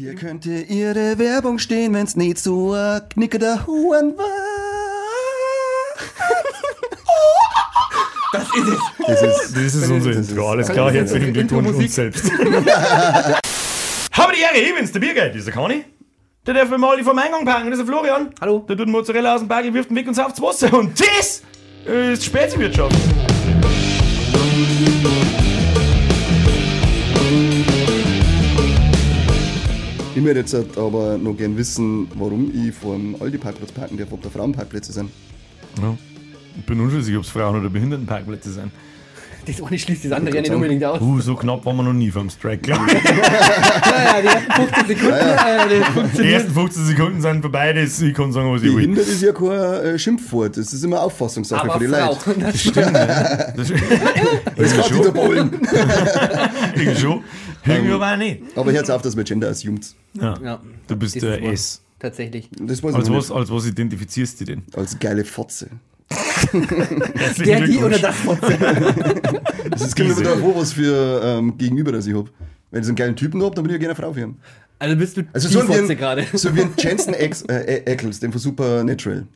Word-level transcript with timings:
Hier 0.00 0.14
könnte 0.14 0.50
ihre 0.62 1.18
Werbung 1.18 1.58
stehen, 1.58 1.92
wenn's 1.92 2.16
nicht 2.16 2.38
so 2.38 2.72
ein 2.72 3.02
Knicke 3.10 3.38
der 3.38 3.66
Huren 3.66 4.16
war. 4.16 4.24
Das 8.32 8.44
ist 8.44 8.66
es. 8.66 8.78
Das 9.06 9.20
ist, 9.22 9.54
Das 9.54 9.62
ist 9.74 9.90
unser 9.90 10.12
das 10.14 10.30
Intro. 10.30 10.42
ist- 10.44 10.48
Alles 10.48 10.68
klar, 10.70 10.90
herzlichen 10.90 11.34
Glückwunsch 11.34 11.68
uns 11.68 11.94
selbst. 11.94 12.32
Habe 14.12 14.32
die 14.34 14.40
Ehre, 14.40 14.56
ich 14.56 14.74
bin's, 14.74 14.90
der 14.90 15.00
Biergeld, 15.00 15.34
dieser 15.34 15.52
Conny. 15.52 15.84
Der 16.46 16.54
darf 16.54 16.70
mir 16.70 16.78
mal 16.78 16.96
die 16.96 17.04
vom 17.04 17.18
Eingang 17.18 17.44
packen, 17.44 17.70
das 17.70 17.78
ist 17.80 17.86
der 17.86 17.94
Florian. 17.94 18.30
Hallo. 18.40 18.60
Der 18.66 18.78
tut 18.78 18.88
Mozzarella 18.88 19.34
aus 19.34 19.40
dem 19.42 19.48
Bagel, 19.48 19.74
wirft 19.74 19.90
den 19.90 19.96
Weg 19.98 20.08
uns 20.08 20.18
aufs 20.18 20.40
Wasser. 20.40 20.72
Und 20.72 20.98
das 20.98 21.42
ist 21.84 22.24
Spätzwirtschaft. 22.24 22.96
Ich 30.20 30.26
würde 30.26 30.40
jetzt 30.40 30.52
halt 30.52 30.76
aber 30.76 31.16
noch 31.16 31.34
gern 31.34 31.56
wissen, 31.56 32.06
warum 32.14 32.52
ich 32.54 32.74
vor 32.74 32.94
dem 32.94 33.16
Aldi-Parkplatz 33.22 33.72
parken 33.72 33.96
darf, 33.96 34.08
ob 34.12 34.20
da 34.20 34.28
Frauenparkplätze 34.28 34.92
sind. 34.92 35.10
Ja. 35.80 35.96
Ich 36.58 36.66
bin 36.66 36.78
unschlüssig, 36.78 37.16
ob 37.16 37.22
es 37.24 37.30
Frauen- 37.30 37.58
oder 37.58 37.70
Behindertenparkplätze 37.70 38.52
sind. 38.52 38.70
Das 39.46 39.62
eine 39.62 39.78
schließt 39.78 40.04
das 40.04 40.12
andere 40.12 40.34
ja 40.34 40.42
Ich 40.42 40.48
nicht 40.50 40.54
unbedingt 40.54 40.84
aus. 40.84 41.00
Uh, 41.00 41.20
so 41.20 41.34
knapp 41.34 41.64
waren 41.64 41.76
wir 41.76 41.84
noch 41.84 41.94
nie 41.94 42.10
vom 42.10 42.28
Strike, 42.28 42.58
glaube 42.58 42.82
ich. 42.88 42.92
Ja, 43.02 44.18
ja, 44.18 44.20
die 44.20 44.26
ersten 44.28 44.52
15 44.52 44.86
Sekunden, 44.86 45.16
äh, 45.16 46.02
das 46.12 46.12
Die 46.20 46.32
ersten 46.32 46.52
15 46.52 46.84
Sekunden 46.84 47.20
sind 47.22 47.40
vorbei, 47.40 47.72
das, 47.72 48.02
ich 48.02 48.12
kann 48.14 48.30
sagen, 48.30 48.52
was 48.52 48.60
ich 48.62 48.68
will. 48.68 48.74
Behindert 48.74 49.06
ist 49.06 49.22
ja 49.22 49.32
kein 49.32 49.50
äh, 49.50 49.98
Schimpfwort, 49.98 50.58
das 50.58 50.70
ist 50.74 50.84
immer 50.84 51.00
Auffassungssache 51.02 51.62
Aber 51.64 51.80
für 51.80 51.86
die 51.86 51.86
Frau. 51.86 52.18
Leute. 52.26 52.40
Das 52.40 52.60
Stimmt, 52.60 52.92
ne? 52.92 53.52
Das, 53.56 53.72
Das 54.54 54.74
kann 54.74 54.84
schon. 54.84 54.98
die 54.98 55.02
da 55.04 55.14
wollen. 55.14 55.60
irgendwie 56.76 57.00
schon. 57.00 57.24
Irgendwie 57.66 57.92
aber 57.92 58.12
auch 58.12 58.16
nicht. 58.16 58.42
Aber 58.56 58.72
hört 58.72 58.90
auf, 58.90 59.02
dass 59.02 59.16
wir 59.16 59.24
Gender 59.24 59.48
assumed. 59.48 59.94
Ja. 60.14 60.38
Ja, 60.42 60.60
Du 60.88 60.96
bist 60.96 61.14
dieses 61.14 61.28
der. 61.38 61.42
S. 61.52 61.82
Tatsächlich. 61.98 62.48
Das 62.60 62.82
weiß 62.82 62.92
ich 62.92 62.96
Als 62.96 63.10
was, 63.10 63.28
nicht. 63.28 63.36
als 63.38 63.50
was 63.50 63.66
identifizierst 63.66 64.40
du 64.40 64.44
dich 64.46 64.54
denn? 64.56 64.64
Als 64.74 64.98
geile 64.98 65.24
Fotze. 65.24 65.68
Der, 67.44 67.60
die 67.66 67.78
oder 67.78 67.98
das 67.98 68.16
Fotze. 68.16 68.58
Das 69.70 69.82
ist 69.82 69.94
genau 69.94 70.08
Diese. 70.10 70.20
wieder 70.22 70.40
wo 70.42 70.56
was 70.56 70.72
für 70.72 71.20
ähm, 71.22 71.56
Gegenüber, 71.56 71.92
das 71.92 72.06
ich 72.06 72.14
hab. 72.14 72.28
Wenn 72.70 72.80
ich 72.80 72.86
so 72.86 72.90
einen 72.90 72.96
geilen 72.96 73.14
Typen 73.14 73.42
hab, 73.42 73.54
dann 73.54 73.62
bin 73.62 73.70
ich 73.70 73.74
ja 73.74 73.78
gerne 73.86 73.94
eine 73.94 74.02
Frau 74.06 74.12
für 74.12 74.20
ihn. 74.20 74.36
Also 74.78 74.96
bist 74.96 75.16
du 75.16 75.22
Also 75.32 75.48
die 75.48 75.54
so 75.54 75.62
wie, 75.62 75.66
Fotze 75.66 75.92
ein, 75.92 75.96
gerade. 75.98 76.26
so 76.32 76.56
wie 76.56 76.62
ein 76.62 76.70
Jensen 76.78 77.14
Ex, 77.14 77.42
äh, 77.42 77.82
Eccles, 77.84 78.18
den 78.20 78.32
von 78.32 78.40
Supernatural. 78.40 79.26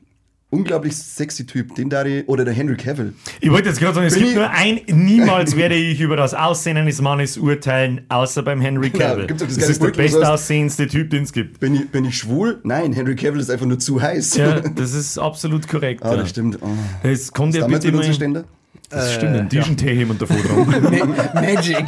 Unglaublich 0.54 0.96
sexy 0.96 1.44
Typ, 1.46 1.74
den 1.74 1.90
da 1.90 2.04
oder 2.26 2.44
der 2.44 2.54
Henry 2.54 2.76
Cavill. 2.76 3.12
Ich 3.40 3.50
wollte 3.50 3.68
jetzt 3.68 3.80
gerade 3.80 3.94
sagen, 3.94 4.06
es 4.06 4.14
Bin 4.14 4.24
gibt 4.24 4.36
nur 4.36 4.50
ein, 4.50 4.80
niemals 4.86 5.56
werde 5.56 5.74
ich 5.74 6.00
über 6.00 6.16
das 6.16 6.34
Aussehen 6.34 6.76
eines 6.76 7.00
Mannes 7.00 7.36
urteilen, 7.38 8.02
außer 8.08 8.42
beim 8.42 8.60
Henry 8.60 8.90
Cavill. 8.90 9.26
gibt's 9.26 9.42
auch 9.42 9.46
das 9.48 9.56
das 9.56 9.68
ist 9.70 9.82
der 9.82 9.86
Bild, 9.88 9.96
sagst- 10.10 10.20
bestaussehendste 10.20 10.86
Typ, 10.86 11.10
den 11.10 11.24
es 11.24 11.32
gibt. 11.32 11.60
Bin 11.60 11.74
ich, 11.74 11.88
bin 11.90 12.04
ich 12.04 12.18
schwul? 12.18 12.60
Nein, 12.62 12.92
Henry 12.92 13.16
Cavill 13.16 13.40
ist 13.40 13.50
einfach 13.50 13.66
nur 13.66 13.78
zu 13.78 14.00
heiß. 14.00 14.36
Ja, 14.36 14.60
das 14.74 14.94
ist 14.94 15.18
absolut 15.18 15.66
korrekt. 15.66 16.02
Ah, 16.04 16.10
ja. 16.12 16.16
das 16.18 16.30
stimmt. 16.30 16.58
Oh. 16.60 16.68
Das 17.02 17.32
kommt 17.32 17.54
ja 17.54 17.62
Damals 17.62 17.84
bitte 17.84 17.96
unserem 17.96 18.14
Ständer? 18.14 18.44
Das 18.90 19.14
stimmt, 19.14 19.36
ein 19.36 19.48
Tischentee 19.48 20.06
davor 20.18 20.36
dran. 20.36 21.08
Ma- 21.34 21.40
Magic. 21.40 21.84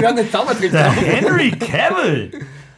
Wir 0.00 0.08
haben 0.08 0.16
den 0.16 0.30
Zaubertrick 0.30 0.72
Der. 0.72 0.90
Henry 0.90 1.50
Cavill! 1.52 2.30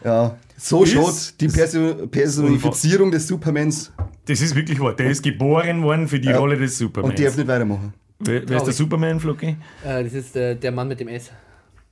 Ja. 0.04 0.36
So 0.64 0.84
Ist- 0.84 0.92
schaut 0.92 1.40
die 1.40 1.48
Perso 1.48 2.06
Personifizierung 2.06 3.10
des 3.10 3.26
Supermans 3.26 3.92
Das 4.26 4.40
ist 4.40 4.54
wirklich 4.54 4.78
wahr. 4.78 4.94
Der 4.94 5.10
ist 5.10 5.22
geboren 5.22 5.82
worden 5.82 6.06
für 6.06 6.20
die 6.20 6.28
Ja. 6.28 6.38
Rolle 6.38 6.56
des 6.56 6.78
Supermans. 6.78 7.18
und 7.18 7.24
darf 7.26 7.36
nicht 7.36 7.48
weitermachen. 7.48 7.92
Wer, 8.20 8.48
wer 8.48 8.56
ist 8.58 8.66
der. 8.66 8.72
Superman, 8.72 9.18
Floki? 9.18 9.56
Äh, 9.84 10.04
das 10.04 10.12
ist 10.14 10.36
äh, 10.36 10.54
der 10.54 10.70
Mann 10.70 10.86
mit 10.86 11.00
dem 11.00 11.08
S. 11.08 11.30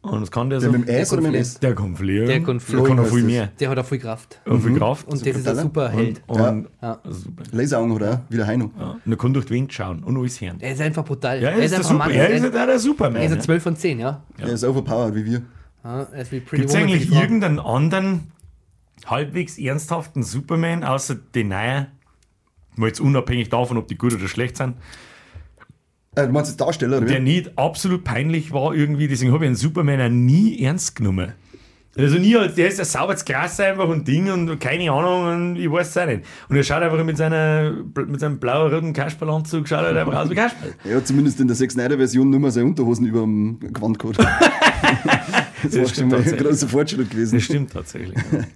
Und 0.02 0.20
das 0.20 0.30
kann 0.30 0.48
der 0.48 0.60
Der 0.60 0.70
so. 0.70 0.78
mit 0.78 0.86
dem 0.88 0.94
S 0.94 1.12
oder 1.12 1.20
mit 1.22 1.34
dem 1.34 1.40
S? 1.40 1.58
Der 1.58 1.74
kann 1.74 1.96
fliegen. 1.96 2.26
Der 2.26 2.36
kann 2.40 2.46
Der 2.58 2.60
fliegen. 2.60 2.84
kann 2.84 2.96
noch 2.96 3.02
heißt 3.04 3.14
viel 3.14 3.24
mehr. 3.24 3.48
Der 3.58 3.68
hat 3.68 3.78
auch 3.78 3.84
viel 3.84 3.98
Kraft. 3.98 4.40
Und 4.46 4.62
viel 4.62 4.78
Kraft. 4.78 5.08
Und 5.08 5.26
das 5.26 5.36
ist 5.36 5.48
ein. 5.48 5.56
Superheld. 5.56 6.22
und, 6.28 6.38
Ja. 6.38 6.48
und 6.50 6.68
Ja. 6.80 7.00
super. 7.10 7.42
Laseraugen 7.50 7.94
hat 7.96 8.02
er 8.02 8.12
auch, 8.14 8.18
wie 8.30 8.36
der 8.36 8.46
Heino. 8.46 8.70
Ja. 8.78 8.96
Und 9.04 9.12
er 9.12 9.18
kann 9.18 9.34
durch 9.34 9.46
die 9.46 9.54
Wind 9.54 9.72
schauen 9.72 10.04
und 10.04 10.16
alles 10.16 10.40
hören. 10.40 10.56
Er 10.60 10.72
ist 10.72 10.80
einfach 10.80 11.04
brutal. 11.04 11.42
Ja, 11.42 11.48
er 11.50 11.56
er 11.56 11.64
ist, 11.64 11.70
der 11.72 11.78
einfach 11.80 11.90
ein 11.90 11.96
Super, 11.98 12.08
Mann. 12.08 12.16
er 12.16 12.28
ist 12.30 12.44
ist, 12.44 12.54
ja 12.54 12.66
der 12.66 12.78
Superman. 12.78 13.16
er 13.16 13.24
ist 13.24 13.30
ja. 13.32 13.36
ein 13.36 13.42
12 13.42 13.62
von 13.64 13.76
10, 13.76 13.98
ja. 13.98 14.22
Er 14.38 14.48
ist 14.48 14.64
overpowered 14.64 15.14
wie 15.16 15.24
wir. 15.24 15.42
ja 15.84 16.06
er 16.12 16.22
ist 16.22 16.30
Gibt 16.30 16.52
es 16.70 16.74
eigentlich 16.76 17.12
irgendeinen 17.12 17.58
anderen 17.58 18.30
halbwegs 19.06 19.58
ernsthaften 19.58 20.22
Superman, 20.22 20.84
außer 20.84 21.14
den 21.34 21.48
neuen? 21.48 21.86
Mal 22.76 22.86
jetzt 22.88 23.00
unabhängig 23.00 23.48
davon, 23.48 23.76
ob 23.76 23.88
die 23.88 23.96
gut 23.98 24.14
oder 24.14 24.28
schlecht 24.28 24.56
sind, 24.56 24.76
Äh, 26.16 26.26
du 26.26 26.32
meinst 26.32 26.50
jetzt 26.50 26.60
Darsteller, 26.60 26.98
oder? 26.98 27.06
der 27.06 27.20
nicht 27.20 27.56
absolut 27.58 28.02
peinlich 28.04 28.52
war 28.52 28.74
irgendwie. 28.74 29.06
Deswegen 29.08 29.32
habe 29.32 29.44
ich 29.44 29.48
einen 29.48 29.56
Superman 29.56 30.00
auch 30.00 30.08
nie 30.08 30.60
ernst 30.62 30.96
genommen. 30.96 31.32
Also 31.96 32.18
nie, 32.18 32.36
als- 32.36 32.54
der 32.54 32.68
ist 32.68 32.78
ein 32.78 32.86
sauberes 32.86 33.24
Gras 33.24 33.58
einfach 33.60 33.88
und 33.88 34.06
Ding 34.06 34.30
und 34.30 34.58
keine 34.60 34.90
Ahnung 34.92 35.24
und 35.26 35.56
ich 35.56 35.70
weiß 35.70 35.88
es 35.88 35.96
auch 35.98 36.06
nicht. 36.06 36.22
Und 36.48 36.56
er 36.56 36.62
schaut 36.62 36.82
einfach 36.82 37.02
mit, 37.04 37.16
seiner, 37.16 37.72
mit 38.06 38.20
seinem 38.20 38.38
blau-roten 38.38 38.92
Kasperlanzug, 38.92 39.66
schaut 39.68 39.84
er 39.84 39.96
einfach 40.00 40.14
aus 40.20 40.30
wie 40.30 40.34
Kasperl. 40.36 40.72
Er 40.84 40.96
hat 40.98 41.06
zumindest 41.08 41.40
in 41.40 41.48
der 41.48 41.56
6 41.56 41.74
Snyder 41.74 41.96
Version 41.96 42.30
nur 42.30 42.38
mal 42.40 42.50
seine 42.52 42.66
Unterhosen 42.66 43.06
über 43.06 43.20
dem 43.22 43.58
Gewand 43.60 43.98
gehabt. 43.98 44.18
das 45.62 45.78
war 45.78 45.88
schon 45.88 46.08
mal 46.08 46.22
ein 46.22 46.36
großer 46.36 46.68
Fortschritt 46.68 47.10
gewesen. 47.10 47.34
Das 47.36 47.44
stimmt 47.44 47.72
tatsächlich. 47.72 48.16
ja. 48.32 48.44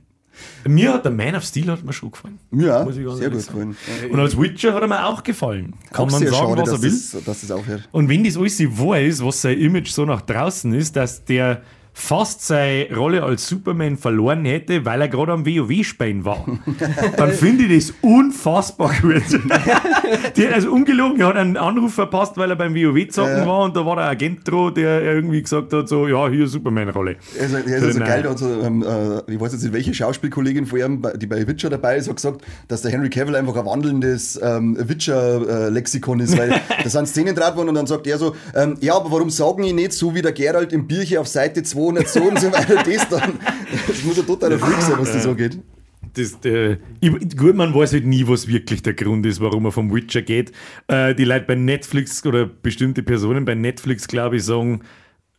Mir 0.66 0.94
hat 0.94 1.04
der 1.04 1.12
Man 1.12 1.34
of 1.34 1.44
Steel 1.44 1.66
hat 1.70 1.84
mir 1.84 1.92
schon 1.92 2.10
gefallen. 2.10 2.38
Mir 2.50 2.76
auch. 2.76 2.84
Ganz 2.86 2.96
Sehr 3.18 3.30
gut 3.30 3.46
gefallen. 3.46 3.76
Und 4.10 4.20
als 4.20 4.38
Witcher 4.38 4.72
hat 4.74 4.82
er 4.82 4.88
mir 4.88 5.06
auch 5.06 5.22
gefallen. 5.22 5.74
Kann 5.92 6.06
Auch 6.06 6.10
man 6.10 6.26
sagen, 6.26 6.34
schade, 6.34 6.62
was 6.62 6.68
er 6.70 6.82
will. 6.82 7.00
das, 7.24 7.40
das 7.40 7.50
aufhört. 7.50 7.88
Und 7.92 8.08
wenn 8.08 8.24
das 8.24 8.36
alles 8.36 8.58
so 8.58 8.64
wahr 8.78 9.00
ist, 9.00 9.24
was 9.24 9.42
sein 9.42 9.58
Image 9.58 9.88
so 9.90 10.04
nach 10.04 10.22
draußen 10.22 10.72
ist, 10.74 10.96
dass 10.96 11.24
der 11.24 11.62
fast 11.96 12.44
seine 12.44 12.94
Rolle 12.94 13.22
als 13.22 13.48
Superman 13.48 13.96
verloren 13.96 14.44
hätte, 14.44 14.84
weil 14.84 15.00
er 15.00 15.08
gerade 15.08 15.32
am 15.32 15.46
WoW-Spielen 15.46 16.24
war, 16.24 16.44
dann 17.16 17.30
finde 17.30 17.64
ich 17.64 17.86
das 17.86 17.94
unfassbar 18.02 18.92
gut. 19.00 19.22
der, 20.36 20.54
also 20.54 20.72
ungelogen, 20.72 21.20
er 21.20 21.28
hat 21.28 21.36
einen 21.36 21.56
Anruf 21.56 21.94
verpasst, 21.94 22.36
weil 22.36 22.50
er 22.50 22.56
beim 22.56 22.74
WoW-Zocken 22.74 23.38
Ja. 23.38 23.46
war 23.46 23.64
und 23.64 23.76
da 23.76 23.86
war 23.86 23.94
der 23.96 24.06
Agent 24.06 24.40
dran, 24.46 24.74
der 24.74 25.02
irgendwie 25.02 25.40
gesagt 25.40 25.72
hat, 25.72 25.88
so, 25.88 26.08
ja, 26.08 26.28
hier 26.28 26.48
Superman-Rolle. 26.48 27.16
Er 27.38 27.46
ist, 27.46 27.52
er 27.54 27.64
ist 27.64 27.84
also 27.84 28.00
geil, 28.00 28.22
da 28.24 28.30
hat 28.30 28.38
so, 28.38 28.48
ähm, 28.48 28.82
äh, 28.82 29.32
ich 29.32 29.40
weiß 29.40 29.52
jetzt 29.52 29.62
nicht, 29.62 29.72
welche 29.72 29.94
Schauspielkollegin 29.94 30.66
von 30.66 30.80
ihm, 30.80 31.02
die 31.16 31.26
bei 31.26 31.46
Witcher 31.46 31.70
dabei 31.70 31.96
ist, 31.96 32.08
hat 32.08 32.16
gesagt, 32.16 32.42
dass 32.66 32.82
der 32.82 32.90
Henry 32.90 33.08
Cavill 33.08 33.36
einfach 33.36 33.54
ein 33.56 33.64
wandelndes 33.64 34.38
ähm, 34.42 34.76
Witcher-Lexikon 34.80 36.18
ist, 36.18 36.36
weil 36.36 36.50
da 36.82 36.90
sind 36.90 37.06
Szenen 37.06 37.36
worden 37.36 37.68
und 37.68 37.76
dann 37.76 37.86
sagt 37.86 38.08
er 38.08 38.18
so, 38.18 38.34
ähm, 38.54 38.76
ja, 38.80 38.96
aber 38.96 39.12
warum 39.12 39.30
sagen 39.30 39.62
die 39.62 39.72
nicht 39.72 39.92
so 39.92 40.14
wie 40.14 40.22
der 40.22 40.32
Geralt 40.32 40.72
im 40.72 40.88
Bierchen 40.88 41.18
auf 41.18 41.28
Seite 41.28 41.62
200 41.62 41.83
so 42.06 42.22
und 42.22 42.38
so 42.40 42.52
weiter, 42.52 42.76
das 42.76 43.08
dann, 43.08 43.38
das 43.86 44.04
muss 44.04 44.18
ein 44.18 44.26
totaler 44.26 44.58
Freak 44.58 44.80
sein, 44.82 44.96
was 44.98 45.12
das 45.12 45.22
so 45.24 45.34
geht. 45.34 45.58
Das, 46.14 46.38
der, 46.40 46.78
ich, 47.00 47.36
gut, 47.36 47.56
man 47.56 47.74
weiß 47.74 47.92
halt 47.94 48.06
nie, 48.06 48.26
was 48.28 48.46
wirklich 48.46 48.82
der 48.82 48.94
Grund 48.94 49.26
ist, 49.26 49.40
warum 49.40 49.64
er 49.64 49.72
vom 49.72 49.92
Witcher 49.92 50.22
geht. 50.22 50.52
Äh, 50.86 51.14
die 51.14 51.24
Leute 51.24 51.46
bei 51.46 51.54
Netflix 51.56 52.24
oder 52.24 52.46
bestimmte 52.46 53.02
Personen 53.02 53.44
bei 53.44 53.54
Netflix, 53.54 54.06
glaube 54.06 54.36
ich, 54.36 54.44
sagen, 54.44 54.82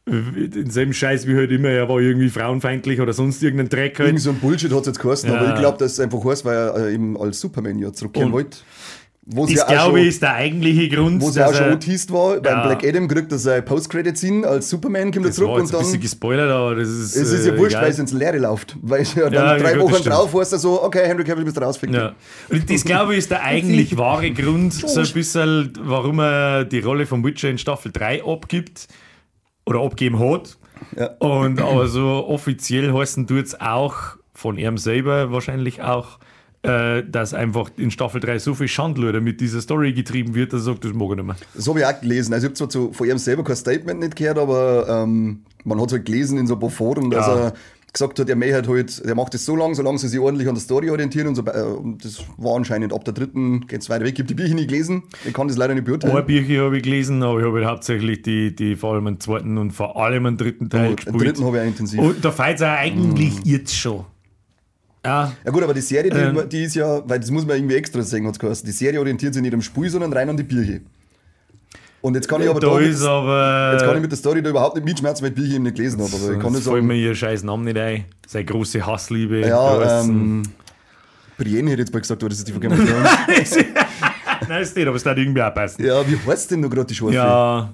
äh, 0.08 0.48
denselben 0.50 0.94
Scheiß 0.94 1.28
wie 1.28 1.36
halt 1.36 1.52
immer, 1.52 1.70
er 1.70 1.88
war 1.88 2.00
irgendwie 2.00 2.30
frauenfeindlich 2.30 3.00
oder 3.00 3.14
sonst 3.14 3.42
irgendein 3.42 3.70
Dreck 3.70 4.00
halt. 4.00 4.10
Irgend 4.10 4.22
so 4.22 4.32
ein 4.32 4.40
Bullshit 4.40 4.72
hat 4.72 4.82
es 4.82 4.88
jetzt 4.88 5.00
geheißen, 5.00 5.30
Ja. 5.30 5.38
aber 5.40 5.54
ich 5.54 5.60
glaube, 5.60 5.78
dass 5.78 5.94
es 5.94 6.00
einfach 6.00 6.24
heißt, 6.26 6.44
weil 6.46 6.56
er 6.58 6.76
äh, 6.88 6.94
eben 6.94 7.16
als 7.20 7.40
Superman 7.40 7.80
ja 7.80 7.94
zurückkehren 7.94 8.32
wollte. 8.32 8.58
Wo 9.28 9.46
Das 9.48 9.56
ja 9.56 9.64
auch 9.64 9.68
glaube 9.70 10.02
ich 10.02 10.08
ist 10.10 10.22
der 10.22 10.36
eigentliche 10.36 10.88
Grund, 10.88 11.20
Wo 11.20 11.32
ja 11.32 11.48
auch 11.48 11.54
schon 11.54 11.64
er, 11.64 11.72
angeteased 11.72 12.12
war, 12.12 12.40
beim 12.40 12.54
Ja. 12.54 12.68
Black 12.68 12.84
Adam 12.86 13.08
kriegt 13.08 13.32
er 13.32 13.40
seine 13.40 13.64
Post-Credit-Scene 13.64 14.48
als 14.48 14.70
Superman, 14.70 15.12
kommt 15.12 15.26
er 15.26 15.32
zurück 15.32 15.50
und 15.50 15.62
ein 15.62 15.64
bisschen 15.64 15.92
dann. 15.94 16.00
gespoilert, 16.00 16.52
aber 16.52 16.76
das 16.76 16.90
ist. 16.90 17.16
Es 17.16 17.32
ist 17.32 17.46
äh, 17.48 17.52
ja 17.54 17.58
wurscht, 17.58 17.72
egal. 17.72 17.84
weil 17.86 17.92
es 17.92 18.00
ins 18.00 18.12
Leere 18.14 18.38
läuft. 18.38 18.78
Weil 18.84 19.02
ja 19.16 19.30
dann 19.30 19.34
Ja, 19.34 19.58
drei 19.58 19.80
Wochen 19.80 20.04
drauf 20.04 20.32
warst 20.34 20.54
du 20.54 20.58
so, 20.58 20.84
okay, 20.84 21.08
Henry 21.08 21.24
Cavill 21.24 21.44
bist 21.44 21.60
raus, 21.60 21.78
fick 21.78 21.90
dich. 21.92 22.00
Ja. 22.00 22.14
Und 22.50 22.70
das 22.70 22.84
glaube 22.84 23.14
ich 23.14 23.20
ist 23.20 23.32
der 23.32 23.44
eigentlich 23.44 23.98
wahre 23.98 24.30
Grund, 24.30 24.74
so 24.74 25.00
ein 25.00 25.12
bisschen, 25.12 25.74
warum 25.82 26.20
er 26.20 26.64
die 26.66 26.80
Rolle 26.82 27.08
von 27.08 27.24
Witcher 27.24 27.50
in 27.50 27.58
Staffel 27.58 27.92
3 27.92 28.24
abgibt 28.26 28.88
oder 29.66 29.80
abgeben 29.82 30.20
hat. 30.20 30.56
Ja. 30.96 31.08
Und 31.18 31.60
aber 31.62 31.88
so 31.88 32.28
offiziell 32.28 32.94
heißen 32.94 33.26
tut 33.26 33.46
es 33.46 33.60
auch 33.60 34.18
von 34.36 34.58
ihm 34.60 34.78
selber 34.78 35.32
wahrscheinlich 35.32 35.82
auch, 35.82 36.20
äh, 36.66 37.04
dass 37.10 37.34
einfach 37.34 37.70
in 37.78 37.92
Staffel 37.92 38.20
3 38.22 38.40
so 38.40 38.54
viel 38.54 38.68
Schandluder 38.68 39.22
mit 39.22 39.40
dieser 39.42 39.62
Story 39.62 39.94
getrieben 39.94 40.36
wird, 40.36 40.54
dass 40.54 40.62
er 40.62 40.74
sagt, 40.74 40.86
das 40.86 40.94
mag 40.94 41.10
ich 41.12 41.16
nicht 41.18 41.26
mehr. 41.26 41.36
Das 41.54 41.68
habe 41.68 41.80
ich 41.80 41.86
auch 41.86 42.02
gelesen. 42.02 42.34
Also 42.34 42.46
ich 42.46 42.50
habe 42.50 42.56
zwar 42.58 42.70
zu, 42.70 42.92
von 42.94 43.10
ihm 43.10 43.18
selber 43.18 43.44
kein 43.44 43.56
Statement 43.56 44.00
nicht 44.00 44.16
gehört, 44.16 44.38
aber 44.38 44.88
ähm, 45.04 45.42
man 45.64 45.80
hat 45.80 45.88
es 45.88 45.94
halt 45.94 46.06
gelesen 46.06 46.38
in 46.38 46.48
so 46.48 46.56
ein 46.56 46.60
paar 46.60 46.70
Foren, 46.70 47.10
dass 47.10 47.28
Ja. 47.28 47.46
er 47.48 47.54
gesagt 47.94 48.20
hat, 48.20 48.28
er 48.30 48.36
möchte 48.36 48.68
halt, 48.68 49.02
er 49.06 49.16
macht 49.16 49.34
das 49.34 49.46
so 49.46 49.56
lange, 49.56 49.74
solange 49.74 49.98
sie 50.00 50.10
sich 50.10 50.20
ordentlich 50.20 50.50
an 50.50 50.56
der 50.56 50.62
Story 50.62 50.90
orientieren 50.90 51.30
und 51.30 51.36
so. 51.36 51.44
äh, 51.46 51.62
Und 51.64 52.04
das 52.04 52.26
war 52.36 52.58
anscheinend 52.58 52.92
ab 52.92 53.06
der 53.06 53.14
dritten, 53.14 53.68
geht 53.68 53.82
es 53.82 53.90
weiter 53.90 54.04
weg. 54.04 54.16
Ich 54.16 54.20
habe 54.20 54.28
die 54.28 54.34
Bücher 54.34 54.54
nicht 54.54 54.68
gelesen, 54.68 55.04
ich 55.26 55.34
kann 55.34 55.48
das 55.48 55.56
leider 55.56 55.74
nicht 55.74 55.84
Ein 55.84 56.00
beurteilen. 56.00 56.26
Bücher 56.26 56.66
habe 56.66 56.76
ich 56.76 56.84
gelesen, 56.84 57.24
aber 57.24 57.40
ich 57.40 57.46
habe 57.46 57.56
halt 57.60 57.68
hauptsächlich 57.68 58.22
die, 58.22 58.54
die 58.54 58.76
vor 58.76 58.96
allem 58.96 59.06
den 59.06 59.20
zweiten 59.22 59.58
und 59.58 59.72
vor 59.72 59.96
allem 59.98 60.26
den 60.26 60.36
dritten 60.38 60.70
Teil 60.70 60.88
Den 60.88 60.96
gespielt. 60.98 61.22
dritten 61.22 61.46
habe 61.46 61.56
ich 61.58 61.64
auch 61.64 61.68
intensiv. 61.68 62.00
Und 62.02 62.26
da 62.26 62.32
fällt 62.32 62.58
es 62.58 62.64
eigentlich 62.64 63.34
jetzt 63.46 63.74
schon. 63.74 64.04
Ja, 65.06 65.32
Ja 65.46 65.52
gut, 65.52 65.64
aber 65.64 65.74
die 65.74 65.82
Serie, 65.82 66.12
die, 66.12 66.18
Ähm. 66.18 66.50
die 66.50 66.64
ist 66.64 66.76
ja, 66.76 67.02
weil 67.08 67.20
das 67.20 67.32
muss 67.32 67.46
man 67.46 67.58
irgendwie 67.58 67.76
extra 67.76 68.02
sagen, 68.02 68.28
hat 68.28 68.40
geheißen. 68.40 68.66
Die 68.66 68.72
Serie 68.72 69.00
orientiert 69.00 69.34
sich 69.34 69.42
nicht 69.42 69.54
am 69.54 69.62
Spiel, 69.62 69.90
sondern 69.90 70.12
rein 70.12 70.30
an 70.30 70.38
die 70.38 70.44
Birche. 70.44 70.82
Und 72.02 72.14
jetzt 72.14 72.28
kann 72.28 72.40
ich 72.42 72.50
aber 72.50 72.60
da 72.60 72.72
mit, 72.76 73.02
aber. 73.02 73.72
jetzt 73.74 73.84
kann 73.84 73.96
ich 73.96 74.02
mit 74.02 74.12
der 74.12 74.18
Story 74.18 74.42
da 74.44 74.50
überhaupt 74.52 74.76
nicht 74.76 74.86
mitschmerzen, 74.86 75.26
weil 75.26 75.44
ich 75.44 75.54
ihn 75.54 75.64
nicht 75.64 75.76
gelesen 75.76 76.00
habe. 76.02 76.12
Aber 76.16 76.34
ich 76.34 76.40
kann 76.40 76.54
Jetzt 76.54 76.68
fällt 76.68 76.84
mir 76.84 76.96
ihr 76.96 77.16
scheiß 77.16 77.42
Namen 77.44 77.64
nicht 77.64 77.78
ein. 77.78 78.06
Seine 78.28 78.46
große 78.46 78.86
Hassliebe. 78.86 79.40
ja, 79.40 80.02
ähm, 80.02 80.44
Brienne 81.38 81.72
hätte 81.72 81.82
jetzt 81.82 81.94
mal 81.94 82.00
gesagt, 82.00 82.22
aber 82.22 82.30
das 82.30 82.38
ist 82.40 82.48
die 82.48 82.52
von 82.52 82.62
Game 82.62 82.74
of 82.74 82.78
Thrones. 82.78 83.58
Nein, 84.48 84.62
ist 84.62 84.76
nicht, 84.76 84.88
aber 84.88 84.96
es 84.98 85.04
darf 85.04 85.18
irgendwie 85.18 85.42
auch 85.42 85.54
passen. 85.54 85.84
ja, 85.84 86.08
wie 86.08 86.18
heißt 86.30 86.52
denn 86.52 86.60
noch 86.62 86.70
gerade 86.70 86.86
die 86.86 86.96
Schwarze? 86.96 87.16
Ja, 87.16 87.74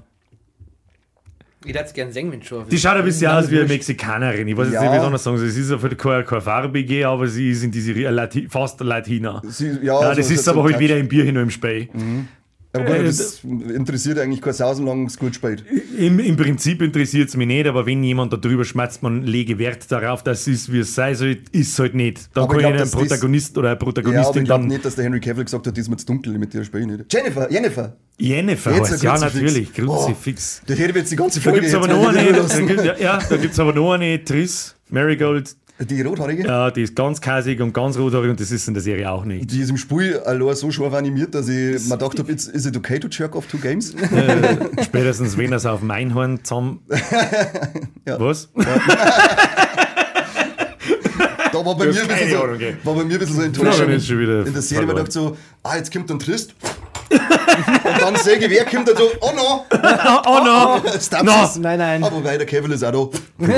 Ich 1.66 1.74
hätte 1.76 1.86
es 1.86 1.94
gerne 1.94 2.12
singen, 2.12 2.32
wenn 2.32 2.42
schon. 2.42 2.68
die 2.70 2.78
schaut 2.78 2.98
ein 2.98 3.06
bisschen 3.06 3.32
aus 3.32 3.50
wie 3.52 3.60
eine 3.60 3.68
Mexikanerin. 3.68 4.48
Ich 4.48 4.58
weiß 4.58 4.68
jetzt 4.68 4.74
Ja. 4.76 4.82
nicht, 4.82 4.92
wie 4.94 4.96
ich 4.98 5.02
anders 5.04 5.24
sagen 5.24 5.38
soll. 5.38 5.48
Sie 5.50 5.62
ist 5.62 5.72
auf 5.72 5.84
jeden 5.84 5.98
Fall 6.00 6.24
keine 6.24 6.42
farbige, 6.42 7.08
aber 7.08 7.28
sie 7.28 7.52
ist 7.52 7.64
in 7.64 7.72
diese 7.72 7.94
Lati 7.94 8.48
fast 8.50 8.80
Latina. 8.82 9.42
Sie, 9.48 9.68
ja, 9.68 9.82
Ja, 9.84 10.00
also 10.00 10.22
das 10.22 10.32
ist 10.32 10.44
so 10.46 10.52
aber 10.52 10.62
ein 10.66 10.72
halt 10.74 10.80
weder 10.80 10.98
im 10.98 11.08
Bier 11.08 11.32
noch 11.32 11.42
im 11.42 11.50
Spey. 11.52 11.90
Aber 12.74 12.86
gut, 12.86 12.96
äh, 12.96 13.04
das 13.04 13.42
interessiert 13.44 14.18
eigentlich 14.18 14.42
kein 14.42 14.54
Sausenlang, 14.54 15.06
es 15.06 15.20
gut 15.20 15.36
spät. 15.36 15.62
Im, 15.98 16.20
Im 16.20 16.38
Prinzip 16.38 16.82
interessiert 16.82 17.28
es 17.28 17.36
mich 17.36 17.46
nicht, 17.46 17.68
aber 17.68 17.86
wenn 17.86 18.02
jemand 18.02 18.32
darüber 18.32 18.64
schmerzt, 18.64 19.04
man 19.04 19.24
lege 19.24 19.60
Wert 19.60 19.92
darauf, 19.92 20.24
dass 20.24 20.48
es 20.48 20.72
wie 20.72 20.80
es 20.80 20.96
sein 20.96 21.14
soll, 21.16 21.38
ist 21.52 21.74
es 21.74 21.80
halt 21.80 21.96
nicht. 21.96 22.30
Da 22.34 22.44
Aber 22.44 22.54
kann 22.54 22.60
ich 22.62 22.66
glaub, 22.68 22.76
ich 22.76 22.82
einen 22.82 22.92
Protagonist 23.10 23.58
oder 23.58 23.68
eine 23.68 23.74
Ja, 23.74 23.82
aber 23.82 23.86
Protagonistin 23.92 24.42
ich 24.44 24.48
glaube 24.48 24.62
dann. 24.62 24.68
nicht, 24.70 24.86
dass 24.86 24.96
der 24.96 25.04
Henry 25.04 25.20
Cavill 25.20 25.44
gesagt 25.44 25.68
hat, 25.68 25.76
diesmal 25.76 26.00
zu 26.00 26.06
dunkel 26.06 26.38
mit 26.38 26.54
dir 26.54 26.64
spiele 26.64 26.84
ich 26.84 26.88
nicht. 27.00 27.14
Jennifer, 27.14 27.52
Jennifer! 27.52 27.98
Jennifer 28.22 28.72
heißt, 28.76 29.04
ja 29.04 29.12
Kruzifix. 29.14 29.34
natürlich, 29.36 29.70
Oh. 29.88 30.06
Kruzifix. 30.06 30.62
Der 30.68 30.76
hätte 30.76 30.98
jetzt 31.00 31.12
die 31.12 31.16
ganze 31.16 31.40
Da 31.40 31.44
Folge 31.44 31.60
gibt 31.62 31.70
es 31.70 31.76
aber 31.76 31.88
noch 31.88 32.08
eine, 32.08 32.32
da 32.34 32.84
ja, 32.84 32.96
ja, 32.98 33.20
da 33.28 33.38
gibt's 33.38 33.60
aber 33.60 33.74
noch 33.74 33.94
eine 33.94 34.24
Triss, 34.24 34.76
Marigold, 34.90 35.56
Die 35.90 36.02
rothaarige? 36.02 36.44
ja, 36.44 36.70
die 36.70 36.84
ist 36.84 36.96
ganz 36.96 37.20
kasig 37.20 37.60
und 37.62 37.74
ganz 37.74 37.98
rothaarig 37.98 38.30
und 38.30 38.40
das 38.40 38.52
ist 38.52 38.68
in 38.68 38.74
der 38.76 38.84
Serie 38.84 39.10
auch 39.12 39.26
nicht. 39.26 39.50
Die 39.52 39.62
ist 39.62 39.70
im 39.72 39.78
Spiel 39.78 40.20
allein 40.20 40.56
so 40.56 40.70
scharf 40.72 40.94
animiert, 40.94 41.34
dass 41.34 41.48
ich 41.50 41.56
mir 41.88 41.98
gedacht 41.98 42.20
habe, 42.20 42.32
is 42.32 42.48
it 42.66 42.78
okay 42.78 43.00
to 43.00 43.08
jerk 43.10 43.36
off 43.36 43.48
two 43.48 43.58
games? 43.58 43.96
Spätestens 44.84 45.38
wenn 45.38 45.52
er 45.52 45.58
es 45.58 45.66
auf 45.66 45.82
mein 45.82 46.14
Horn 46.14 46.44
zusammen. 46.44 46.82
Was? 48.06 48.50
Da 51.54 51.66
war 51.66 51.76
bei, 51.78 51.86
Das 51.88 51.96
mir 51.96 52.02
ist 52.04 52.10
ein 52.10 52.18
bisschen 52.18 52.30
so, 52.32 52.38
war 52.86 52.96
bei 52.96 53.04
mir 53.04 53.14
ein 53.14 53.20
bisschen 53.20 53.36
so 53.54 53.84
ist 53.86 54.10
wieder 54.10 54.46
In 54.46 54.54
der 54.54 54.62
Serie 54.62 54.86
man 54.88 54.96
dachte 54.96 55.12
so, 55.12 55.38
ah, 55.64 55.76
jetzt 55.76 55.92
kommt 55.92 56.10
ein 56.10 56.18
Trist. 56.20 56.56
Und 57.12 58.02
dann 58.02 58.16
sehe 58.16 58.38
ich, 58.38 58.50
wer 58.50 58.66
kommt 58.66 58.88
dann 58.88 58.96
so, 58.96 59.10
oh 59.20 59.32
no, 59.36 59.66
Oh 60.26 60.40
no! 60.44 60.82
Stapsis. 61.00 61.58
Nein, 61.60 61.80
nein. 61.80 62.04
Aber 62.04 62.24
weil 62.24 62.38
der 62.38 62.48
Cavill 62.48 62.72
ist 62.72 62.84
auch 62.84 62.92
da. 62.92 62.98
Und 63.40 63.50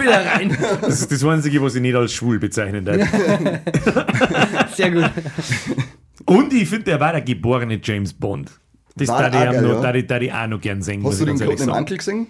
wieder 0.00 0.26
rein. 0.26 0.56
Das 0.80 1.00
ist 1.00 1.12
das 1.12 1.24
Einzige, 1.24 1.62
was 1.62 1.74
ich 1.74 1.82
nicht 1.82 1.94
als 1.94 2.12
schwul 2.12 2.38
bezeichnen 2.38 2.84
darf. 2.84 2.96
Sehr 4.74 4.90
gut. 4.90 5.10
Und 6.26 6.52
ich 6.52 6.68
finde, 6.68 6.84
der 6.84 7.00
war 7.00 7.12
der 7.12 7.22
geborene 7.22 7.80
James 7.82 8.12
Bond. 8.12 8.50
Das 8.96 9.08
darf 9.08 9.28
ich, 9.28 9.60
noch, 9.60 9.68
ja. 9.68 9.80
darf 9.80 9.94
ich, 9.94 10.06
darf 10.06 10.22
ich 10.22 10.32
auch 10.32 10.46
noch 10.46 10.60
gern 10.60 10.82
singen. 10.82 11.04
Hast 11.06 11.20
du 11.20 11.24
den 11.24 11.38
Codename 11.38 11.58
sagen. 11.58 11.78
Uncle 11.78 11.96
gesehen? 11.96 12.26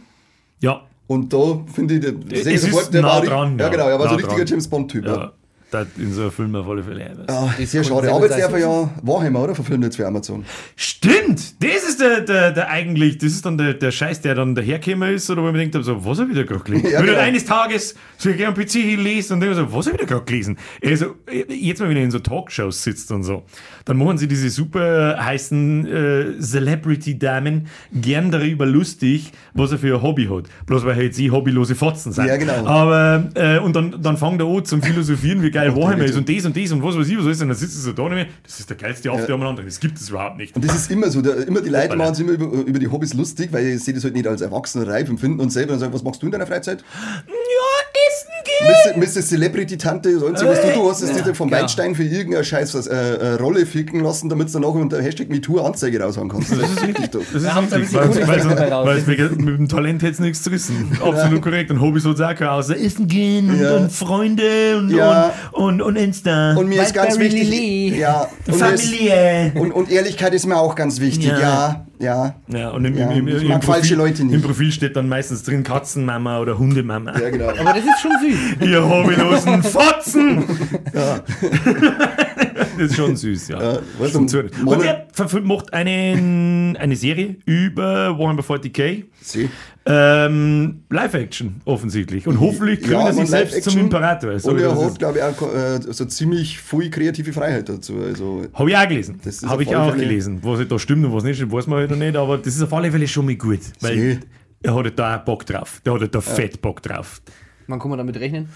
Ja, 0.60 0.82
Und 1.06 1.32
da 1.32 1.60
finde 1.72 1.94
ich, 1.94 2.02
sehe 2.44 2.52
ich 2.52 2.62
ist 2.62 2.70
sofort, 2.70 2.92
der 2.92 3.02
nah 3.02 3.08
war, 3.08 3.22
dran, 3.22 3.58
ja, 3.58 3.64
ja. 3.64 3.70
genau, 3.70 3.88
er 3.88 3.98
war 3.98 4.08
so 4.08 4.14
ein 4.16 4.20
richtiger. 4.20 4.44
James 4.44 4.68
Bond-Typ. 4.68 5.06
Ja. 5.06 5.32
Ja. 5.72 5.84
Das 5.84 5.88
in 5.98 6.12
so 6.12 6.22
einem 6.22 6.30
Film 6.32 6.54
auf 6.56 6.68
alle 6.68 6.82
Fälle. 6.82 7.24
Ah, 7.28 7.48
Das 7.58 7.70
sehr 7.70 7.84
schade. 7.84 8.12
Aber 8.12 8.26
jetzt 8.26 8.38
darf 8.38 8.52
er 8.52 8.58
ja 8.58 8.90
Warhammer, 9.02 9.44
oder? 9.44 9.54
Verfilmt 9.54 9.84
jetzt 9.84 9.96
für 9.96 10.06
Amazon. 10.06 10.44
Stimmt! 10.76 11.62
Das 11.62 11.88
ist 11.88 12.00
der, 12.00 12.20
der, 12.22 12.50
der 12.52 12.68
eigentlich, 12.68 13.18
das 13.18 13.32
ist 13.32 13.46
dann 13.46 13.56
der, 13.58 13.74
der 13.74 13.90
Scheiß, 13.90 14.20
der 14.20 14.34
dann 14.34 14.54
dahergekommen 14.54 15.14
ist, 15.14 15.30
oder 15.30 15.42
wo 15.42 15.46
ich 15.46 15.52
mir 15.52 15.58
denkt, 15.58 15.76
so, 15.84 16.04
was 16.04 16.18
habe 16.18 16.30
ich 16.30 16.36
da 16.36 16.42
gerade 16.44 16.64
gelesen? 16.64 16.86
Ja, 16.90 16.98
Wenn 17.00 17.06
genau. 17.06 17.18
du 17.18 17.22
eines 17.24 17.44
Tages 17.44 17.94
so 18.18 18.30
ich 18.30 18.46
am 18.46 18.54
PC 18.54 18.72
hinlest 18.72 19.30
und 19.32 19.40
denke 19.40 19.54
so, 19.54 19.72
was 19.72 19.86
habe 19.86 19.96
ich 19.96 20.00
da 20.02 20.06
gerade 20.06 20.24
gelesen? 20.24 20.58
Also, 20.84 21.16
jetzt 21.48 21.80
mal, 21.80 21.88
wenn 21.88 21.96
ihr 21.96 22.04
in 22.04 22.10
so 22.10 22.18
Talkshows 22.18 22.82
sitzt 22.82 23.10
und 23.12 23.22
so, 23.22 23.44
dann 23.90 23.96
machen 23.96 24.18
sie 24.18 24.28
diese 24.28 24.50
super 24.50 25.16
heißen 25.18 25.86
äh, 25.86 26.40
Celebrity-Damen 26.40 27.66
gern 27.92 28.30
darüber 28.30 28.64
lustig, 28.64 29.32
was 29.52 29.72
er 29.72 29.78
für 29.78 29.96
ein 29.96 30.02
Hobby 30.02 30.26
hat. 30.26 30.44
Bloß 30.66 30.84
weil 30.84 30.94
halt 30.94 31.12
sie 31.16 31.32
hobbylose 31.32 31.74
Fotzen 31.74 32.12
sind. 32.12 32.26
Ja, 32.26 32.36
genau. 32.36 32.64
Aber, 32.66 33.30
äh, 33.34 33.58
und 33.58 33.74
dann, 33.74 34.00
dann 34.00 34.16
fangen 34.16 34.38
da 34.38 34.44
an 34.44 34.64
zum 34.64 34.80
Philosophieren, 34.80 35.42
wie 35.42 35.50
geil 35.50 35.74
Warhammer 35.76 36.04
ist 36.04 36.16
und 36.16 36.28
das 36.28 36.44
und 36.44 36.56
das 36.56 36.70
und 36.70 36.84
was 36.84 36.96
weiß 36.96 37.08
ich, 37.08 37.18
was 37.18 37.26
ist. 37.26 37.42
Und 37.42 37.48
dann 37.48 37.56
sitzt 37.56 37.78
du 37.78 37.80
so 37.80 37.92
da 37.92 38.04
und 38.04 38.12
ich 38.12 38.26
mir, 38.26 38.26
das 38.44 38.60
ist 38.60 38.70
der 38.70 38.76
geilste 38.76 39.10
Aufgabe 39.10 39.34
umeinander. 39.34 39.64
Das 39.64 39.80
gibt 39.80 39.98
es 39.98 40.08
überhaupt 40.08 40.36
nicht. 40.36 40.54
Und 40.54 40.64
das 40.64 40.76
ist 40.76 40.90
immer 40.92 41.10
so. 41.10 41.20
Der, 41.20 41.48
immer 41.48 41.60
die 41.60 41.70
Leute 41.70 41.96
machen 41.96 42.14
sich 42.14 42.24
immer 42.24 42.34
über, 42.34 42.46
über 42.64 42.78
die 42.78 42.88
Hobbys 42.88 43.14
lustig, 43.14 43.52
weil 43.52 43.76
sie 43.76 43.92
das 43.92 44.04
halt 44.04 44.14
nicht 44.14 44.28
als 44.28 44.40
Erwachsener 44.40 44.86
reif 44.86 45.08
empfinden 45.08 45.40
und 45.40 45.50
selber 45.50 45.72
dann 45.72 45.80
sagen, 45.80 45.92
was 45.92 46.04
machst 46.04 46.22
du 46.22 46.26
in 46.26 46.32
deiner 46.32 46.46
Freizeit? 46.46 46.84
Ja, 47.26 47.90
essen 48.08 48.19
gehen! 48.44 48.94
Mr. 48.94 48.98
Mr. 48.98 49.22
Celebrity-Tante, 49.26 50.12
das 50.14 50.22
Einzige, 50.22 50.50
was 50.50 50.60
du, 50.62 50.68
du 50.72 50.90
hast, 50.90 51.02
ist 51.02 51.16
Ja, 51.16 51.22
dir 51.22 51.34
vom 51.34 51.48
genau. 51.48 51.60
Weinstein 51.62 51.94
für 51.94 52.04
irgendeine 52.04 52.44
scheiß 52.44 52.74
äh, 52.86 52.90
äh, 52.94 53.34
Rolle 53.34 53.66
ficken 53.66 54.00
lassen, 54.00 54.28
damit 54.28 54.48
du 54.48 54.52
danach 54.54 54.74
unter 54.74 55.00
Hashtag 55.02 55.28
MeToo 55.28 55.60
Anzeige 55.60 56.00
raushauen 56.00 56.28
kannst. 56.28 56.52
Das 56.52 56.58
ist 56.70 56.82
richtig 56.86 57.10
doof. 57.10 57.24
Das 57.32 57.42
ist 57.42 57.48
Ja, 57.48 57.54
Hauptsache, 57.54 57.80
richtig, 57.80 57.98
weil, 57.98 58.26
weil, 58.28 58.72
raus. 58.72 58.86
weil, 59.06 59.28
mit 59.30 59.58
dem 59.58 59.68
Talent 59.68 60.02
hätte 60.02 60.12
es 60.12 60.18
nichts 60.20 60.42
zu 60.42 60.50
rissen. 60.50 60.96
Absolut 61.02 61.42
korrekt. 61.42 61.70
Und 61.70 61.80
Hobbys 61.80 62.04
es 62.04 62.20
auch 62.20 62.34
kein 62.34 62.48
außer 62.48 62.76
Essen 62.78 63.06
gehen 63.08 63.50
und, 63.50 63.60
Ja. 63.60 63.76
und 63.76 63.92
Freunde 63.92 64.76
und, 64.78 64.90
Ja. 64.90 65.32
und, 65.52 65.80
und, 65.80 65.82
und 65.82 65.96
Insta. 65.96 66.54
Und 66.56 66.68
mir 66.68 66.82
ist 66.82 66.94
ganz 66.94 67.18
Wildberry 67.18 67.40
wichtig. 67.42 67.50
Lily. 67.90 67.98
Ja, 68.00 68.28
und, 68.46 68.58
mir 68.60 68.72
ist, 68.74 68.84
Familie. 68.86 69.52
und, 69.56 69.72
und 69.72 69.90
Ehrlichkeit 69.90 70.34
ist 70.34 70.46
mir 70.46 70.56
auch 70.56 70.74
ganz 70.74 71.00
wichtig. 71.00 71.32
Ja. 71.40 71.86
Ja, 72.00 72.34
ja. 72.48 72.58
Ja, 72.58 72.70
und 72.70 72.84
im, 72.86 72.96
Ja, 72.96 73.10
im, 73.10 73.28
im, 73.28 73.36
ich 73.36 73.42
im, 73.42 73.48
mag 73.48 73.60
Profil, 73.60 73.74
falsche 73.74 73.94
Leute 73.94 74.24
nicht. 74.24 74.34
im 74.34 74.42
Profil 74.42 74.72
steht 74.72 74.96
dann 74.96 75.08
meistens 75.08 75.42
drin 75.42 75.62
Katzenmama 75.62 76.40
oder 76.40 76.58
Hundemama. 76.58 77.12
Ja, 77.18 77.28
genau. 77.30 77.48
Aber 77.50 77.74
das 77.74 77.84
ist 77.84 78.00
schon 78.00 78.12
süß. 78.20 78.68
Ihr 78.68 78.88
hobbylosen 78.88 79.62
Fotzen! 79.62 80.44
das 80.92 81.22
ist 82.80 82.96
schon 82.96 83.16
süß, 83.16 83.48
ja. 83.48 83.62
Ja, 83.62 83.72
weißt 83.98 84.14
du, 84.14 84.18
Funktioniert. 84.18 84.54
Und 84.64 84.82
er 84.84 85.06
verfilmt- 85.14 85.46
macht 85.46 85.72
einen, 85.72 86.76
eine 86.76 86.96
Serie 86.96 87.36
über 87.46 88.18
Warhammer 88.18 88.42
40k. 88.42 89.04
Sie. 89.22 89.48
Ähm, 89.86 90.82
Live-Action 90.90 91.62
offensichtlich. 91.64 92.26
Und 92.26 92.38
hoffentlich 92.38 92.80
kriegen 92.80 92.92
Ja, 92.92 93.06
er 93.06 93.12
sich 93.12 93.18
man 93.22 93.26
selbst 93.26 93.62
zum 93.64 93.78
Imperator. 93.78 94.38
So, 94.38 94.50
Und 94.50 94.60
er 94.60 94.76
hat, 94.84 94.98
glaube 94.98 95.18
ich, 95.18 95.24
auch 95.24 95.54
äh, 95.54 95.80
so 95.92 96.04
ziemlich 96.04 96.58
viel 96.60 96.90
kreative 96.90 97.32
Freiheit 97.32 97.68
dazu. 97.68 97.96
Also, 97.98 98.42
Habe 98.52 98.70
ich 98.70 98.76
auch 98.76 98.88
gelesen. 98.88 99.20
Habe 99.46 99.62
ich 99.62 99.74
auch 99.76 99.94
gelesen. 99.96 100.40
Was 100.42 100.66
da 100.68 100.78
stimmt 100.78 101.04
und 101.06 101.12
was 101.14 101.24
nicht 101.24 101.36
stimmt, 101.36 101.52
weiß 101.52 101.66
man 101.66 101.78
halt 101.80 101.90
noch 101.90 101.96
nicht. 101.96 102.16
Aber 102.16 102.38
das 102.38 102.54
ist 102.54 102.62
auf 102.62 102.72
alle 102.74 102.90
Fälle 102.90 103.08
schon 103.08 103.26
mal 103.26 103.36
gut. 103.36 103.60
Weil 103.80 103.98
Sie. 103.98 104.18
er 104.62 104.74
hat 104.74 104.98
da 104.98 105.16
auch 105.16 105.24
Bock 105.24 105.46
drauf. 105.46 105.80
Der 105.84 105.94
hat 106.00 106.14
da 106.14 106.20
fett 106.20 106.60
Bock 106.60 106.82
drauf. 106.82 107.22
Wann 107.66 107.78
kann 107.78 107.88
man 107.88 107.98
damit 107.98 108.16
rechnen? 108.20 108.48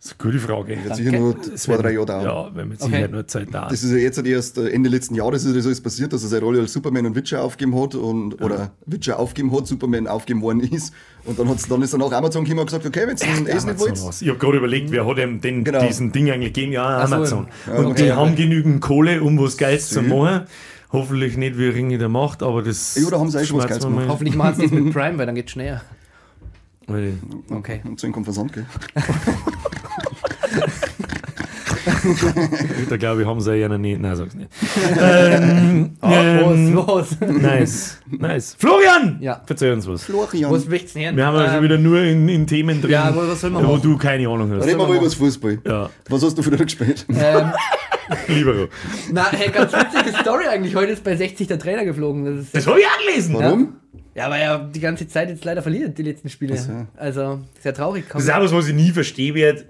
Das 0.00 0.12
ist 0.12 0.20
eine 0.20 0.30
gute 0.32 0.38
Frage. 0.46 0.78
wird 0.84 0.94
sicher 0.96 1.10
nur 1.18 1.42
zwei, 1.56 1.76
drei 1.76 1.92
Jahre 1.92 2.06
dauern. 2.06 2.24
Ja, 2.24 2.50
wenn 2.54 2.68
mit 2.68 2.80
Okay. 2.80 2.90
Sicherheit 2.90 3.10
nur 3.10 3.26
Zeit 3.26 3.48
da. 3.50 3.68
Das 3.68 3.82
ist 3.82 3.90
ja 3.90 3.96
jetzt 3.96 4.24
erst 4.24 4.56
äh, 4.56 4.68
Ende 4.68 4.88
letzten 4.88 5.16
Jahres 5.16 5.44
ist 5.44 5.66
alles 5.66 5.80
passiert, 5.80 6.12
dass 6.12 6.22
er 6.22 6.28
seine 6.28 6.44
Rolle 6.44 6.60
als 6.60 6.72
Superman 6.72 7.06
und 7.06 7.16
Witcher 7.16 7.42
aufgeben 7.42 7.74
hat 7.80 7.96
und 7.96 8.40
oder 8.40 8.70
Witcher 8.86 9.18
aufgeben 9.18 9.50
hat, 9.52 9.66
Superman 9.66 10.06
aufgeben 10.06 10.40
worden 10.40 10.60
ist. 10.72 10.92
Und 11.24 11.36
dann, 11.38 11.48
hat's, 11.48 11.66
dann 11.66 11.82
ist 11.82 11.92
er 11.92 11.98
nach 11.98 12.12
Amazon 12.12 12.44
gekommen 12.44 12.60
und 12.60 12.66
gesagt, 12.66 12.86
okay, 12.86 13.06
wenn 13.08 13.16
es 13.16 13.64
nicht 13.64 13.78
wollt. 13.80 13.98
Ich 14.20 14.28
habe 14.28 14.38
gerade 14.38 14.58
überlegt, 14.58 14.92
wer 14.92 15.04
hat 15.04 15.18
ihm 15.18 15.40
den, 15.40 15.64
Genau. 15.64 15.84
diesen 15.84 16.12
Ding 16.12 16.30
eigentlich 16.30 16.52
gegeben? 16.52 16.72
Ja, 16.72 17.04
so, 17.06 17.14
Amazon. 17.16 17.48
ja, 17.66 17.74
und 17.74 17.86
okay, 17.86 17.94
die 17.96 18.02
okay. 18.04 18.12
haben 18.12 18.36
genügend 18.36 18.80
Kohle, 18.80 19.20
um 19.22 19.36
was 19.40 19.56
Geiles 19.56 19.88
zu 19.88 20.02
machen. 20.02 20.42
Hoffentlich 20.92 21.36
nicht 21.36 21.58
wie 21.58 21.66
Ringe 21.66 21.98
der 21.98 22.08
Macht, 22.08 22.42
aber 22.42 22.62
das. 22.62 22.94
Ja, 22.94 23.10
da 23.10 23.18
haben 23.18 23.30
sie 23.30 23.38
eigentlich 23.38 23.52
was 23.52 23.66
Geiles 23.66 23.86
mal. 23.88 24.06
Hoffentlich 24.08 24.36
machen 24.36 24.54
sie 24.56 24.62
das 24.62 24.70
mit 24.70 24.92
Prime, 24.94 25.18
weil 25.18 25.26
dann 25.26 25.34
geht's 25.34 25.50
schneller. 25.50 25.82
Okay. 27.50 27.80
Und 27.84 28.00
zu 28.00 28.06
ihm 28.06 28.12
kommt 28.12 28.26
Versand, 28.26 28.52
gell? 28.52 28.64
Da 32.88 32.96
glaube 32.96 33.22
ich, 33.22 33.26
haben 33.28 33.40
sie 33.40 33.54
ja 33.56 33.68
noch 33.68 33.78
nicht. 33.78 34.00
Nein, 34.00 34.16
sag's 34.16 34.34
nicht. 34.34 34.50
ähm, 34.98 35.96
ähm, 36.02 36.76
was, 36.86 37.16
was? 37.20 37.28
nice, 37.28 37.98
nice. 38.10 38.56
Florian! 38.58 39.18
Ja. 39.20 39.42
Verzeih 39.46 39.72
uns 39.72 39.86
was. 39.86 40.04
Florian. 40.04 40.50
Was 40.50 40.66
möchtest 40.68 40.96
du 40.96 41.00
denn? 41.00 41.16
Wir 41.16 41.26
haben 41.26 41.36
ja 41.36 41.46
schon 41.46 41.56
Ähm, 41.58 41.62
wieder 41.64 41.78
nur 41.78 42.00
in, 42.02 42.28
in 42.28 42.46
Themen 42.46 42.80
drin, 42.80 42.90
Ja, 42.90 43.14
was 43.14 43.40
soll 43.40 43.50
man 43.50 43.64
wo 43.66 43.72
machen? 43.72 43.82
du 43.82 43.96
keine 43.98 44.28
Ahnung 44.28 44.50
hast. 44.52 44.66
Reden 44.66 44.78
wir 44.78 44.86
mal 44.86 44.96
über 44.96 45.04
das 45.04 45.14
Fußball. 45.14 45.58
Ja, 45.66 45.90
Was 46.08 46.22
hast 46.22 46.36
du 46.38 46.42
für 46.42 46.50
gespielt? 46.50 47.06
Ähm, 47.10 47.52
Libero. 48.28 48.68
na, 49.12 49.26
hey, 49.32 49.50
ganz 49.50 49.72
witzige 49.72 50.16
Story 50.20 50.44
eigentlich. 50.50 50.74
Heute 50.74 50.92
ist 50.92 51.04
bei 51.04 51.14
60 51.16 51.46
der 51.46 51.58
Trainer 51.58 51.84
geflogen. 51.84 52.24
Das 52.24 52.44
ist 52.44 52.54
Das 52.56 52.66
habe 52.66 52.80
ich 52.80 52.86
auch 52.86 53.06
gelesen. 53.06 53.34
Warum? 53.34 53.60
Ja, 53.60 53.68
weil 54.30 54.42
er 54.42 54.58
die 54.58 54.80
ganze 54.80 55.06
Zeit 55.06 55.28
jetzt 55.28 55.44
leider 55.44 55.62
verliert, 55.62 55.96
die 55.98 56.02
letzten 56.02 56.28
Spiele. 56.28 56.56
so. 56.56 56.72
Also, 56.96 57.40
sehr 57.60 57.74
traurig. 57.74 58.04
Das 58.12 58.24
ist 58.24 58.30
auch 58.30 58.40
was, 58.42 58.52
was 58.52 58.68
ich 58.68 58.74
nie 58.74 58.90
verstehen 58.90 59.34
werde. 59.34 59.64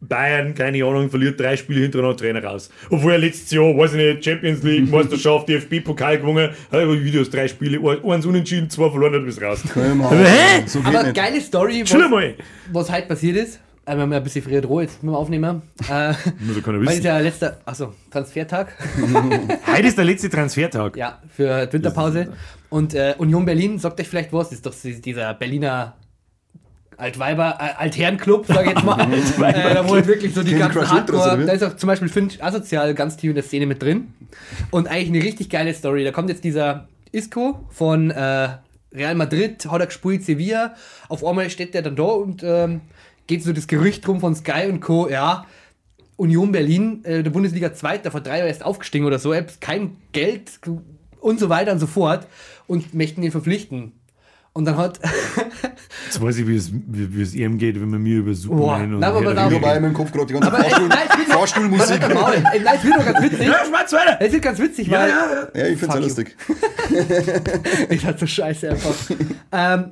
Bayern, 0.00 0.54
keine 0.54 0.84
Ahnung, 0.84 1.08
verliert 1.08 1.40
drei 1.40 1.56
Spiele 1.56 1.80
hintereinander 1.80 2.18
Trainer 2.18 2.44
raus. 2.44 2.70
Obwohl 2.90 3.12
er 3.12 3.18
letztes 3.18 3.50
Jahr, 3.52 3.64
weiß 3.74 3.92
ich 3.94 3.96
nicht, 3.96 4.24
Champions 4.24 4.62
League, 4.62 4.90
Meisterschaft, 4.90 5.48
DFB-Pokal 5.48 6.18
gewonnen, 6.18 6.50
hat 6.50 6.80
aber 6.80 7.02
Videos, 7.02 7.30
drei 7.30 7.48
Spiele, 7.48 7.78
eins 8.04 8.26
unentschieden, 8.26 8.68
zwei 8.68 8.90
verloren, 8.90 9.14
hat 9.14 9.24
bis 9.24 9.40
raus. 9.40 9.62
Mal, 9.74 10.10
Hä? 10.26 10.62
So 10.66 10.80
Aber 10.84 11.04
nicht. 11.04 11.14
geile 11.14 11.40
Story, 11.40 11.84
Schon 11.86 12.00
was, 12.00 12.04
einmal. 12.04 12.34
was 12.70 12.92
heute 12.92 13.06
passiert 13.08 13.36
ist. 13.38 13.60
Äh, 13.86 13.94
wir 13.96 14.02
haben 14.02 14.12
ja 14.12 14.18
ein 14.18 14.24
bisschen 14.24 14.42
früher 14.42 14.60
Droh 14.60 14.80
jetzt 14.82 15.02
mit 15.02 15.10
dem 15.10 15.14
Aufnehmen. 15.16 15.62
Äh, 15.90 16.08
Muss 16.40 16.56
ja 16.56 16.62
keiner 16.62 16.78
weil 16.78 16.84
ist 16.84 16.90
wissen. 16.90 17.04
ja 17.06 17.18
letzter, 17.18 17.58
achso, 17.64 17.94
Transfertag. 18.10 18.74
Heute 19.74 19.86
ist 19.88 19.96
der 19.96 20.04
letzte 20.04 20.28
Transfertag. 20.28 20.96
Ja, 20.98 21.22
für 21.34 21.66
die 21.66 21.72
Winterpause. 21.74 22.28
Und 22.74 22.92
äh, 22.92 23.14
Union 23.18 23.44
Berlin, 23.44 23.78
sagt 23.78 24.00
euch 24.00 24.08
vielleicht 24.08 24.32
was, 24.32 24.50
ist 24.50 24.66
doch 24.66 24.74
dieser 24.74 25.32
Berliner 25.34 25.94
Altweiber, 26.96 27.56
äh, 27.60 27.80
Altherrenclub, 27.80 28.46
sag 28.48 28.64
ich 28.66 28.72
jetzt 28.72 28.84
mal. 28.84 28.98
äh, 29.54 29.74
da 29.74 29.88
wo 29.88 29.94
halt 29.94 30.08
wirklich 30.08 30.34
so 30.34 30.42
die 30.42 30.56
ganzen 30.56 30.90
Hardcore, 30.90 31.44
da 31.46 31.52
ist 31.52 31.62
auch 31.62 31.76
zum 31.76 31.86
Beispiel 31.86 32.08
Finch 32.08 32.42
asozial 32.42 32.92
ganz 32.94 33.16
tief 33.16 33.28
in 33.28 33.36
der 33.36 33.44
Szene 33.44 33.66
mit 33.66 33.80
drin. 33.80 34.12
Und 34.72 34.88
eigentlich 34.88 35.10
eine 35.10 35.22
richtig 35.22 35.50
geile 35.50 35.72
Story. 35.72 36.02
Da 36.02 36.10
kommt 36.10 36.30
jetzt 36.30 36.42
dieser 36.42 36.88
Isco 37.12 37.60
von 37.70 38.10
äh, 38.10 38.48
Real 38.92 39.14
Madrid, 39.14 39.64
hat 39.70 39.80
er 39.80 39.86
gespielt, 39.86 40.24
Sevilla. 40.24 40.74
Auf 41.08 41.24
einmal 41.24 41.50
steht 41.50 41.74
der 41.74 41.82
dann 41.82 41.94
da 41.94 42.02
und 42.02 42.42
ähm, 42.42 42.80
geht 43.28 43.44
so 43.44 43.52
das 43.52 43.68
Gerücht 43.68 44.08
rum 44.08 44.18
von 44.18 44.34
Sky 44.34 44.66
und 44.68 44.80
Co. 44.80 45.08
Ja, 45.08 45.46
Union 46.16 46.50
Berlin, 46.50 47.04
äh, 47.04 47.22
der 47.22 47.30
Bundesliga 47.30 47.72
Zweiter, 47.72 48.10
vor 48.10 48.20
drei 48.20 48.38
Jahren 48.38 48.48
erst 48.48 48.64
aufgestiegen 48.64 49.06
oder 49.06 49.20
so, 49.20 49.30
er 49.30 49.42
hat 49.42 49.60
kein 49.60 49.96
Geld 50.10 50.50
und 51.24 51.40
so 51.40 51.48
weiter 51.48 51.72
und 51.72 51.78
so 51.78 51.86
fort 51.86 52.26
und 52.66 52.92
möchten 52.94 53.22
ihn 53.22 53.30
verpflichten. 53.32 53.92
Und 54.52 54.66
dann 54.66 54.76
hat. 54.76 55.00
Jetzt 56.06 56.22
weiß 56.22 56.36
ich, 56.36 56.46
wie 56.46 56.54
es, 56.54 56.70
wie, 56.72 57.16
wie 57.16 57.22
es 57.22 57.34
ihm 57.34 57.58
geht, 57.58 57.80
wenn 57.80 57.88
man 57.90 58.00
mir 58.00 58.18
über 58.18 58.30
Boah, 58.30 58.36
Superman 58.36 58.94
und 58.94 59.00
nein, 59.00 59.10
aber 59.10 59.32
Ich 59.32 59.38
habe 59.38 59.54
in 59.54 59.60
meinem 59.82 59.94
Kopf 59.94 60.12
gerade 60.12 60.26
die 60.26 60.34
ganze 60.34 60.52
Aber 60.52 60.58
wird- 60.58 61.28
Fahrstuhlmusik. 61.28 62.00
Ey, 62.02 62.60
Nein, 62.62 62.76
es 62.76 62.84
wird 62.84 62.94
doch 62.96 63.04
ganz 63.04 63.22
witzig. 63.22 63.46
Ja, 63.48 63.64
schwarz 63.66 63.92
weiter! 63.92 64.16
Es 64.20 64.32
wird 64.32 64.42
ganz 64.42 64.58
witzig, 64.60 64.90
weil. 64.90 65.08
Ja, 65.08 65.66
ich 65.66 65.78
finde 65.78 65.80
es 65.80 65.80
Fuck 65.80 65.94
ja 65.94 65.98
lustig. 66.00 66.36
Ich 67.90 68.06
hatte 68.06 68.20
so 68.20 68.26
scheiße 68.26 68.70
einfach. 68.70 68.94
ähm, 69.50 69.90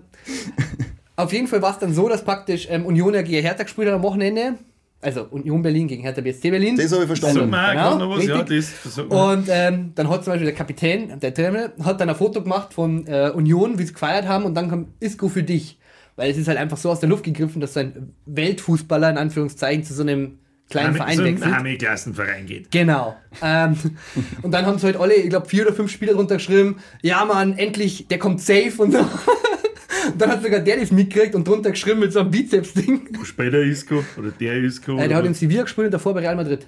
auf 1.17 1.33
jeden 1.33 1.49
Fall 1.49 1.61
war 1.63 1.73
es 1.73 1.79
dann 1.79 1.93
so, 1.93 2.09
dass 2.09 2.23
praktisch 2.25 2.69
ähm, 2.71 2.87
Union 2.87 3.15
ja 3.15 3.23
gegen 3.23 3.43
Hertha 3.43 3.65
gespielt 3.65 3.89
hat 3.89 3.95
am 3.95 4.03
Wochenende. 4.03 4.59
Also 5.03 5.25
Union 5.31 5.61
Berlin 5.63 5.89
gegen 5.89 6.03
Hertha 6.03 6.21
BSC 6.21 6.51
Berlin. 6.51 6.77
Das 6.77 6.93
habe 6.93 7.03
ich 7.03 7.09
Sag 7.09 7.19
verstanden. 7.19 7.51
mal, 7.51 7.73
Genau, 7.75 7.99
noch 7.99 8.17
was? 8.17 8.25
Ja, 8.25 8.43
das. 8.43 8.73
Sag 8.85 9.09
mal. 9.09 9.35
Und 9.35 9.49
ähm, 9.51 9.93
dann 9.97 10.09
hat 10.09 10.25
zum 10.25 10.33
Beispiel 10.33 10.47
der 10.47 10.55
Kapitän, 10.55 11.19
der 11.21 11.35
Trainer, 11.35 11.73
hat 11.83 12.01
dann 12.01 12.09
ein 12.09 12.15
Foto 12.15 12.41
gemacht 12.41 12.73
von 12.73 13.07
äh, 13.09 13.31
Union, 13.35 13.79
wie 13.79 13.85
sie 13.85 13.93
gefeiert 13.93 14.27
haben 14.29 14.45
und 14.45 14.55
dann 14.55 14.71
kam 14.71 14.87
Isco 15.01 15.29
für 15.29 15.43
dich. 15.43 15.79
Weil 16.15 16.31
es 16.31 16.37
ist 16.37 16.47
halt 16.47 16.59
einfach 16.59 16.77
so 16.77 16.91
aus 16.91 17.01
der 17.01 17.09
Luft 17.09 17.25
gegriffen, 17.25 17.61
dass 17.61 17.75
so 17.75 17.81
ein 17.81 18.15
Weltfußballer 18.27 19.11
in 19.11 19.19
Anführungszeichen 19.19 19.83
zu 19.83 19.93
so 19.95 20.03
einem 20.03 20.39
kleinen 20.71 20.95
Verein 20.95 21.17
so 21.17 21.23
ein 21.23 21.35
wechselt. 21.35 21.53
Armeeklassenverein 21.53 22.47
geht. 22.47 22.71
Genau. 22.71 23.17
Ähm, 23.43 23.77
und 24.43 24.53
dann 24.53 24.67
haben 24.67 24.79
sie 24.79 24.87
halt 24.87 24.97
alle, 24.97 25.15
ich 25.15 25.31
glaube, 25.31 25.49
vier 25.49 25.67
oder 25.67 25.75
fünf 25.75 25.91
Spieler 25.91 26.13
drunter 26.15 26.37
geschrieben, 26.37 26.77
ja 27.03 27.25
Mann, 27.25 27.59
endlich, 27.59 28.07
der 28.09 28.19
kommt 28.19 28.41
safe 28.41 28.73
und 28.79 28.93
so. 28.93 28.99
Dann 30.19 30.31
hat 30.31 30.43
sogar 30.43 30.61
der 30.61 30.77
das 30.79 30.91
mitgekriegt 30.91 31.35
und 31.35 31.47
drunter 31.47 31.71
geschrieben 31.71 32.01
mit 32.01 32.13
so 32.13 32.21
einem 32.21 32.31
Bizeps-Ding. 32.31 33.25
Später 33.25 33.59
Isco 33.63 34.03
oder 34.19 34.31
der 34.31 34.57
Isco. 34.63 34.99
Äh, 34.99 35.09
der 35.09 35.17
hat 35.17 35.27
in 35.27 35.35
Sevilla 35.35 35.63
gespielt 35.63 35.87
und 35.87 35.91
davor 35.95 36.15
bei 36.15 36.21
Real 36.21 36.37
Madrid. 36.37 36.67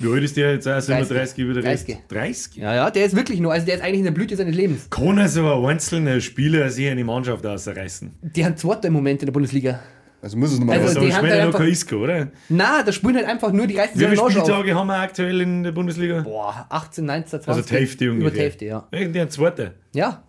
Wie 0.00 0.12
alt 0.12 0.22
ist 0.22 0.36
der 0.36 0.52
jetzt? 0.52 0.68
auch? 0.68 0.72
30. 0.74 0.86
37 0.86 1.38
über 1.38 1.54
der 1.54 1.64
Rest? 1.64 1.88
30. 1.88 2.04
30? 2.08 2.56
Ja, 2.56 2.74
ja, 2.74 2.90
der 2.90 3.04
ist 3.04 3.16
wirklich 3.16 3.40
nur, 3.40 3.52
also 3.52 3.66
der 3.66 3.74
ist 3.76 3.82
eigentlich 3.82 3.98
in 3.98 4.04
der 4.04 4.12
Blüte 4.12 4.36
seines 4.36 4.54
Lebens. 4.54 4.88
Kann 4.90 5.18
er 5.18 5.28
so 5.28 5.44
ein 5.44 5.64
einzelner 5.66 6.20
Spieler 6.20 6.70
sich 6.70 6.88
eine 6.88 7.02
Mannschaft 7.02 7.44
ausreißen? 7.44 8.12
Die 8.22 8.44
haben 8.44 8.56
Zweiter 8.56 8.88
im 8.88 8.94
Moment 8.94 9.22
in 9.22 9.26
der 9.26 9.32
Bundesliga. 9.32 9.80
Also 10.22 10.36
muss 10.36 10.52
es 10.52 10.58
nochmal 10.58 10.76
Also 10.76 10.88
Also 10.88 11.00
die 11.00 11.06
die 11.06 11.12
haben 11.14 11.26
später 11.26 11.38
da 11.38 11.46
noch 11.46 11.58
kein 11.58 11.68
Isco, 11.68 11.96
oder? 11.96 12.28
Na, 12.48 12.82
da 12.84 12.92
spielen 12.92 13.16
halt 13.16 13.26
einfach 13.26 13.52
nur 13.52 13.66
die 13.66 13.76
reißen 13.76 13.94
Wie 14.00 14.04
viele 14.04 14.20
Arsch 14.22 14.36
auf. 14.36 14.44
Spieltage 14.44 14.74
haben 14.74 14.86
wir 14.88 14.98
aktuell 14.98 15.40
in 15.40 15.62
der 15.64 15.72
Bundesliga? 15.72 16.22
Boah, 16.22 16.66
18, 16.70 17.04
19, 17.04 17.28
20. 17.42 17.48
Also 17.48 17.62
die 17.62 17.74
Hälfte 17.74 18.04
Über 18.04 18.14
ungefähr. 18.14 18.30
die 18.32 18.40
Hälfte, 18.40 18.64
ja. 18.66 18.88
Irgendwie 18.90 19.20
ein 19.20 19.30
zweiter. 19.30 19.72
Ja, 19.94 20.22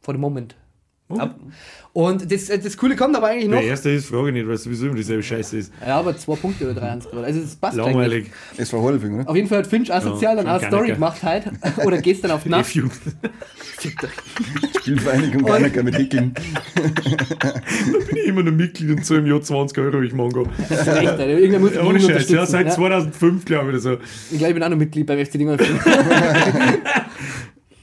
vor 0.00 0.14
dem 0.14 0.20
Moment. 0.20 0.54
Ab- 1.16 1.38
Und 1.94 2.30
das, 2.30 2.46
das 2.46 2.76
Coole 2.76 2.94
kommt 2.96 3.16
aber 3.16 3.28
eigentlich 3.28 3.48
noch. 3.48 3.58
Der 3.60 3.68
erste 3.68 3.90
ist, 3.90 4.06
frage 4.06 4.28
ich 4.28 4.34
nicht, 4.34 4.46
weil 4.46 4.54
es 4.56 4.64
sowieso 4.64 4.86
immer 4.86 4.94
dieselbe 4.96 5.22
Scheiße 5.22 5.56
ist. 5.56 5.72
Ja, 5.84 5.98
aber 5.98 6.16
zwei 6.18 6.34
Punkte 6.36 6.64
oder 6.64 6.74
drei 6.74 6.96
gerade. 6.98 7.24
Also 7.24 7.40
das 7.40 7.56
passt 7.56 7.78
eigentlich. 7.78 7.94
Langweilig. 7.94 8.30
Es 8.58 8.72
war 8.72 8.80
Holfing, 8.82 9.20
oder? 9.20 9.28
Auf 9.30 9.34
jeden 9.36 9.48
Fall 9.48 9.58
hat 9.58 9.66
Finch 9.66 9.92
asozial 9.92 10.36
Ja, 10.36 10.42
dann 10.42 10.46
eine 10.52 10.60
schon 10.60 10.68
Story 10.70 10.88
gemacht 10.92 11.22
halt. 11.22 11.44
Oder 11.84 11.98
gehst 11.98 12.24
dann 12.24 12.32
auf 12.32 12.44
Nacht. 12.44 12.70
Spielvereinigung 14.80 15.44
Garnacker 15.44 15.82
mit 15.82 15.96
Hickeln. 15.96 16.34
bin 16.74 18.16
ich 18.16 18.26
immer 18.26 18.42
noch 18.42 18.52
Mitglied 18.52 18.90
und 18.90 19.06
so 19.06 19.16
im 19.16 19.26
Jahr 19.26 19.40
20 19.40 19.78
Euro 19.78 20.02
ich 20.02 20.12
Mango. 20.12 20.46
Das 20.68 20.80
ist 20.80 20.88
recht, 20.88 21.08
Alter. 21.08 21.26
Irgendwer 21.28 21.60
muss 21.60 21.70
die 21.72 21.76
Ja, 21.76 21.84
ohne 21.84 22.00
Scheiß, 22.00 22.28
ja, 22.30 22.44
seit 22.46 22.66
ja. 22.66 22.72
2005 22.74 23.44
glaube 23.44 23.64
ich 23.64 23.68
oder 23.70 23.78
so. 23.80 23.92
Ich 24.30 24.38
glaube, 24.38 24.48
ich 24.48 24.54
bin 24.54 24.62
auch 24.62 24.68
noch 24.68 24.76
Mitglied 24.76 25.06
beim 25.06 25.24
FC 25.24 25.32
Dingolf. 25.32 25.60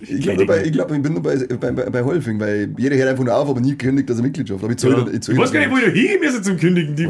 Ich 0.08 0.22
glaube, 0.22 0.46
bei, 0.46 0.64
ich, 0.64 0.72
glaub, 0.72 0.92
ich 0.92 1.02
bin 1.02 1.14
nur 1.14 1.22
bei, 1.24 1.36
bei, 1.38 1.72
bei, 1.72 1.90
bei 1.90 2.04
Holfing, 2.04 2.40
weil 2.40 2.74
jeder 2.78 2.96
hört 2.96 3.10
einfach 3.10 3.24
nur 3.24 3.36
auf, 3.36 3.50
aber 3.50 3.60
nie 3.62 3.72
gekündigt, 3.72 4.10
dass 4.10 4.18
er 4.18 4.24
Mitgliedschaft 4.24 4.60
hat. 4.60 4.64
Aber 4.64 4.72
ich 4.72 4.78
zahle 4.80 4.98
Ja. 4.98 5.08
ich 5.08 5.28
Ich 5.30 5.38
weiß 5.38 5.52
gar 5.52 5.60
nicht, 5.60 5.72
wo 5.72 5.78
ich 5.78 5.84
da 5.86 5.90
hingehen 5.92 6.20
müssen 6.22 6.44
zum 6.44 6.58
Kündigen. 6.58 6.96
Die. 6.96 7.04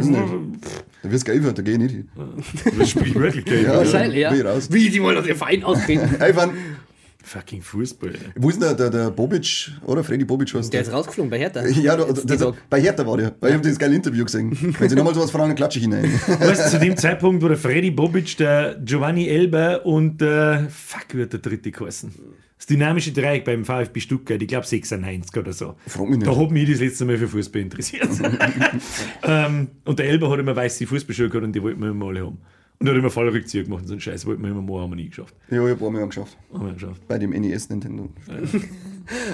Da 1.04 1.12
wirst 1.12 1.28
du 1.28 1.32
geilert, 1.32 1.58
da 1.58 1.62
geh 1.62 1.72
ich 1.74 1.78
nicht 1.78 1.92
hin. 1.96 2.10
Das 2.78 2.90
sprichwörtlich 2.90 3.46
geil. 3.46 3.64
Ja, 3.64 3.76
Wahrscheinlich, 3.78 4.20
ja. 4.20 4.30
Bin 4.32 4.40
ich 4.40 4.46
raus. 4.46 4.70
Wie, 4.72 4.90
sie 4.90 5.02
wollen 5.04 5.18
aus 5.18 5.28
ihrem 5.28 5.38
Verein 5.38 5.64
austreten. 5.66 6.10
Einfach, 6.20 6.50
Fucking 7.26 7.62
Fußball. 7.64 8.14
Wo 8.36 8.50
ist 8.50 8.62
denn 8.62 8.68
der, 8.68 8.76
der, 8.76 8.90
der 8.90 9.12
Bobic, 9.12 9.72
oder? 9.86 10.04
Freddy 10.04 10.26
Bobic 10.26 10.54
heißt 10.54 10.72
Der 10.72 10.82
ist 10.82 10.92
rausgeflogen 10.92 11.32
bei 11.32 11.40
Hertha. 11.40 11.66
Ja, 11.66 11.98
da, 11.98 12.06
Tag. 12.06 12.56
bei 12.70 12.80
Hertha 12.80 13.06
war 13.06 13.18
der. 13.18 13.36
Weil 13.40 13.50
ich 13.50 13.58
habe 13.58 13.68
das 13.68 13.80
geile 13.80 13.96
Interview 13.96 14.24
gesehen. 14.24 14.76
Wenn 14.80 14.90
sie 14.90 14.96
nochmal 14.96 15.16
sowas 15.16 15.32
fragen, 15.32 15.50
dann 15.50 15.56
klatsche 15.56 15.80
ich 15.80 15.86
hinein. 15.86 16.04
Weißt 16.04 16.68
du, 16.68 16.70
zu 16.70 16.80
dem 16.80 16.96
Zeitpunkt, 16.96 17.44
wo 17.44 17.48
der 17.48 17.58
Freddy 17.58 17.90
Bobic, 17.90 18.38
der 18.38 18.76
Giovanni 18.76 19.28
Elber 19.28 19.86
und 19.86 20.22
der, 20.22 20.68
fuck, 20.70 21.06
wie 21.14 21.24
hat 21.24 21.34
der 21.34 21.40
dritte 21.40 21.72
geheißen? 21.72 22.14
Das 22.58 22.68
dynamische 22.68 23.12
Dreieck 23.12 23.44
beim 23.44 23.66
VfB 23.66 24.00
Stuttgart, 24.00 24.42
ich 24.42 24.48
glaube 24.48 24.66
96 24.66 25.36
oder 25.38 25.52
so. 25.52 25.76
Frag 25.88 26.10
mich 26.10 26.20
nicht. 26.20 26.28
Da 26.28 26.36
hat 26.36 26.52
mich 26.52 26.70
das 26.70 26.80
letzte 26.80 27.06
Mal 27.06 27.18
für 27.18 27.28
Fußball 27.28 27.62
interessiert. 27.62 28.08
ähm, 29.24 29.70
und 29.84 30.00
der 30.00 30.08
Elber 30.08 30.30
hat 30.30 30.40
immer 30.40 30.56
weiße 30.56 30.86
Fußballschuhe 30.88 31.30
gehabt 31.30 31.44
und 31.44 31.54
die 31.54 31.62
wollten 31.62 31.82
wir 31.82 31.90
immer 31.90 32.06
alle 32.08 32.26
haben. 32.26 32.38
Und 32.80 32.88
er 32.88 32.94
hat 32.94 33.00
immer 33.00 33.10
Fallrückzieher 33.10 33.64
gemacht 33.64 33.82
und 33.82 33.88
so 33.88 33.94
einen 33.94 34.02
Scheiß 34.02 34.26
wollten 34.26 34.44
wir 34.44 34.52
immer 34.52 34.62
machen, 34.62 34.82
haben 34.82 34.92
wir 34.92 34.96
nie 34.98 35.10
geschafft. 35.10 35.36
Ja, 35.50 35.64
ich 35.66 35.72
habe 35.72 35.86
einmal 35.86 36.04
angeschafft. 36.04 36.38
Haben 36.54 36.66
wir 36.66 36.74
geschafft. 36.74 37.08
Bei 37.08 37.18
dem 37.18 37.30
NES 37.32 37.70
Nintendo. 37.70 38.10
Ja, 38.28 38.60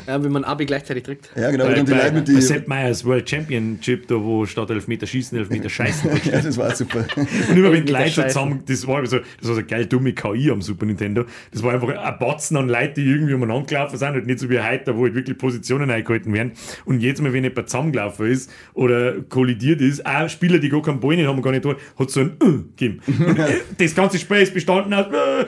wenn 0.05 0.31
man 0.31 0.43
AB 0.43 0.65
gleichzeitig 0.65 1.03
drückt. 1.03 1.29
Ja, 1.35 1.51
genau. 1.51 1.65
Bei, 1.65 1.79
und 1.79 1.87
die 1.87 1.91
bei, 1.91 1.97
Leute 1.97 2.13
mit 2.13 2.25
bei 2.25 2.33
die. 2.33 2.41
Sepp 2.41 2.67
Meyers 2.67 3.05
World 3.05 3.29
Championship, 3.29 4.07
da 4.07 4.15
wo 4.15 4.45
statt 4.45 4.69
Elfmeter 4.69 5.07
schießen, 5.07 5.37
Elfmeter 5.37 5.69
scheißen. 5.69 6.11
Ja, 6.31 6.41
das 6.41 6.57
war 6.57 6.75
super. 6.75 7.05
Und 7.15 7.57
immer 7.57 7.71
wenn 7.71 7.85
die 7.85 7.91
Leute 7.91 8.27
zusammen, 8.27 8.63
das 8.65 8.85
war, 8.87 9.05
so, 9.05 9.17
das 9.19 9.27
war 9.47 9.53
so 9.55 9.59
eine 9.59 9.63
geil 9.63 9.85
dumme 9.85 10.13
KI 10.13 10.51
am 10.51 10.61
Super 10.61 10.85
Nintendo. 10.85 11.25
Das 11.51 11.63
war 11.63 11.73
einfach 11.73 11.89
ein 11.89 12.19
Batzen 12.19 12.57
an 12.57 12.67
Leute, 12.67 13.01
die 13.01 13.09
irgendwie 13.09 13.33
umeinander 13.33 13.65
gelaufen 13.65 13.97
sind, 13.97 14.09
halt 14.09 14.25
nicht 14.25 14.39
so 14.39 14.49
wie 14.49 14.59
heute, 14.59 14.95
wo 14.95 15.03
halt 15.03 15.15
wirklich 15.15 15.37
Positionen 15.37 15.89
eingehalten 15.89 16.33
werden. 16.33 16.51
Und 16.85 16.99
jedes 16.99 17.21
Mal, 17.21 17.33
wenn 17.33 17.43
jemand 17.43 17.69
zusammengelaufen 17.69 18.27
ist 18.27 18.51
oder 18.73 19.21
kollidiert 19.21 19.81
ist, 19.81 20.05
auch 20.05 20.29
Spieler, 20.29 20.59
die 20.59 20.69
gar 20.69 20.81
keinen 20.81 20.99
Ball 20.99 21.15
nicht 21.15 21.27
haben 21.27 21.41
gar 21.41 21.51
nicht 21.51 21.63
tun, 21.63 21.75
hat 21.97 22.11
so 22.11 22.21
ein 22.21 22.37
äh 22.41 22.45
gegeben. 22.45 23.01
Und 23.07 23.39
äh, 23.39 23.61
das 23.77 23.95
ganze 23.95 24.17
Spiel 24.17 24.37
ist 24.37 24.53
bestanden 24.53 24.93
aus 24.93 25.07
äh, 25.07 25.45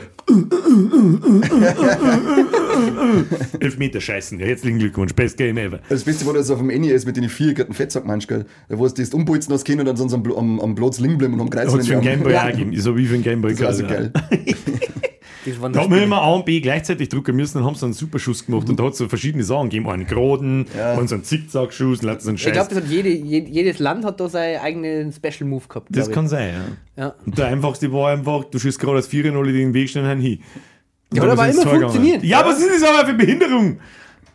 Elfmeter 3.59 4.01
scheißen. 4.01 4.12
Ja, 4.13 4.45
herzlichen 4.45 4.79
Glückwunsch, 4.79 5.13
best 5.13 5.37
game 5.37 5.57
ever. 5.57 5.79
Das 5.89 6.03
Beste 6.03 6.25
war 6.25 6.33
das 6.33 6.49
auf 6.51 6.59
dem 6.59 6.67
NES 6.67 7.05
mit 7.05 7.17
den 7.17 7.29
vier 7.29 7.53
Karten 7.53 7.73
Fettsack 7.73 8.05
meinst 8.05 8.27
gell? 8.27 8.45
Da 8.69 8.77
wo 8.77 8.87
du 8.87 8.93
das 8.93 9.09
umbolzen 9.13 9.53
hast 9.53 9.65
können 9.65 9.79
und 9.81 9.85
dann 9.87 9.97
sonst 9.97 10.13
am, 10.13 10.23
am, 10.31 10.59
am 10.59 10.75
Platz 10.75 10.99
liegen 10.99 11.17
bleiben 11.17 11.33
und 11.33 11.41
am 11.41 11.49
Kreis 11.49 11.71
Hat 11.71 11.79
es 11.79 11.87
für 11.87 11.93
einen 11.93 12.01
Gameboy 12.03 12.33
Ja. 12.33 12.43
auch 12.43 12.47
gegeben. 12.51 12.79
So 12.79 12.95
wie 12.97 13.05
für 13.07 13.15
einen 13.15 13.23
Gameboy. 13.23 13.51
Das 13.53 13.61
war 13.61 13.73
so 13.73 13.83
quasi, 13.83 13.93
ja. 13.93 14.09
geil. 14.09 14.13
Das 15.45 15.73
Da 15.73 15.81
haben 15.81 15.93
wir 15.93 16.01
immer 16.03 16.21
A 16.21 16.35
und 16.35 16.45
B 16.45 16.61
gleichzeitig 16.61 17.09
drücken 17.09 17.35
müssen 17.35 17.57
und 17.57 17.65
haben 17.65 17.75
so 17.75 17.85
einen 17.85 17.91
Superschuss 17.91 18.45
gemacht. 18.45 18.69
Und 18.69 18.79
da 18.79 18.85
hat 18.85 18.93
es 18.93 18.97
so 18.99 19.09
verschiedene 19.09 19.43
Sachen 19.43 19.65
gegeben. 19.69 19.89
Einen 19.89 20.07
geraden, 20.07 20.67
Ja. 20.77 20.93
und 20.93 21.09
so 21.09 21.15
einen 21.15 21.25
Zickzack-Schuss 21.25 22.01
und 22.01 22.21
so 22.21 22.29
einen 22.29 22.35
Ich 22.37 22.43
Scheiß. 22.43 22.53
glaube, 22.53 22.73
das 22.73 22.83
hat 22.83 22.89
jede, 22.89 23.09
jede, 23.09 23.49
jedes 23.49 23.79
Land 23.79 24.05
hat 24.05 24.21
da 24.21 24.29
seinen 24.29 24.61
eigenen 24.61 25.11
Special 25.11 25.49
Move 25.49 25.63
gehabt. 25.67 25.87
das 25.89 25.95
glaub 26.05 26.07
ich. 26.07 26.13
kann 26.15 26.27
sein, 26.29 26.53
ja. 26.95 27.03
Ja. 27.03 27.15
Und 27.25 27.37
der 27.37 27.47
einfachste 27.47 27.91
war 27.91 28.11
einfach, 28.13 28.45
du 28.45 28.57
schießt 28.57 28.79
gerade 28.79 28.95
als 28.95 29.07
4 29.07 29.33
0 29.33 29.51
den 29.51 29.73
Weg 29.73 29.89
schnell 29.89 30.05
hin. 30.17 30.39
Und 31.11 31.17
Ja, 31.17 31.23
aber 31.23 31.49
ist 31.49 31.57
es 31.57 31.63
immer 31.65 31.71
funktioniert. 31.73 32.23
Ja, 32.23 32.39
aber 32.39 32.51
was 32.51 32.59
ist 32.61 32.81
das 32.81 32.89
aber 32.89 33.05
für 33.05 33.13
Behinderung? 33.13 33.79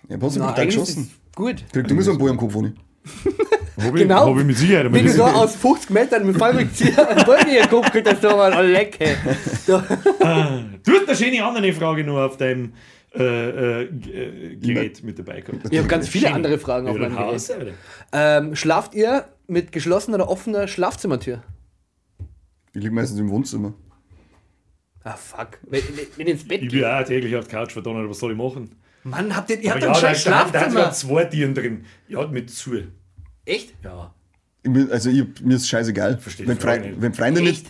Ja, 0.09 0.17
hast 0.21 0.37
du 0.37 0.41
Na, 0.41 0.47
brutal 0.47 0.63
eigentlich 0.63 0.75
geschossen. 0.75 1.03
ist 1.03 1.11
es 1.11 1.35
gut. 1.35 1.65
Krieg, 1.73 1.87
du 1.89 1.95
musst 1.95 2.09
einen 2.09 2.19
Ball 2.19 2.31
am 2.31 2.37
Kopf 2.37 2.55
ohne. 2.55 2.75
Hab 3.77 3.95
ich, 3.95 4.03
Genau. 4.03 4.27
Hab 4.31 4.39
ich 4.39 4.45
mit 4.45 4.57
Sicherheit. 4.57 4.93
Wenn 4.93 5.07
du 5.07 5.13
so 5.13 5.25
aus 5.25 5.55
50 5.57 5.91
Metern 5.91 6.27
mit 6.27 6.37
Fallrückzieher 6.37 7.09
einen 7.09 7.25
Ball 7.25 7.41
in 7.47 7.55
den 7.55 7.69
Kopf 7.69 7.91
kriegst, 7.91 8.07
dann 8.07 8.21
so 8.21 8.37
mal 8.37 8.53
oh, 8.59 8.63
leck, 8.63 8.97
hey. 8.99 9.15
So. 9.67 9.79
Du 9.79 10.93
hast 10.93 11.09
eine 11.09 11.17
schöne 11.17 11.45
andere 11.45 11.73
Frage 11.73 12.05
nur 12.05 12.25
auf 12.25 12.37
deinem 12.37 12.73
äh, 13.15 13.23
äh, 13.23 13.83
äh, 13.83 14.57
Gerät 14.57 15.03
mit 15.03 15.19
dabei 15.19 15.41
gehabt. 15.41 15.69
Ich 15.71 15.79
habe 15.79 15.89
ganz 15.89 16.09
viele 16.09 16.33
andere 16.33 16.59
Fragen 16.59 16.89
auf 16.89 16.99
meinem 16.99 17.19
Haus, 17.19 17.49
Gerät. 17.49 17.75
Ähm, 18.13 18.57
schlaft 18.57 18.95
ihr 18.95 19.27
mit 19.47 19.73
geschlossener 19.73 20.17
oder 20.17 20.29
offener 20.29 20.69
Schlafzimmertür? 20.69 21.43
Ich 22.73 22.83
liege 22.83 22.95
meistens 22.95 23.19
im 23.21 23.31
Wohnzimmer. 23.31 23.75
Ah, 25.05 25.15
fuck. 25.17 25.59
Wenn, 25.63 25.83
wenn, 25.95 26.07
wenn 26.17 26.27
ins 26.27 26.47
Bett 26.47 26.63
Ich 26.63 26.71
bin 26.71 26.85
auch 26.85 27.03
täglich 27.05 27.35
auf 27.37 27.47
der 27.49 27.61
Couch 27.61 27.73
verdonnert, 27.73 28.09
was 28.11 28.19
soll 28.19 28.33
ich 28.33 28.39
machen? 28.39 28.73
Mann, 29.11 29.35
habt 29.37 29.51
ihr, 29.51 29.61
ihr 29.61 29.71
habt 29.73 29.83
ja, 29.83 29.89
ein 29.89 29.95
da, 29.95 29.99
scheiß 30.01 30.25
da, 30.25 30.31
da 30.31 30.39
hat 30.45 30.51
Schlafzimmer. 30.51 30.93
zwei 30.93 31.25
Tieren 31.25 31.55
drin. 31.55 31.85
Ja, 32.09 32.27
mit 32.27 32.51
zu. 32.51 32.73
Echt? 33.45 33.75
Ja. 33.83 34.15
Ich 34.63 34.73
bin, 34.73 34.91
also 34.91 35.11
ich, 35.11 35.25
mir 35.43 35.55
ist 35.57 35.69
scheißegal. 35.69 36.19
Verstehe 36.19 36.47
wenn, 36.47 36.59
Frei, 36.59 36.79
nicht. 36.79 37.01
wenn 37.01 37.15
Freunde 37.15 37.41
nicht, 37.43 37.67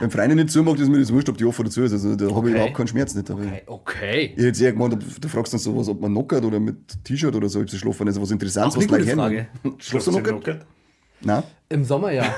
wenn 0.00 0.10
Freunde 0.10 0.34
nicht 0.36 0.50
zumacht, 0.50 0.78
ist 0.80 0.88
mir 0.88 0.98
das 0.98 1.12
wurscht, 1.12 1.28
ob 1.28 1.36
die 1.36 1.44
offen 1.44 1.60
oder 1.62 1.70
zu 1.70 1.82
ist. 1.82 1.92
Also 1.92 2.16
da 2.16 2.26
habe 2.26 2.36
Okay. 2.36 2.48
ich 2.48 2.54
überhaupt 2.54 2.74
keinen 2.74 2.88
Schmerz 2.88 3.14
nicht. 3.14 3.30
Okay. 3.30 3.62
okay. 3.66 4.34
Ich 4.36 4.44
hätte 4.44 4.64
eher 4.64 4.72
gemeint, 4.72 4.94
ob- 4.94 5.20
du 5.20 5.28
fragst 5.28 5.52
dann 5.52 5.60
sowas, 5.60 5.88
ob 5.88 6.00
man 6.00 6.10
knockert 6.12 6.44
oder 6.44 6.58
mit 6.60 7.04
T-Shirt 7.04 7.34
oder 7.34 7.48
so, 7.48 7.60
ob 7.60 7.68
sie 7.70 7.78
schlafen. 7.78 8.06
Also 8.08 8.22
was 8.22 8.30
Interessantes, 8.30 8.76
was 8.76 8.86
gleich 8.86 9.12
Frage. 9.12 9.46
Schlafst 9.78 10.06
du 10.08 10.20
knockert? 10.22 10.66
Nein. 11.24 11.42
Im 11.70 11.84
Sommer 11.84 12.12
ja. 12.12 12.24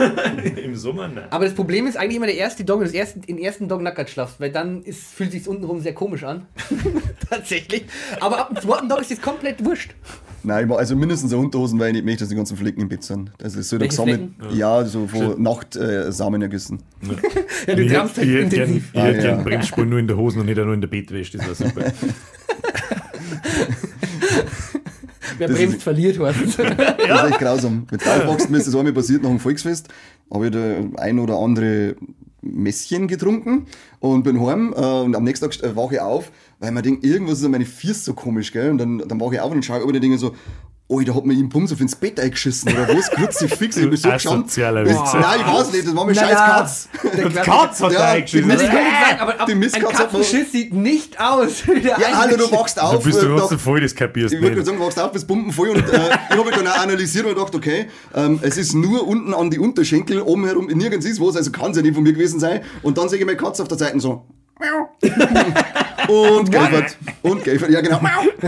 Im 0.64 0.76
Sommer, 0.76 1.09
nein. 1.09 1.25
Aber 1.31 1.45
das 1.45 1.55
Problem 1.55 1.87
ist 1.87 1.97
eigentlich 1.97 2.16
immer 2.16 2.26
der 2.26 2.37
erste 2.37 2.64
Dog, 2.64 2.78
wenn 2.81 2.87
du 2.87 2.93
das 2.93 2.95
erste, 2.95 3.21
den 3.21 3.38
ersten 3.38 3.69
Dog 3.69 3.83
nackert 3.83 4.09
schlafst, 4.09 4.40
weil 4.40 4.50
dann 4.52 4.83
ist, 4.83 5.02
fühlt 5.02 5.33
sich 5.33 5.47
untenrum 5.49 5.81
sehr 5.81 5.95
komisch 5.95 6.23
an. 6.25 6.47
Tatsächlich. 7.31 7.85
Aber 8.21 8.38
ab 8.38 8.49
dem 8.55 8.61
zweiten 8.62 8.88
Dog 8.88 9.00
ist 9.00 9.11
das 9.11 9.21
komplett 9.21 9.64
wurscht. 9.64 9.95
Nein, 10.45 10.71
also 10.71 10.95
mindestens 10.95 11.33
eine 11.33 11.43
Unterhosen, 11.43 11.78
weil 11.81 11.88
ich 11.88 11.95
nicht 11.95 12.05
möchte, 12.05 12.21
dass 12.21 12.28
die 12.28 12.37
ganzen 12.37 12.57
Flecken 12.57 12.81
im 12.81 12.88
Bett 12.88 13.02
sind. 13.02 13.33
Also 13.43 13.59
es 13.59 13.69
soll 13.69 13.81
da 13.81 13.83
Welche 13.87 13.97
gesammelt. 13.97 14.31
Ja, 14.55 14.85
so 14.85 15.09
von 15.09 15.43
Nacht 15.43 15.75
äh, 15.75 16.12
Samen 16.12 16.40
ergüssen. 16.40 16.78
Ja, 17.66 17.75
du 17.75 17.83
ich 17.83 17.93
trampst 17.93 18.16
halt 18.19 18.28
hätte 18.28 18.49
gern, 18.49 18.69
intensiv. 18.69 18.90
ich 18.93 19.00
hätte 19.02 19.19
Ah, 19.19 19.23
gern 19.23 19.38
ja. 19.38 19.43
Bremsspuren 19.45 19.88
nur 19.88 19.99
in 19.99 20.07
der 20.07 20.16
Hose 20.16 20.38
und 20.38 20.47
nicht 20.47 20.57
nur 20.57 20.73
in 20.73 20.81
der 20.81 20.87
Bettwäsche. 20.88 21.37
Das 21.38 21.49
war 21.49 21.55
super. 21.57 21.93
Wer 25.38 25.49
Das 25.49 25.56
bremst, 25.56 25.76
ist- 25.76 25.83
verliert, 25.83 26.18
heißt 26.18 26.40
es. 26.45 26.56
Das 26.56 27.23
ist 27.25 27.30
echt 27.30 27.38
grausam. 27.38 27.87
Aufwachst, 27.92 28.50
mir 28.50 28.59
ist 28.59 28.66
das 28.66 28.75
einmal 28.75 28.92
passiert 28.92 29.23
nach 29.23 29.30
dem 29.30 29.38
Volksfest, 29.40 29.88
habe 30.33 30.47
ich 30.47 30.52
da 30.52 30.76
ein 31.02 31.18
oder 31.18 31.38
andere 31.38 31.97
Messchen 32.42 33.09
getrunken 33.09 33.66
und 34.00 34.23
bin 34.23 34.40
heim 34.45 34.73
äh, 34.76 34.80
und 34.80 35.16
am 35.16 35.25
nächsten 35.25 35.50
Tag 35.50 35.62
äh, 35.62 35.75
wache 35.76 35.95
ich 35.95 36.00
auf, 36.00 36.30
weil 36.61 36.71
man 36.73 36.83
denkt, 36.83 37.04
irgendwas 37.04 37.38
ist 37.40 37.45
an 37.45 37.50
meine 37.50 37.64
Füße 37.66 38.04
so 38.04 38.14
komisch, 38.14 38.52
gell? 38.52 38.71
Und 38.71 38.78
dann, 38.78 38.99
dann 39.06 39.21
wache 39.21 39.35
ich 39.35 39.40
auf 39.40 39.50
und 39.52 39.64
schaue 39.64 39.80
über 39.80 39.88
und 39.92 40.00
denke 40.00 40.18
so, 40.18 40.35
oh, 40.88 41.00
da 41.00 41.14
hat 41.14 41.25
mir 41.26 41.35
ihm 41.35 41.49
Bums 41.49 41.73
auf 41.73 41.81
ins 41.81 41.97
Bett 41.97 42.21
eingeschissen 42.21 42.73
oder 42.73 42.88
was? 42.97 43.09
Fix, 43.09 43.43
ich 43.43 43.59
bin 43.59 43.73
so 43.73 43.90
Witz. 43.90 44.05
Nein, 44.05 45.40
ich 45.40 45.47
weiß 45.47 45.73
nicht, 45.73 45.87
das 45.87 45.97
war 45.97 46.05
mir 46.05 46.14
scheiß. 46.14 46.37
Katz. 46.37 46.88
Der 47.16 47.31
Katz 47.43 47.81
hat 47.83 47.93
Ja, 47.93 47.99
da 47.99 48.07
die 48.12 48.16
eingeschissen. 48.19 48.49
Das 48.49 48.62
Mist- 48.62 48.71
kann 48.73 49.19
aber, 49.19 49.47
Die 49.47 49.52
ein 49.52 49.83
Katzenschiss 49.83 50.52
sieht 50.52 50.73
nicht 50.73 51.21
aus. 51.21 51.66
wie 51.66 51.81
der 51.81 51.99
Ja, 51.99 52.19
Alter, 52.21 52.37
du 52.37 52.52
wachst 52.52 52.81
auf. 52.81 53.02
bist 53.02 53.21
du 53.21 53.26
äh, 53.26 53.37
ganz 53.37 53.50
nach- 53.50 53.59
voll, 53.61 53.81
das 53.81 53.95
kapierst 53.95 54.35
Ich 54.35 54.40
würde 54.40 54.64
sagen, 54.64 54.78
wachst 54.81 54.99
auf 55.00 55.12
bis 55.12 55.26
Pumpen 55.26 55.52
voll 55.52 55.71
und 55.71 55.88
äh, 55.88 56.11
ich 56.31 56.37
habe 56.37 56.50
dann 56.50 56.66
auch 56.69 56.78
analysiert 56.78 57.26
und 57.26 57.35
gedacht, 57.35 57.55
okay, 57.55 57.87
ähm, 58.14 58.38
es 58.43 58.57
ist 58.57 58.75
nur 58.75 59.07
unten 59.07 59.35
an 59.35 59.50
die 59.50 59.59
Unterschenkel, 59.59 60.21
oben 60.23 60.45
herum, 60.47 60.66
nirgends 60.66 61.05
ist 61.07 61.21
was, 61.21 61.37
also 61.37 61.50
kann 61.50 61.73
es 61.73 61.76
ja 61.76 61.83
nicht 61.83 61.95
von 61.95 62.05
mir 62.05 62.12
gewesen 62.12 62.38
sein. 62.40 62.61
Und 62.83 62.97
dann 62.99 63.09
sehe 63.09 63.19
ich 63.19 63.25
meine 63.26 63.37
Katze 63.37 63.62
auf 63.62 63.69
der 63.69 63.78
Seite 63.78 63.99
so. 64.00 64.25
Und 66.09 66.51
Gelfert. 66.51 66.97
Und 67.23 67.45
Gelfert, 67.45 67.71
ja 67.71 67.81
genau. 67.81 67.99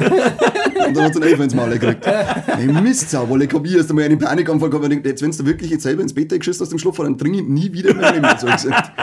und 0.87 0.97
dann 0.97 1.05
hat 1.05 1.15
sie 1.15 1.21
einen 1.21 1.31
Elfer 1.31 1.45
ins 1.45 1.55
Maul 1.55 1.71
gekriegt. 1.71 2.07
Ey, 2.07 2.67
Mistsau, 2.67 3.29
weil 3.29 3.43
ich 3.43 3.53
habe 3.53 3.67
ich 3.67 3.75
erst 3.77 3.91
einmal 3.91 4.05
einen 4.05 4.19
Panikanfall 4.19 4.71
gehabt 4.71 4.85
und 4.85 4.91
gedacht, 4.91 5.07
jetzt, 5.07 5.23
wenn 5.23 5.31
du 5.31 5.47
wirklich 5.47 5.71
jetzt 5.71 5.83
selber 5.83 6.03
ins 6.03 6.15
Bett 6.15 6.31
geschissen 6.31 6.63
aus 6.63 6.71
dem 6.71 6.79
Schlupf, 6.79 6.99
dann 6.99 7.19
trinke 7.19 7.41
ich 7.41 7.47
nie 7.47 7.73
wieder 7.73 7.91
in 7.91 7.97
meinem 7.99 8.23
Leben, 8.23 8.39
so 8.39 8.47
gesagt. 8.47 8.93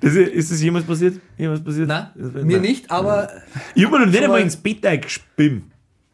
Das 0.00 0.12
ist, 0.14 0.28
ist 0.32 0.50
das 0.50 0.60
jemals 0.60 0.84
passiert? 0.84 1.20
Jemals 1.38 1.62
passiert? 1.62 1.86
Nein, 1.86 2.08
Das- 2.16 2.42
mir 2.44 2.58
nicht, 2.58 2.90
aber. 2.90 3.28
Ich 3.76 3.84
hab 3.84 3.92
mir 3.92 4.00
noch 4.00 4.06
nicht 4.06 4.16
einmal 4.16 4.40
mal- 4.40 4.42
ins 4.42 4.56
Bett 4.56 4.84
eingespimmt. 4.84 5.64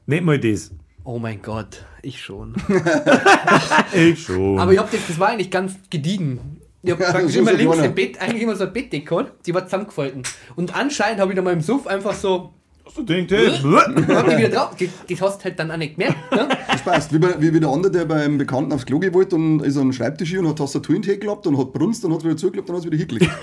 Nicht 0.07 0.23
mal 0.23 0.38
das. 0.38 0.71
Oh 1.04 1.19
mein 1.19 1.40
Gott, 1.40 1.85
ich 2.02 2.21
schon. 2.23 2.54
Ich 3.95 4.23
schon. 4.23 4.59
Aber 4.59 4.73
ich 4.73 4.78
hab 4.78 4.90
das, 4.90 5.00
das 5.09 5.19
war 5.19 5.28
eigentlich 5.31 5.50
ganz 5.50 5.73
gediegen. 5.90 6.59
Ich 6.82 6.90
hab 6.90 6.98
praktisch 6.98 7.36
immer 7.36 7.52
so 7.52 7.56
links 7.56 7.72
kleiner. 7.74 7.88
im 7.88 7.94
Bett, 7.94 8.20
eigentlich 8.20 8.42
immer 8.42 8.56
so 8.56 8.64
ein 8.64 8.72
Bettdecke, 8.72 9.26
die 9.46 9.54
war 9.54 9.64
zusammengefalten. 9.64 10.22
Und 10.56 10.74
anscheinend 10.74 11.20
habe 11.20 11.30
ich 11.30 11.36
dann 11.36 11.44
mal 11.44 11.52
im 11.52 11.60
Suff 11.60 11.86
einfach 11.86 12.14
so, 12.14 12.54
so 12.92 13.02
denkt, 13.02 13.30
hey, 13.30 13.50
hab 13.50 14.28
die 14.28 14.36
wieder 14.36 14.48
drauf, 14.48 14.76
das, 14.78 14.88
das 15.08 15.20
hast 15.20 15.38
du 15.38 15.44
halt 15.44 15.58
dann 15.58 15.70
auch 15.70 15.76
nicht 15.76 15.96
gemerkt. 15.96 16.32
Ne? 16.32 16.48
Das 16.68 16.82
passt. 16.82 17.12
Wie, 17.12 17.18
bei, 17.18 17.40
wie, 17.40 17.54
wie 17.54 17.60
der 17.60 17.68
andere, 17.68 17.92
der 17.92 18.04
beim 18.04 18.36
Bekannten 18.36 18.72
aufs 18.72 18.84
Klo 18.84 18.98
gewollt 18.98 19.32
und 19.32 19.60
ist 19.60 19.76
an 19.76 19.84
den 19.88 19.92
Schreibtisch 19.92 20.30
hier 20.30 20.40
und 20.40 20.48
hat 20.48 20.58
Tastatur 20.58 20.96
in 20.96 21.02
die 21.02 21.10
Hand 21.10 21.20
geklappt 21.20 21.46
und 21.46 21.56
hat 21.56 21.72
brunst 21.72 22.04
und 22.04 22.12
hat 22.12 22.24
wieder 22.24 22.36
zugeklappt 22.36 22.68
und 22.68 22.76
hat 22.76 22.84
es 22.84 22.90
wieder 22.90 22.98
hingelegt. 22.98 23.30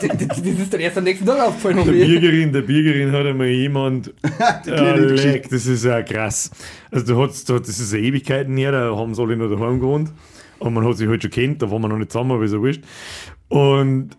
Das, 0.00 0.38
ist 0.38 0.72
dann 0.72 0.80
erst 0.80 0.96
am 0.96 1.02
nächsten 1.02 1.26
Tag 1.26 1.40
aufgefallen. 1.40 1.84
der. 1.84 1.90
Biergerin, 1.90 2.52
der 2.52 2.62
Biergerin 2.62 3.10
hat 3.10 3.26
einmal 3.26 3.48
jemand. 3.48 4.12
Geschichte. 4.64 5.28
leck, 5.28 5.50
das 5.50 5.66
ist 5.66 5.84
ja 5.84 6.02
krass. 6.02 6.52
Also, 6.92 7.14
da 7.14 7.20
hat's, 7.20 7.44
da, 7.44 7.58
das 7.58 7.80
ist 7.80 7.92
ja 7.92 7.98
Ewigkeiten 7.98 8.56
her, 8.56 8.70
da 8.70 8.96
haben 8.96 9.12
sie 9.12 9.20
alle 9.20 9.36
noch 9.36 9.50
daheim 9.50 9.80
gewohnt. 9.80 10.10
Und 10.58 10.74
man 10.74 10.86
hat 10.86 10.96
sich 10.96 11.08
halt 11.08 11.22
schon 11.22 11.30
kennt, 11.30 11.62
da 11.62 11.70
waren 11.70 11.82
wir 11.82 11.88
noch 11.88 11.98
nicht 11.98 12.12
zusammen, 12.12 12.32
aber 12.32 12.44
ist 12.44 12.52
ja 12.52 12.60
wurscht. 12.60 12.82
Und 13.48 14.16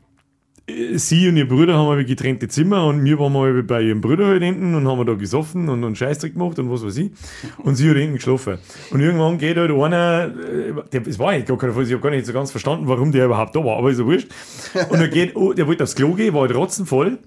sie 0.96 1.28
und 1.28 1.38
ihr 1.38 1.48
Bruder 1.48 1.76
haben 1.78 1.88
aber 1.88 2.04
getrennte 2.04 2.48
Zimmer 2.48 2.86
und 2.86 3.04
wir 3.04 3.20
waren 3.20 3.34
mal 3.34 3.64
bei 3.64 3.82
ihrem 3.82 4.02
Bruder 4.02 4.28
halt 4.28 4.44
hinten 4.44 4.76
und 4.76 4.88
haben 4.88 5.06
da 5.06 5.14
gesoffen 5.14 5.70
und, 5.70 5.84
und 5.84 5.98
Scheißdreck 5.98 6.34
gemacht 6.34 6.60
und 6.60 6.72
was 6.72 6.86
weiß 6.86 6.98
ich. 6.98 7.12
Und 7.58 7.76
sie 7.76 7.90
hat 7.90 7.98
hinten 7.98 8.16
geschlafen. 8.16 8.58
Und 8.92 9.00
irgendwann 9.00 9.38
geht 9.38 9.58
halt 9.58 9.72
einer, 9.72 10.30
der, 10.30 11.08
es 11.08 11.20
war 11.20 11.30
eigentlich 11.30 11.46
gar 11.46 11.58
keiner 11.58 11.74
Fall, 11.74 11.84
ich 11.84 11.92
habe 11.92 12.02
gar 12.02 12.12
nicht 12.12 12.26
so 12.26 12.34
ganz 12.34 12.52
verstanden, 12.52 12.88
warum 12.88 13.12
der 13.12 13.26
überhaupt 13.26 13.56
da 13.56 13.64
war, 13.64 13.78
aber 13.78 13.90
ist 13.90 14.00
ja 14.00 14.06
wurscht. 14.06 14.30
Und 14.90 15.00
er 15.00 15.08
geht, 15.08 15.36
oh, 15.36 15.54
der 15.54 15.68
wollte 15.68 15.84
aufs 15.84 15.96
Klo 15.96 16.14
gehen, 16.14 16.34
war 16.34 16.42
halt 16.42 16.56
rotzenvoll. 16.56 17.20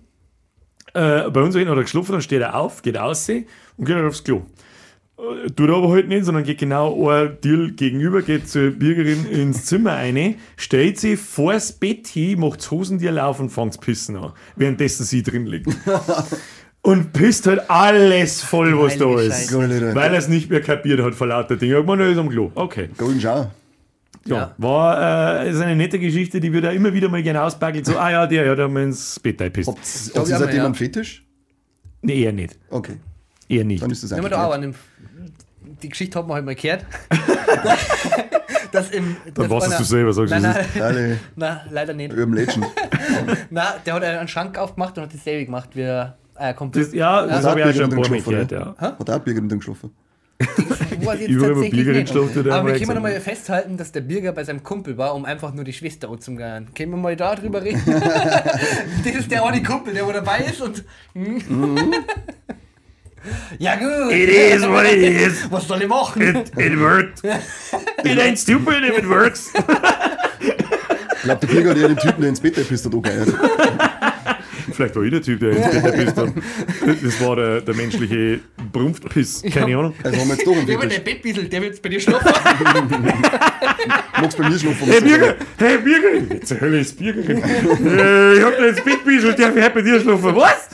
Äh, 0.94 1.30
bei 1.30 1.42
uns 1.42 1.54
hinten 1.54 1.70
hat 1.70 1.78
er 1.78 1.82
geschlafen, 1.82 2.12
dann 2.12 2.22
steht 2.22 2.42
er 2.42 2.56
auf, 2.56 2.82
geht 2.82 2.98
aus 2.98 3.28
und 3.28 3.84
geht 3.84 3.96
halt 3.96 4.06
aufs 4.06 4.24
Klo. 4.24 4.42
Tut 5.54 5.68
er 5.68 5.76
aber 5.76 5.90
halt 5.90 6.08
nicht, 6.08 6.24
sondern 6.24 6.42
geht 6.42 6.58
genau 6.58 7.08
ein 7.08 7.38
Deal 7.44 7.70
gegenüber, 7.70 8.22
geht 8.22 8.48
zur 8.48 8.70
Bürgerin 8.72 9.24
ins 9.26 9.66
Zimmer 9.66 9.92
rein, 9.92 10.34
stellt 10.56 10.98
sie 10.98 11.16
vors 11.16 11.70
Bett 11.72 12.08
hin, 12.08 12.40
macht 12.40 12.68
Hosendiel 12.68 13.20
auf 13.20 13.38
und 13.38 13.50
fängt 13.50 13.80
pissen 13.80 14.16
an, 14.16 14.32
währenddessen 14.56 15.04
sie 15.04 15.22
drin 15.22 15.46
liegt. 15.46 15.68
Und 16.84 17.12
pisst 17.12 17.46
halt 17.46 17.70
alles 17.70 18.42
voll, 18.42 18.76
was 18.76 18.98
da 18.98 19.20
ist. 19.20 19.52
Scheiße. 19.52 19.94
Weil 19.94 20.12
er 20.12 20.18
es 20.18 20.26
nicht 20.26 20.50
mehr 20.50 20.60
kapiert 20.60 21.00
hat 21.00 21.14
vor 21.14 21.28
lauter 21.28 21.54
Dingen. 21.54 21.78
Ich 21.78 21.86
meine, 21.86 22.02
er 22.02 22.10
ist 22.10 22.18
am 22.18 22.28
Klo. 22.28 22.50
Okay. 22.56 22.88
Golden 22.98 23.20
Shower. 23.20 23.52
Ja, 24.26 24.36
Ja. 24.36 24.54
war 24.58 25.44
äh, 25.44 25.50
ist 25.50 25.60
eine 25.60 25.76
nette 25.76 26.00
Geschichte, 26.00 26.40
die 26.40 26.52
wird 26.52 26.64
da 26.64 26.70
immer 26.72 26.92
wieder 26.92 27.08
mal 27.08 27.22
gerne 27.22 27.42
auspackelt. 27.42 27.86
So, 27.86 27.96
ah 27.96 28.10
ja, 28.10 28.26
der 28.26 28.50
hat 28.50 28.58
einmal 28.58 28.82
ins 28.82 29.20
Bett 29.20 29.40
habt 29.40 29.56
ich 29.56 29.66
ihr 29.68 30.20
auch 30.20 30.26
seitdem 30.26 30.56
ja. 30.56 30.64
einen 30.64 30.74
Fetisch? 30.74 31.24
Nee, 32.02 32.20
eher 32.22 32.32
nicht. 32.32 32.58
Okay, 32.68 32.96
Eher 33.48 33.64
nicht. 33.64 33.82
dann 33.82 33.90
ist 33.90 34.02
das 34.02 34.10
Nehmen 34.10 34.24
wir 34.24 34.30
da 34.30 34.46
auch 34.46 34.52
an 34.52 34.62
dem, 34.62 34.74
die 35.82 35.88
Geschichte 35.88 36.18
hat 36.18 36.26
man 36.26 36.36
halt 36.36 36.44
mal 36.44 36.54
gehört. 36.54 36.84
das 38.72 38.90
im, 38.90 39.16
Dann 39.34 39.48
bei 39.48 39.58
du 39.58 39.84
selber, 39.84 40.12
sagst 40.12 40.32
du, 40.32 40.40
Nein, 40.40 40.66
nein, 40.74 40.82
Alle 40.82 41.18
nein, 41.36 41.60
leider 41.70 41.94
nicht. 41.94 42.12
Urban 42.12 42.34
Legend. 42.34 42.66
Na, 43.50 43.74
der 43.84 43.94
hat 43.94 44.04
einen 44.04 44.28
Schrank 44.28 44.58
aufgemacht 44.58 44.96
und 44.96 45.04
hat 45.04 45.14
dasselbe 45.14 45.44
gemacht 45.44 45.70
wie 45.74 45.84
ein 45.84 46.12
äh. 46.36 46.54
Das, 46.72 46.92
ja, 46.92 47.26
das 47.26 47.44
habe 47.44 47.60
ich 47.60 47.66
auch 47.66 47.72
schon 47.72 47.84
ein 47.84 48.00
paar 48.00 48.10
Mal 48.10 48.22
gehört, 48.22 48.52
ja. 48.52 48.74
Hat 48.78 49.10
auch 49.10 49.18
Bürgerin 49.18 49.48
drin 49.48 49.58
geschlafen. 49.58 49.90
Wo 51.00 51.10
er 51.10 51.20
jetzt 51.20 51.30
Überall, 51.30 51.50
wo 51.50 51.54
tatsächlich 51.54 51.84
Bierger 51.84 51.98
nicht. 51.98 52.12
geschlafen 52.12 52.44
hat, 52.44 52.52
Aber 52.52 52.72
wir 52.72 52.86
können 52.86 53.02
mal 53.02 53.20
festhalten, 53.20 53.76
dass 53.76 53.92
der 53.92 54.00
Bürger 54.00 54.32
bei 54.32 54.44
seinem 54.44 54.62
Kumpel 54.62 54.98
war, 54.98 55.14
um 55.14 55.24
einfach 55.24 55.52
nur 55.52 55.64
die 55.64 55.72
Schwester 55.72 56.08
anzugehen. 56.10 56.68
Können 56.74 56.90
wir 56.92 56.96
mal 56.96 57.16
da 57.16 57.34
drüber 57.34 57.62
reden? 57.62 57.82
das 59.04 59.14
ist 59.14 59.30
der 59.30 59.44
eine 59.44 59.62
Kumpel, 59.62 59.94
der 59.94 60.06
wo 60.06 60.12
dabei 60.12 60.38
ist 60.40 60.60
und. 60.60 60.84
Ja, 63.58 63.76
gut. 63.76 64.12
It 64.12 64.28
is 64.28 64.62
what 64.66 64.84
it 64.86 64.98
is. 64.98 65.46
Was 65.50 65.66
soll 65.66 65.82
ich 65.82 65.88
machen? 65.88 66.22
It, 66.22 66.52
it 66.56 66.78
worked. 66.78 67.22
It 68.04 68.18
ain't 68.18 68.38
stupid 68.38 68.84
if 68.84 68.98
it 68.98 69.08
works. 69.08 69.52
Ich 71.22 71.22
glaube, 71.22 71.46
der 71.46 71.54
Bürger 71.54 71.70
hat 71.70 71.78
ja 71.78 71.88
den 71.88 71.96
Typen, 71.96 72.20
der 72.20 72.28
ins 72.30 72.40
Bett 72.40 72.68
pisst, 72.68 72.84
hat 72.84 72.92
angehört. 72.92 73.28
Vielleicht 74.72 74.96
war 74.96 75.02
ich 75.02 75.10
der 75.10 75.22
Typ, 75.22 75.40
der 75.40 75.50
ins 75.50 75.70
Bett 75.70 75.84
gepisst 75.84 76.16
hat. 76.16 76.32
Das 77.02 77.20
war 77.26 77.36
der, 77.36 77.60
der 77.60 77.74
menschliche 77.74 78.40
Brumpfpiss. 78.72 79.42
Keine 79.52 79.76
Ahnung. 79.76 79.94
Also 80.02 80.18
haben 80.20 80.28
wir 80.28 80.34
jetzt 80.34 80.46
doch 80.46 80.56
einen 80.56 80.66
Der 80.66 80.80
wird 80.80 80.90
der 80.92 80.98
Fetisch. 80.98 81.12
Bettbiesel, 81.14 81.44
der 81.48 81.60
wird 81.62 81.70
jetzt 81.72 81.82
bei 81.82 81.88
dir 81.88 82.00
schlafen. 82.00 82.32
Magst 84.20 84.38
bei 84.38 84.48
mir 84.48 84.58
schlafen? 84.58 84.86
Hey 84.88 85.00
Bürger, 85.00 85.34
hey 85.58 85.78
Bürgerin. 85.78 86.28
Jetzt 86.32 86.48
zur 86.48 86.60
Hölle 86.60 86.80
ist 86.80 86.98
Bürgerin. 86.98 87.38
äh, 87.42 88.34
ich 88.34 88.42
hab 88.44 88.56
da 88.56 88.66
ins 88.66 88.80
Bett 88.82 89.04
gebischelt, 89.04 89.38
darf 89.38 89.56
ich 89.56 89.62
heute 89.62 89.74
bei 89.74 89.82
dir 89.82 90.00
schlafen? 90.00 90.36
Was? 90.36 90.68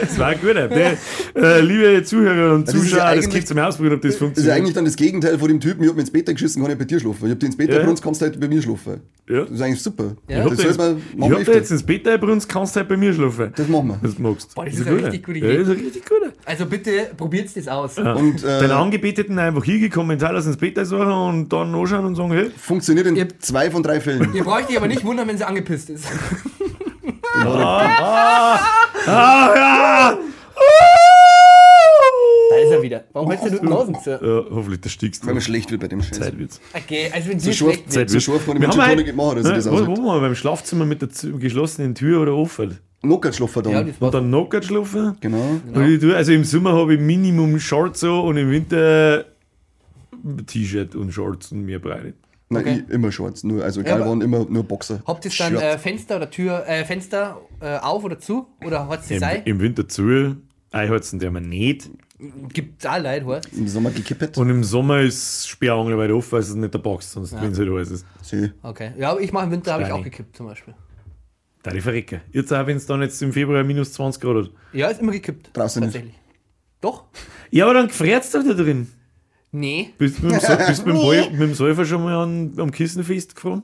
Das 0.00 0.18
war 0.18 0.28
ein 0.28 0.40
guter. 0.40 0.68
Der, 0.68 0.96
äh, 1.36 1.60
liebe 1.60 2.02
Zuhörer 2.02 2.54
und 2.54 2.66
ja 2.68 2.72
Zuschauer, 2.74 2.98
das 2.98 3.06
eigentlich- 3.08 3.30
gibt 3.30 3.48
zum 3.48 3.58
Ausprobieren, 3.58 3.96
ob 3.96 4.02
das 4.02 4.12
Das 4.12 4.14
ist 4.14 4.20
ja 4.20 4.26
funktioniert. 4.26 4.56
eigentlich 4.56 4.74
dann 4.74 4.84
das 4.84 4.96
Gegenteil 4.96 5.38
von 5.38 5.48
dem 5.48 5.60
Typen, 5.60 5.82
ich 5.82 5.88
hab 5.88 5.96
mir 5.96 6.02
ins 6.02 6.10
Bett 6.10 6.26
geschissen, 6.26 6.62
kann 6.62 6.72
ich 6.72 6.78
bei 6.78 6.84
dir 6.84 7.00
schlafen. 7.00 7.26
Ich 7.26 7.30
hab 7.32 7.40
dir 7.40 7.46
ins 7.46 7.56
Bett 7.56 7.70
Ja. 7.72 7.82
kannst 8.02 8.20
du 8.20 8.24
halt 8.26 8.40
bei 8.40 8.48
mir 8.48 8.62
schlafen. 8.62 9.00
Ja. 9.28 9.42
Das 9.42 9.50
ist 9.50 9.60
eigentlich 9.62 9.82
super. 9.82 10.16
Jetzt, 10.28 10.78
man 10.78 11.02
ich 11.16 11.30
hab 11.30 11.44
da 11.44 11.52
jetzt 11.52 11.70
ins 11.70 11.82
Bett 11.82 12.06
einbrunst, 12.08 12.48
kannst 12.48 12.74
du 12.74 12.80
halt 12.80 12.88
bei 12.88 12.96
mir 12.96 13.11
schlafen. 13.14 13.52
Das 13.56 13.68
machen 13.68 13.88
wir. 13.88 13.98
Das 14.02 14.18
magst 14.18 14.54
Boah, 14.54 14.64
das 14.64 14.74
ein 14.74 14.80
ist 14.80 14.86
eine 14.88 14.96
richtig 15.04 15.24
gute 15.26 15.38
Ja, 15.38 15.44
Idee. 15.46 15.58
das 15.58 15.68
ist 15.68 15.74
ein 15.78 15.84
richtig 15.84 16.04
guter. 16.08 16.32
Also 16.44 16.66
bitte 16.66 17.10
probiert 17.16 17.56
das 17.56 17.68
aus. 17.68 17.98
Und 17.98 18.42
äh, 18.44 18.60
Deine 18.60 18.76
Angebeteten 18.76 19.38
einfach 19.38 19.64
hingekommen, 19.64 20.18
Kommentar 20.18 20.34
ins 20.34 20.56
Bett 20.56 20.78
suchen 20.86 21.06
und 21.10 21.48
dann 21.52 21.74
anschauen 21.74 22.04
und 22.06 22.14
sagen, 22.16 22.32
hey, 22.32 22.50
funktioniert 22.56 23.06
in 23.06 23.16
Ihr- 23.16 23.38
zwei 23.38 23.70
von 23.70 23.82
drei 23.82 24.00
Fällen. 24.00 24.34
Ihr 24.34 24.44
braucht 24.44 24.68
euch 24.70 24.76
aber 24.76 24.88
nicht 24.88 25.04
wundern, 25.04 25.28
wenn 25.28 25.38
sie 25.38 25.44
angepisst 25.46 25.90
ist. 25.90 26.06
ah 27.44 28.60
ja! 29.06 30.18
Da 32.50 32.58
ist 32.58 32.70
er 32.70 32.82
wieder. 32.82 33.04
Warum 33.12 33.30
hältst 33.30 33.46
du 33.46 33.50
den 33.50 33.68
zu? 34.02 34.10
Ja, 34.10 34.44
hoffentlich 34.54 34.80
der 34.82 34.90
stiegst 34.90 35.26
Weil 35.26 35.34
mir 35.34 35.40
schlecht 35.40 35.70
wird 35.70 35.80
bei 35.80 35.88
dem 35.88 36.02
Scheiß. 36.02 36.18
Zeit 36.18 36.38
wird's. 36.38 36.60
Okay, 36.74 37.10
also 37.12 37.30
wenn 37.30 37.40
So 37.40 37.52
schlecht 37.52 37.90
so 37.92 38.00
wird. 38.00 38.22
scharf 38.22 38.44
kann 38.46 38.56
ich 38.56 38.62
Wir 38.62 38.68
mit 38.68 38.76
haben 38.78 38.88
Gin 38.88 38.98
Tonic 38.98 39.16
machen, 39.16 39.36
dass 39.36 39.44
ich 39.46 39.50
Ne, 39.50 39.56
das 39.56 39.70
wo, 39.70 39.86
wo 39.86 39.96
waren 40.06 40.16
wir? 40.16 40.20
Beim 40.20 40.34
Schlafzimmer 40.34 40.84
mit 40.84 41.00
der 41.02 41.08
geschlossenen 41.38 41.94
Tür 41.94 42.20
oder 42.22 42.34
offen? 42.34 42.78
Knockert 43.02 43.34
schlafen 43.34 43.64
Ja, 43.66 43.72
dann. 43.72 43.86
das 43.88 43.96
Und 43.98 44.14
dann 44.14 44.28
Knockert 44.28 44.64
schlafen. 44.64 45.16
Genau. 45.20 45.60
Tue- 45.74 46.14
Also 46.14 46.32
im 46.32 46.44
Sommer 46.44 46.72
habe 46.72 46.94
ich 46.94 47.00
Minimum 47.00 47.58
Shorts 47.58 48.00
so 48.00 48.20
und 48.22 48.36
im 48.36 48.50
Winter 48.50 49.24
T-Shirt 50.46 50.94
und 50.94 51.12
Shorts 51.12 51.52
und 51.52 51.64
mehr 51.64 51.78
Breite. 51.78 52.14
Nein, 52.48 52.62
Okay. 52.62 52.82
ich, 52.86 52.94
immer 52.94 53.10
Shorts. 53.10 53.44
Nur, 53.44 53.64
also 53.64 53.80
egal 53.80 54.02
aber- 54.02 54.10
wann, 54.10 54.20
immer 54.20 54.44
nur 54.48 54.62
Boxer. 54.62 55.02
Habt 55.06 55.24
ihr 55.24 55.30
dann 55.38 55.56
äh, 55.56 55.78
Fenster 55.78 56.16
oder 56.16 56.30
Tür, 56.30 56.64
äh, 56.68 56.84
Fenster 56.84 57.40
äh, 57.60 57.78
auf 57.78 58.04
oder 58.04 58.18
zu? 58.18 58.46
Oder 58.64 58.86
hat 58.88 59.00
es 59.04 59.10
Im, 59.10 59.18
sei? 59.18 59.42
Im 59.46 59.58
Winter 59.60 59.88
zu, 59.88 60.36
einheizen 60.70 61.18
der 61.18 61.30
man 61.30 61.48
nicht. 61.48 61.90
Gibt 62.52 62.86
auch 62.86 63.02
Leute, 63.02 63.24
oder? 63.26 63.40
Im 63.56 63.66
Sommer 63.66 63.90
gekippt. 63.90 64.38
Und 64.38 64.48
im 64.48 64.62
Sommer 64.62 65.00
ist 65.00 65.48
Sperrangel 65.48 65.98
weit 65.98 66.10
offen, 66.12 66.32
weil 66.32 66.40
es 66.40 66.54
nicht 66.54 66.72
der 66.72 66.78
Box, 66.78 67.10
sonst 67.12 67.32
wenn 67.40 67.50
es 67.50 67.58
halt 67.58 67.68
alles 67.68 67.90
ist. 67.90 68.06
See. 68.22 68.52
Okay. 68.62 68.92
Ja, 68.96 69.10
aber 69.10 69.20
ich 69.22 69.32
mache 69.32 69.46
im 69.46 69.50
Winter, 69.50 69.72
habe 69.72 69.82
ich 69.82 69.90
auch 69.90 70.04
gekippt 70.04 70.36
zum 70.36 70.46
Beispiel. 70.46 70.74
Da 71.62 71.70
die 71.70 71.80
verrecke. 71.80 72.22
Jetzt 72.32 72.52
auch, 72.52 72.66
wenn 72.66 72.76
es 72.76 72.86
dann 72.86 73.02
jetzt 73.02 73.22
im 73.22 73.32
Februar 73.32 73.62
minus 73.62 73.92
20 73.92 74.20
Grad 74.20 74.44
hat. 74.46 74.50
Ja, 74.72 74.88
ist 74.88 75.00
immer 75.00 75.12
gekippt. 75.12 75.50
Draußen 75.56 75.80
nicht. 75.80 75.92
Tatsächlich. 75.92 76.18
Doch? 76.80 77.04
Ja, 77.50 77.64
aber 77.66 77.74
dann 77.74 77.88
gefriert 77.88 78.24
doch 78.34 78.42
da 78.42 78.52
drin. 78.54 78.88
Nee. 79.52 79.90
Bist 79.98 80.18
du 80.18 80.24
mit 80.26 80.32
dem, 80.34 80.40
Sa- 80.40 80.56
bist 80.68 80.82
du 80.82 80.86
mit 80.86 80.96
dem, 80.96 81.02
Ball- 81.02 81.30
mit 81.30 81.40
dem 81.40 81.54
Säufer 81.54 81.84
schon 81.84 82.02
mal 82.02 82.16
an, 82.22 82.52
am 82.56 82.70
Kissen 82.72 83.04
festgefroren? 83.04 83.62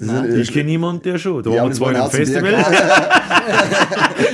Das 0.00 0.08
ist, 0.08 0.34
äh, 0.34 0.40
Ich 0.40 0.52
kenne 0.52 0.70
jemanden, 0.70 1.02
der 1.02 1.18
schon. 1.18 1.42
Da 1.42 1.50
Ja, 1.50 1.62
waren 1.62 1.68
wir 1.70 1.76
zwar 1.76 1.88
einem 1.90 2.10
Festival. 2.10 2.54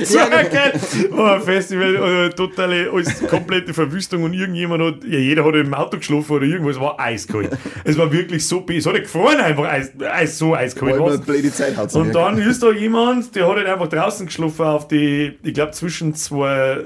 So 0.03 0.17
geil. 0.19 0.73
Oh, 1.15 1.23
ein 1.23 1.41
Festival, 1.41 1.95
äh, 1.95 2.29
totale, 2.29 2.89
alles 2.91 3.25
komplette 3.27 3.73
Verwüstung 3.73 4.23
und 4.23 4.33
irgendjemand 4.33 4.83
hat, 4.83 5.03
ja, 5.05 5.17
jeder 5.17 5.43
hat 5.45 5.55
im 5.55 5.73
Auto 5.73 5.97
geschlafen 5.97 6.33
oder 6.35 6.45
irgendwas, 6.45 6.79
war 6.79 6.99
eiskalt. 6.99 7.49
es 7.83 7.97
war 7.97 8.11
wirklich 8.11 8.45
so, 8.47 8.63
es 8.69 8.85
hat 8.85 8.93
ja 8.95 8.99
gefroren 9.01 9.39
einfach, 9.39 9.63
Eis, 9.65 9.91
Eis 9.99 10.37
so 10.37 10.55
eiskalt. 10.55 10.99
War 10.99 11.17
blöde 11.17 11.51
Zeit 11.51 11.75
hat's 11.77 11.95
Und 11.95 12.13
dann 12.13 12.37
ist 12.37 12.61
da 12.63 12.71
jemand, 12.71 13.35
der 13.35 13.47
hat 13.47 13.55
halt 13.57 13.67
einfach 13.67 13.87
draußen 13.87 14.25
geschlafen 14.27 14.65
auf 14.65 14.87
die, 14.87 15.37
ich 15.43 15.53
glaube, 15.53 15.71
zwischen 15.71 16.13
zwei 16.15 16.77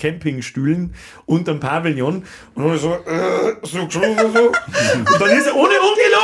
Campingstühlen 0.00 0.94
und 1.26 1.48
einem 1.48 1.60
Pavillon 1.60 2.24
und 2.54 2.70
hat 2.72 2.80
so, 2.80 2.92
äh, 2.94 3.54
so 3.62 3.86
geschlafen 3.86 4.32
so. 4.34 4.46
Und 4.48 5.20
dann 5.20 5.30
ist 5.30 5.46
er, 5.46 5.54
ohne 5.56 5.74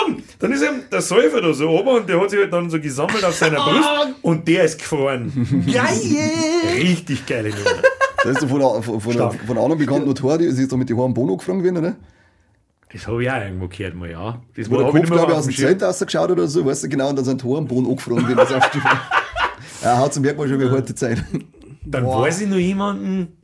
ungelogen, 0.07 0.25
dann 0.39 0.53
ist 0.53 0.63
ihm 0.63 0.83
der 0.91 1.01
Säufer 1.01 1.41
da 1.41 1.53
so 1.53 1.69
oben 1.69 1.89
und 1.89 2.09
der 2.09 2.21
hat 2.21 2.31
sich 2.31 2.39
halt 2.41 2.53
dann 2.53 2.69
so 2.71 2.81
gesammelt 2.81 3.25
auf 3.25 3.35
seiner 3.35 3.57
Brust 3.59 3.89
und 4.23 4.47
der 4.49 4.65
ist 4.65 4.79
gefroren. 4.79 5.33
Geil! 5.73 6.81
Richtig 6.81 7.27
geile 7.27 7.51
Nummer. 7.51 7.83
Da 8.25 8.31
ist 8.31 8.39
von, 8.45 8.51
einer- 8.63 8.83
von, 8.83 9.01
von, 9.01 9.13
einer- 9.13 9.31
Stark. 9.33 9.41
von 9.47 9.57
einer 9.57 9.61
anderen 9.65 9.79
bekannten 9.79 10.07
Notar, 10.07 10.39
die 10.39 10.45
ist 10.47 10.71
doch 10.73 10.77
mit 10.77 10.89
den 10.89 10.97
Haaren 10.99 11.13
Bono 11.15 11.37
gefragt 11.37 11.63
worden, 11.63 11.77
oder? 11.79 11.97
Das 12.93 13.07
habe 13.07 13.23
ich 13.23 13.31
auch 13.31 13.37
irgendwo 13.41 13.69
gehört 13.69 13.95
mal, 13.95 14.11
ja. 14.11 14.41
Das 14.55 14.71
Wo 14.71 14.77
der 14.77 14.87
Kopf, 14.91 15.07
glaube 15.11 15.33
ich, 15.33 15.39
aus 15.39 15.47
dem. 15.47 15.55
Zelt 15.57 15.83
rausgeschaut 15.83 16.31
oder 16.31 16.47
so, 16.47 16.65
weißt 16.65 16.85
du 16.85 16.89
genau, 16.91 17.09
und 17.09 17.17
dann 17.17 17.25
sind 17.25 17.41
Tor 17.41 17.57
am 17.59 17.67
Boden 17.67 17.87
angefroren, 17.87 18.29
wenn 18.29 18.37
das 18.37 18.53
aufsteht. 18.53 18.83
Ja, 19.83 19.99
hat 19.99 20.15
zum 20.15 20.23
Merkmal 20.23 20.49
schon 20.49 20.61
wie 20.61 20.65
eine 20.67 20.73
harte 20.77 20.95
Zeit. 20.95 21.25
Dann 21.85 22.05
Boah. 22.05 22.23
weiß 22.23 22.43
ich 22.43 22.49
noch 22.49 22.57
jemanden, 22.59 23.37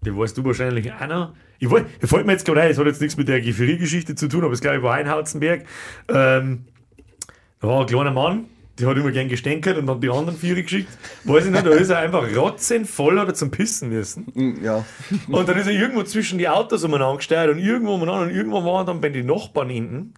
den 0.00 0.16
weißt 0.16 0.38
du 0.38 0.44
wahrscheinlich 0.44 0.90
auch 0.90 1.06
noch. 1.06 1.32
Ich 1.62 1.68
der 1.68 2.08
fällt 2.08 2.26
mir 2.26 2.32
jetzt 2.32 2.44
gerade 2.44 2.68
das 2.68 2.76
hat 2.76 2.86
jetzt 2.86 3.00
nichts 3.00 3.16
mit 3.16 3.28
der 3.28 3.40
Geferie-Geschichte 3.40 4.16
zu 4.16 4.26
tun, 4.26 4.42
aber 4.42 4.52
es 4.52 4.60
glaube 4.60 4.78
ich 4.78 4.82
war 4.82 4.94
Einhauzenberg. 4.94 5.64
Ähm, 6.08 6.64
da 7.60 7.68
war 7.68 7.82
ein 7.82 7.86
kleiner 7.86 8.10
Mann, 8.10 8.46
der 8.80 8.88
hat 8.88 8.96
immer 8.96 9.12
gern 9.12 9.28
gestänkert 9.28 9.78
und 9.78 9.86
dann 9.86 10.00
die 10.00 10.10
anderen 10.10 10.36
vier 10.36 10.60
geschickt. 10.60 10.88
Weiß 11.22 11.44
ich 11.44 11.52
nicht, 11.52 11.64
da 11.64 11.70
ist 11.70 11.90
er 11.90 11.98
einfach 11.98 12.24
rotzenvoll 12.34 13.16
oder 13.16 13.32
zum 13.32 13.52
Pissen 13.52 13.90
müssen. 13.90 14.26
Hm, 14.34 14.64
Ja. 14.64 14.84
Und 15.28 15.48
dann 15.48 15.56
ist 15.56 15.68
er 15.68 15.72
irgendwo 15.72 16.02
zwischen 16.02 16.36
die 16.36 16.48
Autos 16.48 16.82
umeinander 16.82 17.18
gesteuert 17.18 17.50
und 17.50 17.60
irgendwo 17.60 17.94
umeinander 17.94 18.22
und 18.22 18.30
irgendwo 18.30 18.64
waren 18.64 18.84
dann 18.84 19.00
bei 19.00 19.10
den 19.10 19.26
Nachbarn 19.26 19.70
hinten. 19.70 20.14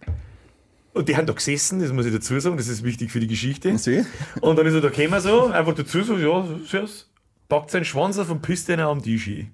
Und 0.93 1.09
die 1.09 1.15
haben 1.15 1.27
da 1.27 1.33
gesessen, 1.33 1.79
das 1.79 1.93
muss 1.93 2.07
ich 2.07 2.13
dazu 2.13 2.39
sagen, 2.39 2.57
das 2.57 2.67
ist 2.67 2.83
wichtig 2.83 3.11
für 3.11 3.19
die 3.19 3.27
Geschichte. 3.27 3.77
Sieh? 3.77 4.03
Und 4.41 4.57
dann 4.57 4.65
ist 4.65 4.73
er 4.73 4.81
da 4.81 4.89
gekommen 4.89 5.21
so, 5.21 5.45
einfach 5.45 5.75
dazu 5.75 6.01
so, 6.01 6.17
ja, 6.17 6.43
packt 7.49 7.69
seinen 7.69 7.85
Schwanz 7.85 8.17
auf 8.17 8.31
und 8.31 8.41
pisst 8.41 8.67
den 8.67 8.79
am 8.79 9.03
Tisch 9.03 9.25
hin. 9.25 9.51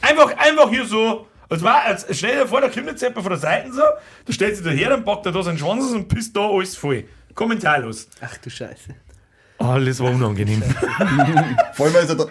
Einfach, 0.00 0.36
einfach 0.36 0.70
hier 0.70 0.84
so, 0.84 1.26
als 1.48 1.62
war, 1.62 1.82
als, 1.82 2.06
stell 2.10 2.40
dir 2.40 2.46
vor, 2.46 2.60
da 2.60 2.68
kommt 2.68 2.86
jetzt 2.86 3.02
jemand 3.02 3.22
von 3.22 3.30
der 3.30 3.38
Seite 3.38 3.72
so, 3.72 3.82
da 4.26 4.32
stellt 4.32 4.56
sich 4.56 4.64
daher, 4.64 4.90
dann 4.90 5.04
packt 5.04 5.26
er 5.26 5.32
da 5.32 5.42
seinen 5.42 5.58
Schwanz 5.58 5.90
und 5.90 6.08
pisst 6.08 6.36
da 6.36 6.48
alles 6.48 6.76
voll. 6.76 7.04
Kommentarlos. 7.34 8.08
Ach 8.20 8.36
du 8.38 8.50
Scheiße. 8.50 8.94
Alles 9.58 10.00
war 10.00 10.10
unangenehm. 10.10 10.62
Vor 11.74 11.86
allem, 11.86 11.94
weil 11.94 12.08
er 12.08 12.14
da. 12.14 12.26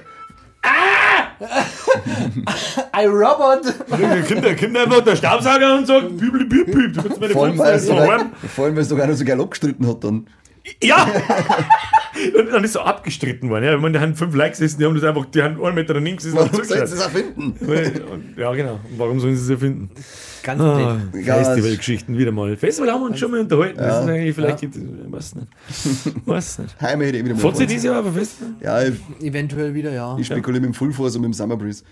I 3.02 3.06
Robot! 3.06 3.74
Da 3.90 4.22
kommt, 4.22 4.46
da 4.46 4.56
kommt 4.56 4.78
einfach 4.78 5.02
der 5.02 5.16
Staubsauger 5.16 5.78
und 5.78 5.88
sagt, 5.88 6.18
bübli, 6.18 6.44
büb, 6.46 6.72
büb, 6.72 6.94
du 6.94 7.02
kannst 7.02 7.20
meine 7.20 7.34
Vor 7.34 7.46
allem, 7.46 7.58
weil 7.58 7.70
er 7.70 8.78
es 8.78 8.90
sogar 8.90 9.08
noch 9.08 9.16
so 9.16 9.24
geil 9.24 9.40
abgestritten 9.40 9.88
hat 9.88 10.04
dann. 10.04 10.28
Ja! 10.84 11.08
und 12.38 12.52
dann 12.52 12.64
ist 12.64 12.74
so 12.74 12.82
abgestritten 12.82 13.50
worden. 13.50 13.64
Ja, 13.66 13.76
ich 13.76 13.82
meine, 13.82 13.98
die 13.98 14.04
haben 14.04 14.16
fünf 14.16 14.36
Likes 14.36 14.60
gesessen, 14.60 14.80
die 14.80 14.86
haben 14.86 14.96
das 14.96 15.04
einfach, 15.04 15.26
die 15.26 15.42
haben 15.42 15.64
einen 15.64 15.76
Meter 15.76 15.94
daneben 15.94 16.18
gesessen 16.18 16.38
und 16.38 16.52
Warum 16.52 16.66
sollen 16.66 16.88
sie 16.88 16.96
das 16.96 17.04
erfinden? 17.04 17.56
Ja, 18.38 18.54
genau. 18.54 18.74
Und 18.74 18.98
warum 19.00 19.20
sollen 19.20 19.36
sie 19.36 19.44
es 19.44 19.50
erfinden? 19.50 19.90
Ganz 20.44 20.62
Ah. 20.62 20.98
Ja, 21.24 21.36
Festivalgeschichten 21.44 22.18
wieder 22.18 22.32
mal. 22.32 22.56
Festival 22.56 22.92
haben 22.92 23.02
wir 23.02 23.08
uns 23.08 23.20
schon 23.20 23.32
mal 23.32 23.40
unterhalten. 23.42 23.78
Das 23.78 24.04
ist 24.04 24.10
eigentlich 24.10 24.36
vielleicht, 24.36 24.62
Ja. 24.62 24.70
gibt 24.70 24.76
es, 24.76 24.82
weiß 25.12 25.36
nicht. 25.36 26.28
Weiß 26.28 26.60
nicht. 26.60 26.76
Heim 26.82 27.02
hätte 27.02 27.18
ich 27.18 27.24
wieder 27.26 27.36
mal. 27.36 27.40
Fahrt 27.42 27.54
ihr 27.56 27.60
gefreut. 27.60 27.70
dieses 27.72 27.84
Jahr 27.86 28.00
auf 28.00 28.06
ein 28.08 28.14
Festival? 28.14 28.54
Ja, 28.62 28.82
ich, 28.84 28.94
Eventuell 29.22 29.74
wieder, 29.74 29.92
ja. 29.92 30.18
ich 30.18 30.28
spekuliere 30.28 30.62
mit 30.62 30.72
dem 30.72 30.74
Full 30.74 30.92
Force 30.94 31.16
und 31.16 31.22
mit 31.22 31.30
dem 31.32 31.34
Summer 31.34 31.58
Breeze. 31.58 31.84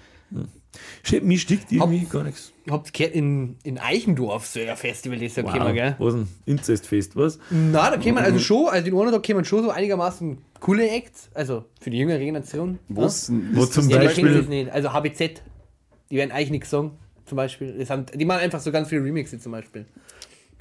Shit, 1.04 1.24
mir 1.24 1.40
stickt 1.40 1.72
irgendwie 1.72 2.06
gar 2.06 2.24
nichts. 2.24 2.52
Ihr 2.66 2.74
habt 2.74 2.94
gehört, 2.94 3.16
in, 3.16 3.56
in 3.63 3.78
Eichendorf 3.78 4.46
so 4.46 4.60
ein 4.60 4.76
Festival 4.76 5.22
ist 5.22 5.38
ja 5.38 5.44
wow. 5.44 5.74
gell? 5.74 5.96
Was 5.98 6.13
ein 6.13 6.28
Inzestfest, 6.46 7.16
was? 7.16 7.40
Na, 7.50 7.90
da 7.90 7.98
kämen 7.98 8.24
also 8.24 8.38
schon, 8.40 8.68
also 8.68 8.88
in 8.88 8.94
Ornadog 8.94 9.24
kämen 9.24 9.46
schon 9.46 9.63
so 9.63 9.70
einigermaßen 9.70 10.38
coole 10.60 10.90
Acts, 10.90 11.30
also 11.34 11.66
für 11.80 11.90
die 11.90 11.98
jüngere 11.98 12.20
Generation. 12.20 12.78
Was? 12.90 13.32
Wo 13.54 13.63
ist 13.63 13.74
zum 13.74 13.90
das 13.90 13.98
Ja, 13.98 14.04
Beispiel- 14.04 14.66
das. 14.66 14.74
Also 14.74 14.94
HBZ, 14.94 15.42
die 16.12 16.16
werden 16.18 16.32
eigentlich 16.32 16.52
nichts 16.52 16.70
sagen, 16.70 16.92
zum 17.26 17.36
Beispiel. 17.38 17.78
Das 17.78 17.90
haben, 17.90 18.06
die 18.13 18.26
machen 18.26 18.42
einfach 18.42 18.60
so 18.60 18.72
ganz 18.72 18.90
viele 18.90 19.04
Remixe 19.04 19.40
zum 19.40 19.54
Beispiel. 19.54 19.86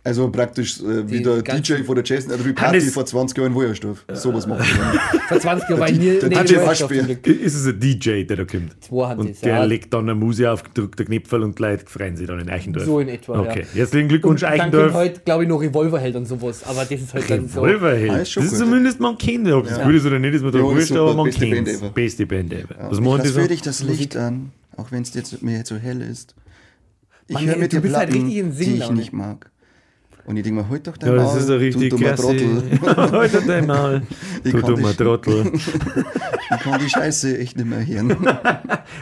Also 0.06 0.30
praktisch 0.30 0.80
äh, 0.80 1.10
wie 1.10 1.20
der 1.20 1.42
DJ 1.42 1.82
von 1.82 1.96
der 1.96 2.04
Jason 2.04 2.30
Adderby 2.30 2.52
Party 2.52 2.78
Hannes- 2.80 2.94
vor 2.94 3.04
20 3.04 3.36
Jahren 3.38 3.48
in 3.50 3.54
Wojersdorf. 3.56 4.04
Sowas 4.12 4.46
machen 4.46 4.60
wir. 4.64 5.20
Vor 5.28 5.40
20 5.40 5.68
Jahren 5.68 5.80
war 5.80 5.90
ich 5.90 5.98
nie, 5.98 6.18
der 6.20 6.28
nie 6.28 6.34
DJ 6.46 6.56
Waschbär. 6.58 7.08
Ist 7.26 7.54
es 7.56 7.66
ein 7.66 7.80
DJ, 7.80 8.22
der 8.22 8.36
da 8.36 8.44
kommt? 8.44 8.76
Zwei 8.84 9.08
haben 9.08 9.18
Und 9.20 9.30
das, 9.30 9.40
der 9.40 9.54
ja. 9.56 9.64
legt 9.64 9.92
dann 9.92 10.04
eine 10.04 10.14
Muse 10.14 10.48
auf 10.48 10.62
gedrückter 10.62 11.04
Knipfel 11.04 11.42
und 11.42 11.58
die 11.58 11.62
Leute 11.62 11.84
freuen 11.88 12.16
sich 12.16 12.28
dann 12.28 12.38
in 12.38 12.48
Eichendorf. 12.48 12.84
So 12.84 13.00
in 13.00 13.08
etwa, 13.08 13.40
Okay, 13.40 13.62
ja. 13.72 13.80
herzlichen 13.80 14.08
Glückwunsch, 14.08 14.42
Dann 14.42 14.50
kommt 14.50 14.60
Eichendorf. 14.74 14.94
heute, 14.94 15.20
glaube 15.24 15.42
ich, 15.42 15.48
noch 15.48 15.60
Revolverheld 15.60 16.14
und 16.14 16.26
sowas, 16.26 16.62
aber 16.62 16.84
das 16.84 17.00
ist 17.00 17.12
halt 17.12 17.28
dann 17.28 17.48
so. 17.48 17.62
Revolverheld. 17.62 18.10
Ah, 18.12 18.18
das 18.18 18.28
ist 18.28 18.36
ist 18.36 18.58
zumindest, 18.58 19.00
man 19.00 19.18
kennt 19.18 19.50
Ob 19.50 19.64
es 19.66 19.72
Ja. 19.76 19.84
gut 19.84 19.94
ist 19.96 20.06
oder 20.06 20.20
nicht, 20.20 20.34
ist 20.34 20.42
mir 20.44 20.52
da 20.52 20.58
Ja, 20.58 20.64
wurscht, 20.64 20.92
aber 20.92 21.14
man 21.14 21.30
kennt 21.30 21.66
ever. 21.68 21.88
Beste 21.90 22.26
Band 22.26 22.52
ever. 22.52 22.76
Was 22.88 22.98
ich 22.98 23.04
machen 23.04 23.22
die 23.24 23.28
so? 23.30 23.44
dich 23.48 23.62
das 23.62 23.82
Licht 23.82 24.16
an, 24.16 24.52
auch 24.76 24.92
wenn 24.92 25.02
es 25.02 25.12
jetzt 25.14 25.42
mir 25.42 25.56
jetzt 25.56 25.70
so 25.70 25.74
hell 25.76 26.00
ist. 26.00 26.36
Ich 27.26 27.44
höre 27.44 27.56
bist 27.56 27.72
halt 27.74 27.82
Platten, 27.82 28.12
richtig 28.12 28.36
in 28.36 28.56
die 28.56 28.74
ich 28.76 28.90
nicht 28.90 29.12
mag. 29.12 29.50
Und 30.26 30.36
ich 30.36 30.42
denke 30.42 30.60
mir, 30.60 30.68
halt 30.68 30.84
doch 30.86 30.96
dein 30.96 31.10
Ja, 31.10 31.16
das 31.16 31.24
Maul, 31.32 31.38
ist 31.40 31.50
ein 31.50 31.58
richtig 31.58 31.90
du 31.90 31.96
dummer. 31.98 32.16
Trottel. 32.16 32.62
Heute 33.12 33.42
dein 33.46 33.66
Maul. 33.66 34.02
Ich 34.44 34.52
Du 34.52 34.60
kann 34.60 34.74
dummer 34.74 34.96
Trottel. 34.96 35.52
Ich 36.48 36.62
kann 36.62 36.80
die 36.80 36.88
Scheiße 36.88 37.38
echt 37.38 37.56
nicht 37.56 37.68
mehr 37.68 37.84
hören. 37.86 38.16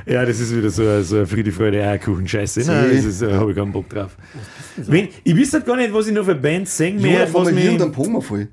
Ja, 0.07 0.25
das 0.25 0.41
ist 0.41 0.55
wieder 0.57 0.71
so, 0.71 0.83
ein- 0.87 1.03
so 1.05 1.17
eine 1.17 1.27
Friede, 1.27 1.53
Freude. 1.53 1.79
Nein, 1.79 2.01
Sie. 2.91 2.97
das 2.97 3.05
ist, 3.05 3.23
äh, 3.23 3.33
habe 3.35 3.51
ich 3.51 3.57
keinen 3.57 3.73
Bock 3.73 3.89
drauf. 3.89 4.17
Wenn, 4.77 5.09
ich 5.23 5.37
weiß 5.39 5.53
halt 5.55 5.67
gar 5.67 5.77
nicht, 5.77 5.93
was 5.93 6.07
ich 6.07 6.15
noch 6.15 6.25
für 6.25 6.35
Bands 6.35 6.77
singen 6.77 7.01
Ja, 7.01 7.07
mehr, 7.07 7.25
auf 7.25 7.35
was 7.35 7.49
einmal 7.49 7.63
hier 7.63 7.73
und 7.73 7.79
dann 7.81 7.89
mir... 7.89 7.95
pogen 7.95 8.45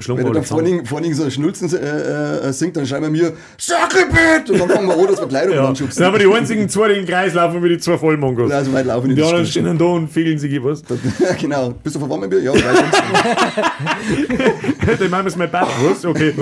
voll. 0.00 0.16
Wenn 0.16 0.26
da 0.26 0.34
wir 0.34 0.42
vorne, 0.42 0.84
vorne 0.84 1.14
so 1.14 1.22
einen 1.22 1.30
Schnulzen 1.30 1.72
äh, 1.74 2.48
äh, 2.48 2.52
singt, 2.52 2.76
dann 2.76 2.84
schreiben 2.86 3.04
wir 3.04 3.10
mir 3.10 3.32
Sackelbett! 3.58 4.50
Und 4.50 4.58
dann 4.60 4.68
fangen 4.68 4.88
wir 4.88 4.96
an, 4.96 5.06
dass 5.06 5.20
wir 5.20 5.28
Kleidung 5.28 5.54
ja. 5.54 5.68
anschubsen. 5.68 6.02
Dann 6.02 6.12
haben 6.12 6.20
wir 6.20 6.28
die 6.28 6.34
einzigen 6.34 6.68
zwei, 6.68 6.88
die 6.88 6.94
im 7.00 7.06
Kreis 7.06 7.34
laufen, 7.34 7.62
wie 7.62 7.68
die 7.68 7.78
zwei 7.78 7.96
Vollmongos. 7.98 8.50
Ja, 8.50 8.64
so 8.64 8.72
weit 8.72 8.86
laufen 8.86 9.10
die 9.10 9.16
die 9.16 9.22
anderen 9.22 9.46
stehen 9.46 9.78
da 9.78 9.84
und 9.84 10.08
fehlen 10.08 10.38
sich 10.38 10.52
was. 10.62 10.82
Ja, 11.18 11.32
genau. 11.40 11.74
Bist 11.82 11.96
du 11.96 12.00
verwandt 12.00 12.22
mit 12.22 12.30
mir? 12.30 12.40
Ja, 12.40 12.54
schon. 12.54 12.62
Dann 14.98 15.10
machen 15.10 15.24
wir 15.24 15.28
es 15.28 15.36
mal 15.36 15.48
Bad. 15.48 15.68
Was? 15.82 16.04
Okay. 16.04 16.32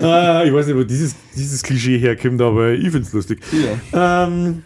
ah, 0.00 0.42
ich 0.44 0.52
weiß 0.52 0.66
nicht, 0.66 0.76
wo 0.76 0.82
dieses, 0.82 1.14
dieses 1.34 1.62
Klischee 1.62 1.98
herkommt, 1.98 2.40
aber 2.40 2.72
ich 2.72 2.90
finde 2.90 3.02
es 3.02 3.12
lustig. 3.12 3.40
Ja. 3.52 4.24
Ähm, 4.24 4.62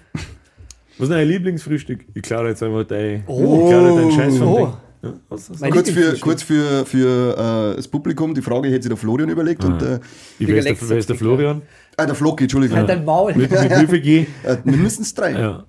was 1.01 1.09
ist 1.09 1.15
dein 1.15 1.27
Lieblingsfrühstück? 1.29 2.01
Ich 2.15 2.23
klaue 2.23 2.49
jetzt 2.49 2.63
einfach 2.63 2.85
dein, 2.85 3.25
Oh. 3.27 3.63
ich 3.65 3.71
klaue 3.71 3.97
deinen 4.01 4.13
Scheiß 4.13 4.39
vom 4.39 4.49
Oh. 4.49 4.73
Ja, 5.03 5.15
was 5.31 5.49
das? 5.49 5.61
Kurz 5.71 5.91
für, 5.91 6.13
kurz 6.19 6.43
für, 6.43 6.85
für 6.85 7.73
äh, 7.73 7.77
das 7.77 7.89
Publikum, 7.89 8.35
die 8.35 8.43
Frage 8.43 8.69
hätte 8.69 8.83
sich 8.83 8.91
der 8.91 8.99
Florian 8.99 9.31
überlegt. 9.31 9.65
Und, 9.65 9.81
äh, 9.81 9.99
Ich 10.39 10.47
wer 10.47 10.59
ist, 10.59 10.67
der, 10.69 10.77
wer 10.91 10.99
ist 10.99 11.09
der 11.09 11.17
Florian? 11.17 11.63
ah, 11.97 12.05
der 12.05 12.15
Floki, 12.15 12.45
Entschuldigung. 12.45 12.77
Halt 12.77 12.89
dein 12.91 13.05
Maul. 13.05 13.35
Mit, 13.35 13.51
mit 13.51 13.71
wie 13.81 13.87
viel 13.87 14.01
G? 14.01 14.27
Äh, 14.45 14.59
mindestens 14.65 15.15
drei. 15.15 15.33
Ja. 15.33 15.65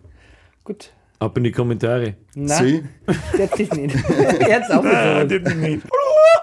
Gut. 0.66 0.92
Ab 1.20 1.38
in 1.38 1.46
die 1.46 1.52
Kommentare. 1.52 2.16
Na, 2.36 2.56
Sie? 2.56 2.84
jetzt 3.38 3.58
ist 3.60 3.74
nicht. 3.76 3.96
Jetzt 4.48 4.70
auch 4.72 4.84
Ah, 4.84 5.24
nicht. 5.24 5.46
das 5.46 5.56
nicht. 5.56 5.84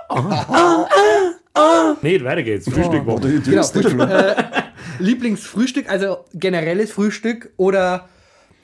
Nee, 2.03 2.23
weiter 2.23 2.43
geht's. 2.45 2.67
Frühstück 2.71 3.07
Oder 3.07 3.15
machen. 3.29 3.43
Genau, 3.45 3.63
Frühstück. 3.65 3.93
Flo. 3.93 4.07
Lieblingsfrühstück, 5.01 5.91
also 5.91 6.19
generelles 6.33 6.93
Frühstück 6.93 7.51
oder 7.57 8.09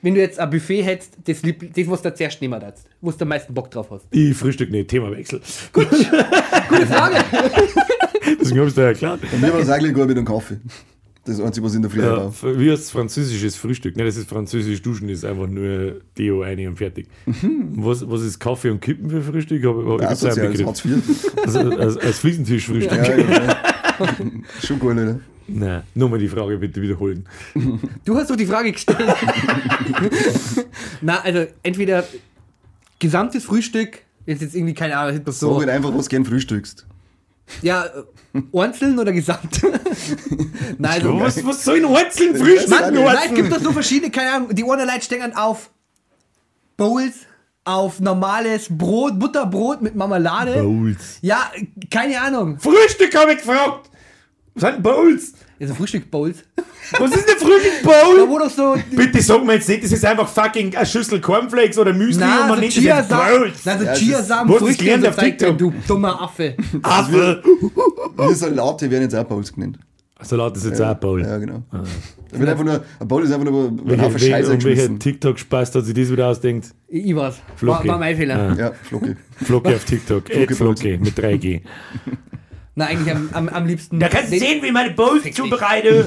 wenn 0.05 0.13
du 0.13 0.21
jetzt 0.21 0.39
ein 0.39 0.51
Buffet 0.51 0.83
hättest, 0.83 1.17
das, 1.25 1.41
das 1.41 1.87
was 1.87 2.01
du 2.03 2.13
zuerst 2.13 2.39
nehmen 2.39 2.59
darfst, 2.59 2.87
wo 3.01 3.09
du 3.09 3.17
am 3.21 3.27
meisten 3.27 3.51
Bock 3.55 3.71
drauf 3.71 3.87
hast. 3.89 4.05
Ich 4.11 4.37
frühstück 4.37 4.69
nicht, 4.69 4.87
Themawechsel. 4.87 5.41
Gute 5.73 5.87
Frage. 6.85 7.15
Deswegen 8.39 8.59
hab 8.59 8.67
ich 8.67 8.73
dir 8.75 8.81
erklärt. 8.83 9.21
Bei 9.31 9.37
mir 9.39 9.51
war 9.51 9.59
das 9.61 9.69
eigentlich 9.69 9.95
gut 9.95 10.05
mit 10.05 10.15
dem 10.15 10.25
Kaffee. 10.25 10.57
Das 11.25 11.39
Einzige, 11.41 11.65
was 11.65 11.71
ich 11.71 11.77
in 11.77 11.81
der 11.81 11.89
Früh 11.89 12.01
Ja, 12.01 12.17
habe. 12.17 12.59
wie 12.59 12.69
heißt 12.69 12.91
französisches 12.91 13.55
Frühstück? 13.55 13.97
Nein, 13.97 14.05
das 14.05 14.15
ist 14.17 14.29
französisch 14.29 14.79
Duschen, 14.83 15.09
ist 15.09 15.25
einfach 15.25 15.47
nur 15.47 16.01
Deo 16.15 16.43
eine 16.43 16.69
und 16.69 16.77
fertig. 16.77 17.07
Was, 17.75 18.07
was 18.07 18.21
ist 18.21 18.37
Kaffee 18.37 18.69
und 18.69 18.81
Kippen 18.81 19.09
für 19.09 19.23
Frühstück? 19.23 19.65
Hab, 19.65 19.75
hab, 19.75 20.01
Ja, 20.01 20.13
da. 20.35 20.41
Also, 21.41 21.59
als, 21.79 21.97
als 21.97 22.19
Fliesentischfrühstück. 22.19 23.07
Ja, 23.07 23.17
ja. 23.17 23.57
Schon 24.63 24.77
gut, 24.77 24.91
oder? 24.91 25.19
Nein, 25.47 25.83
nur 25.93 26.09
mal 26.09 26.19
die 26.19 26.27
Frage 26.27 26.57
bitte 26.57 26.81
wiederholen. 26.81 27.27
Du 28.03 28.15
hast 28.17 28.29
doch 28.29 28.35
die 28.35 28.47
Frage 28.47 28.71
gestellt. 28.71 29.15
Na, 31.01 31.21
also 31.21 31.45
entweder 31.61 32.03
gesamtes 32.99 33.43
Frühstück, 33.43 33.99
jetzt 34.25 34.41
jetzt 34.41 34.55
irgendwie 34.55 34.73
keine 34.73 34.97
Ahnung, 34.97 35.17
etwas 35.17 35.39
so. 35.39 35.59
halt 35.59 35.69
einfach, 35.69 35.93
was 35.95 36.09
gern 36.09 36.25
frühstückst. 36.25 36.85
Ja, 37.61 37.85
einzeln 38.53 38.97
oder 38.97 39.11
gesamt? 39.11 39.61
Nein, 40.77 40.91
also, 40.91 41.19
Was, 41.19 41.45
was 41.45 41.63
soll 41.63 41.77
ein 41.77 41.95
einzeln 41.95 42.35
Frühstück? 42.35 42.69
Mann, 42.69 42.93
nur 42.93 43.03
Nein, 43.03 43.17
es 43.29 43.35
gibt 43.35 43.51
doch 43.51 43.59
so 43.61 43.71
verschiedene, 43.71 44.11
keine 44.11 44.31
Ahnung, 44.31 44.55
die 44.55 44.63
einen 44.63 44.87
Leute 44.87 45.01
stehen 45.01 45.35
auf 45.35 45.69
Bowls, 46.75 47.13
auf 47.63 47.99
normales 47.99 48.67
Brot, 48.69 49.19
Butterbrot 49.19 49.81
mit 49.81 49.95
Marmelade. 49.95 50.63
Bowls. 50.63 51.19
Ja, 51.21 51.51
keine 51.91 52.19
Ahnung. 52.19 52.59
Frühstück 52.59 53.15
habe 53.15 53.33
ich 53.33 53.39
gefragt. 53.39 53.91
Was 54.55 54.71
sind 54.71 54.83
Bowls? 54.83 55.33
Also 55.59 55.73
Frühstück-Bowls. 55.73 56.43
Was 56.99 57.11
ist 57.15 57.27
denn 57.27 57.35
Da 57.39 57.45
Frühstück-Bowl? 57.45 58.29
wo 58.29 58.39
doch 58.39 58.49
so. 58.49 58.75
Bitte 58.95 59.21
sag 59.21 59.45
mir 59.45 59.53
jetzt 59.55 59.67
nicht, 59.69 59.83
das 59.83 59.91
ist 59.91 60.05
einfach 60.05 60.27
fucking 60.27 60.75
eine 60.75 60.85
Schüssel 60.85 61.19
Cornflakes 61.21 61.77
oder 61.77 61.93
Müsli 61.93 62.23
und 62.23 62.29
Na, 62.29 62.47
man 62.47 62.55
so 62.55 62.61
nennt 62.61 62.75
das 62.77 62.83
jetzt 62.83 63.09
Chiasamen. 63.09 63.39
Bowls. 63.39 63.59
Na, 63.65 63.77
so 63.77 63.83
Ja, 63.85 63.91
es 63.93 63.99
Chiasamen, 63.99 64.53
das 64.53 64.61
Früchte 64.61 64.93
und 64.95 65.01
so 65.01 65.07
auf 65.09 65.15
Zeug, 65.15 65.25
TikTok? 65.37 65.57
du 65.57 65.73
dummer 65.87 66.21
Affe. 66.21 66.55
Apfel. 66.81 67.43
Wir 68.17 68.35
Salate 68.35 68.89
werden 68.91 69.03
jetzt 69.03 69.15
auch 69.15 69.23
Bowls 69.25 69.53
genannt. 69.53 69.79
Salat 70.21 70.55
ist 70.55 70.65
jetzt 70.65 70.81
auch 70.81 70.87
ein 70.89 70.99
Bowl. 70.99 71.21
Ja, 71.21 71.37
genau. 71.37 71.63
Da 72.31 72.39
wird 72.39 72.49
einfach 72.49 72.63
nur, 72.63 72.83
ein 72.99 73.07
Bowl 73.07 73.23
ist 73.23 73.31
einfach 73.33 73.45
nur 73.49 73.67
ein 73.67 74.01
Haufen 74.01 74.19
Scheiße 74.19 74.29
welcher, 74.29 74.49
welcher 74.49 74.57
geschmissen. 74.57 74.99
TikTok-Spaß 74.99 75.75
hat 75.75 75.85
sich 75.85 75.93
das 75.93 76.09
wieder 76.09 76.27
ausdenkt? 76.27 76.73
Ich, 76.87 77.07
ich 77.07 77.15
weiß. 77.15 77.41
War, 77.61 77.85
war 77.85 77.97
mein 77.97 78.15
Fehler. 78.15 78.55
Ja, 78.57 78.71
Flocke. 78.83 79.17
Flocke 79.43 79.75
auf 79.75 79.83
TikTok. 79.83 80.23
Bowls. 80.25 80.57
Flocke 80.57 80.97
mit 80.97 81.17
3G. 81.19 81.61
Na, 82.77 82.87
eigentlich 82.87 83.15
am, 83.15 83.29
am, 83.31 83.47
am 83.49 83.65
liebsten. 83.65 83.99
Da 84.01 84.09
kannst 84.09 84.33
du 84.33 84.37
sehen, 84.37 84.61
wie 84.61 84.67
ich 84.67 84.73
meine 84.73 84.91
Bowls 84.91 85.23
zubereite. 85.33 86.05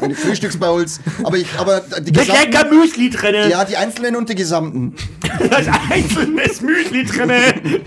Meine 0.00 0.14
Frühstücksbowls. 0.14 0.98
Aber 1.22 1.36
ich, 1.36 1.46
aber 1.58 1.82
die 2.00 2.10
Da 2.10 2.22
ist 2.22 2.28
lecker 2.28 2.46
gesamten, 2.46 2.78
Müsli 2.78 3.10
drin. 3.10 3.50
ja, 3.50 3.64
die 3.66 3.76
einzelnen 3.76 4.16
und 4.16 4.28
die 4.30 4.34
gesamten. 4.34 4.94
Da 5.50 5.58
ist 5.58 5.68
einzelnes 5.90 6.60
Müsli 6.62 7.04
drin. 7.04 7.30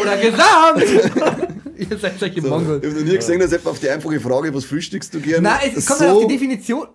Oder 0.00 0.16
gesamt! 0.16 0.84
Ihr 1.76 1.98
seid 1.98 2.18
solche 2.18 2.38
Ich 2.38 2.42
Mongols. 2.42 2.82
habe 2.84 2.88
noch 2.88 3.02
nie 3.04 3.16
gesehen, 3.16 3.38
dass 3.38 3.50
jemand 3.50 3.68
auf 3.68 3.78
die 3.80 3.88
einfache 3.90 4.18
Frage, 4.20 4.52
was 4.54 4.64
frühstückst 4.64 5.14
du 5.14 5.20
gerne? 5.20 5.42
Na, 5.42 5.58
es 5.64 5.86
kommt 5.86 5.98
so, 6.00 6.04
ja 6.06 6.12
auf 6.12 6.26
die 6.26 6.32
Definition. 6.34 6.86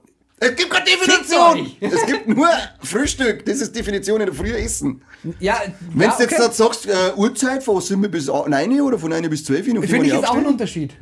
Es 0.46 0.56
gibt 0.56 0.70
keine 0.70 0.86
Definition! 0.86 1.72
Es 1.80 2.06
gibt 2.06 2.28
nur 2.28 2.48
Frühstück. 2.82 3.46
Das 3.46 3.62
ist 3.62 3.76
Definition 3.76 4.20
in 4.22 4.28
der 4.28 4.36
Früh 4.36 4.52
essen. 4.52 5.02
Ja, 5.40 5.62
Wenn 5.94 6.10
ja, 6.10 6.16
du 6.16 6.24
jetzt 6.24 6.34
okay. 6.34 6.44
da 6.46 6.52
sagst, 6.52 6.88
äh, 6.88 7.14
Uhrzeit 7.16 7.64
von 7.64 7.82
7 7.82 8.00
bis 8.12 8.28
9 8.28 8.82
oder 8.82 9.00
von 9.00 9.10
9 9.10 9.30
bis 9.30 9.44
12, 9.46 9.68
nachdem 9.68 9.90
Finde 9.90 10.08
ich 10.08 10.14
ist 10.14 10.30
auch 10.30 10.36
ein 10.36 10.46
Unterschied. 10.46 10.94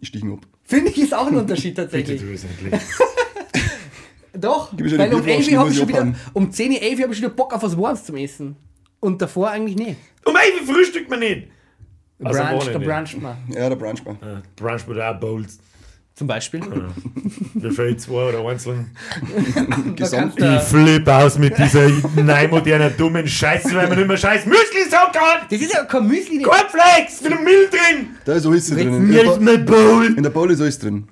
ich 0.00 0.14
ihn 0.14 0.32
ab. 0.32 0.46
Finde 0.64 0.90
ich 0.90 0.98
ist 0.98 1.14
auch 1.14 1.26
ein 1.26 1.36
Unterschied 1.36 1.76
tatsächlich. 1.76 2.22
Doch, 4.32 4.72
weil 4.72 4.82
um 5.14 5.22
Glückwunsch, 5.22 5.26
11 5.26 5.48
die 5.48 5.58
habe 5.58 5.70
ich 5.70 5.76
schon 5.78 5.88
wieder, 5.88 6.14
um 6.34 6.52
10 6.52 6.72
Uhr, 6.72 6.82
11 6.82 6.98
Uhr 6.98 7.02
habe 7.04 7.12
ich 7.12 7.18
schon 7.18 7.26
wieder 7.28 7.36
Bock 7.36 7.54
auf 7.54 7.62
was 7.62 7.76
Warmes 7.76 8.04
zum 8.04 8.16
Essen. 8.16 8.56
Und 9.00 9.20
davor 9.22 9.50
eigentlich 9.50 9.76
nicht. 9.76 9.96
Um 10.24 10.34
wie 10.34 10.66
frühstückt 10.66 11.08
man 11.08 11.20
nicht? 11.20 11.48
Also 12.22 12.40
Brunch, 12.40 12.66
nicht. 12.66 12.88
bruncht 12.88 13.22
mal. 13.22 13.36
Ja, 13.54 13.68
der 13.68 13.76
Brunchbar. 13.76 14.16
Ja, 14.22 14.42
Brunch 14.56 14.86
mit 14.86 15.00
auch 15.00 15.20
Bowls. 15.20 15.58
Zum 16.16 16.26
Beispiel. 16.26 16.62
Mir 17.52 17.72
fehlt 17.72 18.00
zwei 18.00 18.30
oder 18.30 18.48
einzeln. 18.48 18.90
Gesamt. 19.96 20.40
Ich 20.40 20.62
flippe 20.62 21.14
aus 21.14 21.36
mit 21.36 21.58
dieser 21.58 21.90
neumodernen 22.16 22.96
dummen 22.96 23.28
Scheiße, 23.28 23.74
weil 23.74 23.86
man 23.86 23.98
nicht 23.98 24.08
mehr 24.08 24.16
scheiß 24.16 24.46
Müsli 24.46 24.88
sagen 24.88 25.12
kann. 25.12 25.46
Das 25.50 25.60
ist 25.60 25.74
ja 25.74 25.84
kein 25.84 26.06
Müsli. 26.06 26.38
nicht. 26.38 26.46
Cornflakes 26.46 27.20
mit 27.20 27.32
einem 27.32 27.44
Milch 27.44 27.68
drin. 27.68 28.08
Da 28.24 28.32
ist 28.32 28.46
alles 28.46 28.66
drin. 28.70 29.12
In 29.12 29.12
der, 29.44 29.58
Bowl. 29.58 30.06
in 30.06 30.22
der 30.22 30.30
Bowl 30.30 30.50
ist 30.50 30.62
alles 30.62 30.78
drin. 30.78 31.06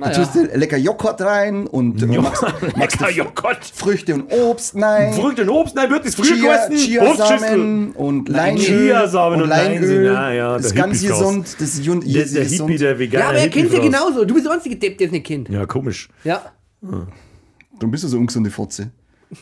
Da 0.00 0.06
Naja. 0.06 0.18
tust 0.24 0.34
du 0.34 0.44
lecker 0.56 0.78
Joghurt 0.78 1.20
rein 1.20 1.66
und 1.66 2.02
äh, 2.02 2.06
magst, 2.06 2.42
magst 2.76 3.00
Lecker 3.00 3.10
Joghurt. 3.12 3.58
Früchte 3.74 4.14
und 4.14 4.32
Obst 4.32 4.74
rein. 4.74 5.12
Frucht 5.12 5.38
und 5.40 5.48
Obst, 5.50 5.74
nein, 5.76 5.90
wird 5.90 6.06
das 6.06 6.14
früher 6.14 6.36
Chia, 6.36 6.66
gegessen? 6.66 7.02
Obstschüssel. 7.06 7.38
Chiasamen 7.38 7.92
und 7.92 8.28
Leinöl. 8.30 8.64
Chiasamen 8.64 9.42
und 9.42 9.48
Leinöl, 9.50 10.04
ja, 10.06 10.32
ja, 10.32 10.56
das 10.56 10.66
ist 10.66 10.74
der 10.74 10.82
ganz 10.84 11.02
gesund. 11.02 11.46
Das 11.58 11.74
ist 11.74 11.86
ist 11.86 12.34
der 12.34 12.42
gesund. 12.44 12.70
Hippie, 12.70 12.78
der 12.78 12.98
Veganer. 12.98 13.24
Ja, 13.24 13.28
aber 13.30 13.38
er 13.40 13.48
kennt 13.50 13.72
ja 13.72 13.78
genauso. 13.78 14.24
Du 14.24 14.32
bist 14.32 14.46
der 14.46 14.54
einzige 14.54 14.76
Depp, 14.76 14.96
der 14.96 15.06
es 15.08 15.12
nicht 15.12 15.26
kennt. 15.26 15.48
Ja, 15.50 15.66
komisch. 15.66 16.08
Ja. 16.24 16.40
Darum 16.80 17.90
bist 17.90 18.04
du 18.04 18.08
so 18.08 18.16
ungesunde 18.16 18.50
Fotze. 18.50 18.90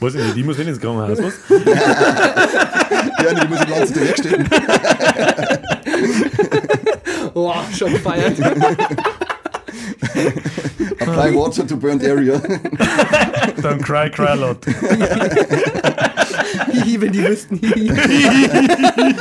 Weiß 0.00 0.14
ich 0.14 0.22
nicht, 0.22 0.36
die 0.36 0.44
muss 0.44 0.58
nicht 0.58 0.68
ins 0.68 0.80
Krankenhaus, 0.80 1.18
was? 1.18 1.34
Ja, 1.50 3.32
nee, 3.32 3.40
die 3.40 3.48
muss 3.48 3.58
ich 3.60 3.66
die 3.66 3.72
ganze 3.72 3.92
Zeit 3.94 4.04
herstellen. 4.04 4.48
Oh, 7.34 7.52
schon 7.76 7.92
gefeiert. 7.92 8.36
Apply 11.00 11.34
water 11.34 11.66
to 11.66 11.76
burnt 11.76 12.04
area. 12.04 12.38
Dann 13.62 13.80
cry, 13.80 14.10
cry 14.10 14.34
lot. 14.34 14.64
Hihi, 16.72 17.00
wenn 17.00 17.12
die 17.12 17.24
wüssten. 17.24 17.58
Hihi. 17.58 17.90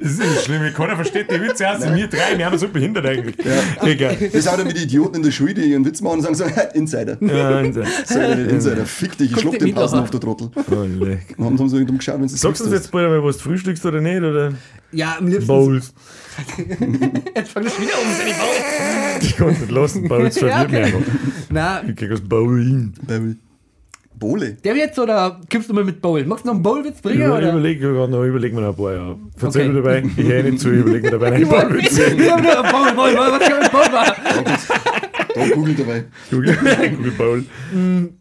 Das 0.00 0.12
ist 0.12 0.18
nicht 0.18 0.44
schlimm, 0.44 0.72
keiner 0.74 0.94
versteht 0.94 1.30
die 1.30 1.40
Witze 1.40 1.68
außer 1.68 1.90
mir 1.90 2.06
drei. 2.06 2.36
Wir 2.36 2.46
haben 2.46 2.58
so 2.58 2.68
behindert 2.68 3.06
eigentlich. 3.06 3.36
Egal. 3.82 4.16
Das 4.32 4.44
sind 4.44 4.58
wieder 4.58 4.72
die 4.72 4.82
Idioten 4.82 5.16
in 5.16 5.22
der 5.22 5.30
Schule, 5.30 5.54
die 5.54 5.62
ihren 5.62 5.84
Witz 5.84 6.00
machen 6.00 6.18
und 6.18 6.22
sagen 6.22 6.34
so, 6.34 6.44
Insider. 6.78 7.16
Ja, 7.20 7.58
und 7.58 7.74
so. 7.74 8.20
Insider, 8.20 8.86
fick 8.86 9.16
dich, 9.18 9.32
ich 9.32 9.40
schluck 9.40 9.58
den 9.58 9.74
Pausen 9.74 10.00
auf 10.00 10.10
der 10.10 10.20
Trottel. 10.20 10.50
Oh, 10.56 11.04
leck. 11.04 11.34
Und 11.36 11.58
haben 11.58 11.68
so 11.68 11.78
dumm 11.78 11.98
geschaut, 11.98 12.20
wenn 12.20 12.28
sie 12.28 12.36
Sagst 12.36 12.60
du 12.60 12.64
uns 12.64 12.74
jetzt 12.74 12.90
bald 12.90 13.06
einmal, 13.06 13.24
was 13.24 13.38
du 13.38 13.44
frühstückst 13.44 13.84
oder 13.86 14.00
nicht? 14.00 14.22
Oder 14.22 14.52
Ja, 14.92 15.16
am 15.18 15.26
liebsten. 15.28 15.46
Bowls? 15.46 15.92
Jetzt 17.36 17.52
fang 17.52 17.64
ich 17.66 17.80
wieder 17.80 17.92
um, 17.94 18.08
wenn 18.18 18.26
ich 18.28 18.36
baue. 18.36 19.20
Ich 19.22 19.36
kann 19.36 19.48
nicht 19.48 19.70
lassen, 19.70 20.08
Bowls 20.08 20.38
verwirrt 20.38 20.70
mich 20.70 20.80
okay. 20.80 20.94
einfach. 20.94 21.12
Na, 21.50 21.82
Ich 21.88 21.96
krieg 21.96 22.10
das 22.10 22.20
Bowling. 22.20 22.92
Bowle. 24.18 24.52
der 24.62 24.76
jetzt 24.76 24.98
oder 24.98 25.40
kippst 25.48 25.70
du 25.70 25.74
mal 25.74 25.82
mit 25.82 26.02
Bowl? 26.02 26.22
Magst 26.26 26.44
du 26.44 26.48
noch 26.48 26.54
einen 26.54 26.62
Bowlwitz 26.62 27.00
bringen? 27.00 27.22
Über, 27.22 27.38
oder? 27.38 27.52
überleg, 27.52 27.80
noch, 27.80 28.22
überleg 28.22 28.52
mir 28.52 28.60
noch 28.60 28.68
ein 28.70 28.76
paar, 28.76 28.92
ja. 28.92 29.16
Erzähl 29.40 29.62
Okay. 29.62 29.68
mir 29.68 29.74
dabei, 29.82 30.02
ich 30.14 30.26
höre 30.26 30.42
nicht 30.42 30.60
zu, 30.60 30.68
überleg 30.68 31.02
mir 31.04 31.10
dabei 31.12 31.32
einen 31.32 31.48
Bowlwitz. 31.48 31.96
ich 31.98 32.30
hab 32.30 32.42
nur 32.42 32.52
Bowl, 32.70 32.92
Bowl, 32.94 33.14
Bowl, 33.14 33.32
was 33.32 33.48
kann 33.48 33.60
mit 33.62 33.72
Bowl 33.72 33.90
machen? 33.90 34.22
Da 35.34 35.48
Google 35.54 35.74
dabei. 35.74 36.04
Google 36.30 36.54
Google 36.96 37.10
Bowl. 37.12 37.44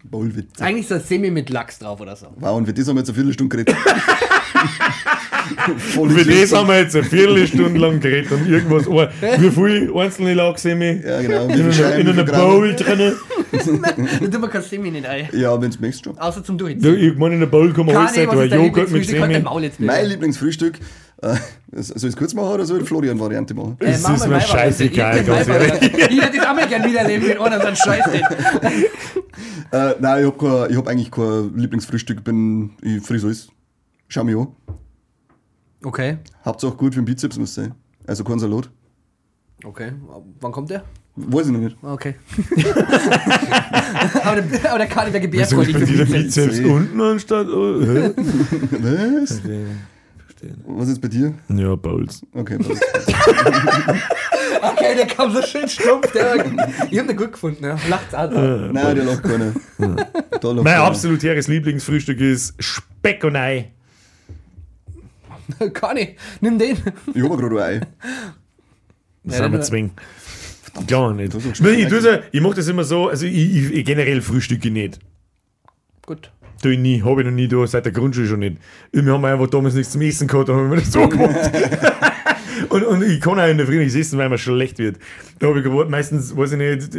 Bowlwitz. 0.10 0.62
Eigentlich 0.62 0.84
ist 0.84 0.91
das 0.91 1.08
Semi 1.10 1.29
mit 1.32 1.49
Lachs 1.49 1.79
drauf 1.79 1.99
oder 1.99 2.15
so. 2.15 2.27
Wow, 2.39 2.55
und 2.58 2.65
für 2.65 2.73
das 2.73 2.88
haben 2.88 2.95
wir 2.95 2.99
jetzt 3.01 3.10
eine 3.10 3.15
Viertelstunde 3.15 3.58
geredet. 3.58 3.75
Voll 5.78 6.10
Für 6.12 6.25
das 6.25 6.54
haben 6.54 6.67
wir 6.67 6.80
jetzt 6.80 6.95
eine 6.95 7.06
Viertelstunde 7.06 7.80
lang 7.80 7.99
geredet 7.99 8.32
und 8.32 8.47
irgendwas. 8.47 8.88
Oh, 8.88 9.06
wie 9.39 9.49
viel 9.49 9.91
einzelne 9.95 10.34
Lachsemi? 10.34 11.02
Ja, 11.06 11.21
genau. 11.21 11.45
In 11.47 11.52
einer, 11.52 11.95
in 11.95 12.08
einer? 12.10 12.23
Bowl 12.23 12.75
drin. 12.75 13.13
Da 13.52 13.58
tun 14.28 14.41
wir 14.41 14.47
kein 14.49 14.62
Semi 14.62 14.91
nicht 14.91 15.06
ein. 15.06 15.28
Ja, 15.34 15.60
wenn 15.62 15.71
du 15.71 15.78
möchtest 15.80 16.06
schon. 16.06 16.17
Außer 16.17 16.43
zum 16.43 16.58
Durchziehen. 16.58 16.97
ich 16.97 17.15
meine, 17.17 17.36
in 17.36 17.39
der 17.39 17.47
Bowl 17.47 17.73
kann 17.73 17.86
man 17.86 17.95
alles 17.95 18.13
sein. 18.15 18.28
dein 18.30 18.52
Joghurt 18.65 18.91
mit 18.91 19.06
Semi. 19.08 19.43
Mein. 19.80 20.06
Lieblingsfrühstück, 20.06 20.80
äh, 21.21 21.36
soll 21.73 21.97
ich 21.97 22.04
es 22.06 22.15
kurz 22.15 22.34
machen 22.34 22.49
oder 22.54 22.65
soll 22.65 22.78
ich 22.78 22.84
die 22.84 22.88
Florian-Variante 22.88 23.54
machen? 23.54 23.78
Äh, 23.80 23.86
Es 23.91 24.04
mach 24.04 24.15
ist 24.15 24.28
mir 24.28 24.39
scheißegal, 24.41 25.19
Ich- 25.19 25.25
ganz 25.28 25.47
ehrlich. 25.47 25.73
Ich 25.82 26.21
hätte 26.21 26.38
das 26.38 26.47
auch 26.47 26.56
mal 26.56 26.67
gern 26.67 26.84
wiederleben, 26.84 27.28
wenn 27.28 27.38
einer 27.39 27.60
so 27.60 27.67
einen 27.67 27.75
Scheiß 27.75 28.04
hat. 28.06 28.71
Äh, 29.71 29.93
nein, 29.99 30.21
ich 30.23 30.28
hab, 30.28 30.39
kein, 30.39 30.71
ich 30.71 30.78
hab 30.78 30.88
eigentlich 30.88 31.12
kein 31.12 31.56
Lieblingsfrühstück. 31.56 32.17
Ich 32.17 32.23
bin, 32.23 32.71
ich 32.82 33.04
friss 33.06 33.23
alles. 33.23 33.49
Schau 34.08 34.23
mich 34.23 34.36
an. 34.36 34.47
Okay. 35.84 36.18
Hauptsache 36.44 36.76
gut 36.76 36.94
für 36.94 37.02
den 37.02 37.06
Bizeps 37.06 37.38
muss 37.38 37.54
sein. 37.54 37.74
Also 38.06 38.24
kein 38.24 38.39
Salat. 38.39 38.70
Okay. 39.63 39.92
Wann 40.39 40.52
kommt 40.52 40.70
der? 40.70 40.84
Weiß 41.15 41.48
ich 41.48 41.52
noch 41.52 41.60
nicht. 41.60 41.78
Okay. 41.82 42.15
aber, 44.24 44.42
der, 44.42 44.72
aber 44.74 44.86
der 44.86 45.08
ist 45.08 45.22
gebärfreundlich 45.22 45.74
bei 45.74 45.86
für 45.86 45.86
dir 45.86 46.06
der 46.06 46.06
Bizeps. 46.06 46.60
Unten 46.60 47.02
anstatt. 47.02 47.48
Oh, 47.48 47.82
hä? 47.86 48.12
Was? 48.15 49.42
Was 50.65 50.88
ist 50.88 51.02
bei 51.02 51.10
dir? 51.10 51.34
ja, 51.50 51.76
Bowls. 51.76 52.26
Okay, 52.34 52.58
passt. 52.63 52.82
Okay, 54.62 54.96
der 54.96 55.08
kam 55.08 55.34
so 55.34 55.42
schön 55.42 55.68
stumpf. 55.68 56.12
Der, 56.13 56.46
ich 56.89 56.98
hab 57.00 57.08
den 57.08 57.18
gut 57.18 57.34
gefunden. 57.34 57.65
Ja. 57.65 57.78
Lacht's 57.89 58.13
auch. 58.13 58.32
Nein, 58.32 58.74
der 58.96 59.04
lacht 59.04 59.24
keiner. 59.24 59.54
Da 59.78 59.88
lacht 59.88 60.42
Mein 60.42 60.63
keiner. 60.63 60.84
absolutäres 60.84 61.48
Lieblingsfrühstück 61.50 62.22
ist 62.22 62.54
Speck 62.60 63.24
und 63.26 63.36
Ei. 63.36 63.72
Kani, 65.74 66.16
nimm 66.42 66.58
den. 66.60 66.78
Ich 67.14 67.24
hab 67.24 67.38
gerade 67.38 67.64
ein 67.64 67.82
Ei. 67.82 67.88
Das 69.24 69.38
Ja, 69.38 69.44
haben 69.44 69.52
wir 69.54 69.62
zwingen. 69.62 69.92
Klar 70.88 71.14
nicht. 71.14 71.34
Ist 71.34 71.60
Ich, 71.60 71.62
ich, 71.62 71.92
ja- 72.04 72.20
ich 72.32 72.42
mach 72.42 72.54
das 72.54 72.68
immer 72.68 72.84
so, 72.84 73.10
also 73.10 73.26
ich, 73.26 73.36
ich, 73.36 73.74
ich 73.74 73.86
generell 73.86 74.22
frühstücke 74.22 74.72
nicht. 74.72 75.00
Gut. 76.06 76.32
Tu 76.62 76.70
ich 76.70 76.80
nie, 76.80 77.02
habe 77.04 77.22
ich 77.22 77.28
noch 77.28 77.34
nie 77.34 77.48
da, 77.48 77.66
seit 77.68 77.86
der 77.86 77.92
Grundschule 77.92 78.28
schon 78.28 78.40
nicht. 78.40 78.58
Wir 78.92 79.12
haben 79.14 79.24
einfach 79.26 79.48
damals 79.48 79.76
nichts 79.76 79.92
zum 79.94 80.02
Essen 80.02 80.28
gehabt, 80.28 80.50
da 80.50 80.54
haben 80.54 80.70
wir 80.70 80.78
das 80.78 80.92
so 80.92 81.08
gemacht. 81.08 81.36
und, 82.70 82.84
und 82.84 83.04
ich 83.04 83.20
kann 83.22 83.40
auch 83.40 83.48
in 83.48 83.58
der 83.58 83.66
Früh 83.66 83.78
nicht 83.84 83.96
essen, 83.96 84.18
weil 84.18 84.30
mir 84.30 84.38
schlecht 84.38 84.78
wird. 84.80 84.98
Da 85.40 85.48
habe 85.48 85.60
ich 85.60 85.64
gewartet, 85.64 85.90
meistens, 85.92 86.36
weiß 86.36 86.54
ich 86.54 86.58
nicht, 86.58 86.96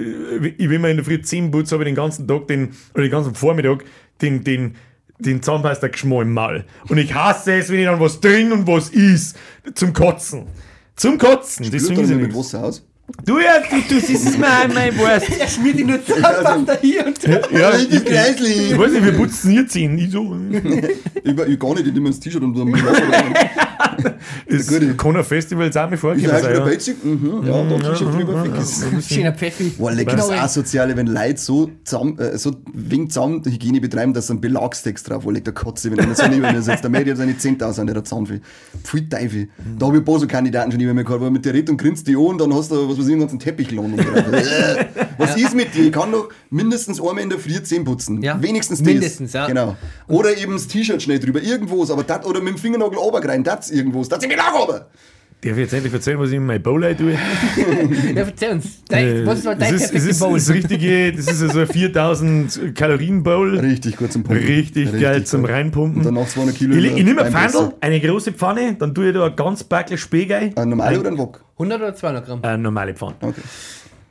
ich, 0.59 0.71
wenn 0.71 0.81
man 0.81 0.93
in 0.93 0.97
der 0.99 1.05
Früh 1.05 1.21
10 1.21 1.51
putze, 1.51 1.75
habe 1.75 1.85
ich 1.85 1.89
den 1.89 1.95
ganzen 1.97 2.27
Tag, 2.27 2.47
den, 2.49 2.71
oder 2.95 3.03
den 3.03 3.11
ganzen 3.11 3.35
Vormittag, 3.35 3.85
den, 4.23 4.45
den, 4.45 4.77
den 5.21 5.43
Zahnpasta-Geschmack 5.43 6.23
im 6.23 6.35
Maul. 6.35 6.65
Und 6.89 6.99
ich 6.99 7.15
hasse 7.15 7.55
es, 7.55 7.69
wenn 7.71 7.81
ich 7.81 7.87
dann 7.87 8.01
was 8.01 8.21
drin 8.21 8.53
und 8.53 8.67
was 8.67 8.89
ist, 8.91 9.37
zum 9.75 9.93
Kotzen. 9.93 10.47
Zum 10.97 11.19
Kotzen, 11.19 11.65
Spült 11.65 11.83
deswegen 11.83 12.03
ist 12.03 12.11
mit. 12.11 12.35
Wasser 12.35 12.65
aus. 12.65 12.87
Du 13.25 13.39
ja, 13.39 13.59
du, 13.59 13.77
du 13.89 14.01
siehst 14.01 14.27
es 14.29 14.39
mir 14.39 14.47
an, 14.47 14.73
mein 14.73 14.97
Wurst. 14.97 15.29
Er 15.41 15.49
schmiert 15.49 15.79
ihn 15.79 15.89
nur 15.89 16.05
Zahnpasta 16.05 16.79
hier 16.81 17.07
und 17.07 17.27
da. 17.27 17.41
Ja, 17.51 17.77
ich, 17.77 17.89
die 17.89 17.97
ich, 17.97 18.05
Kreisli! 18.05 18.53
ich 18.53 18.79
weiß 18.79 18.93
nicht, 18.93 19.05
wir 19.05 19.13
putzen 19.13 19.51
hier 19.51 19.67
ziehen. 19.67 19.99
Ich 19.99 20.11
so. 20.11 20.37
Ich, 21.23 21.39
ich 21.39 21.59
gar 21.59 21.75
nicht, 21.75 21.87
ich 21.87 21.93
nehme 21.93 22.09
ins 22.09 22.21
T-Shirt 22.21 22.43
und 22.43 22.57
dann 22.57 22.73
ist 24.47 24.69
Gute. 24.69 24.95
Kona 24.95 25.23
Festivals 25.23 25.77
auch 25.77 25.85
mit 25.87 25.95
Ist 25.95 26.01
vorgekommen. 26.01 26.33
halt 26.33 26.43
sein, 26.43 26.53
wieder 26.53 26.61
ja. 26.65 26.67
Belzig? 26.69 27.05
Mhm, 27.05 27.47
ja, 27.47 27.65
da 27.65 27.91
T-Shirt 27.91 28.15
drüber 28.15 28.45
weg 28.45 28.53
ist. 28.61 29.13
Schöner 29.13 29.33
Pfeffi. 29.33 29.73
Boah, 29.79 29.93
lecker 29.93 30.17
das 30.17 30.29
Genau. 30.29 30.41
Asoziale, 30.41 30.97
wenn 30.97 31.07
Leute 31.07 31.39
so, 31.41 31.71
zusammen, 31.85 32.19
äh, 32.19 32.37
so 32.39 32.53
wegen 32.73 33.11
Zahnhygiene 33.11 33.81
betreiben, 33.81 34.13
dass 34.15 34.27
sie 34.27 34.33
einen 34.33 34.41
Belagstext 34.41 35.09
drauf 35.09 35.25
wo 35.25 35.31
legt 35.31 35.47
der 35.47 35.55
Kotze, 35.55 35.91
wenn 35.91 36.01
einer 36.01 36.15
so 36.15 36.27
neben 36.27 36.43
mir 36.43 36.63
sitzt. 36.63 36.83
Der 36.83 36.91
Mädel 36.91 37.13
hat 37.13 37.19
seine 37.19 37.33
10.000 37.33 37.81
an 37.81 37.87
der 37.87 38.05
Zahnfee. 38.05 38.41
Pfui 38.83 39.09
Teufel. 39.09 39.49
Da 39.79 39.87
habe 39.87 39.97
ich 39.97 40.03
ein 40.03 40.05
paar 40.05 40.19
so 40.19 40.27
Kandidaten 40.27 40.71
schon 40.71 40.79
neben 40.79 40.95
mir 40.95 41.05
gehabt, 41.05 41.21
wo 41.21 41.25
er 41.27 41.31
mit 41.31 41.45
der 41.45 41.55
redet 41.55 41.71
und 41.71 41.77
grinst 41.77 42.07
die 42.07 42.17
an 42.17 42.21
und 42.23 42.41
dann 42.41 42.55
hast 42.55 42.71
du, 42.71 42.89
was 42.89 42.99
weiß 42.99 43.07
ich, 43.07 43.13
einen 43.13 43.21
ganzen 43.21 43.39
Teppich 43.39 43.69
gelohnt. 43.69 43.99
was 45.19 45.37
ist 45.37 45.55
mit 45.55 45.75
dir? 45.75 45.85
Ich 45.87 45.93
kann 45.93 46.13
doch 46.13 46.29
mindestens 46.51 47.01
einmal 47.01 47.19
in 47.19 47.31
der 47.31 47.39
Früh 47.39 47.63
Zähne 47.63 47.85
putzen. 47.85 48.23
Ja, 48.23 48.41
Wenigstens 48.43 48.79
das. 48.79 48.87
mindestens, 48.87 49.33
ja. 49.33 49.47
Genau. 49.47 49.77
Oder 50.09 50.37
eben 50.37 50.53
das 50.53 50.67
T-Shirt 50.69 51.03
schnell 51.03 51.19
drüber. 51.19 51.43
Irgendwas, 51.43 51.91
aber 51.91 52.03
das, 52.05 52.25
oder 52.27 52.41
mit 52.41 52.55
dem 52.55 52.59
Fingernagel 52.59 52.99
runtergrein, 52.99 53.45
das 53.45 53.70
irgendwas. 53.71 54.09
Das 54.09 54.23
ist 54.23 54.29
mir 54.29 54.39
auch 54.39 54.69
aber. 54.69 54.87
Darf 55.43 55.53
ich 55.53 55.59
jetzt 55.59 55.73
endlich 55.73 55.95
erzählen, 55.95 56.19
was 56.19 56.29
ich 56.29 56.37
in 56.37 56.45
mein 56.45 56.63
Bowl 56.63 56.83
tue? 56.95 57.13
Ja, 58.15 58.25
erzähl 58.25 58.51
uns. 58.51 58.85
Dein, 58.87 59.25
was 59.25 59.39
ist 59.39 59.45
mal 59.47 59.57
dein 59.57 59.73
Äh, 59.73 59.77
es 59.77 59.85
ist, 59.85 59.95
es 59.95 60.05
ist, 60.07 60.21
Bowl? 60.21 60.35
das 60.35 60.51
richtige, 60.51 61.13
das 61.15 61.29
ist 61.29 61.41
also 61.43 61.61
ein 61.61 61.67
4000 61.67 62.75
Kalorien 62.75 63.23
Bowl. 63.23 63.59
Richtig 63.59 63.97
gut 63.97 64.13
zum 64.13 64.23
Pumpen. 64.23 64.45
Richtig, 64.45 65.01
geil 65.01 65.25
zum 65.25 65.41
gut. 65.41 65.51
Reinpumpen. 65.51 65.99
Und 66.01 66.05
dann 66.05 66.13
noch 66.15 66.29
200 66.29 66.55
Kilo. 66.55 66.77
Ich, 66.77 66.95
ich 66.95 67.05
nehme 67.05 67.23
ein. 67.23 67.33
Pfandl, 67.33 67.73
eine 67.81 68.01
große 68.01 68.33
Pfanne, 68.33 68.77
dann 68.79 68.95
tue 68.95 69.09
ich 69.09 69.15
da 69.15 69.25
ein 69.25 69.35
ganz 69.37 69.65
Backel 69.65 69.97
Spegei. 69.97 70.53
Ein 70.57 70.69
normaler 70.69 71.01
oder 71.01 71.09
ein 71.11 71.17
Wok? 71.17 71.43
100 71.55 71.81
oder 71.81 71.95
200 71.95 72.27
Gramm? 72.27 72.41
Eine 72.43 72.59
normale 72.63 72.95
Pfanne. 72.95 73.15
Okay. 73.23 73.41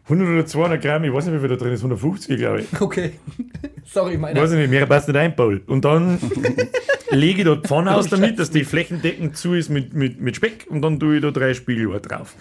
100 0.10 0.28
oder 0.28 0.46
200 0.46 0.82
Gramm, 0.82 1.04
ich 1.04 1.14
weiß 1.14 1.26
nicht, 1.26 1.36
wie 1.36 1.40
viel 1.40 1.50
da 1.50 1.56
drin 1.56 1.72
ist, 1.72 1.82
150, 1.82 2.38
glaube 2.38 2.62
ich. 2.62 2.82
Okay. 2.82 3.12
Sorry, 3.86 4.18
meiner. 4.18 4.42
Weiß 4.42 4.52
ich 4.52 4.58
nicht, 4.58 4.72
mehr 4.72 4.88
passt 4.88 5.08
nicht 5.08 5.18
ein 5.18 5.36
Bowl. 5.36 5.62
Und 5.68 5.86
dann 5.86 6.18
lege 7.12 7.40
ich 7.40 7.46
da 7.46 7.56
die 7.56 7.68
Pfanne 7.68 7.96
aus 7.96 8.08
damit, 8.08 8.40
dass 8.40 8.50
die 8.50 8.64
flächendeckend 8.64 9.38
zu 9.38 9.54
ist 9.54 9.70
mit, 9.70 9.94
mit, 9.94 10.20
mit 10.20 10.36
Speck 10.36 10.66
und 10.68 10.82
dann 10.82 11.00
tue 11.00 11.18
ich 11.18 11.22
da 11.22 11.30
drei 11.30 11.54
Spiegeluhr 11.54 12.00
drauf. 12.00 12.36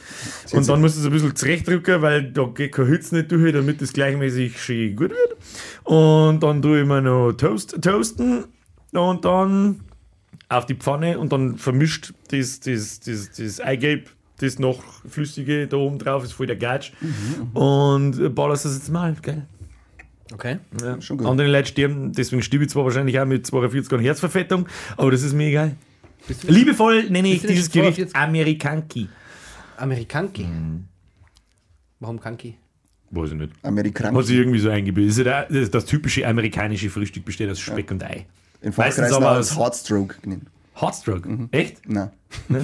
Und 0.52 0.66
dann 0.66 0.80
muss 0.80 0.94
ich 0.94 1.00
es 1.00 1.06
ein 1.06 1.12
bisschen 1.12 1.36
zurechtdrücken, 1.36 2.00
weil 2.00 2.32
da 2.32 2.44
geht 2.44 2.72
kein 2.72 2.86
Hitze 2.86 3.16
nicht 3.16 3.30
durch, 3.30 3.52
damit 3.52 3.82
das 3.82 3.92
gleichmäßig 3.92 4.58
schön 4.58 4.96
gut 4.96 5.10
wird. 5.10 5.36
Und 5.84 6.42
dann 6.42 6.62
tue 6.62 6.80
ich 6.80 6.86
mir 6.86 7.02
noch 7.02 7.32
Toast, 7.32 7.82
toasten 7.82 8.44
und 8.92 9.24
dann 9.26 9.80
auf 10.48 10.64
die 10.64 10.74
Pfanne 10.74 11.18
und 11.18 11.32
dann 11.32 11.58
vermischt 11.58 12.14
das, 12.30 12.60
das, 12.60 13.00
das, 13.00 13.32
das 13.32 13.60
Eigelb, 13.60 14.08
das 14.38 14.58
noch 14.58 14.82
flüssige 15.08 15.66
da 15.66 15.76
oben 15.76 15.98
drauf 15.98 16.24
ist, 16.24 16.32
voll 16.32 16.46
der 16.46 16.56
Gatsch. 16.56 16.92
Und 17.54 18.34
ballerst 18.34 18.64
das 18.64 18.74
jetzt 18.74 18.90
mal, 18.90 19.14
geil. 19.20 19.46
Okay. 20.32 20.58
Ja. 20.82 21.00
Schon 21.00 21.18
gut. 21.18 21.26
Andere 21.26 21.48
Leute 21.48 21.68
sterben, 21.68 22.12
deswegen 22.12 22.42
stirbe 22.42 22.64
ich 22.64 22.70
zwar 22.70 22.84
wahrscheinlich 22.84 23.18
auch 23.18 23.24
mit 23.24 23.46
42 23.46 23.88
Grad 23.88 24.02
Herzverfettung, 24.02 24.68
aber 24.96 25.10
das 25.10 25.22
ist 25.22 25.32
mir 25.32 25.48
egal. 25.48 25.76
Liebevoll 26.46 27.08
nenne 27.10 27.28
ich 27.32 27.42
dieses 27.42 27.70
Gericht 27.70 27.96
42? 27.96 28.16
Amerikanki. 28.16 29.08
Amerikanki. 29.76 30.44
Mhm. 30.44 30.84
Warum 32.00 32.20
Kanki? 32.20 32.56
Weiß 33.10 33.30
ich 33.30 33.36
nicht. 33.36 33.52
Amerikaner. 33.62 34.18
Hat 34.18 34.26
sich 34.26 34.36
irgendwie 34.36 34.58
so 34.58 34.68
eingebildet. 34.68 35.26
Das, 35.26 35.48
ist 35.50 35.64
ja 35.64 35.68
das, 35.70 35.84
typische 35.86 36.26
amerikanische 36.26 36.90
Frühstück 36.90 37.24
besteht 37.24 37.50
aus 37.50 37.58
Speck 37.58 37.90
und 37.90 38.04
Ei. 38.04 38.26
In 38.60 38.72
Meistens 38.76 38.76
Fachkreisen 38.76 39.16
aber 39.16 39.30
als 39.30 39.52
aus 39.52 39.58
Heartstroke 39.58 40.16
genannt. 40.20 40.44
Heartstroke. 40.80 41.28
Mhm. 41.28 41.48
Echt? 41.50 41.88
Nein. 41.88 42.10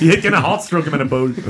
Ich 0.00 0.08
hätte 0.08 0.20
gerne 0.20 0.36
einen 0.36 0.46
Heartstroke 0.46 0.84
in 0.84 0.92
meiner 0.92 1.06
Bowl. 1.06 1.34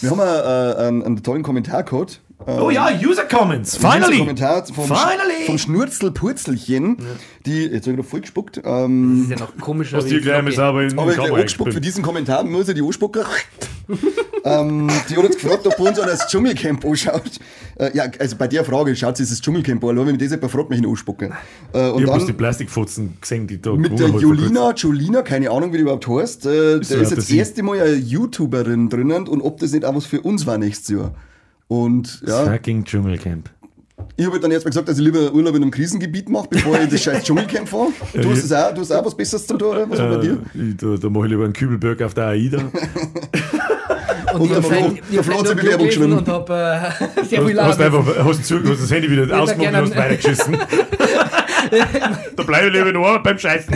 Wir 0.00 0.10
haben 0.10 0.20
äh, 0.20 0.86
einen, 0.86 1.02
einen 1.02 1.22
tollen 1.22 1.42
Kommentar 1.42 1.82
gehabt. 1.82 2.20
Äh, 2.30 2.31
oh 2.46 2.70
ja, 2.70 2.90
User 3.02 3.24
Comments. 3.24 3.76
Finally. 3.76 4.18
Kommentar 4.18 4.66
vom, 4.66 4.86
Finally. 4.86 5.46
vom 5.46 5.58
Schnurzelpurzelchen, 5.58 6.98
die, 7.46 7.64
jetzt 7.66 7.86
habe 7.86 7.96
ich 7.96 8.04
da 8.04 8.08
voll 8.08 8.20
gespuckt, 8.20 8.58
Das 8.58 8.64
ähm, 8.64 9.22
ist 9.24 9.30
ja 9.30 9.38
noch 9.38 9.56
komischer. 9.58 9.98
Hast 9.98 10.04
du 10.04 10.10
hier 10.10 10.20
gleich 10.20 10.42
mal 10.42 10.52
sauber 10.52 10.82
in 10.82 10.90
den 10.90 10.98
aber 10.98 11.10
ich 11.10 11.16
gleich 11.16 11.26
Kamera 11.26 11.40
angespuckt 11.40 11.72
für 11.72 11.80
diesen 11.80 12.02
Kommentar, 12.02 12.44
muss 12.44 12.68
ich 12.68 12.74
die 12.74 12.82
anspucken. 12.82 13.22
ähm, 14.44 14.88
die 15.08 15.16
hat 15.16 15.24
jetzt 15.24 15.40
gefragt, 15.40 15.66
ob 15.66 15.76
bei 15.76 15.84
uns 15.84 15.98
einer 15.98 16.12
das 16.12 16.28
Dschungelcamp 16.28 16.84
anschaut. 16.84 17.38
Äh, 17.78 17.96
ja, 17.96 18.04
also 18.18 18.36
bei 18.36 18.48
der 18.48 18.64
Frage, 18.64 18.94
schaut 18.96 19.16
sie 19.16 19.24
das 19.24 19.40
Dschungelcamp 19.40 19.84
an, 19.84 19.96
wenn 19.96 20.06
mich 20.06 20.18
das 20.18 20.30
jemand 20.30 20.52
fragt, 20.52 20.70
mich 20.70 20.78
ihn 20.78 20.86
anspucken. 20.86 21.32
Äh, 21.72 21.88
und 21.90 22.02
Ich 22.02 22.10
habe 22.10 22.24
die 22.24 22.32
Plastikfotzen 22.32 23.18
gesehen, 23.20 23.46
die 23.46 23.60
da 23.60 23.74
mit 23.74 23.98
der 23.98 24.08
kurzem. 24.08 24.28
Julina, 24.28 24.74
Julina, 24.74 25.22
keine 25.22 25.50
Ahnung, 25.50 25.72
wie 25.72 25.78
die 25.78 25.82
überhaupt 25.82 26.06
heißt, 26.06 26.46
äh, 26.46 26.74
da 26.74 26.78
ist 26.78 26.90
jetzt 26.90 27.16
das 27.16 27.30
erste 27.30 27.62
Mal 27.62 27.80
eine 27.80 27.94
YouTuberin 27.94 28.88
drinnen 28.88 29.28
und 29.28 29.40
ob 29.40 29.58
das 29.58 29.72
nicht 29.72 29.84
auch 29.84 29.94
was 29.94 30.06
für 30.06 30.20
uns 30.20 30.46
war 30.46 30.58
nächstes 30.58 30.88
Jahr. 30.88 31.14
Und 31.72 32.22
ja, 32.26 32.44
Fucking 32.44 32.84
Dschungelcamp. 32.84 33.48
ich 34.16 34.26
habe 34.26 34.38
dann 34.40 34.50
erstmal 34.50 34.70
gesagt, 34.72 34.88
dass 34.88 34.98
ich 34.98 35.04
lieber 35.04 35.32
Urlaub 35.32 35.54
in 35.56 35.62
einem 35.62 35.70
Krisengebiet 35.70 36.28
mache, 36.28 36.48
bevor 36.50 36.74
ich 36.76 36.82
in 36.82 36.90
das 36.90 37.02
scheiß 37.04 37.24
Dschungelcamp 37.24 37.68
fahre. 37.68 37.88
Du 38.12 38.30
hast 38.30 38.44
es 38.44 38.52
auch, 38.52 38.74
du 38.74 38.80
hast 38.82 38.90
auch 38.92 39.04
was 39.06 39.16
Besseres 39.16 39.46
zum 39.46 39.58
tun, 39.58 39.68
oder? 39.68 39.88
Was 39.88 39.98
war 39.98 40.08
bei 40.10 40.16
dir? 40.18 40.32
Äh, 40.54 40.68
ich, 40.70 40.76
da, 40.76 40.96
da 41.00 41.08
mache 41.08 41.24
ich 41.26 41.30
lieber 41.30 41.44
einen 41.44 41.52
Kübelberg 41.54 42.02
auf 42.02 42.12
der 42.14 42.26
AIDA. 42.26 42.58
Und 44.34 44.40
Und 44.40 44.46
ich 44.46 44.48
der 44.48 44.56
habe 44.56 44.62
Flo- 44.62 44.76
vielleicht- 44.76 44.96
der 44.96 45.10
ich 45.10 45.18
hab 45.18 45.24
Flo 45.24 45.34
hat 45.38 45.46
vielleicht 45.46 45.46
seine 45.46 45.54
nur 45.54 45.54
Bewerbung 45.62 45.86
geschrieben. 45.86 46.12
und 46.14 46.28
habe 46.28 46.54
äh, 46.54 47.24
sehr 47.28 47.42
viel 47.46 47.54
Du 47.54 47.60
hast 47.62 47.80
Arbeit. 47.80 47.86
einfach 47.94 48.24
hast, 48.24 48.44
zu, 48.46 48.58
hast 48.64 48.82
das 48.82 48.90
Handy 48.90 49.10
wieder 49.10 49.40
ausgemacht 49.40 49.68
und 49.68 49.76
hast 49.76 49.96
weitergeschissen. 49.96 50.56
da 52.36 52.42
bleibe 52.42 52.66
ich 52.68 52.84
lieber 52.84 53.06
Arbeit 53.06 53.22
beim 53.24 53.38
Scheißen. 53.38 53.74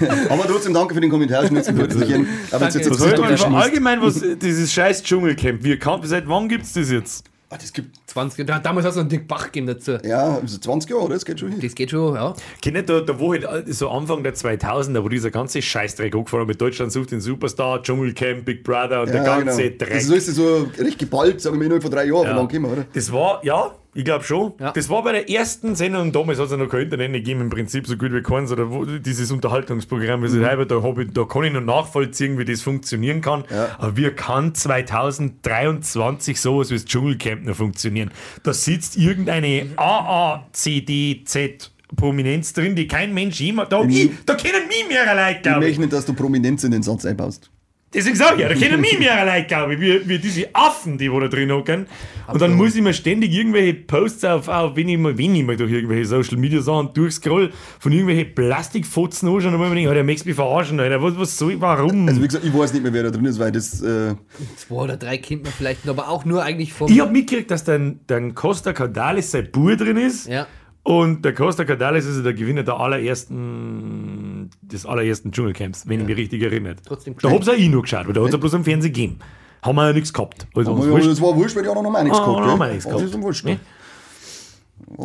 Aber 0.28 0.46
trotzdem 0.46 0.74
danke 0.74 0.94
für 0.94 1.00
den 1.00 1.10
Kommentar, 1.10 1.46
Schnitzelpürzelchen. 1.46 2.26
Aber 2.50 2.64
jetzt, 2.64 2.74
jetzt, 2.74 3.02
einfach 3.02 3.30
jetzt, 3.30 3.44
allgemein, 3.44 4.02
was 4.02 4.22
dieses 4.40 4.72
scheiß 4.72 5.02
Dschungelcamp, 5.02 5.62
wie 5.62 5.76
kann, 5.78 6.00
seit 6.04 6.28
wann 6.28 6.48
gibt's 6.48 6.72
das 6.72 6.90
jetzt? 6.90 7.24
ah, 7.50 7.56
das 7.60 7.72
gibt 7.72 7.96
20. 8.10 8.46
Da, 8.46 8.58
damals 8.58 8.86
hast 8.86 8.96
du 8.96 9.00
einen 9.00 9.08
Dick 9.08 9.28
Bach 9.28 9.46
gegeben 9.46 9.66
dazu. 9.66 9.98
ja 10.04 10.38
also 10.38 10.58
20 10.58 10.90
Jahre, 10.90 11.04
oder? 11.04 11.14
Das 11.14 11.24
geht 11.24 11.40
schon 11.40 11.50
hin. 11.50 11.60
Das 11.60 11.74
geht 11.74 11.90
schon, 11.90 12.14
ja. 12.14 12.34
Kennt 12.60 12.76
ihr 12.76 12.82
da, 12.82 13.00
da 13.00 13.18
wo 13.18 13.32
halt 13.32 13.46
so 13.68 13.88
Anfang 13.90 14.22
der 14.22 14.34
2000er, 14.34 15.02
wo 15.02 15.08
dieser 15.08 15.30
ganze 15.30 15.62
Scheißdreck 15.62 16.14
angefangen 16.14 16.42
hat 16.42 16.48
mit 16.48 16.60
Deutschland 16.60 16.92
sucht 16.92 17.12
den 17.12 17.20
Superstar, 17.20 17.82
Dschungelcamp, 17.82 18.44
Big 18.44 18.64
Brother 18.64 19.02
und 19.02 19.12
der 19.12 19.22
ganze 19.22 19.62
genau. 19.62 19.76
Dreck. 19.78 19.92
Also 19.92 20.08
so 20.08 20.14
ist 20.14 20.28
es 20.28 20.36
so 20.36 20.68
recht 20.78 20.98
geballt, 20.98 21.40
sagen 21.40 21.58
wir 21.58 21.66
innerhalb 21.66 21.82
von 21.82 21.92
drei 21.92 22.06
Jahren, 22.06 22.24
Ja. 22.24 22.30
ja. 22.30 22.36
lang 22.36 22.48
gehen 22.48 22.62
wir, 22.62 22.72
oder? 22.72 22.84
Das 22.92 23.12
war, 23.12 23.44
ja, 23.44 23.74
ich 23.96 24.04
glaube 24.04 24.24
schon. 24.24 24.52
Ja. 24.60 24.72
Das 24.72 24.90
war 24.90 25.02
bei 25.02 25.12
der 25.12 25.30
ersten 25.30 25.74
Sendung 25.74 26.12
damals 26.12 26.38
hat 26.38 26.46
es 26.46 26.50
ja 26.52 26.58
noch 26.58 26.68
kein 26.68 26.82
Internet 26.82 27.12
gegeben, 27.12 27.40
im 27.40 27.50
Prinzip 27.50 27.86
so 27.86 27.96
gut 27.96 28.12
wie 28.12 28.22
keins, 28.22 28.52
oder 28.52 28.70
wo, 28.70 28.84
dieses 28.84 29.32
Unterhaltungsprogramm, 29.32 30.22
wie 30.22 30.28
mhm. 30.28 30.42
da, 30.68 30.82
hab 30.82 30.98
ich, 30.98 31.10
da 31.12 31.24
kann 31.24 31.44
ich 31.44 31.52
noch 31.52 31.62
nachvollziehen, 31.62 32.38
wie 32.38 32.44
das 32.44 32.60
funktionieren 32.60 33.22
kann. 33.22 33.44
Ja. 33.50 33.68
Aber 33.78 33.96
wie 33.96 34.10
kann 34.10 34.54
2023 34.54 36.38
sowas 36.38 36.70
wie 36.70 36.74
das 36.74 36.84
Dschungelcamp 36.84 37.46
noch 37.46 37.56
funktionieren? 37.56 38.10
Da 38.42 38.52
sitzt 38.52 38.98
irgendeine 38.98 39.70
AACDZ 39.76 41.72
Prominenz 41.96 42.52
drin, 42.52 42.74
die 42.74 42.88
kein 42.88 43.14
Mensch 43.14 43.40
jemand 43.40 43.72
da, 43.72 43.82
ich, 43.84 44.10
da 44.26 44.34
kennen 44.34 44.66
mich 44.68 44.86
mehrere 44.88 45.14
Leute, 45.14 45.48
Ich 45.48 45.54
ich. 45.54 45.60
möchte 45.60 45.80
nicht, 45.80 45.92
dass 45.92 46.04
du 46.04 46.14
Prominenz 46.14 46.64
in 46.64 46.72
den 46.72 46.82
Satz 46.82 47.06
einbaust. 47.06 47.50
Deswegen 47.96 48.14
sag 48.14 48.34
ich 48.34 48.40
ja, 48.40 48.48
da 48.50 48.54
kennen 48.54 48.78
mich 48.78 48.98
mehrere 48.98 49.24
Leute, 49.24 49.46
glaube 49.46 49.74
ich, 49.74 49.80
wie, 49.80 50.06
wie 50.06 50.18
diese 50.18 50.54
Affen, 50.54 50.98
die 50.98 51.10
wo 51.10 51.18
da 51.18 51.28
drin 51.28 51.50
hocken. 51.50 51.86
Und 52.26 52.42
dann 52.42 52.52
muss 52.54 52.74
ich 52.76 52.82
mir 52.82 52.92
ständig 52.92 53.32
irgendwelche 53.32 53.72
Posts 53.72 54.24
auf, 54.26 54.48
auf 54.48 54.76
wenn, 54.76 54.88
ich 54.90 54.98
mal, 54.98 55.16
wenn 55.16 55.34
ich 55.34 55.44
mal 55.44 55.56
durch 55.56 55.72
irgendwelche 55.72 56.04
Social 56.04 56.36
Media 56.36 56.60
Sachen 56.60 56.92
durchscroll, 56.92 57.52
von 57.78 57.92
irgendwelchen 57.92 58.34
Plastikfotzen 58.34 59.28
anschauen 59.28 59.54
und 59.54 59.60
dann 59.60 59.70
denke 59.70 59.80
ich, 59.80 59.88
Alter, 59.88 60.04
möchtest 60.04 60.26
du 60.26 60.28
mich 60.28 60.36
verarschen, 60.36 60.78
Alter, 60.78 61.02
was, 61.02 61.18
was 61.18 61.38
soll 61.38 61.52
ich, 61.52 61.60
warum? 61.60 62.06
Also 62.06 62.22
wie 62.22 62.26
gesagt, 62.26 62.44
ich 62.44 62.52
weiß 62.52 62.74
nicht 62.74 62.82
mehr, 62.82 62.92
wer 62.92 63.04
da 63.04 63.10
drin 63.10 63.24
ist, 63.24 63.38
weil 63.38 63.52
das, 63.52 63.80
äh, 63.80 64.14
Zwei 64.56 64.74
oder 64.74 64.98
drei 64.98 65.16
kennt 65.16 65.44
man 65.44 65.52
vielleicht, 65.52 65.88
aber 65.88 66.10
auch 66.10 66.26
nur 66.26 66.42
eigentlich 66.42 66.74
vom. 66.74 66.90
ich 66.90 67.00
hab 67.00 67.10
mitgekriegt, 67.10 67.50
dass 67.50 67.64
dann, 67.64 68.00
dann 68.08 68.34
Costa 68.34 68.74
Cordalis 68.74 69.30
sein 69.30 69.48
Bub 69.50 69.76
drin 69.78 69.96
ist. 69.96 70.28
Ja. 70.28 70.46
Und 70.86 71.24
der 71.24 71.34
Costa 71.34 71.64
Cordalis 71.64 72.06
ist 72.06 72.18
ja 72.18 72.22
der 72.22 72.34
Gewinner 72.34 72.62
der 72.62 72.78
allerersten, 72.78 74.50
des 74.62 74.86
allerersten 74.86 75.32
Dschungelcamps, 75.32 75.88
wenn 75.88 76.00
ich 76.00 76.06
mich 76.06 76.16
richtig 76.16 76.42
erinnere. 76.42 76.76
Trotzdem 76.86 77.16
Da 77.20 77.28
hab's 77.30 77.48
auch 77.48 77.54
ich 77.54 77.68
noch 77.68 77.82
geschaut, 77.82 78.06
weil 78.06 78.12
da 78.12 78.22
hat's 78.22 78.30
ja 78.30 78.38
bloß 78.38 78.54
am 78.54 78.62
Fernsehen 78.62 78.92
gegeben. 78.92 79.18
Haben 79.62 79.74
wir 79.74 79.86
ja 79.88 79.92
nichts 79.92 80.12
gehabt. 80.12 80.46
Also 80.54 80.70
ja, 80.78 80.90
wurscht. 80.90 81.08
das 81.08 81.20
war 81.20 81.34
wurscht, 81.34 81.56
weil 81.56 81.64
die 81.64 81.68
auch 81.70 81.82
noch 81.82 81.90
mal 81.90 82.04
nichts 82.04 82.18
Ah, 82.20 82.24
gehabt 82.24 82.58
mal 82.58 82.70
nichts 82.70 82.86
Aber 82.86 82.92
Das 82.94 83.02
gehabt. 83.02 83.16
ist 83.16 83.22
wurscht. 83.22 83.44
Ne? 83.44 83.58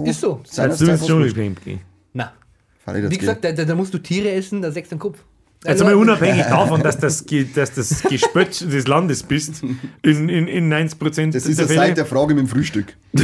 Ist 0.05 0.21
so. 0.21 0.39
Als 0.57 0.77
du 0.77 0.85
ins. 0.85 1.03
Dschungelcamp. 1.03 1.59
Freilich, 2.83 3.03
das 3.03 3.11
Wie 3.11 3.17
gesagt, 3.17 3.43
da, 3.43 3.51
da, 3.51 3.75
musst 3.75 3.93
du 3.93 3.99
Tiere 3.99 4.31
essen, 4.31 4.61
da 4.61 4.71
sägst 4.71 4.91
du 4.91 4.95
den 4.95 4.99
Kopf. 4.99 5.23
Also, 5.63 5.83
einmal 5.85 5.95
unabhängig 6.01 6.43
davon, 6.45 6.81
dass 6.81 6.97
das, 6.97 7.23
dass 7.53 7.73
das 7.75 8.01
Gespött 8.03 8.61
des 8.61 8.87
Landes 8.87 9.21
bist, 9.21 9.61
in, 10.01 10.27
in, 10.27 10.47
in 10.47 10.73
90% 10.73 11.33
Das 11.33 11.45
ist 11.45 11.59
der 11.59 11.67
ja 11.67 11.73
seit 11.73 11.97
der 11.97 12.05
Frage 12.07 12.33
mit 12.33 12.45
dem 12.45 12.47
Frühstück. 12.49 12.95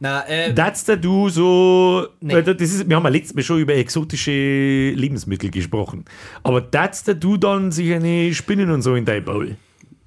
Na, 0.00 0.26
äh, 0.28 0.52
Das 0.52 0.84
da 0.84 0.96
du 0.96 1.28
so. 1.30 2.06
Nee. 2.20 2.34
weil 2.34 2.42
Das 2.42 2.56
ist, 2.60 2.88
wir 2.88 2.96
haben 2.96 3.04
ja 3.04 3.08
letztes 3.08 3.34
Mal 3.34 3.42
schon 3.42 3.60
über 3.60 3.74
exotische 3.74 4.90
Lebensmittel 4.90 5.50
gesprochen. 5.50 6.04
Aber 6.42 6.60
das 6.60 7.04
da 7.04 7.14
du 7.14 7.36
dann 7.38 7.72
sich 7.72 7.92
eine 7.94 8.34
Spinnen 8.34 8.70
und 8.70 8.82
so 8.82 8.94
in 8.96 9.04
dein 9.06 9.24
Bowl. 9.24 9.56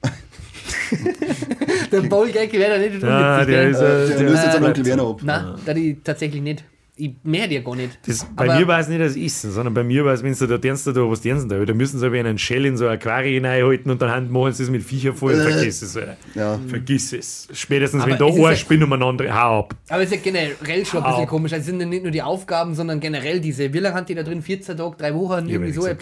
der 1.91 2.01
Bowl-Gag 2.01 2.53
wäre 2.53 2.73
da 2.73 2.77
nicht 2.77 3.01
Ja, 3.01 3.39
unwitzig, 3.39 3.53
der 3.55 3.63
gell? 3.63 3.71
ist. 3.71 3.79
Äh, 3.79 4.03
Äh, 4.03 4.07
der 4.09 4.17
der 4.17 4.29
löst 4.29 4.43
jetzt 4.43 4.55
am 4.55 4.61
bleibt 4.61 4.77
Onkel. 4.77 4.85
Werner 4.85 5.03
ab. 5.09 5.19
Na, 5.23 5.55
da 5.65 5.73
die 5.73 5.97
tatsächlich 6.03 6.41
nicht. 6.43 6.63
Ich 6.99 7.11
mehr 7.23 7.47
dir 7.47 7.61
gar 7.61 7.75
nicht. 7.75 7.99
Das, 8.07 8.25
bei 8.35 8.45
Aber- 8.49 8.59
mir 8.59 8.67
war 8.67 8.79
es 8.79 8.87
nicht 8.87 8.99
das 8.99 9.15
Essen, 9.15 9.51
sondern 9.51 9.73
bei 9.75 9.83
mir 9.83 10.03
war 10.03 10.13
es, 10.13 10.23
wenn 10.23 10.33
du 10.33 10.47
da 10.47 10.57
du 10.57 10.91
da 10.91 11.01
was 11.09 11.21
du 11.21 11.47
da, 11.47 11.63
da 11.65 11.73
müssen 11.73 11.99
sie 11.99 12.05
aber 12.05 12.15
in 12.15 12.25
einen 12.25 12.39
Shell 12.39 12.65
in 12.65 12.75
so 12.75 12.87
ein 12.87 12.93
Aquarium 12.93 13.45
reinhalten 13.45 13.91
und 13.91 14.01
dann 14.01 14.31
machen 14.31 14.51
sie 14.53 14.63
es 14.63 14.69
mit 14.71 14.81
Viecher 14.83 15.13
voll. 15.13 15.35
Vergiss 15.35 15.81
es, 15.83 15.95
Alter. 15.95 16.17
Ja. 16.33 16.59
Vergiss 16.67 17.13
es. 17.13 17.47
Spätestens, 17.53 18.01
Aber 18.01 18.11
wenn 18.11 18.17
da 18.17 18.25
es 18.27 18.33
ist 18.35 18.37
ein 18.43 18.49
ja- 18.51 18.55
Spinn 18.55 18.83
umeinander, 18.83 19.25
hau 19.33 19.59
ab. 19.59 19.75
Aber 19.89 20.01
es 20.01 20.11
ist 20.11 20.15
ja 20.15 20.21
generell 20.31 20.85
schon 20.85 21.03
ein 21.03 21.09
bisschen 21.11 21.27
komisch. 21.27 21.53
Also 21.53 21.61
es 21.61 21.67
sind 21.67 21.79
ja 21.79 21.85
nicht 21.85 22.01
nur 22.01 22.11
die 22.11 22.21
Aufgaben, 22.23 22.73
sondern 22.73 22.99
generell 22.99 23.39
diese, 23.41 23.71
wie 23.73 23.79
lange 23.79 23.95
hat 23.95 24.09
die 24.09 24.15
da 24.15 24.23
drin? 24.23 24.41
14 24.41 24.75
Tage, 24.75 24.95
drei 24.97 25.13
Wochen, 25.13 25.47
irgendwie 25.47 25.69
wie 25.69 25.73
so. 25.73 25.87
Ich. 25.87 25.97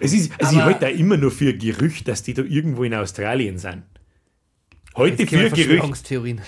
Es 0.00 0.12
ist, 0.12 0.32
also 0.40 0.52
ich 0.52 0.58
Aber- 0.58 0.64
halte 0.66 0.80
da 0.80 0.88
immer 0.88 1.16
nur 1.16 1.30
für 1.30 1.50
ein 1.50 1.58
Gerücht, 1.58 2.08
dass 2.08 2.22
die 2.24 2.34
da 2.34 2.42
irgendwo 2.42 2.82
in 2.84 2.94
Australien 2.94 3.58
sind. 3.58 3.82
Heute 4.96 5.26
für 5.26 5.32
wir 5.32 5.38
ein 5.38 5.50
Gerücht. 5.50 5.66
Verschwörungstheorien. 5.66 6.40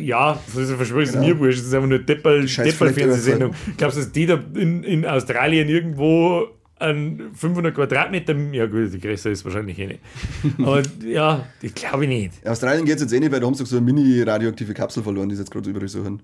Ja, 0.00 0.40
das 0.46 0.56
ist 0.56 0.70
ein 0.70 0.76
Verschwörung, 0.76 1.04
das 1.04 1.14
ist 1.14 1.20
mir 1.20 1.38
wurscht. 1.38 1.58
Das 1.58 1.66
ist 1.66 1.74
einfach 1.74 1.88
nur 1.88 1.98
Deppel, 1.98 2.48
Scheiß 2.48 2.66
Deppel-Fernsehsendung. 2.66 3.54
Glaubst 3.76 3.98
du, 3.98 4.02
dass 4.02 4.12
die 4.12 4.26
da 4.26 4.42
in, 4.54 4.82
in 4.84 5.04
Australien 5.04 5.68
irgendwo 5.68 6.48
an 6.78 7.30
500 7.34 7.74
Quadratmeter, 7.74 8.34
ja 8.52 8.66
gut, 8.66 8.92
die 8.92 8.98
größer 8.98 9.30
ist 9.30 9.44
wahrscheinlich 9.44 9.78
eh 9.78 9.86
nicht. 9.86 10.00
Aber 10.58 10.82
ja, 11.04 11.46
ich 11.62 11.74
glaube 11.74 12.06
nicht. 12.06 12.32
In 12.42 12.50
Australien 12.50 12.84
geht 12.84 12.96
es 12.96 13.02
jetzt 13.02 13.12
eh 13.12 13.20
nicht, 13.20 13.32
weil 13.32 13.40
da 13.40 13.46
haben 13.46 13.54
sie 13.54 13.62
doch 13.62 13.70
so 13.70 13.76
eine 13.76 13.84
mini-radioaktive 13.84 14.74
Kapsel 14.74 15.02
verloren, 15.02 15.28
die 15.28 15.34
sie 15.34 15.42
jetzt 15.42 15.50
gerade 15.50 15.68
überall 15.68 15.88
suchen. 15.88 16.22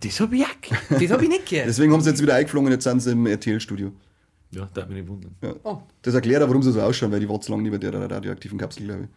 Das 0.00 0.20
hab 0.20 0.32
ich 0.32 0.44
auch. 0.44 0.98
Das 0.98 1.10
habe 1.10 1.24
ich 1.24 1.28
nicht 1.28 1.48
gehört. 1.48 1.68
Deswegen 1.68 1.92
haben 1.92 2.00
sie 2.00 2.10
jetzt 2.10 2.22
wieder 2.22 2.34
eingeflogen 2.34 2.66
und 2.66 2.72
jetzt 2.72 2.84
sind 2.84 3.00
sie 3.00 3.12
im 3.12 3.26
RTL-Studio. 3.26 3.92
Ja, 4.50 4.68
darf 4.72 4.88
mich 4.88 4.98
nicht 4.98 5.08
wundern. 5.08 5.34
Ja. 5.42 5.54
Oh. 5.64 5.78
Das 6.02 6.14
erklärt 6.14 6.42
auch, 6.42 6.48
warum 6.48 6.62
sie 6.62 6.72
so 6.72 6.80
ausschauen, 6.80 7.10
weil 7.10 7.20
die 7.20 7.28
warten 7.28 7.42
so 7.42 7.52
lange 7.52 7.68
nicht 7.68 7.72
bei 7.72 7.78
der 7.78 8.10
radioaktiven 8.10 8.58
Kapsel, 8.58 8.84
glaube 8.84 9.02
ich. 9.02 9.08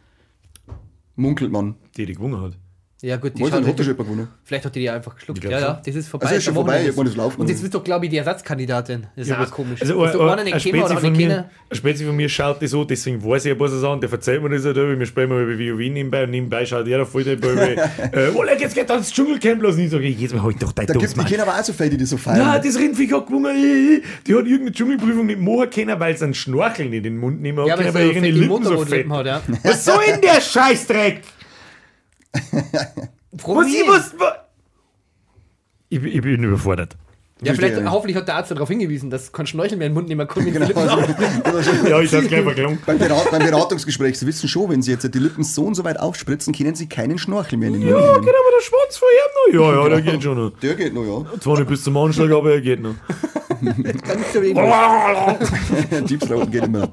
Munkelt 1.18 1.52
man. 1.52 1.76
Die, 1.98 2.06
die 2.06 2.14
gewonnen 2.14 2.40
hat. 2.40 2.58
Ja, 3.00 3.16
gut, 3.18 3.34
die 3.38 3.44
nicht, 3.44 3.54
hat 3.54 3.64
halt, 3.64 3.78
schon 3.86 3.96
gewonnen? 3.96 4.28
Vielleicht 4.44 4.66
hat 4.66 4.74
die 4.74 4.80
die 4.80 4.90
einfach 4.90 5.14
geschluckt. 5.16 5.44
Ja, 5.44 5.60
ja, 5.60 5.82
das 5.86 5.94
ist 5.96 6.08
vorbei. 6.08 6.26
Also 6.26 6.38
ist 6.38 6.44
schon 6.46 6.56
vorbei, 6.56 6.84
ich 6.90 6.96
das 6.96 7.16
laufen 7.16 7.40
Und 7.42 7.48
jetzt 7.48 7.62
bist 7.62 7.76
doch, 7.76 7.84
glaube 7.84 8.06
ich, 8.06 8.10
die 8.12 8.18
Ersatzkandidatin. 8.18 9.06
Das 9.16 9.22
ist 9.26 9.30
Ja, 9.30 9.36
auch 9.38 9.42
was- 9.42 9.52
komisch. 9.52 9.80
Also, 9.82 10.04
Ist 10.04 10.16
doch 10.16 10.22
ein, 10.22 10.30
einer 10.30 10.38
ein, 10.40 10.46
nicht 10.46 10.54
ein, 10.56 10.62
kennen 10.62 10.80
oder 10.80 10.88
Spezi 10.90 11.02
von 11.02 11.12
nicht 11.12 11.22
mir, 11.28 11.28
kennen. 11.36 11.46
ein 11.70 11.76
Spezi 11.76 12.06
von 12.06 12.16
mir 12.16 12.28
schaut 12.30 12.60
das 12.60 12.72
so, 12.72 12.84
deswegen 12.86 13.24
weiß 13.24 13.46
ich 13.46 13.52
ein 13.52 13.58
paar 13.60 13.68
Sachen, 13.70 14.02
der 14.02 14.12
erzählt 14.12 14.42
mir 14.42 14.50
das 14.50 14.66
ja 14.66 14.74
da, 14.74 14.82
wir 15.00 15.06
sprechen 15.06 15.30
mal 15.30 15.44
über 15.44 15.54
WoW 15.76 15.78
nebenbei 15.92 16.24
und 16.24 16.32
nebenbei 16.32 16.66
schaut 16.66 16.88
er 16.88 16.98
da 16.98 17.06
voll 17.06 17.24
dabei, 17.24 17.76
äh, 18.14 18.30
oh, 18.34 18.44
jetzt 18.60 18.74
geht 18.74 18.90
ans 18.90 19.14
Dschungelcamp 19.14 19.62
los 19.62 19.76
und 19.76 19.82
ich 19.82 19.92
sage, 19.92 20.08
jetzt 20.08 20.34
mal 20.34 20.42
halt 20.42 20.64
doch 20.64 20.72
dein 20.72 20.88
Da 20.88 20.94
gibt 20.94 21.12
die 21.14 21.18
Mann. 21.18 21.28
kennen 21.28 21.42
aber 21.42 21.52
auch 21.54 21.64
so 21.64 21.74
Fälle, 21.74 21.92
die 21.92 21.98
das 21.98 22.10
so 22.10 22.18
feiern. 22.18 22.38
Ja, 22.40 22.58
das 22.58 22.80
Rindviech 22.80 23.14
hat 23.14 23.28
gewonnen. 23.28 23.46
äh, 23.56 24.02
Die 24.26 24.34
hat 24.34 24.40
irgendeine 24.46 24.72
Dschungelprüfung 24.72 25.28
nicht 25.28 25.40
machen 25.40 25.70
können, 25.70 26.00
weil 26.00 26.18
sie 26.18 26.24
einen 26.24 26.34
Schnorchel 26.34 26.86
nicht 26.90 26.98
in 26.98 27.04
den 27.04 27.18
Mund 27.18 27.42
nehmen 27.44 27.64
Ja, 27.68 27.78
hat 27.78 27.86
es 27.86 27.94
weil 27.94 28.08
ihre 28.08 28.26
ein 28.26 28.34
Lippen 28.34 28.64
so 28.64 28.84
fett. 28.86 29.08
hat, 29.08 29.26
ja. 29.28 29.42
Was 29.64 29.86
soll 29.86 30.00
denn 30.12 30.22
der 30.22 30.42
Scheißdreck? 30.42 31.22
Was 33.32 33.68
ich 33.68 33.86
muss... 33.86 34.12
Ich, 35.90 36.02
bin- 36.02 36.12
ich 36.12 36.22
bin 36.22 36.44
überfordert. 36.44 36.98
Ja, 37.44 37.54
vielleicht, 37.54 37.78
ich. 37.78 37.86
hoffentlich 37.86 38.18
hat 38.18 38.28
der 38.28 38.36
Arzt 38.36 38.50
darauf 38.50 38.68
hingewiesen, 38.68 39.12
dass 39.12 39.32
kein 39.32 39.46
Schnorchel 39.46 39.78
mehr 39.78 39.86
in 39.86 39.92
den 39.92 39.94
Mund 39.94 40.08
nehmen 40.10 40.28
kann. 40.28 40.44
Genau. 40.52 40.66
Also, 40.66 41.72
Ja, 41.88 42.00
ich 42.02 42.12
hab's 42.12 42.28
gleich 42.28 42.42
verklungen. 42.42 42.80
beim, 42.84 42.98
Berat, 42.98 43.30
beim 43.30 43.46
Beratungsgespräch, 43.46 44.18
Sie 44.18 44.26
wissen 44.26 44.50
schon, 44.50 44.72
wenn 44.72 44.82
Sie 44.82 44.90
jetzt 44.92 45.14
die 45.14 45.20
Lippen 45.20 45.44
so 45.44 45.64
und 45.66 45.76
so 45.76 45.84
weit 45.84 46.00
aufspritzen, 46.00 46.52
können 46.52 46.74
Sie 46.74 46.90
keinen 46.90 47.20
Schnorchel 47.20 47.60
mehr 47.60 47.68
in 47.68 47.76
den 47.76 47.84
Mund 47.84 47.92
Ja, 47.94 48.00
nehmen. 48.14 48.26
genau, 48.26 48.38
aber 48.40 48.58
der 48.58 48.64
Schwanz 48.64 49.00
ihm 49.54 49.60
noch. 49.60 49.72
Ja, 49.72 49.84
ja, 49.84 49.90
der 49.90 50.02
geht 50.02 50.24
schon 50.24 50.38
noch. 50.38 50.50
Der 50.60 50.74
geht 50.76 50.94
noch, 50.96 51.04
ja. 51.32 51.40
Zwar 51.40 51.60
nicht 51.60 51.70
bis 51.70 51.84
zum 51.84 51.96
Anschlag, 51.98 52.32
aber 52.32 52.54
er 52.54 52.62
geht 52.62 52.82
noch. 52.82 52.96
Ganz 53.62 54.34
so 54.34 54.42
wenig. 54.42 56.10
Deep 56.10 56.22
Throat 56.22 56.52
geht 56.52 56.64
immer. 56.64 56.90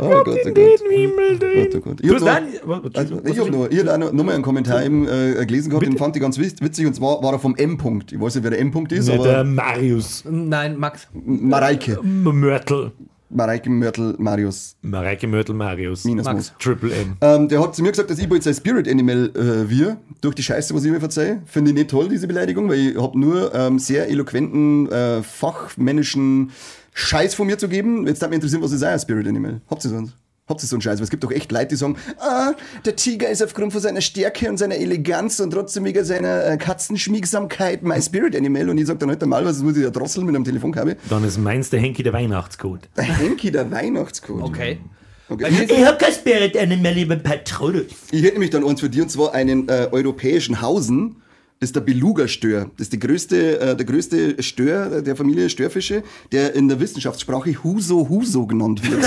Oh 0.00 0.08
Gott, 0.24 0.28
oh 0.28 0.50
Gott. 0.50 0.54
Gott, 0.54 1.74
oh 1.74 1.80
Gott. 1.80 2.00
Ich 2.00 2.10
hab 2.10 2.18
Du 2.18 2.24
noch- 2.24 2.30
hast 2.32 2.42
dann- 2.42 2.90
Also, 2.94 3.20
ich 3.24 3.38
habe 3.38 3.50
noch, 3.50 3.70
ich 3.70 3.86
hab 3.86 3.98
noch, 3.98 4.12
noch 4.12 4.24
mal 4.24 4.34
einen 4.34 4.42
Kommentar 4.42 4.84
eben, 4.84 5.06
äh, 5.08 5.44
gelesen 5.46 5.70
gehabt, 5.70 5.86
den 5.86 5.96
fand 5.98 6.16
ich 6.16 6.22
ganz 6.22 6.38
witzig, 6.38 6.86
und 6.86 6.94
zwar 6.94 7.22
war 7.22 7.32
er 7.32 7.38
vom 7.38 7.54
M-Punkt. 7.56 8.12
Ich 8.12 8.20
weiß 8.20 8.34
nicht, 8.36 8.44
wer 8.44 8.50
der 8.50 8.60
M-Punkt 8.60 8.92
ist, 8.92 9.08
der 9.08 9.18
aber 9.20 9.44
Marius 9.44 10.24
Nein, 10.28 10.76
Max. 10.78 11.08
Mareike. 11.12 11.98
Mörtel. 12.02 12.92
Mareike 13.30 13.68
Mörtel 13.68 14.14
Marius. 14.18 14.74
Mareike 14.80 15.26
Mörtel 15.26 15.54
Marius. 15.54 16.04
Minus 16.06 16.24
Max. 16.24 16.54
Triple 16.58 16.90
M. 16.94 17.16
Ähm, 17.20 17.46
der 17.48 17.60
hat 17.62 17.74
zu 17.76 17.82
mir 17.82 17.90
gesagt, 17.90 18.08
dass 18.10 18.18
ich 18.18 18.26
bald 18.26 18.42
sein 18.42 18.54
Spirit 18.54 18.88
Animal 18.88 19.30
äh, 19.36 19.68
wir, 19.68 19.98
durch 20.22 20.34
die 20.34 20.42
Scheiße, 20.42 20.74
was 20.74 20.82
ich 20.86 20.90
mir 20.90 20.98
verzeihe. 20.98 21.42
Finde 21.44 21.72
ich 21.72 21.76
nicht 21.76 21.90
toll, 21.90 22.08
diese 22.08 22.26
Beleidigung, 22.26 22.70
weil 22.70 22.78
ich 22.78 22.96
habe 22.96 23.18
nur 23.20 23.54
ähm, 23.54 23.78
sehr 23.78 24.08
eloquenten, 24.08 24.90
äh, 24.90 25.22
fachmännischen 25.22 26.52
Scheiß 26.98 27.34
von 27.34 27.46
mir 27.46 27.58
zu 27.58 27.68
geben. 27.68 28.06
Jetzt 28.06 28.20
darf 28.20 28.28
mich 28.28 28.36
interessieren, 28.36 28.60
was 28.62 28.72
ist 28.72 28.82
euer 28.82 28.98
Spirit 28.98 29.28
Animal? 29.28 29.60
Habt 29.70 29.84
ihr 29.84 29.90
sonst? 29.90 30.14
Habt 30.48 30.62
ihr 30.62 30.66
so 30.66 30.74
einen 30.74 30.82
Scheiß? 30.82 30.98
Weil 30.98 31.04
es 31.04 31.10
gibt 31.10 31.22
doch 31.22 31.30
echt 31.30 31.52
Leute, 31.52 31.68
die 31.68 31.76
sagen, 31.76 31.96
ah, 32.18 32.54
der 32.84 32.96
Tiger 32.96 33.28
ist 33.28 33.40
aufgrund 33.40 33.72
von 33.72 33.80
seiner 33.80 34.00
Stärke 34.00 34.48
und 34.48 34.56
seiner 34.56 34.74
Eleganz 34.74 35.38
und 35.38 35.52
trotzdem 35.52 35.84
wegen 35.84 36.04
seiner 36.04 36.44
äh, 36.44 36.56
Katzenschmiegsamkeit 36.56 37.84
mein 37.84 38.02
Spirit 38.02 38.34
Animal. 38.34 38.68
Und 38.70 38.78
ich 38.78 38.86
sag 38.86 38.98
dann 38.98 39.10
halt 39.10 39.24
mal, 39.26 39.44
was 39.44 39.62
muss 39.62 39.76
ich 39.76 39.84
ja 39.84 39.90
drosseln 39.90 40.26
mit 40.26 40.34
einem 40.34 40.44
Telefonkabel? 40.44 40.96
Dann 41.08 41.22
ist 41.22 41.38
meins 41.38 41.70
der 41.70 41.80
Henki 41.80 42.02
der 42.02 42.12
Weihnachtscode. 42.12 42.88
Der 42.96 43.04
Henki, 43.04 43.52
der 43.52 43.70
Weihnachtscode. 43.70 44.42
Okay. 44.42 44.80
okay. 45.28 45.66
Ich 45.68 45.84
hab 45.84 46.00
kein 46.00 46.12
Spirit 46.12 46.56
Animal, 46.56 46.94
lieber 46.94 47.16
Patronus. 47.16 47.84
Ich 48.10 48.22
hätte 48.22 48.32
nämlich 48.32 48.50
dann 48.50 48.66
eins 48.66 48.80
für 48.80 48.90
dich, 48.90 49.02
und 49.02 49.10
zwar 49.10 49.34
einen 49.34 49.68
äh, 49.68 49.88
europäischen 49.92 50.60
Hausen. 50.60 51.22
Das 51.60 51.70
ist 51.70 51.76
der 51.76 51.80
Beluga-Stör. 51.80 52.70
Das 52.76 52.82
ist 52.86 52.92
die 52.92 53.00
größte, 53.00 53.60
äh, 53.60 53.76
der 53.76 53.84
größte 53.84 54.40
Stör 54.44 55.02
der 55.02 55.16
Familie 55.16 55.50
Störfische, 55.50 56.04
der 56.30 56.54
in 56.54 56.68
der 56.68 56.78
Wissenschaftssprache 56.78 57.52
Huso 57.64 58.08
Huso 58.08 58.46
genannt 58.46 58.80
wird. 58.88 59.02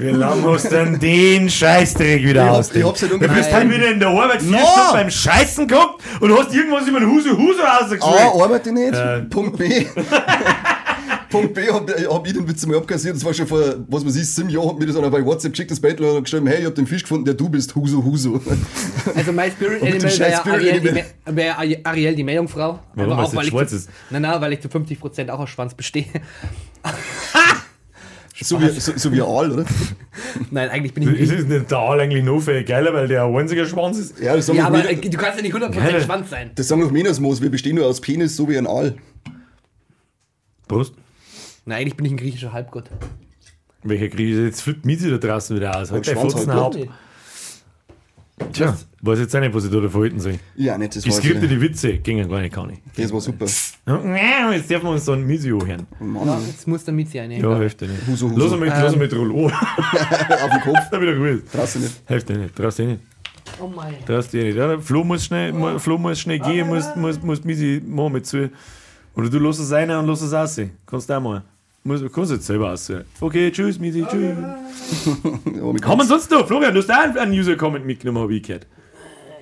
Wie 0.00 0.08
lange 0.10 0.42
hast 0.42 0.64
du 0.64 0.70
denn 0.70 0.98
den 0.98 1.48
Scheißdreck 1.48 2.24
wieder 2.24 2.50
aus? 2.50 2.74
ich 2.74 2.82
hab's 2.84 3.00
Du 3.00 3.16
bist 3.18 3.52
halt 3.52 3.70
wieder 3.70 3.92
in 3.92 4.00
der 4.00 4.08
Arbeit 4.08 4.42
vier 4.42 4.50
No. 4.50 4.58
Stunden 4.58 4.92
beim 4.92 5.10
Scheißen 5.10 5.68
gehabt 5.68 6.02
und 6.20 6.36
hast 6.36 6.52
irgendwas 6.52 6.88
über 6.88 6.98
den 6.98 7.10
Huse 7.10 7.30
Huse 7.36 7.60
rausgeschrieben. 7.62 8.02
A, 8.02 8.42
arbeite 8.42 8.72
nicht. 8.72 8.94
Äh. 8.94 9.20
Punkt 9.20 9.56
B. 9.56 9.86
Punkt 11.30 11.54
B, 11.54 11.68
hab, 11.68 11.90
hab 11.90 12.26
ich 12.26 12.32
den 12.32 12.48
Witz 12.48 12.64
mal 12.66 12.76
abkassiert. 12.76 13.16
Das 13.16 13.24
war 13.24 13.34
schon 13.34 13.46
vor, 13.46 13.60
was 13.88 14.06
weiß 14.06 14.16
ich, 14.16 14.28
sieben 14.28 14.48
Jahren, 14.48 14.68
hat 14.70 14.78
mir 14.78 14.86
das 14.86 14.96
einer 14.96 15.10
bei 15.10 15.24
WhatsApp 15.24 15.52
geschickt, 15.52 15.70
das 15.70 15.80
Battle 15.80 16.12
und 16.14 16.24
geschrieben, 16.24 16.46
hey, 16.46 16.60
ich 16.60 16.66
hab 16.66 16.74
den 16.74 16.86
Fisch 16.86 17.02
gefunden, 17.02 17.24
der 17.24 17.34
du 17.34 17.48
bist, 17.48 17.74
Huso 17.74 18.02
Huso. 18.04 18.40
Also 19.14 19.32
mein 19.32 19.50
Spirit 19.50 19.82
Animal 19.82 20.18
wäre 20.18 20.44
Ariel, 20.44 20.80
die 20.80 20.88
Animal. 20.88 21.04
Wär 21.26 21.58
Ari- 21.58 21.80
Ariel 21.84 22.14
die 22.14 22.24
Meerjungfrau. 22.24 22.78
Warum, 22.94 23.12
Aber 23.12 23.22
auch, 23.22 23.26
nicht 23.26 23.36
weil 23.36 23.44
ich 23.44 23.50
schwarz 23.50 23.70
zu, 23.70 23.76
ist? 23.76 23.90
Na, 24.10 24.20
na, 24.20 24.40
weil 24.40 24.52
ich 24.52 24.60
zu 24.60 24.68
50% 24.68 25.28
auch 25.30 25.40
aus 25.40 25.50
Schwanz 25.50 25.74
bestehe. 25.74 26.06
so, 28.40 28.60
wie, 28.60 28.68
so, 28.78 28.92
so 28.96 29.12
wie 29.12 29.20
ein 29.20 29.26
Aal, 29.28 29.50
oder? 29.52 29.64
Nein, 30.50 30.68
eigentlich 30.68 30.94
bin 30.94 31.12
ich 31.14 31.20
ist 31.30 31.48
nicht 31.48 31.70
der 31.70 31.78
Aal 31.78 32.00
eigentlich 32.00 32.22
noch 32.24 32.40
viel 32.40 32.62
geiler, 32.64 32.92
weil 32.94 33.08
der 33.08 33.24
ein 33.24 33.34
einziger 33.36 33.66
Schwanz 33.66 33.98
ist. 33.98 34.20
Ja, 34.20 34.36
das 34.36 34.46
sagen 34.46 34.58
Ja, 34.58 34.66
aber 34.66 34.88
äh, 34.88 34.96
du 34.96 35.16
kannst 35.18 35.38
ja 35.38 35.42
nicht 35.42 35.54
100% 35.54 35.70
Geil. 35.70 36.00
Schwanz 36.02 36.30
sein. 36.30 36.50
das 36.54 36.68
sagen 36.68 36.82
doch 36.82 36.90
Menasmos, 36.90 37.40
wir 37.42 37.50
bestehen 37.50 37.76
nur 37.76 37.86
aus 37.86 38.00
Penis, 38.00 38.36
so 38.36 38.48
wie 38.48 38.58
ein 38.58 38.66
Aal. 38.66 38.94
Prost. 40.68 40.94
Nein, 41.66 41.80
eigentlich 41.82 41.96
bin 41.96 42.06
ich 42.06 42.12
ein 42.12 42.16
griechischer 42.16 42.52
Halbgott. 42.52 42.90
Welcher 43.82 44.08
Krise? 44.08 44.44
Jetzt 44.46 44.62
flippt 44.62 44.84
Miezi 44.86 45.10
da 45.10 45.18
draußen 45.18 45.54
wieder 45.56 45.76
aus. 45.78 45.92
Ein 45.92 46.02
dein 46.02 46.14
Schwanz 46.16 46.32
Fotzen. 46.34 46.88
Tja, 48.52 48.76
weiß 49.00 49.18
jetzt 49.20 49.34
auch 49.34 49.40
nicht, 49.40 49.54
was 49.54 49.64
ich 49.64 49.70
da 49.70 49.88
verhalten 49.88 50.20
soll. 50.20 50.38
Ja, 50.56 50.76
nicht, 50.76 50.94
das 50.94 51.06
war, 51.08 51.14
Geskriptete 51.16 51.58
Witze 51.60 51.96
gingen 51.98 52.28
gar 52.28 52.40
nicht, 52.42 52.54
kann 52.54 52.68
ich. 52.70 52.78
das 52.94 53.10
war 53.10 53.20
super. 53.20 53.46
Jetzt 53.46 54.68
dürfen 54.70 54.84
wir 54.84 54.90
uns 54.90 55.04
da 55.06 55.14
ein 55.14 55.26
Misio 55.26 55.64
hören. 55.64 55.86
Mann, 56.00 56.28
Jetzt 56.46 56.68
muss 56.68 56.84
der 56.84 56.92
Mizi 56.92 57.18
eine. 57.18 57.38
Ja, 57.40 57.56
Hälfte 57.56 57.86
nicht. 57.86 58.06
Huso, 58.06 58.28
Huso. 58.30 58.38
Lass 58.44 58.52
ihn 58.52 58.60
mit, 58.60 58.68
lass 58.68 58.92
ihn 58.92 58.94
Ähm. 58.94 58.98
mit 59.00 59.14
Rollo. 59.14 59.46
auf 59.48 59.52
den 60.50 60.60
Kopf, 60.60 60.78
Da 60.90 61.00
wieder 61.00 61.16
gut. 61.16 61.50
traust 61.50 61.76
du 61.76 61.78
nicht. 61.80 62.02
Hälfte 62.04 62.34
nicht, 62.38 62.54
traust 62.54 62.78
dich 62.78 62.86
nicht. 62.88 63.00
Oh 63.58 63.68
mein. 63.74 63.94
Traust 64.04 64.32
dich 64.34 64.44
nicht. 64.44 64.56
Ja, 64.56 64.68
der 64.68 64.80
Flo 64.80 65.02
muss 65.02 65.24
schnell, 65.24 65.52
mu- 65.54 65.78
Flo 65.78 65.96
muss 65.96 66.20
schnell 66.20 66.38
gehen, 66.38 66.66
muss, 66.68 66.84
muss, 66.94 67.22
muss 67.22 67.42
Misi 67.42 67.82
machen 67.86 68.12
mit 68.12 68.26
zu. 68.26 68.50
Oder 69.14 69.30
du 69.30 69.38
lässt 69.38 69.60
es 69.60 69.72
rein 69.72 69.90
und 69.92 70.06
lässt 70.06 70.22
es 70.22 70.34
aussehen. 70.34 70.72
Kannst 70.84 71.08
du 71.08 71.14
auch 71.14 71.20
mal. 71.22 71.42
Muss, 71.86 72.02
kannst 72.12 72.32
jetzt 72.32 72.46
selber 72.46 72.72
aussehen. 72.72 73.04
Okay, 73.20 73.52
tschüss, 73.52 73.78
Misi, 73.78 74.04
tschüss. 74.10 74.34
Ja, 75.56 75.62
mit 75.72 75.86
Haben 75.86 76.00
wir 76.00 76.04
sonst 76.04 76.28
noch? 76.32 76.44
Florian, 76.44 76.74
du 76.74 76.80
hast 76.80 76.90
auch 76.90 77.22
einen 77.22 77.32
User-Comment 77.32 77.86
mitgenommen, 77.86 78.24
habe 78.24 78.34
ich 78.34 78.42
gehört. 78.42 78.66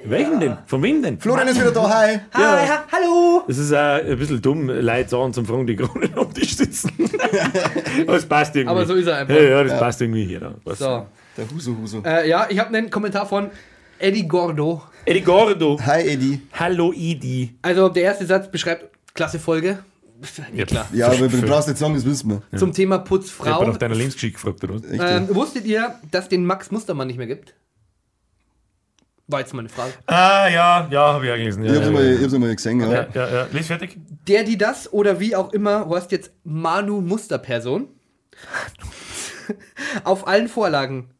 Welchen 0.04 0.38
denn? 0.38 0.58
Von 0.66 0.82
wem 0.82 1.00
denn? 1.00 1.18
Florian 1.18 1.48
ist 1.48 1.58
wieder 1.58 1.70
da, 1.70 1.88
hi. 1.88 2.20
Hi, 2.34 2.66
ha, 2.66 2.84
hallo! 2.92 3.44
Das 3.48 3.56
ist 3.56 3.72
auch 3.72 3.94
ein 3.94 4.18
bisschen 4.18 4.42
dumm, 4.42 4.68
Leute 4.68 5.08
sagen 5.08 5.32
zum 5.32 5.46
Fragen, 5.46 5.66
die 5.66 5.74
gerade 5.74 6.10
am 6.16 6.34
Tisch 6.34 6.54
sitzen. 6.54 6.92
Aber 8.06 8.16
es 8.16 8.26
passt 8.26 8.54
irgendwie. 8.54 8.70
Aber 8.70 8.84
so 8.84 8.92
ist 8.92 9.06
er 9.06 9.16
einfach. 9.16 9.34
Ja, 9.34 9.42
ja 9.42 9.64
das 9.64 9.78
passt 9.78 10.02
irgendwie 10.02 10.26
hier. 10.26 10.40
Da. 10.40 10.54
Was? 10.64 10.80
So. 10.80 11.06
Der 11.38 11.50
Huso 11.50 11.74
Huso. 11.80 12.02
Äh, 12.04 12.28
ja, 12.28 12.46
ich 12.50 12.58
habe 12.58 12.76
einen 12.76 12.90
Kommentar 12.90 13.24
von 13.24 13.48
Eddie 13.98 14.28
Gordo. 14.28 14.82
Eddie 15.06 15.22
Gordo. 15.22 15.80
Hi, 15.86 16.06
Eddie. 16.06 16.42
Hallo, 16.52 16.92
Idi. 16.92 17.54
Also 17.62 17.88
der 17.88 18.02
erste 18.02 18.26
Satz 18.26 18.50
beschreibt 18.50 18.90
klasse 19.14 19.38
Folge. 19.38 19.78
Ja, 20.54 20.64
klar. 20.64 20.88
Ja, 20.92 21.06
aber 21.08 21.28
du 21.28 21.42
brauchst 21.42 21.68
nicht 21.68 21.78
sagen, 21.78 21.94
das 21.94 22.04
wissen 22.04 22.30
wir. 22.50 22.58
Zum 22.58 22.72
Thema 22.72 22.96
Ich 22.96 23.00
hab 23.00 23.08
Putzfrau. 23.08 23.64
nach 23.64 23.76
deiner 23.76 23.94
Lebensgeschichte 23.94 24.34
gefragt, 24.34 24.64
oder? 24.64 24.74
was? 24.74 24.84
Echt, 24.84 25.00
ja. 25.02 25.16
Ähm, 25.18 25.34
wusstet 25.34 25.64
ihr, 25.64 25.94
dass 26.10 26.28
den 26.28 26.46
Max 26.46 26.70
Mustermann 26.70 27.08
nicht 27.08 27.18
mehr 27.18 27.26
gibt? 27.26 27.54
War 29.26 29.40
jetzt 29.40 29.54
meine 29.54 29.70
Frage. 29.70 29.92
Ah, 30.06 30.48
ja, 30.48 30.86
ja, 30.90 31.12
habe 31.14 31.24
ich 31.26 31.32
auch 31.32 31.36
gelesen. 31.36 31.64
Ja, 31.64 31.70
Ich 31.72 31.76
hab's 31.78 31.86
ja, 31.86 31.92
mal, 31.92 32.04
ja. 32.06 32.12
ich 32.14 32.22
hab's 32.22 32.32
mal 32.34 32.54
gesehen, 32.54 32.80
ja. 32.80 32.92
Ja, 32.92 33.06
ja, 33.14 33.32
ja. 33.34 33.46
Lies 33.52 33.66
fertig. 33.68 33.96
Der, 34.28 34.44
die 34.44 34.58
das 34.58 34.92
oder 34.92 35.18
wie 35.18 35.34
auch 35.34 35.52
immer, 35.54 35.88
heißt 35.88 36.12
jetzt 36.12 36.30
Manu 36.44 37.00
Musterperson. 37.00 37.88
Auf 40.04 40.26
allen 40.26 40.48
Vorlagen 40.48 41.10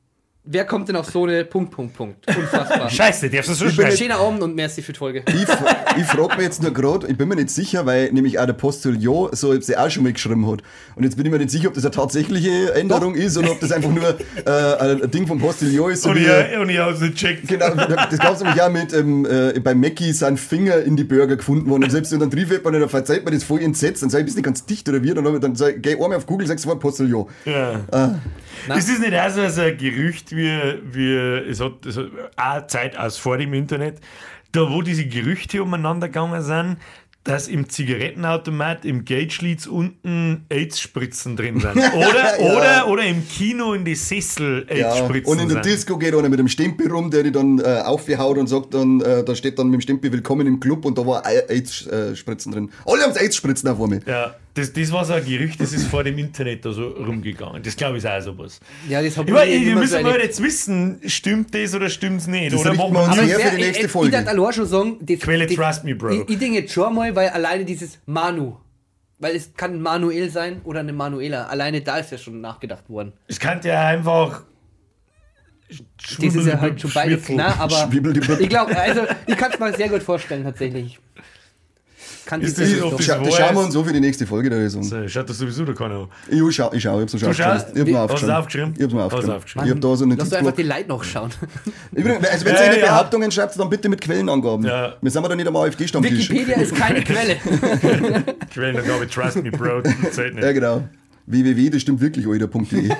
Wer 0.46 0.66
kommt 0.66 0.90
denn 0.90 0.96
auf 0.96 1.06
so 1.10 1.24
eine 1.24 1.42
Punkt, 1.46 1.70
Punkt, 1.70 1.96
Punkt? 1.96 2.26
Unfassbar. 2.28 2.90
Scheiße, 2.90 3.30
darfst 3.30 3.48
du 3.48 3.54
so 3.54 3.64
Ich 3.64 3.76
bin 3.78 3.86
schreiben? 3.86 3.96
Schöner 3.96 4.16
Abend 4.18 4.42
und 4.42 4.54
merci 4.54 4.82
für 4.82 4.92
die 4.92 4.98
Folge. 4.98 5.22
Ich, 5.26 5.46
fra- 5.46 5.74
ich 5.96 6.04
frage 6.04 6.36
mich 6.36 6.44
jetzt 6.44 6.62
nur 6.62 6.72
gerade, 6.72 7.06
ich 7.08 7.16
bin 7.16 7.28
mir 7.28 7.36
nicht 7.36 7.50
sicher, 7.50 7.86
weil 7.86 8.12
nämlich 8.12 8.38
auch 8.38 8.46
der 8.46 8.52
Postillon 8.52 9.30
so 9.32 9.52
jetzt 9.52 9.76
auch 9.76 9.90
schon 9.90 10.02
mal 10.02 10.12
geschrieben 10.12 10.46
hat. 10.50 10.62
Und 10.96 11.04
jetzt 11.04 11.16
bin 11.16 11.26
ich 11.26 11.32
mir 11.32 11.38
nicht 11.38 11.50
sicher, 11.50 11.68
ob 11.68 11.74
das 11.74 11.84
eine 11.84 11.92
tatsächliche 11.92 12.74
Änderung 12.74 13.14
ist 13.14 13.36
oder 13.36 13.52
ob 13.52 13.60
das 13.60 13.72
einfach 13.72 13.90
nur 13.90 14.16
äh, 14.44 15.02
ein 15.02 15.10
Ding 15.10 15.26
vom 15.26 15.38
Postillon 15.38 15.92
ist. 15.92 16.02
So 16.02 16.10
Und 16.10 16.16
wie, 16.16 16.26
ich, 16.26 16.58
und 16.58 16.68
ich 16.68 16.78
hab's 16.78 17.00
nicht 17.00 17.14
gecheckt. 17.14 17.48
Genau, 17.48 17.74
das 17.74 18.18
gab 18.18 18.34
es 18.34 18.40
nämlich 18.42 18.60
auch 18.60 18.70
mit, 18.70 18.92
ähm, 18.92 19.26
äh, 19.26 19.58
bei 19.60 19.74
Mackie 19.74 20.12
sind 20.12 20.38
Finger 20.38 20.78
in 20.82 20.96
die 20.96 21.04
Burger 21.04 21.36
gefunden 21.36 21.70
worden. 21.70 21.84
Und 21.84 21.90
selbst 21.90 22.12
wenn 22.12 22.20
dann 22.20 22.30
Brief 22.30 22.50
wird, 22.50 22.64
man 22.64 22.72
dann 22.72 22.88
verzeiht 22.88 23.24
man 23.24 23.32
das 23.32 23.44
voll 23.44 23.62
entsetzt. 23.62 24.02
Dann 24.02 24.10
sag 24.10 24.20
ich, 24.20 24.24
bist 24.26 24.36
nicht 24.36 24.44
ganz 24.44 24.66
dicht 24.66 24.88
oder 24.88 25.02
wie? 25.02 25.14
Dann, 25.14 25.40
dann 25.40 25.54
sag, 25.54 25.76
ich, 25.76 25.82
geh 25.82 25.92
einmal 25.92 26.14
auf 26.14 26.26
Google, 26.26 26.46
sagst 26.46 26.64
sofort 26.64 26.80
Postillon. 26.80 27.26
Ja. 27.44 27.80
Ist 28.76 28.88
das 28.88 28.98
nicht 28.98 29.14
auch 29.14 29.30
so 29.30 29.48
so 29.48 29.60
ein 29.62 29.76
Gerücht, 29.76 30.34
wie, 30.34 30.50
wie 30.92 31.14
es 31.14 31.60
hat, 31.60 31.84
es 31.86 31.96
hat 31.96 32.06
auch 32.36 32.66
Zeit 32.66 32.96
aus 32.98 33.16
vor 33.18 33.36
dem 33.36 33.52
Internet, 33.54 33.98
da 34.54 34.70
wo 34.70 34.82
diese 34.82 35.04
Gerüchte 35.06 35.62
umeinander 35.62 36.08
gegangen 36.08 36.42
sind, 36.42 36.76
dass 37.24 37.48
im 37.48 37.70
Zigarettenautomat 37.70 38.84
im 38.84 39.06
Gage-Leads 39.06 39.66
unten 39.66 40.44
AIDS-Spritzen 40.50 41.36
drin 41.36 41.58
sind. 41.58 41.76
Oder, 41.94 42.38
oder, 42.38 42.88
oder 42.88 43.02
im 43.04 43.26
Kino 43.26 43.72
in 43.72 43.84
die 43.86 43.94
Sessel 43.94 44.66
Ja, 44.68 44.92
AIDS-Spritzen 44.92 45.32
und 45.32 45.38
in 45.40 45.48
der. 45.48 45.62
Disco 45.62 45.96
geht 45.96 46.14
einer 46.14 46.28
mit 46.28 46.38
dem 46.38 46.48
Stempel 46.48 46.90
rum, 46.90 47.10
der 47.10 47.22
die 47.22 47.32
dann 47.32 47.58
äh, 47.60 47.80
aufhaut 47.82 48.36
und 48.36 48.46
sagt 48.46 48.74
dann, 48.74 49.00
äh, 49.00 49.24
da 49.24 49.34
steht 49.34 49.58
dann 49.58 49.68
mit 49.68 49.78
dem 49.78 49.80
Stempel 49.80 50.12
Willkommen 50.12 50.46
im 50.46 50.60
Club 50.60 50.84
und 50.84 50.98
da 50.98 51.06
war 51.06 51.24
AIDS-Spritzen 51.24 52.52
drin. 52.52 52.70
Alle 52.84 53.02
haben 53.02 53.16
AIDS-Spritzen 53.16 53.74
vor 53.74 53.88
mir. 53.88 54.00
Ja, 54.06 54.34
das, 54.54 54.72
das 54.72 54.92
war 54.92 55.04
so 55.04 55.14
ein 55.14 55.24
Gerücht, 55.24 55.60
das 55.60 55.72
ist 55.72 55.88
vor 55.88 56.04
dem 56.04 56.16
Internet 56.16 56.64
da 56.64 56.72
so 56.72 56.88
rumgegangen. 56.88 57.60
Das 57.62 57.76
glaube 57.76 57.98
ich 57.98 58.04
ist 58.04 58.10
auch 58.10 58.20
sowas. 58.20 58.60
Ja, 58.88 59.02
das 59.02 59.18
hab 59.18 59.26
Ich 59.26 59.34
meine, 59.34 59.50
wir 59.50 59.74
müssen 59.74 59.98
so 59.98 60.02
mal 60.02 60.20
jetzt 60.20 60.40
wissen, 60.40 61.00
stimmt 61.06 61.52
das 61.54 61.74
oder 61.74 61.90
stimmt 61.90 62.20
es 62.20 62.26
nicht? 62.28 62.52
Das 62.52 62.60
oder 62.60 62.74
machen 62.74 62.92
wir 62.92 63.02
uns 63.02 63.20
her 63.20 63.40
für 63.40 63.56
die 63.56 63.62
nächste 63.62 63.86
ich, 63.86 63.90
Folge. 63.90 64.16
Ich 64.16 64.24
darf 64.24 64.32
allein 64.32 64.52
schon 64.52 64.66
sagen, 64.66 64.98
das, 65.00 65.18
Quelle 65.18 65.46
das, 65.46 65.56
trust 65.56 65.84
me, 65.84 65.96
bro. 65.96 66.10
Ich, 66.10 66.28
ich 66.28 66.38
denke 66.38 66.60
jetzt 66.60 66.72
schon 66.72 66.94
mal, 66.94 67.14
weil 67.16 67.30
alleine 67.30 67.64
dieses 67.64 67.98
Manu, 68.06 68.56
weil 69.18 69.34
es 69.34 69.52
kann 69.54 69.82
Manuel 69.82 70.30
sein 70.30 70.60
oder 70.62 70.80
eine 70.80 70.92
Manuela. 70.92 71.46
Alleine 71.46 71.80
da 71.80 71.98
ist 71.98 72.12
ja 72.12 72.18
schon 72.18 72.40
nachgedacht 72.40 72.88
worden. 72.88 73.12
Es 73.26 73.40
könnte 73.40 73.68
ja 73.68 73.88
einfach. 73.88 74.44
Das 75.68 76.34
ist 76.34 76.46
ja 76.46 76.60
halt 76.60 76.80
schon 76.80 76.92
beides 76.92 77.24
klar, 77.24 77.56
aber 77.58 77.90
ich 78.38 78.48
glaube, 78.48 78.76
also 78.78 79.00
ich 79.26 79.36
kann 79.36 79.50
es 79.50 79.58
mir 79.58 79.72
sehr 79.72 79.88
gut 79.88 80.02
vorstellen 80.02 80.44
tatsächlich. 80.44 81.00
Kann 82.26 82.40
Ist 82.40 82.58
das 82.58 82.70
das 82.70 82.80
doch- 82.80 82.96
das 82.96 83.04
schauen 83.06 83.54
wir 83.54 83.60
uns 83.60 83.74
so 83.74 83.84
für 83.84 83.92
die 83.92 84.00
nächste 84.00 84.26
Folge 84.26 84.48
der 84.48 84.60
Saison. 84.60 84.82
So, 84.82 85.06
Schaut 85.08 85.28
das 85.28 85.36
sowieso 85.36 85.64
da 85.66 85.74
keiner 85.74 85.94
an. 85.96 86.08
Ich 86.30 86.56
schau, 86.56 86.72
ich 86.72 86.82
schau, 86.82 86.96
ich 86.96 87.02
hab's 87.02 87.12
mir 87.12 87.18
schon 87.18 87.28
Du 87.28 87.34
schaust? 87.34 87.66
aufgeschrieben. 87.66 87.84
Ich 87.86 87.94
hab's 87.94 87.94
mir 87.94 87.98
Hast 87.98 88.22
du 88.22 88.32
aufgeschrieben. 88.32 88.34
aufgeschrieben? 88.36 88.74
Ich 88.76 88.82
hab's 88.82 88.94
mir 88.94 89.00
Hast 89.02 89.12
du 89.12 89.16
aufgeschrieben. 89.16 89.36
aufgeschrieben? 89.36 89.66
Ich 89.66 89.74
hab 89.74 89.80
da 89.80 89.96
so 89.96 90.04
einen 90.04 90.16
Lass 90.18 90.28
doch 90.30 90.38
einfach 90.38 90.52
die. 90.52 90.62
Leute 90.62 90.88
nachschauen. 90.88 91.30
Übrigens, 91.92 92.28
also 92.32 92.44
wenn 92.46 92.54
Ja, 92.54 92.60
ihr 92.62 92.70
eine 92.70 92.78
ja. 92.80 92.86
Behauptungen 92.86 93.30
schreibt, 93.30 93.58
dann 93.58 93.68
bitte 93.70 93.88
mit 93.90 94.00
Quellenangaben. 94.00 94.64
Ja. 94.64 94.94
Wir 95.02 95.10
sind 95.10 95.22
wir 95.22 95.28
da 95.28 95.36
nicht 95.36 95.46
am 95.48 95.56
AfD-Stammtisch. 95.56 96.30
Wikipedia 96.30 96.56
ist 96.56 96.74
keine 96.74 97.00
Quelle. 97.04 97.36
Quellenangabe, 98.54 99.06
trust 99.08 99.42
me, 99.42 99.50
bro. 99.50 99.82
zählt 100.10 100.34
Ja, 100.36 100.40
nicht. 100.46 100.54
genau. 100.54 100.84
www, 101.26 101.70
das 101.70 101.82
stimmt 101.82 102.00
wirklich, 102.00 102.26
alter.de. 102.26 102.90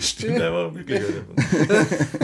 Stimmt 0.00 0.40
einfach 0.40 0.74
wirklich. 0.74 1.00
Alter. 1.00 2.21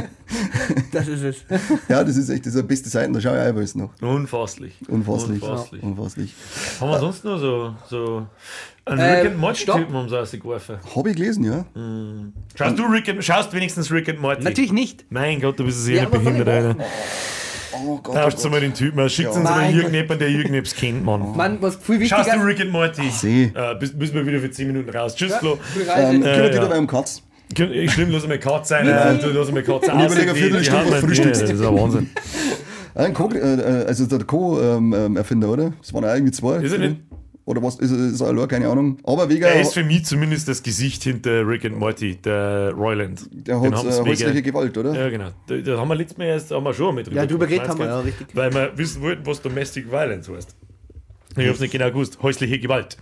Das 1.08 1.20
ist 1.22 1.44
es. 1.50 1.60
Ja, 1.88 2.04
das 2.04 2.16
ist 2.16 2.28
echt, 2.28 2.44
das 2.46 2.54
ist 2.54 2.58
eine 2.58 2.68
beste 2.68 2.88
Seite, 2.88 3.12
da 3.12 3.20
schaue 3.20 3.36
ich 3.36 3.42
auch 3.42 3.56
alles 3.56 3.74
noch. 3.74 3.90
Unfasslich. 4.00 4.74
Unfasslich. 4.88 5.42
Unfasslich. 5.42 5.82
Unfasslich. 5.82 6.34
Haben 6.80 6.90
wir 6.90 6.98
sonst 7.00 7.24
noch 7.24 7.38
so, 7.38 7.74
so 7.88 8.26
einen 8.84 8.98
Äh, 9.00 9.12
Rick 9.20 9.26
and 9.30 9.38
Morty 9.38 9.60
stopp. 9.62 9.76
Typen 9.78 9.94
um 9.96 10.08
so 10.08 10.16
rausgeworfen? 10.16 10.76
Hab 10.94 11.06
ich 11.06 11.16
gelesen, 11.16 11.44
ja. 11.44 11.64
Schaust 12.56 12.78
du 12.78 12.82
Rick 12.84 13.08
and, 13.08 13.24
schaust 13.24 13.52
wenigstens 13.52 13.90
Rick 13.90 14.08
and 14.08 14.20
Morty? 14.20 14.42
Natürlich 14.44 14.72
nicht. 14.72 15.04
Mein 15.10 15.40
Gott, 15.40 15.58
du 15.58 15.64
bist 15.64 15.84
sehr 15.84 15.96
Ja, 15.96 16.02
ja, 16.04 16.08
behindert, 16.08 16.48
Alter. 16.48 16.76
Oh 17.84 17.98
Gott. 18.02 18.14
Tauscht 18.16 18.38
oh 18.44 18.48
mal 18.48 18.60
den 18.60 18.74
Typen 18.74 18.98
aus, 19.00 19.12
schickt 19.12 19.28
Ja. 19.30 19.34
uns 19.34 19.44
mal 19.44 19.56
Mein 19.60 19.74
irgendjemand, 19.76 20.20
der 20.20 20.28
irgendetwas 20.28 20.74
kennt, 20.74 21.04
Mann. 21.04 21.36
Mann, 21.36 21.58
was 21.60 21.76
viel 21.76 22.04
Schaust 22.06 22.26
wichtiger 22.26 22.42
du 22.42 22.46
Rick 22.46 22.60
and 22.60 22.70
Morty? 22.72 23.10
Seh. 23.10 23.44
Äh, 23.54 23.74
bis, 23.78 23.92
müssen 23.94 24.14
wir 24.14 24.26
wieder 24.26 24.40
für 24.40 24.50
10 24.50 24.66
Minuten 24.66 24.90
raus. 24.90 25.14
Tschüss, 25.14 25.34
Flo. 25.36 25.58
Reise. 25.86 26.14
Ähm, 26.14 26.22
Äh, 26.22 26.24
kümmert 26.24 26.36
ja. 26.36 26.48
dich 26.48 26.60
dabei 26.60 26.78
um 26.78 26.86
Katz. 26.86 27.22
Ich 27.56 27.92
schlimm, 27.92 28.10
lass 28.10 28.26
mal 28.28 28.38
Katze 28.38 28.68
sein. 28.68 28.86
Äh, 28.88 29.18
du 29.18 29.28
lass 29.30 29.50
mal 29.50 29.62
Katze 29.62 29.92
Und 29.92 30.04
überleg 30.04 30.28
eine 30.28 30.34
Viertelstunde, 30.34 30.90
was 30.90 31.00
frühstückst. 31.00 31.42
Das 31.42 31.50
ist 31.50 31.60
ein 31.62 31.76
Wahnsinn. 31.76 32.10
Ein 32.94 33.14
Co, 33.14 33.30
äh, 33.30 33.38
äh, 33.38 33.86
also 33.86 34.06
der 34.06 34.24
Co-Erfinder, 34.24 35.48
oder? 35.48 35.72
Das 35.80 35.92
waren 35.94 36.04
ja 36.04 36.14
irgendwie 36.14 36.32
zwei. 36.32 36.56
Ist 36.56 36.72
er 36.72 36.78
nicht? 36.78 36.96
Oder 37.44 37.62
was? 37.62 37.76
Ist, 37.76 37.90
er- 37.92 38.08
ist 38.08 38.20
er 38.20 38.26
allein? 38.26 38.46
Keine 38.48 38.68
Ahnung. 38.68 38.98
Aber 39.04 39.26
wegen, 39.30 39.42
Er 39.42 39.60
ist 39.60 39.72
für 39.72 39.82
mich 39.82 40.04
zumindest 40.04 40.48
das 40.48 40.62
Gesicht 40.62 41.04
hinter 41.04 41.48
Rick 41.48 41.64
and 41.64 41.78
Morty, 41.78 42.16
der 42.16 42.72
Royland. 42.72 43.22
der 43.32 43.58
hat 43.60 43.72
äh, 43.84 44.00
häusliche 44.02 44.42
Gewalt, 44.42 44.76
oder? 44.76 44.92
Ja, 44.94 45.08
genau. 45.08 45.28
Da, 45.46 45.56
da 45.56 45.78
haben 45.78 45.88
wir 45.88 45.94
letztes 45.94 46.18
Mal 46.18 46.24
erst 46.26 46.50
haben 46.50 46.64
wir 46.64 46.74
schon 46.74 46.94
mit 46.96 47.10
Ja, 47.10 47.24
drüber 47.24 47.46
geredet 47.46 47.68
haben 47.68 47.78
wir, 47.78 47.86
ja, 47.86 48.00
richtig. 48.00 48.26
Weil 48.34 48.52
wir 48.52 48.72
wissen 48.76 49.00
wollten, 49.00 49.24
was 49.24 49.40
Domestic 49.40 49.90
Violence 49.90 50.28
heißt. 50.28 50.54
Ich 51.38 51.48
hab's 51.48 51.60
nicht 51.60 51.70
genau 51.72 51.88
gewusst. 51.88 52.18
Häusliche 52.20 52.58
Gewalt. 52.58 52.98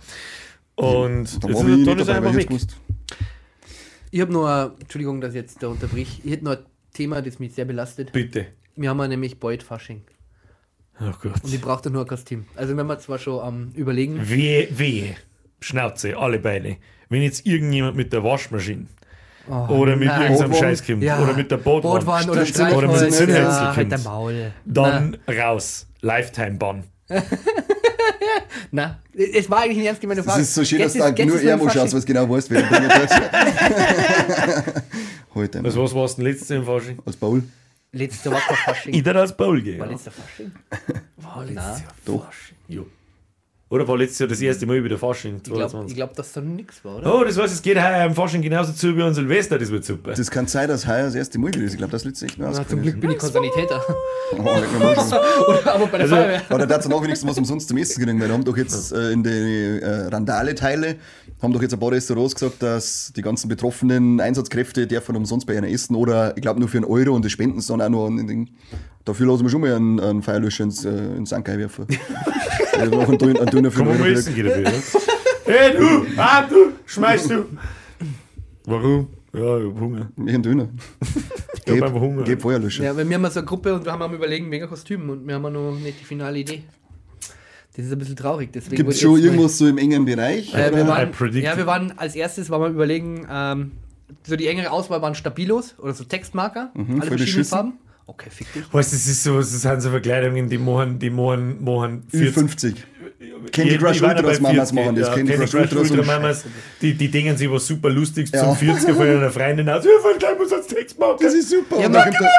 Und 0.75 1.25
Da 1.43 1.47
jetzt 1.49 1.57
war 1.57 1.67
ist, 1.67 1.77
ich 1.79 1.85
dann 1.85 1.97
nicht 1.97 2.01
ist 2.01 2.07
er 2.07 2.13
dabei, 2.13 2.27
einfach 2.27 2.35
weg. 2.39 2.47
gewusst. 2.47 2.77
Ich 4.11 4.21
habe 4.21 4.31
noch, 4.33 4.45
ein- 4.47 4.71
Entschuldigung, 4.79 5.21
dass 5.21 5.31
ich 5.31 5.41
jetzt 5.41 5.61
da 5.61 5.67
unterbrich. 5.67 6.21
Ich 6.23 6.31
hätte 6.31 6.45
noch 6.45 6.51
ein 6.53 6.65
Thema, 6.93 7.21
das 7.21 7.39
mich 7.39 7.53
sehr 7.53 7.65
belastet. 7.65 8.11
Bitte. 8.13 8.47
Wir 8.75 8.89
haben 8.89 8.99
ja 8.99 9.07
nämlich 9.07 9.39
bald 9.39 9.63
Fasching. 9.63 10.01
Oh 10.99 11.11
Gott. 11.21 11.43
Und 11.43 11.53
ich 11.53 11.61
brauche 11.61 11.89
nur 11.89 12.01
ein 12.03 12.07
Kostüm. 12.07 12.45
Also 12.55 12.75
wenn 12.75 12.87
wir 12.87 12.97
zwar 12.99 13.19
schon 13.19 13.39
am 13.41 13.71
überlegen. 13.75 14.29
Wehe, 14.29 14.67
wehe. 14.71 15.15
Schnauze, 15.61 16.17
alle 16.17 16.39
beide. 16.39 16.77
Wenn 17.09 17.21
jetzt 17.21 17.45
irgendjemand 17.45 17.95
mit 17.95 18.13
der 18.13 18.23
Waschmaschine 18.23 18.85
oder 19.47 19.95
mit 19.95 20.09
Oh, 20.09 20.11
nein. 20.11 20.21
irgendeinem 20.23 20.37
Bootwagen. 20.51 20.53
Scheiß 20.55 20.85
kommt 20.85 21.03
oder 21.03 21.33
mit 21.33 21.51
der 21.51 21.57
Bootwand, 21.57 22.05
Bootwand 22.05 22.29
oder 22.29 22.77
oder 22.77 22.87
mit 22.91 23.01
dem. 23.01 23.11
Zündhölzl 23.11 23.41
Ja, 23.41 23.75
halt 23.75 23.91
der 23.91 23.97
kommt, 23.99 24.05
Maul. 24.05 24.51
dann 24.65 25.17
raus. 25.29 25.87
Lifetime-Ban. 26.01 26.83
Na, 28.71 28.99
es 29.13 29.49
war 29.49 29.59
eigentlich 29.61 29.77
eine 29.77 29.87
ernst 29.87 30.01
gemeinte 30.01 30.23
Frage. 30.23 30.41
ist 30.41 30.53
so 30.53 30.65
schön, 30.65 30.79
dass 30.79 30.93
du 30.93 30.99
nur 30.99 31.37
Fasching. 31.37 31.69
schaust, 31.69 31.93
was 31.93 32.05
genau 32.05 32.29
weißt, 32.29 32.49
wer 32.49 32.67
tut. 32.67 32.79
Heute. 35.35 35.61
Also 35.63 35.83
was 35.83 35.93
warst 35.95 36.17
du 36.17 36.23
denn 36.23 36.31
letztes 36.31 36.49
Jahr 36.49 36.59
im 36.59 36.65
Fasching? 36.65 36.99
Als 37.05 37.15
Paul. 37.15 37.43
Letztes 37.93 38.25
Jahr 38.25 38.33
war 38.35 38.41
kein 38.41 38.57
Fasching. 38.57 38.93
Ich 38.93 39.03
darf 39.03 39.15
als 39.17 39.35
Paul 39.37 39.61
gehen. 39.61 39.79
War 39.79 39.87
letzter 39.87 40.11
Fasching? 40.11 40.51
War 41.17 41.45
letztes 41.45 41.55
Na, 41.55 41.71
Jahr 41.77 41.93
Doch. 42.05 42.25
Fasching. 42.25 42.55
Jo. 42.67 42.85
Oder 43.69 43.85
war 43.85 43.97
letztes 43.97 44.19
Jahr 44.19 44.29
das 44.29 44.39
erste 44.39 44.65
Mal 44.65 44.81
wieder 44.81 44.97
Fasching? 44.97 45.37
Ich 45.37 45.43
glaube, 45.43 45.59
22? 45.67 45.95
glaub, 45.97 46.15
dass 46.15 46.31
da 46.31 46.39
nichts 46.39 46.85
war, 46.85 46.97
oder? 46.99 47.13
Oh, 47.19 47.23
das 47.25 47.35
weiß, 47.35 47.51
es 47.51 47.61
geht 47.61 47.77
heuer 47.77 48.05
am 48.05 48.15
Fasching 48.15 48.41
genauso 48.41 48.71
zu 48.71 48.95
wie 48.95 49.01
an 49.01 49.13
Silvester, 49.13 49.59
das 49.59 49.69
wird 49.71 49.83
super. 49.83 50.13
Das 50.13 50.31
kann 50.31 50.47
sein, 50.47 50.69
dass 50.69 50.87
heuer 50.87 51.03
das 51.03 51.15
erste 51.15 51.37
Mal 51.37 51.47
wieder 51.53 51.65
ist. 51.65 51.73
Ich 51.73 51.77
glaube, 51.77 51.91
das 51.91 52.05
letzte 52.05 52.27
echt 52.27 52.37
mehr 52.37 52.49
Na, 52.53 52.65
zum 52.65 52.81
Glück 52.81 53.01
bin 53.01 53.11
ich 53.11 53.17
kein 53.17 53.29
Sanitäter. 53.31 53.83
Oh, 54.37 54.41
oder 54.41 55.75
aber 55.75 55.87
bei 55.87 55.97
der 55.97 56.01
Also- 56.01 56.15
Feuerwehr. 56.15 56.41
Aber 56.49 56.59
da 56.59 56.65
darf 56.65 56.89
auch 56.91 57.03
wenigstens 57.03 57.29
was 57.29 57.37
umsonst 57.37 57.67
zum 57.67 57.77
Essen 57.77 58.03
kriegen, 58.03 58.19
weil 58.21 58.31
haben 58.31 58.43
doch 58.43 58.57
jetzt 58.57 58.91
äh, 58.93 59.11
in 59.11 59.23
den 59.23 59.81
äh, 59.81 60.07
Randale-Teile 60.07 60.95
haben 61.41 61.53
doch 61.53 61.61
jetzt 61.61 61.73
ein 61.73 61.79
paar 61.79 61.91
Restaurants 61.91 62.33
gesagt, 62.35 62.63
dass 62.63 63.13
die 63.15 63.21
ganzen 63.21 63.47
betroffenen 63.47 64.19
Einsatzkräfte 64.19 64.87
dürfen 64.87 65.15
umsonst 65.15 65.45
bei 65.45 65.53
ihnen 65.53 65.65
essen 65.65 65.95
oder 65.95 66.35
ich 66.35 66.41
glaube 66.41 66.59
nur 66.59 66.67
für 66.69 66.77
einen 66.77 66.85
Euro 66.85 67.13
und 67.15 67.23
das 67.23 67.31
spenden 67.31 67.61
sie 67.61 67.67
dann 67.67 67.81
auch 67.81 67.89
noch 67.89 68.07
an 68.07 68.17
den 68.17 68.27
Ding. 68.27 68.49
Dafür 69.07 69.25
lassen 69.27 69.43
wir 69.43 69.49
schon 69.49 69.61
mal 69.61 69.73
einen, 69.73 69.99
einen 70.01 70.21
Feierlöscher 70.21 70.65
ins, 70.65 70.83
äh, 70.83 70.89
ins 71.15 71.31
Ankai 71.31 71.57
werfen. 71.57 71.85
also 72.77 72.91
noch 72.99 73.07
einen, 73.07 73.17
Dön- 73.17 73.37
einen 73.37 73.49
Döner 73.49 73.71
für 73.71 73.83
Euro 73.87 74.03
essen 74.03 74.35
gehen 74.35 74.47
dafür, 74.47 74.61
oder? 74.63 74.71
Hey 75.45 75.77
du, 75.77 76.05
ah 76.21 76.41
du, 76.41 76.73
schmeißt 76.85 77.29
du. 77.31 77.45
Warum? 78.65 79.07
Ja, 79.33 79.59
ich 79.59 79.65
hab 79.73 79.79
Hunger. 79.79 80.09
Ich 80.25 80.33
einen 80.33 80.43
Döner. 80.43 80.67
Ich 81.65 81.71
hab 81.73 81.83
einfach 81.83 82.01
Hunger. 82.01 82.23
Gib 82.23 82.41
Feuerlöscher. 82.41 82.83
Ja, 82.83 82.97
weil 82.97 83.07
wir 83.07 83.15
haben 83.15 83.29
so 83.31 83.39
eine 83.39 83.45
Gruppe 83.45 83.73
und 83.73 83.85
wir 83.85 83.91
haben 83.93 84.01
am 84.01 84.13
überlegen, 84.13 84.49
mega 84.49 84.67
Kostüm 84.67 85.09
und 85.09 85.25
wir 85.25 85.35
haben 85.35 85.53
noch 85.53 85.71
nicht 85.79 86.01
die 86.01 86.05
finale 86.05 86.39
Idee. 86.39 86.63
Das 87.77 87.85
ist 87.85 87.91
ein 87.93 87.99
bisschen 87.99 88.15
traurig. 88.17 88.51
Deswegen 88.51 88.75
Gibt 88.75 88.89
es 88.89 88.99
schon 88.99 89.21
irgendwas 89.21 89.57
so 89.57 89.67
im 89.67 89.77
engen 89.77 90.03
Bereich? 90.03 90.53
Äh, 90.53 90.75
wir 90.75 90.85
waren, 90.87 91.11
ja, 91.33 91.55
wir 91.55 91.65
waren 91.67 91.93
als 91.97 92.15
erstes 92.15 92.49
waren 92.49 92.61
wir 92.63 92.69
überlegen, 92.69 93.25
ähm, 93.31 93.71
so 94.25 94.35
die 94.35 94.47
engere 94.47 94.71
Auswahl 94.71 95.01
waren 95.01 95.15
Stabilos 95.15 95.75
oder 95.79 95.93
so 95.93 96.03
Textmarker, 96.03 96.71
alle 96.73 96.85
voll 96.85 96.95
verschiedene 96.95 97.17
beschissen. 97.17 97.49
Farben. 97.49 97.73
Okay, 98.09 98.29
fick 98.29 98.51
dich. 98.53 98.63
Weißt 98.73 98.93
du, 98.93 98.95
das 98.95 99.05
ist 99.05 99.23
so, 99.23 99.37
das 99.37 99.51
sind 99.51 99.81
so 99.81 99.89
Verkleidungen, 99.89 100.49
die 100.49 100.57
machen, 100.57 100.97
die 100.97 101.09
machen, 101.09 101.63
machen 101.63 102.03
50. 102.09 102.75
Candy 103.51 103.77
Crush 103.77 104.01
Ultras 104.01 104.39
Mamas 104.39 104.71
40, 104.71 104.73
machen 104.75 104.95
das. 104.95 105.07
Ja, 105.07 105.13
Candy 105.15 105.33
Crush 105.33 105.53
Ultras 105.53 105.91
Ultra 105.91 105.99
und 105.99 106.07
Mamas, 106.07 106.45
die, 106.81 106.93
die 106.93 107.09
denken 107.09 107.35
sich 107.37 107.51
was 107.51 107.67
super 107.67 107.89
Lustiges 107.89 108.31
Ja. 108.31 108.43
zum 108.43 108.53
40er 108.55 108.93
von 108.93 109.07
einer 109.07 109.29
Freundin 109.29 109.67
aus. 109.69 109.83
Ja, 109.83 109.91
von 110.01 110.17
gleich 110.17 110.37
muss 110.37 110.53
als 110.53 110.67
Text 110.67 110.97
machen. 110.99 111.17
Das 111.19 111.33
ist 111.33 111.49
super. 111.49 111.79
Ja, 111.79 111.87
und 111.87 111.93
dann 111.93 112.03
kommt 112.03 112.19
der, 112.19 112.29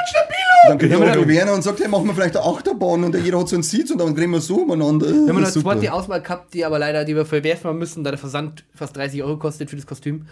dann 0.69 0.79
kommt 0.79 0.91
der 0.93 1.01
Onkel 1.01 1.29
Werner 1.29 1.53
und 1.55 1.63
sagt, 1.63 1.81
hey, 1.81 1.89
machen 1.89 2.07
wir 2.07 2.15
vielleicht 2.15 2.37
eine 2.37 2.47
Achterbahn 2.47 3.05
und 3.05 3.15
jeder 3.17 3.41
hat 3.41 3.49
so 3.49 3.57
einen 3.57 3.63
Sitz 3.63 3.91
und 3.91 3.99
dann 3.99 4.15
drehen 4.15 4.31
wir 4.31 4.41
so 4.41 4.57
umeinander. 4.63 5.07
Wir 5.07 5.29
haben 5.29 5.37
eine 5.37 5.47
zweite 5.51 5.93
Auswahl 5.93 6.23
gehabt, 6.23 6.55
die 6.55 6.65
aber 6.65 6.79
leider, 6.79 7.05
die 7.05 7.15
wir 7.15 7.27
verwerfen 7.27 7.69
haben 7.69 7.79
müssen, 7.79 8.05
da 8.05 8.11
der 8.11 8.19
Versand 8.19 8.65
fast 8.75 8.97
30 8.97 9.23
Euro 9.23 9.37
kostet 9.39 9.71
für 9.71 9.77
das 9.77 9.87
Kostüm. 9.87 10.27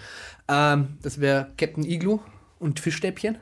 Ähm, 0.48 0.88
das 1.02 1.20
wäre 1.20 1.48
Captain 1.58 1.84
Igloo 1.84 2.20
und 2.58 2.80
Fischstäbchen. 2.80 3.38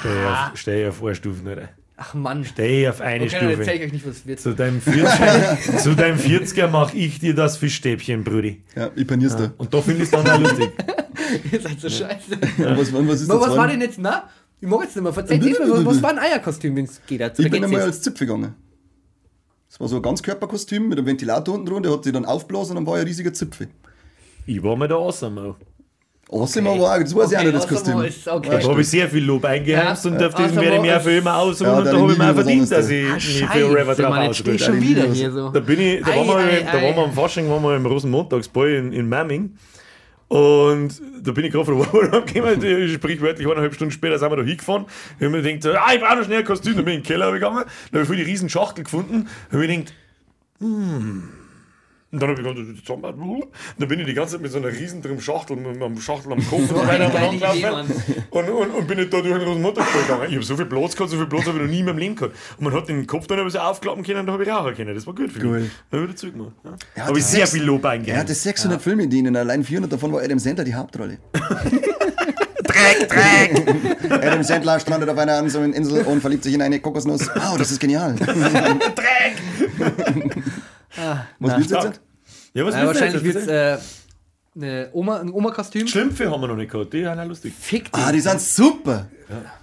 Steh 0.00 0.24
auf, 0.26 0.50
steh 0.56 0.88
auf 0.88 1.02
eine 1.04 1.14
Stufe, 1.14 1.42
oder? 1.50 1.68
Ach 1.96 2.14
Mann. 2.14 2.44
Steh 2.44 2.88
auf 2.88 3.00
eine 3.00 3.24
Okay, 3.26 3.36
Stufe. 3.54 3.72
ich 3.72 3.82
euch 3.82 3.92
nicht, 3.92 4.06
was 4.06 4.16
es 4.16 4.26
wird. 4.26 4.40
Zu 4.40 4.54
deinem 4.54 4.80
40er, 4.80 5.78
zu 5.82 5.94
deinem 5.94 6.18
40er 6.18 6.66
mach 6.68 6.92
ich 6.94 7.20
dir 7.20 7.34
das 7.34 7.56
Fischstäbchen, 7.56 8.24
Brudi. 8.24 8.62
Ja, 8.74 8.90
ich 8.96 9.06
panier's 9.06 9.36
da. 9.36 9.52
Und 9.58 9.72
da 9.72 9.80
finde 9.80 10.02
ich 10.02 10.04
es 10.04 10.10
dann 10.10 10.28
auch 10.28 10.40
lustig. 10.40 10.70
Ihr 11.52 11.60
seid 11.60 11.80
so 11.80 11.88
scheiße. 11.88 12.32
Und 12.58 12.78
was, 12.78 12.92
was 12.92 13.20
ist 13.20 13.28
Was, 13.28 13.56
war 13.56 13.68
denn 13.68 13.80
jetzt, 13.80 13.98
na? 13.98 14.28
Ich 14.60 14.68
mag 14.68 14.82
jetzt 14.82 14.96
nicht 14.96 15.02
mehr. 15.04 15.12
Verzeiht 15.12 15.42
jetzt 15.44 15.60
mal, 15.60 15.70
was, 15.70 15.84
was 15.84 16.02
war 16.02 16.10
ein 16.10 16.18
Eierkostüm, 16.18 16.74
wenn 16.76 16.84
es 16.86 17.00
geht? 17.06 17.20
Oder 17.20 17.32
Ich 17.38 17.50
bin 17.50 17.62
einmal 17.64 17.80
jetzt? 17.80 17.86
als 17.86 18.02
Zipfel 18.02 18.26
gegangen. 18.26 18.54
Das 19.68 19.80
war 19.80 19.88
so 19.88 19.96
ein 19.96 20.02
Ganzkörperkostüm 20.02 20.88
mit 20.88 20.98
einem 20.98 21.06
Ventilator 21.06 21.54
unten 21.54 21.66
drunter, 21.66 21.88
der 21.90 21.96
hat 21.98 22.04
sich 22.04 22.12
dann 22.12 22.24
aufblasen 22.24 22.76
und 22.76 22.84
dann 22.84 22.92
war 22.92 22.98
ein 22.98 23.06
riesiger 23.06 23.32
Zipfel. 23.32 23.68
Ich 24.46 24.62
war 24.62 24.76
mal 24.76 24.88
da 24.88 24.96
awesome. 24.96 25.56
Awesome 26.30 26.70
aber 26.70 26.94
auch, 26.94 26.98
das 26.98 27.14
weiß 27.14 27.30
ich 27.32 27.36
auch 27.36 27.40
Okay, 27.42 27.44
nicht, 27.52 27.54
das 27.56 27.68
Kostüm. 27.68 28.00
ist 28.02 28.26
okay. 28.28 28.58
Da 28.62 28.68
habe 28.68 28.80
ich 28.80 28.88
sehr 28.88 29.08
viel 29.08 29.24
Lob 29.24 29.44
eingeheimst 29.44 30.04
Ja, 30.06 30.10
und 30.10 30.18
werde 30.20 30.74
ich 30.76 30.80
mir 30.80 30.96
ist- 30.96 31.02
für 31.02 31.10
immer 31.12 31.36
ausruhen 31.36 31.70
Ja, 31.70 31.78
und 31.78 31.84
da 31.84 31.92
da 31.92 31.98
habe 32.00 32.12
ich 32.12 32.18
mir 32.18 32.30
auch 32.30 32.34
verdient, 32.34 32.72
dass 32.72 32.88
ich 32.88 33.06
Ah, 33.10 33.14
mich 33.14 33.24
für 33.44 33.46
Forever 33.68 33.90
Scheiße, 33.94 34.02
drauf 34.02 34.16
ausruhe. 34.30 34.58
schon 34.58 34.80
wieder 34.80 35.04
hier 35.12 35.30
so. 35.30 35.50
Da 35.50 35.60
bin 35.60 35.80
ich, 35.80 36.00
da 36.02 36.10
Ei, 36.12 36.16
waren 36.16 36.26
wir, 36.26 36.36
ei, 36.36 36.62
da 36.62 36.78
ei. 36.78 36.82
waren 36.88 36.96
wir 36.96 37.04
am 37.04 37.12
Fasching, 37.12 37.48
waren 37.50 37.62
wir 37.62 37.76
im 37.76 37.86
Rosenmontagsball 37.86 38.68
in, 38.70 38.92
in 38.92 39.08
Mamming. 39.08 39.52
Und 40.28 41.00
da 41.22 41.30
bin 41.32 41.44
ich 41.44 41.52
gerade 41.52 41.66
von 41.66 41.78
der 41.78 41.86
Arbeit 41.86 42.26
gekommen, 42.34 42.88
sprichwörtlich 42.88 43.46
eineinhalb 43.46 43.74
Stunden 43.74 43.92
später 43.92 44.18
sind 44.18 44.30
wir 44.30 44.36
da 44.36 44.42
hingefahren. 44.42 44.86
Ich 45.18 45.26
habe 45.26 45.36
mir 45.36 45.42
gedacht, 45.42 45.76
ah, 45.76 45.92
ich 45.94 46.00
brauche 46.00 46.16
noch 46.16 46.24
schnell 46.24 46.38
ein 46.38 46.44
Kostüm, 46.44 46.74
dann 46.74 46.84
bin 46.86 46.94
ich 46.94 46.98
in 46.98 47.02
den 47.02 47.06
Keller 47.06 47.30
gegangen, 47.32 47.56
dann 47.58 47.66
habe 47.92 48.02
ich 48.02 48.06
voll 48.08 48.16
die 48.16 48.22
riesen 48.22 48.48
Schachtel 48.48 48.82
gefunden, 48.84 49.28
habe 49.52 49.58
mir 49.58 49.68
gedacht, 49.68 49.92
hm. 50.60 51.28
Und 52.14 52.22
dann 52.22 52.30
habe 52.30 52.40
ich 52.40 52.46
und 52.46 53.44
dann 53.78 53.88
bin 53.88 53.98
ich 53.98 54.06
die 54.06 54.14
ganze 54.14 54.34
Zeit 54.34 54.42
mit 54.42 54.52
so 54.52 54.58
einer 54.58 54.68
riesen 54.68 55.02
drin 55.02 55.20
Schachtel, 55.20 55.56
mit 55.56 55.82
einem 55.82 56.00
Schachtel 56.00 56.32
am 56.32 56.38
Kopf 56.38 56.60
und 56.60 56.68
so 56.68 56.76
weiter 56.76 57.84
und, 58.30 58.48
und, 58.48 58.70
und 58.70 58.86
bin 58.86 58.98
nicht 58.98 59.12
da 59.12 59.20
durch 59.20 59.36
den 59.36 59.42
Rosenmontagsball 59.42 60.02
gegangen. 60.02 60.26
Ich 60.28 60.34
habe 60.36 60.44
so 60.44 60.56
viel 60.56 60.66
Platz 60.66 60.94
gehabt, 60.94 61.10
so 61.10 61.16
viel 61.16 61.26
Platz 61.26 61.46
habe 61.46 61.58
ich 61.58 61.64
noch 61.64 61.70
nie 61.70 61.80
in 61.80 61.86
meinem 61.86 61.98
Leben 61.98 62.14
gehabt. 62.14 62.36
Und 62.56 62.64
man 62.66 62.72
hat 62.72 62.88
den 62.88 63.04
Kopf 63.08 63.26
dann 63.26 63.40
ein 63.40 63.46
bisschen 63.46 63.62
aufklappen 63.62 64.04
können, 64.04 64.26
da 64.26 64.32
habe 64.32 64.44
ich 64.44 64.48
rauchen 64.48 64.76
können. 64.76 64.94
Das 64.94 65.08
war 65.08 65.14
gut 65.16 65.32
für 65.32 65.40
mich. 65.40 65.44
Cool. 65.48 65.70
Dann 65.90 66.00
habe 66.00 66.04
ich 66.04 66.08
wieder 66.10 66.16
zugemacht. 66.16 66.52
Ja. 66.62 66.70
Ja, 66.96 67.06
habe 67.06 67.18
ich 67.18 67.24
sehr 67.24 67.48
viel 67.48 67.64
Lob 67.64 67.82
Er 67.82 67.90
eingehängt. 67.90 68.20
hatte 68.20 68.34
600 68.34 68.80
Filme 68.80 69.02
in 69.02 69.10
denen, 69.10 69.34
allein 69.34 69.64
400 69.64 69.92
davon 69.92 70.12
war 70.12 70.22
Adam 70.22 70.38
Sandler 70.38 70.62
die 70.62 70.74
Hauptrolle. 70.74 71.18
Dreck, 72.62 73.08
Dreck, 73.08 73.76
Adam 74.22 74.42
Sandler 74.44 74.78
strandet 74.78 75.08
auf 75.08 75.18
einer 75.18 75.38
einsamen 75.38 75.72
Insel 75.72 76.04
und 76.04 76.20
verliebt 76.20 76.44
sich 76.44 76.54
in 76.54 76.62
eine 76.62 76.78
Kokosnuss. 76.78 77.28
Wow, 77.34 77.58
das 77.58 77.72
ist 77.72 77.80
genial. 77.80 78.14
Dreck. 78.16 79.36
Was 81.40 81.56
willst 81.56 81.70
du 81.72 81.74
jetzt? 81.76 82.00
Ja, 82.54 82.64
was 82.64 82.74
Ja, 82.74 82.80
du 82.82 82.86
wahrscheinlich 82.88 83.22
jetzt? 83.22 83.34
wird 83.34 83.48
es 83.48 83.48
äh, 83.48 83.78
eine 84.56 84.88
Oma, 84.92 85.18
ein 85.20 85.32
Oma-Kostüm. 85.32 85.88
Schlümpfe 85.88 86.30
haben 86.30 86.40
wir 86.40 86.46
noch 86.46 86.54
nicht 86.56 86.70
gehabt, 86.70 86.92
die 86.92 86.98
sind 87.02 87.08
auch 87.18 87.24
lustig. 87.26 87.52
Fick 87.58 87.90
dich. 87.92 88.02
Ah, 88.04 88.12
die 88.12 88.20
sind 88.20 88.40
super. 88.40 89.06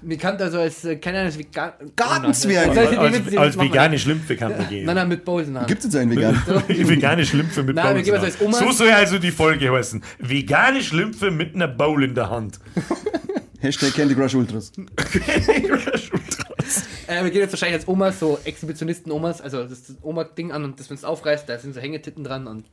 Bekannt 0.02 0.42
also 0.42 0.60
als, 0.60 0.84
äh, 0.84 0.98
keine 0.98 1.20
Ahnung, 1.20 1.28
als 1.28 1.38
Vegan. 1.38 1.72
Gartenzwerge. 1.96 2.72
Die 2.74 2.80
Als, 2.98 3.38
als 3.38 3.56
machen? 3.56 3.70
vegane 3.70 3.98
Schlümpfe 4.00 4.36
kann 4.36 4.58
man 4.58 4.68
gehen. 4.68 4.86
Nein, 4.86 4.96
nein, 4.96 5.08
mit 5.08 5.24
Bowsen 5.24 5.56
an. 5.56 5.68
Gibt 5.68 5.80
es 5.80 5.86
jetzt 5.86 5.96
einen 5.96 6.12
vegan? 6.12 6.36
vegane 6.68 7.26
Schlümpfe 7.26 7.64
mit 7.64 7.76
Nein, 7.78 7.86
Bowl 7.86 7.96
wir 7.96 8.04
geben 8.04 8.18
in 8.18 8.24
es 8.24 8.38
der 8.38 8.48
als 8.48 8.56
Hand. 8.58 8.64
Oma- 8.66 8.72
So 8.74 8.78
soll 8.84 8.89
also 8.92 9.18
die 9.20 9.32
Folge 9.32 9.72
heißen. 9.72 10.04
Vegane 10.20 10.82
Schlümpfe 10.84 11.32
mit 11.32 11.56
einer 11.56 11.70
Bowl 11.70 12.04
in 12.04 12.14
der 12.16 12.30
Hand. 12.30 12.60
Hashtag 13.60 13.94
Candy 13.94 14.16
Crush 14.16 14.34
Ultras. 14.36 14.72
Äh, 17.08 17.24
wir 17.24 17.32
gehen 17.32 17.42
jetzt 17.42 17.52
wahrscheinlich 17.54 17.80
als 17.80 17.88
Omas, 17.88 18.20
so 18.20 18.39
Exhibitionisten-Omas, 18.44 19.42
also 19.42 19.64
das, 19.64 19.84
das 19.84 19.96
Oma-Ding 20.02 20.52
an 20.52 20.64
und 20.64 20.80
das, 20.80 20.89
wenn 20.89 20.98
es 20.98 21.04
aufreißt, 21.04 21.48
da 21.48 21.58
sind 21.60 21.74
so 21.74 21.80
Hängetitten 21.80 22.24
dran 22.24 22.48
und. 22.48 22.66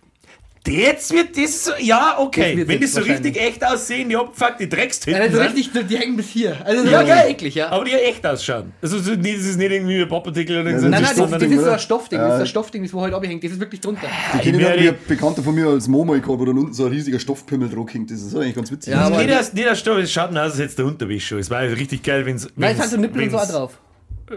Jetzt 0.68 1.12
wird 1.12 1.36
das 1.36 1.64
so, 1.64 1.72
ja, 1.80 2.16
okay. 2.18 2.56
Das 2.56 2.68
Wenn 2.68 2.80
jetzt 2.80 2.96
das 2.96 3.04
so 3.04 3.10
richtig 3.10 3.36
echt 3.40 3.64
aussehen, 3.64 4.08
die 4.08 4.16
abgefuckte 4.16 4.66
Dreckstitten. 4.68 5.20
Also 5.20 5.36
sind, 5.38 5.46
richtig, 5.56 5.88
die 5.88 5.96
hängen 5.98 6.16
bis 6.16 6.28
hier. 6.28 6.56
Also 6.64 6.82
das 6.84 6.92
Ja, 6.92 7.02
ja. 7.02 7.26
eklig, 7.26 7.54
ja. 7.54 7.70
aber 7.70 7.84
die 7.84 7.92
ja 7.92 7.98
echt 7.98 8.26
ausschauen. 8.26 8.72
Also 8.82 8.98
das 8.98 9.06
ist 9.08 9.56
nicht 9.58 9.70
irgendwie 9.70 10.02
ein 10.02 10.08
Papartikel 10.08 10.60
oder 10.60 10.70
Ja, 10.70 10.78
so. 10.78 10.88
Nein, 10.88 11.02
nein, 11.02 11.02
das, 11.02 11.16
das 11.16 11.26
Stoffding, 11.28 11.52
ist 11.52 11.64
so 11.64 11.70
ein 11.70 11.78
Stoffding, 11.78 12.18
das 12.18 12.28
ist 12.28 12.34
Ja. 12.34 12.40
ein 12.40 12.46
Stoffding, 12.46 12.82
das 12.82 12.92
wo 12.92 13.00
heute 13.00 13.16
abhängt, 13.16 13.42
das 13.44 13.52
ist 13.52 13.60
wirklich 13.60 13.80
drunter. 13.80 14.06
Die 14.34 14.38
kenne 14.38 14.56
ich 14.58 14.62
mir 14.62 14.68
noch, 14.70 14.76
wie 14.76 14.80
die- 14.82 14.88
ein 14.88 14.94
Bekannter 15.06 15.42
von 15.42 15.54
mir 15.54 15.66
als 15.68 15.88
Momo 15.88 16.12
gehabt, 16.12 16.28
wo 16.28 16.44
dann 16.44 16.58
unten 16.58 16.72
so 16.72 16.84
ein 16.86 16.92
riesiger 16.92 17.18
Stoffpimmel 17.18 17.68
drauf 17.68 17.92
hängt. 17.92 18.10
Das 18.10 18.20
ist 18.20 18.34
eigentlich 18.34 18.54
ganz 18.54 18.70
witzig. 18.70 18.92
Ja, 18.92 19.00
aber- 19.06 19.18
Nee, 19.18 19.26
das, 19.26 19.52
nee, 19.52 19.64
das 19.64 19.78
Stoff, 19.78 19.98
es 19.98 20.12
schaut 20.12 20.32
nur 20.32 20.42
aus, 20.42 20.50
als 20.52 20.58
hätte 20.58 20.68
es 20.68 20.76
der 20.76 20.84
Unterwäsche. 20.86 21.38
Es 21.38 21.50
war 21.50 21.60
richtig 21.62 22.02
geil, 22.02 22.26
wenn 22.26 22.36
es. 22.36 22.48
Nein, 22.56 22.74
es 22.76 22.82
hat 22.82 22.90
so 22.90 22.96
Nippel 22.96 23.22
und 23.22 23.30
so 23.30 23.38
auch 23.38 23.48
drauf. 23.48 23.78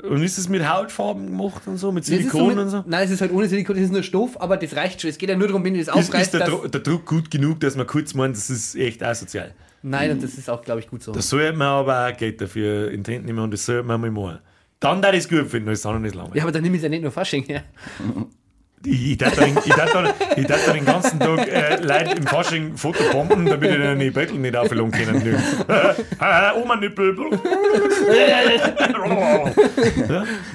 Und 0.10 0.24
ist 0.24 0.38
es 0.38 0.48
mit 0.50 0.68
Hautfarben 0.68 1.26
gemacht 1.28 1.64
und 1.66 1.78
so, 1.78 1.92
mit 1.92 2.04
ist 2.04 2.08
Silikon 2.10 2.48
mit- 2.50 2.58
und 2.58 2.70
so? 2.70 2.84
Nein, 2.88 3.06
es 3.06 3.12
ist 3.12 3.22
halt 3.22 3.32
ohne 3.32 3.48
Silikon, 3.48 3.76
das 3.76 3.86
ist 3.86 3.92
nur 3.92 4.04
Stoff, 4.04 4.40
aber 4.40 4.58
das 4.58 4.76
reicht 4.76 5.02
schon. 5.02 5.10
Es 5.10 5.18
geht 5.18 5.30
ja 5.30 5.36
nur 5.36 5.48
darum, 5.48 5.64
wenn 5.64 5.74
du 5.74 5.80
das 5.84 5.90
Ist, 5.90 5.96
ist 5.96 6.10
aufreißt. 6.10 6.34
der, 6.34 6.48
der 6.70 6.82
Druck 6.82 7.06
gut 7.06 7.30
genug, 7.32 7.60
dass 7.60 7.76
man 7.76 7.88
kurz 7.88 8.14
meint, 8.14 8.36
das 8.36 8.50
ist 8.50 8.76
echt 8.76 9.04
asozial? 9.04 9.54
Nein, 9.84 10.12
und 10.12 10.24
das 10.24 10.36
ist 10.36 10.50
auch, 10.50 10.62
glaube 10.62 10.80
ich, 10.80 10.88
gut 10.90 11.02
so. 11.04 11.12
Das 11.12 11.28
sollte 11.30 11.58
man 11.58 11.68
aber 11.68 12.08
auch 12.08 12.16
Geld 12.18 12.40
dafür 12.40 12.92
in 12.92 13.04
die 13.04 13.16
Hand 13.16 13.26
nehmen 13.26 13.40
und 13.40 13.52
das 13.52 13.66
sollte 13.66 13.84
man 13.84 14.00
mal 14.00 14.12
machen. 14.12 14.40
Dann 14.80 15.02
da 15.02 15.12
ich 15.12 15.20
es 15.20 15.30
gut 15.30 15.48
finden, 15.48 15.70
das 15.70 15.86
andere 15.86 16.04
nicht 16.04 16.16
lange. 16.16 16.36
ja, 16.36 16.44
aber 16.44 16.52
dann 16.52 16.64
nimm 16.64 16.74
ich 16.74 16.80
es 16.80 16.84
ja 16.84 16.90
nicht 16.90 17.02
nur 17.04 17.12
Fasching 17.12 17.44
her. 17.44 17.64
Ich, 18.84 19.12
ich 19.12 19.18
darf 19.18 19.36
da 19.36 19.46
den, 19.46 20.48
da 20.48 20.74
den 20.74 20.86
ganzen 20.86 21.20
Tag 21.20 21.48
äh, 21.48 21.76
Leute 21.82 22.16
im 22.18 22.24
Fasching 22.24 22.76
Fotobomben, 22.76 23.46
damit 23.46 23.70
ich 23.72 23.78
dann 23.78 24.00
die 24.00 24.10
Böttel 24.10 24.38
nicht 24.40 24.56
aufladen 24.56 24.92
können. 24.92 25.22
Nö. 25.24 25.36
Ah, 26.20 26.54
Oma 26.56 26.76
Nippel. 26.76 27.16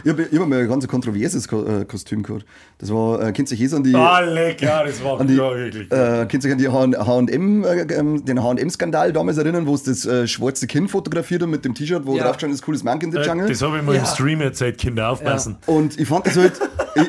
Ich 0.05 0.11
habe 0.11 0.23
ich 0.31 0.39
hab 0.39 0.49
mal 0.49 0.61
ein 0.61 0.69
ganz 0.69 0.87
kontroverses 0.87 1.49
Ko 1.49 1.65
äh, 1.65 1.85
Kostüm 1.85 2.23
gehabt. 2.23 2.45
Das 2.79 2.93
war, 2.93 3.21
äh, 3.23 3.33
kennt 3.33 3.49
sich 3.49 3.61
eh 3.61 3.67
so 3.67 3.77
an 3.77 3.83
die, 3.85 3.95
Ah, 3.95 4.21
lecker, 4.21 4.85
das 4.87 5.03
war 5.03 5.21
an 5.21 5.27
die, 5.27 5.35
ja, 5.35 5.55
wirklich. 5.55 5.91
äh, 5.91 6.27
könnt 6.31 6.45
ihr 6.45 6.49
euch 6.71 6.75
an 6.77 6.91
die 6.93 6.99
H&M, 6.99 7.65
äh, 7.65 7.81
ähm, 7.95 8.25
den 8.25 8.43
H&M-Skandal 8.43 9.13
damals 9.13 9.39
erinnern, 9.39 9.67
wo 9.67 9.75
es 9.75 9.83
das 9.85 10.05
äh, 10.07 10.27
schwarze 10.27 10.67
Kind 10.67 10.91
fotografiert 10.91 11.43
haben 11.43 11.51
mit 11.51 11.65
dem 11.65 11.75
T-Shirt, 11.75 12.03
wo 12.05 12.17
Ja. 12.17 12.25
drauf 12.25 12.37
stand, 12.37 12.53
ist 12.53 12.63
cooles 12.63 12.85
Monkey 12.85 13.07
in 13.07 13.13
the 13.13 13.19
Jungle. 13.19 13.47
Äh, 13.47 13.51
Das 13.51 13.63
habe 13.63 13.79
ich 13.79 13.83
mal 13.83 13.95
im 13.95 14.03
Ja. 14.03 14.07
Stream 14.07 14.41
erzählt, 14.41 14.79
Kinder 14.79 15.09
aufpassen. 15.11 15.57
Und 15.67 15.99
ich 15.99 16.07
fand 16.07 16.27
das 16.27 16.37
halt, 16.37 16.53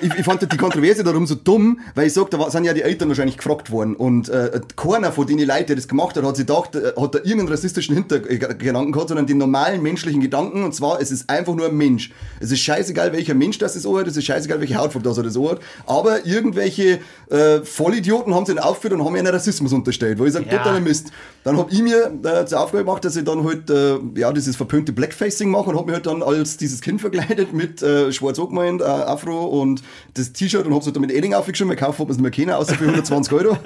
ich, 0.02 0.14
ich 0.20 0.26
fand 0.26 0.42
die 0.52 0.58
Kontroverse 0.58 1.04
darum 1.08 1.26
so 1.28 1.36
dumm, 1.36 1.80
weil 1.96 2.08
ich 2.08 2.14
sag, 2.14 2.30
da 2.32 2.50
sind 2.50 2.64
ja 2.64 2.74
die 2.74 2.82
Eltern 2.84 3.10
wahrscheinlich 3.10 3.38
gefragt 3.38 3.72
worden. 3.72 3.96
Und 3.96 4.30
äh, 4.30 4.60
keiner 4.76 5.12
von 5.12 5.26
denen 5.28 5.48
Leuten, 5.48 5.68
der 5.68 5.76
das 5.76 5.88
gemacht 5.88 6.16
hat, 6.16 6.24
hat 6.24 6.36
sich 6.38 6.46
gedacht, 6.46 6.76
äh, 6.76 6.94
hat 7.00 7.16
da 7.16 7.20
irgendeinen 7.20 7.50
rassistischen 7.50 7.96
Hintergedanken 7.96 8.92
gehabt, 8.92 9.10
sondern 9.10 9.28
den 9.28 9.38
normalen 9.38 9.82
menschlichen 9.82 10.22
Gedanken. 10.22 10.64
Und 10.64 10.74
zwar, 10.76 11.02
es 11.02 11.12
ist 11.12 11.30
einfach 11.30 11.56
nur 11.56 11.68
ein 11.68 11.76
Mensch. 11.76 12.12
Es 12.40 12.52
ist 12.52 12.60
scheißegal, 12.60 13.14
welcher 13.14 13.34
Mensch 13.34 13.58
das 13.58 13.76
ist, 13.76 13.88
hat, 13.88 14.08
es 14.08 14.18
ist 14.18 14.26
scheißegal, 14.26 14.60
welche 14.60 14.76
Hautfarbe 14.76 15.08
das 15.08 15.18
das 15.18 15.38
hat. 15.38 15.60
Aber 15.86 16.26
irgendwelche 16.26 17.00
äh, 17.30 17.60
Vollidioten 17.64 18.34
haben 18.36 18.46
dann 18.46 18.60
aufgeführt 18.60 18.94
und 19.00 19.06
haben 19.06 19.14
mir 19.14 19.20
einen 19.20 19.34
Rassismus 19.34 19.74
unterstellt, 19.74 20.20
wo 20.20 20.26
ich 20.26 20.34
sage, 20.34 20.46
Ja. 20.50 20.58
totaler 20.58 20.80
Mist. 20.80 21.12
Dann 21.44 21.58
hab 21.58 21.72
ich 21.72 21.82
mir 21.82 22.12
äh, 22.24 22.46
zur 22.46 22.60
Aufgabe 22.60 22.84
gemacht, 22.84 23.06
dass 23.06 23.16
ich 23.16 23.24
dann 23.24 23.44
halt 23.44 23.70
äh, 23.70 23.98
ja, 24.16 24.32
dieses 24.34 24.56
verpönte 24.56 24.92
Blackfacing 24.92 25.50
mache 25.50 25.70
und 25.70 25.78
hab 25.78 25.86
mich 25.86 25.96
halt 25.96 26.06
dann 26.06 26.22
als 26.22 26.58
dieses 26.58 26.82
Kind 26.82 27.00
verkleidet 27.02 27.54
mit 27.54 27.82
äh, 27.82 28.12
schwarz 28.12 28.38
angemalt, 28.40 28.82
äh, 28.82 28.84
Afro 28.84 29.46
und 29.46 29.82
das 30.16 30.34
T-Shirt 30.34 30.66
und 30.66 30.74
hab's 30.74 30.86
halt 30.86 30.97
dann 30.98 31.08
mit 31.08 31.16
Edding 31.16 31.34
aufgeschrieben, 31.34 31.70
weil 31.70 31.78
kaufen 31.78 32.00
hat 32.00 32.08
man 32.08 32.12
es 32.12 32.18
nicht 32.18 32.24
mehr 32.24 32.32
kennen, 32.32 32.52
außer 32.52 32.76
für 32.76 32.86
120 32.86 33.34
Euro. 33.34 33.58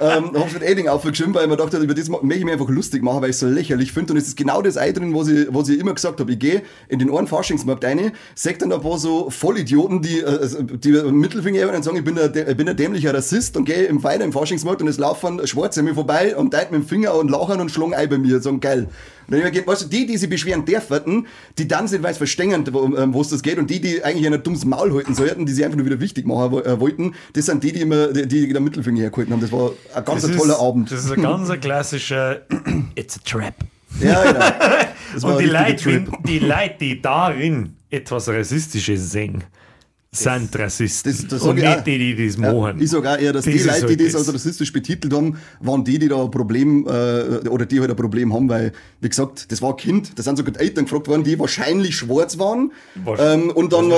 ähm, 0.00 0.30
hab's 0.34 0.54
mit 0.54 0.62
Edding 0.62 0.88
aufgeschrieben, 0.88 1.34
weil 1.34 1.44
ich 1.44 1.48
mir 1.48 1.56
dachte, 1.56 1.78
über 1.78 1.94
das 1.94 2.08
möchte 2.08 2.34
ich 2.34 2.44
mir 2.44 2.52
einfach 2.52 2.68
lustig 2.68 3.02
machen, 3.02 3.22
weil 3.22 3.30
ich 3.30 3.36
es 3.36 3.40
so 3.40 3.46
lächerlich 3.46 3.92
finde 3.92 4.12
und 4.12 4.18
es 4.18 4.28
ist 4.28 4.36
genau 4.36 4.62
das 4.62 4.76
Ei 4.76 4.92
drin, 4.92 5.14
was 5.14 5.28
ich, 5.28 5.46
was 5.50 5.68
ich 5.68 5.78
immer 5.78 5.94
gesagt 5.94 6.20
habe. 6.20 6.32
Ich 6.32 6.38
gehe 6.38 6.62
in 6.88 6.98
den 6.98 7.14
einen 7.14 7.26
Faschingsmarkt 7.26 7.84
rein, 7.84 8.12
sag 8.34 8.58
dann 8.58 8.72
ein 8.72 8.80
paar 8.80 8.98
so 8.98 9.30
Vollidioten, 9.30 10.02
die, 10.02 10.20
äh, 10.20 10.24
also, 10.24 10.62
die 10.62 10.92
Mittelfinger 10.92 11.60
heben 11.60 11.74
und 11.74 11.82
sagen, 11.82 11.96
ich 11.96 12.04
bin 12.04 12.18
ein, 12.18 12.32
ich 12.34 12.56
bin 12.56 12.68
ein 12.68 12.76
dämlicher 12.76 13.14
Rassist 13.14 13.56
und 13.56 13.64
gehe 13.64 13.84
im 13.84 14.02
weiter 14.02 14.24
im 14.24 14.32
Faschingsmarkt 14.32 14.82
und 14.82 14.88
es 14.88 14.98
laufen 14.98 15.46
Schwarze 15.46 15.82
mir 15.82 15.94
vorbei 15.94 16.36
und 16.36 16.52
deuten 16.52 16.74
mit 16.74 16.82
dem 16.82 16.88
Finger 16.88 17.14
und 17.14 17.30
lachen 17.30 17.60
und 17.60 17.70
schlagen 17.70 17.94
Ei 17.94 18.06
bei 18.06 18.18
mir 18.18 18.36
und 18.36 18.42
sagen, 18.42 18.60
geil. 18.60 18.88
Weißt 19.28 19.82
du, 19.82 19.88
die, 19.88 20.06
die 20.06 20.16
sich 20.16 20.28
beschweren 20.28 20.64
dürfen, 20.64 21.26
die 21.58 21.66
dann 21.66 21.88
sind, 21.88 22.02
weil 22.02 22.12
es 22.12 22.18
verstehen, 22.18 22.64
wo 22.72 22.96
ähm, 22.96 23.14
es 23.14 23.28
das 23.28 23.42
geht 23.42 23.58
und 23.58 23.68
die, 23.68 23.80
die 23.80 24.04
eigentlich 24.04 24.26
ein 24.26 24.42
dummes 24.42 24.64
Maul 24.64 24.94
halten 24.94 25.14
sollten, 25.14 25.46
die 25.46 25.52
sich 25.52 25.64
einfach 25.64 25.76
nur 25.76 25.86
wieder 25.86 26.00
wichtig 26.00 26.26
machen 26.26 26.64
äh, 26.64 26.80
wollten, 26.80 27.14
das 27.32 27.46
sind 27.46 27.62
die, 27.64 27.72
die 27.72 27.80
immer 27.80 28.08
die, 28.08 28.26
die 28.26 28.52
den 28.52 28.64
Mittelfinger 28.64 29.00
hergehalten 29.00 29.32
haben. 29.32 29.40
Das 29.40 29.52
war 29.52 29.72
ein 29.94 30.04
ganz 30.04 30.24
ein 30.24 30.36
toller 30.36 30.54
ist, 30.54 30.60
Abend. 30.60 30.92
Das 30.92 31.04
ist 31.04 31.10
ein 31.10 31.22
ganz 31.22 31.60
klassischer 31.60 32.42
It's 32.94 33.16
a 33.16 33.20
trap. 33.24 33.54
Ja, 34.00 34.32
genau. 35.12 35.32
Und 35.32 35.40
die 35.40 35.46
Leute, 35.46 36.00
die, 36.00 36.22
die 36.26 36.38
Leute, 36.40 36.74
die 36.80 37.00
darin 37.00 37.76
etwas 37.90 38.28
Rassistisches 38.28 39.10
sehen, 39.10 39.44
sind 40.16 40.58
Rassisten. 40.58 41.12
das- 41.12 41.26
das 41.28 41.42
und 41.42 41.56
nicht 41.56 41.86
die, 41.86 42.14
die 42.14 42.26
das 42.26 42.36
Ja, 42.36 42.52
machen. 42.52 42.80
ich 42.80 42.90
sage 42.90 43.10
auch 43.10 43.18
eher, 43.18 43.32
dass 43.32 43.44
Das 43.44 43.54
die 43.54 43.60
Leute, 43.60 43.72
halt 43.72 43.90
die 43.90 43.96
das 44.04 44.12
das. 44.12 44.26
als 44.28 44.34
rassistisch 44.34 44.72
betitelt 44.72 45.12
haben, 45.12 45.36
waren 45.60 45.84
die, 45.84 45.98
die 45.98 46.08
da 46.08 46.22
ein 46.24 46.30
Problem, 46.30 46.86
äh, 46.86 47.48
oder 47.48 47.66
die 47.66 47.80
halt 47.80 47.90
ein 47.90 47.96
Problem 47.96 48.32
haben, 48.34 48.48
weil, 48.48 48.72
wie 49.00 49.08
gesagt, 49.08 49.50
das 49.52 49.62
war 49.62 49.70
ein 49.70 49.76
Kind, 49.76 50.18
da 50.18 50.22
sind 50.22 50.36
sogar 50.36 50.58
Eltern 50.60 50.84
gefragt 50.86 51.08
worden, 51.08 51.24
die 51.24 51.38
wahrscheinlich 51.38 51.96
schwarz 51.96 52.38
waren. 52.38 52.72
Wahrscheinlich. 53.04 53.46
Ähm, 53.50 53.56
und 53.56 53.72
dann, 53.72 53.90
äh, 53.90 53.94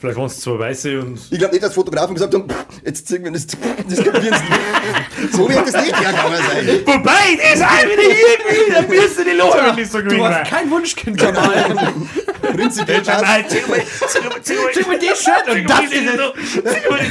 Vielleicht 0.00 0.16
waren 0.16 0.26
es 0.26 0.40
zwei 0.40 0.58
Weiße 0.58 0.98
und 0.98 1.20
ich 1.30 1.38
glaube 1.38 1.52
nicht, 1.52 1.62
dass 1.62 1.74
Fotografen 1.74 2.14
gesagt 2.14 2.32
haben, 2.32 2.48
"Pff, 2.48 2.56
jetzt 2.86 3.06
ziehen 3.06 3.22
wir 3.22 3.30
das, 3.32 3.46
das 3.46 4.02
kapieren 4.02 4.22
sie 4.22 4.30
nicht. 4.30 5.32
So 5.34 5.46
wird 5.46 5.58
das 5.68 5.84
nicht 5.84 6.00
hergegangen 6.00 6.38
sein. 6.38 6.80
Wobei, 6.86 7.12
die 7.34 7.54
ist 7.54 7.62
auch 7.62 7.82
wieder 7.84 8.02
irgendwie, 8.02 8.72
da 8.72 8.80
müssen 8.82 9.24
die 9.26 9.36
Leute 9.36 9.58
wenn 9.66 9.74
nicht 9.74 9.92
so 9.92 9.98
Du 9.98 10.04
gewesen 10.04 10.24
hast 10.34 10.50
kein 10.50 10.70
Wunschkind 10.70 11.18
Kamal. 11.18 11.92
Prinzipiell 12.40 13.02
Dann 13.02 13.28
halt, 13.28 13.50
zieh 13.50 13.58
mal, 13.68 13.82
zieh 14.08 14.20
mal, 14.20 14.42
zieh 14.42 14.54
mal, 14.54 14.72
Zieh 14.72 14.86
mal 14.88 14.98
das 14.98 15.22
Shirt 15.22 15.48
und 15.50 15.68
das 15.68 15.80
die 15.80 16.00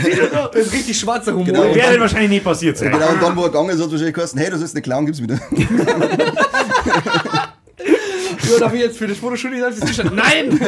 die 0.10 0.16
so. 0.16 0.48
Das 0.52 0.66
ist 0.66 0.74
richtig 0.74 1.00
schwarzer 1.00 1.34
Humor. 1.34 1.46
Genau. 1.46 1.76
Wäre 1.76 2.00
wahrscheinlich 2.00 2.30
nie 2.32 2.40
passiert 2.40 2.78
sein. 2.78 2.92
Genau, 2.92 3.10
und 3.10 3.22
dann, 3.22 3.36
wo 3.36 3.44
er 3.44 3.50
gegangen 3.50 3.70
ist, 3.70 3.82
hat 3.84 3.92
wahrscheinlich 3.92 4.16
geheißen, 4.16 4.40
hey, 4.40 4.50
das 4.50 4.62
ist 4.62 4.74
eine 4.76 4.82
Clown, 4.82 5.06
gib's 5.06 5.22
wieder. 5.22 5.40
Ja, 8.50 8.60
darf 8.60 8.74
ich 8.74 8.82
jetzt 8.82 8.98
für 8.98 9.08
das 9.08 9.18
Fotoshooting 9.18 9.60
das 9.62 9.80
T-Shirt? 9.80 10.14
Nein! 10.14 10.60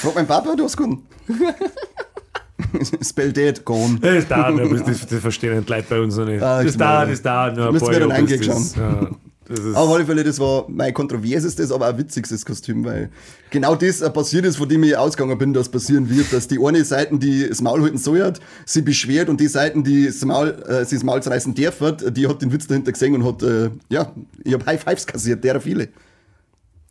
Frag 0.00 0.14
mein 0.14 0.26
Papa, 0.26 0.54
du 0.54 0.64
hast 0.64 0.76
gefunden. 0.76 1.06
Spell 3.02 3.32
dead, 3.32 3.64
gone. 3.64 3.98
Das 4.00 4.28
noch, 4.28 4.70
bis 4.70 4.82
das, 4.84 5.06
das 5.06 5.20
verstehen 5.20 5.64
die 5.64 5.72
Leute 5.72 5.86
bei 5.88 6.00
uns 6.00 6.16
noch 6.16 6.26
nicht. 6.26 6.42
Ah, 6.42 6.62
das 6.62 6.72
ich 6.72 6.78
dauert, 6.78 6.98
meine, 7.00 7.10
das 7.10 7.22
dauert 7.22 7.56
noch 7.56 7.66
ein 7.66 7.72
müssen 7.72 7.90
wir 7.90 8.00
dann 8.00 8.12
eingehen 8.12 8.42
das, 8.46 8.76
ja, 8.76 9.10
das 9.48 9.60
ist, 9.60 9.76
Auf 9.76 9.94
alle 9.94 10.04
Fälle, 10.04 10.24
das 10.24 10.40
war 10.40 10.64
mein 10.68 10.92
kontroversestes, 10.92 11.70
aber 11.70 11.88
auch 11.88 11.98
witzigstes 11.98 12.44
Kostüm, 12.44 12.84
weil 12.84 13.10
genau 13.50 13.76
das 13.76 14.00
passiert 14.12 14.44
ist, 14.44 14.56
von 14.56 14.68
dem 14.68 14.82
ich 14.82 14.96
ausgegangen 14.96 15.38
bin, 15.38 15.54
dass 15.54 15.68
passieren 15.68 16.10
wird, 16.10 16.32
dass 16.32 16.48
die 16.48 16.58
eine 16.58 16.84
Seite, 16.84 17.16
die 17.18 17.48
das 17.48 17.62
Maul 17.62 17.82
halten 17.82 17.98
soll, 17.98 18.24
hat, 18.24 18.40
sie 18.64 18.82
beschwert 18.82 19.28
und 19.28 19.40
die 19.40 19.46
Seiten, 19.46 19.84
die 19.84 20.06
das 20.06 20.24
Maul, 20.24 20.48
äh, 20.66 20.84
sie 20.84 20.96
das 20.96 21.04
Maul 21.04 21.22
zerreißen 21.22 21.54
darf, 21.54 21.80
hat, 21.80 22.16
die 22.16 22.26
hat 22.26 22.42
den 22.42 22.52
Witz 22.52 22.66
dahinter 22.66 22.90
gesehen 22.90 23.14
und 23.14 23.24
hat, 23.24 23.42
äh, 23.42 23.70
ja, 23.88 24.12
ich 24.42 24.52
habe 24.52 24.66
High 24.66 24.82
Fives 24.82 25.06
kassiert, 25.06 25.44
derer 25.44 25.60
viele. 25.60 25.88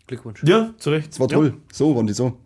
Glückwunsch. 0.08 0.44
ja, 0.44 0.74
zu 0.78 0.90
Recht. 0.92 1.10
Das 1.12 1.20
war 1.20 1.28
toll. 1.28 1.56
So 1.72 1.96
waren 1.96 2.08
die 2.08 2.14
so. 2.14 2.38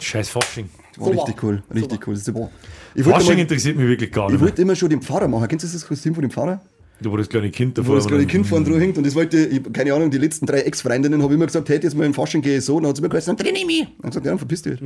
Scheiß 0.00 0.28
Fasching. 0.30 0.68
War 0.96 1.06
So 1.06 1.10
richtig 1.12 1.36
war. 1.42 1.44
cool, 1.50 1.62
So 1.68 1.74
richtig 1.74 2.00
war. 2.00 2.08
cool. 2.08 2.14
Das 2.14 2.22
ist, 2.22 2.28
ich 2.28 2.34
wollte, 2.34 3.20
Fasching 3.20 3.34
mal, 3.36 3.40
interessiert 3.42 3.76
mich 3.76 3.86
wirklich 3.88 4.12
gar 4.12 4.26
ich 4.26 4.32
nicht 4.32 4.40
mehr. 4.40 4.48
wollte 4.50 4.62
immer 4.62 4.76
schon 4.76 4.90
den 4.90 5.00
Pfarrer 5.02 5.28
machen. 5.28 5.48
Kennst 5.48 5.64
du 5.64 5.72
das 5.72 5.86
Kostüm 5.86 6.14
von 6.14 6.22
dem 6.22 6.30
Pfarrer? 6.30 6.60
Da 7.02 7.10
wo 7.10 7.16
das 7.16 7.28
kleine 7.28 7.50
Kind 7.50 7.76
Wo 7.76 7.82
davor 7.82 7.96
das 7.96 8.06
kleine 8.06 8.26
Kind 8.26 8.46
vorne 8.46 8.68
dran 8.68 8.80
hängt 8.80 8.96
und 8.98 9.06
das 9.06 9.14
wollte, 9.14 9.38
ich, 9.38 9.72
keine 9.72 9.92
Ahnung, 9.94 10.10
die 10.10 10.18
letzten 10.18 10.46
drei 10.46 10.60
Ex-Freundinnen 10.60 11.22
habe 11.22 11.34
immer 11.34 11.46
gesagt, 11.46 11.68
hey, 11.68 11.80
jetzt 11.82 11.96
mal 11.96 12.04
im 12.04 12.14
Fasching 12.14 12.42
gehe 12.42 12.58
ich 12.58 12.64
so, 12.64 12.78
dann 12.80 12.88
hat 12.88 12.96
sie 12.96 13.02
mir 13.02 13.08
gesagt, 13.08 13.28
dann 13.28 13.36
dreh 13.36 13.52
ich 13.54 13.66
mich. 13.66 13.80
Dann 13.80 13.90
ich 13.90 14.02
gesagt, 14.02 14.26
ja, 14.26 14.32
dann 14.32 14.38
verpiss 14.38 14.62
dich. 14.62 14.78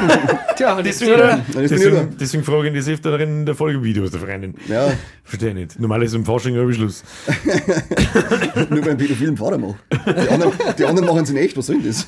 Tja, 0.56 0.76
und 0.76 0.86
Deswegen, 0.86 1.12
ich 1.48 1.70
deswegen, 1.70 2.16
deswegen 2.18 2.44
frage 2.44 2.68
ich 2.68 2.74
das 2.74 2.88
öfter 2.88 3.18
in 3.20 3.46
der 3.46 3.54
Folge 3.54 3.82
Videos 3.82 4.10
der 4.10 4.20
Freundin. 4.20 4.54
Ja, 4.68 4.92
Verstehe 5.24 5.54
nicht. 5.54 5.78
Normal 5.78 6.02
ist 6.02 6.14
im 6.14 6.24
Fasching 6.24 6.58
ein 6.58 6.72
Schluss. 6.72 7.04
nur 8.70 8.80
beim 8.80 8.96
pädophilen 8.96 9.36
Pfarrer 9.36 9.58
mache. 9.58 9.76
Die 10.06 10.28
anderen, 10.28 10.52
die 10.76 10.84
anderen 10.84 11.06
machen 11.08 11.22
es 11.22 11.30
in 11.30 11.36
echt, 11.36 11.56
was 11.56 11.66
soll 11.66 11.76
denn 11.78 11.86
das? 11.86 12.06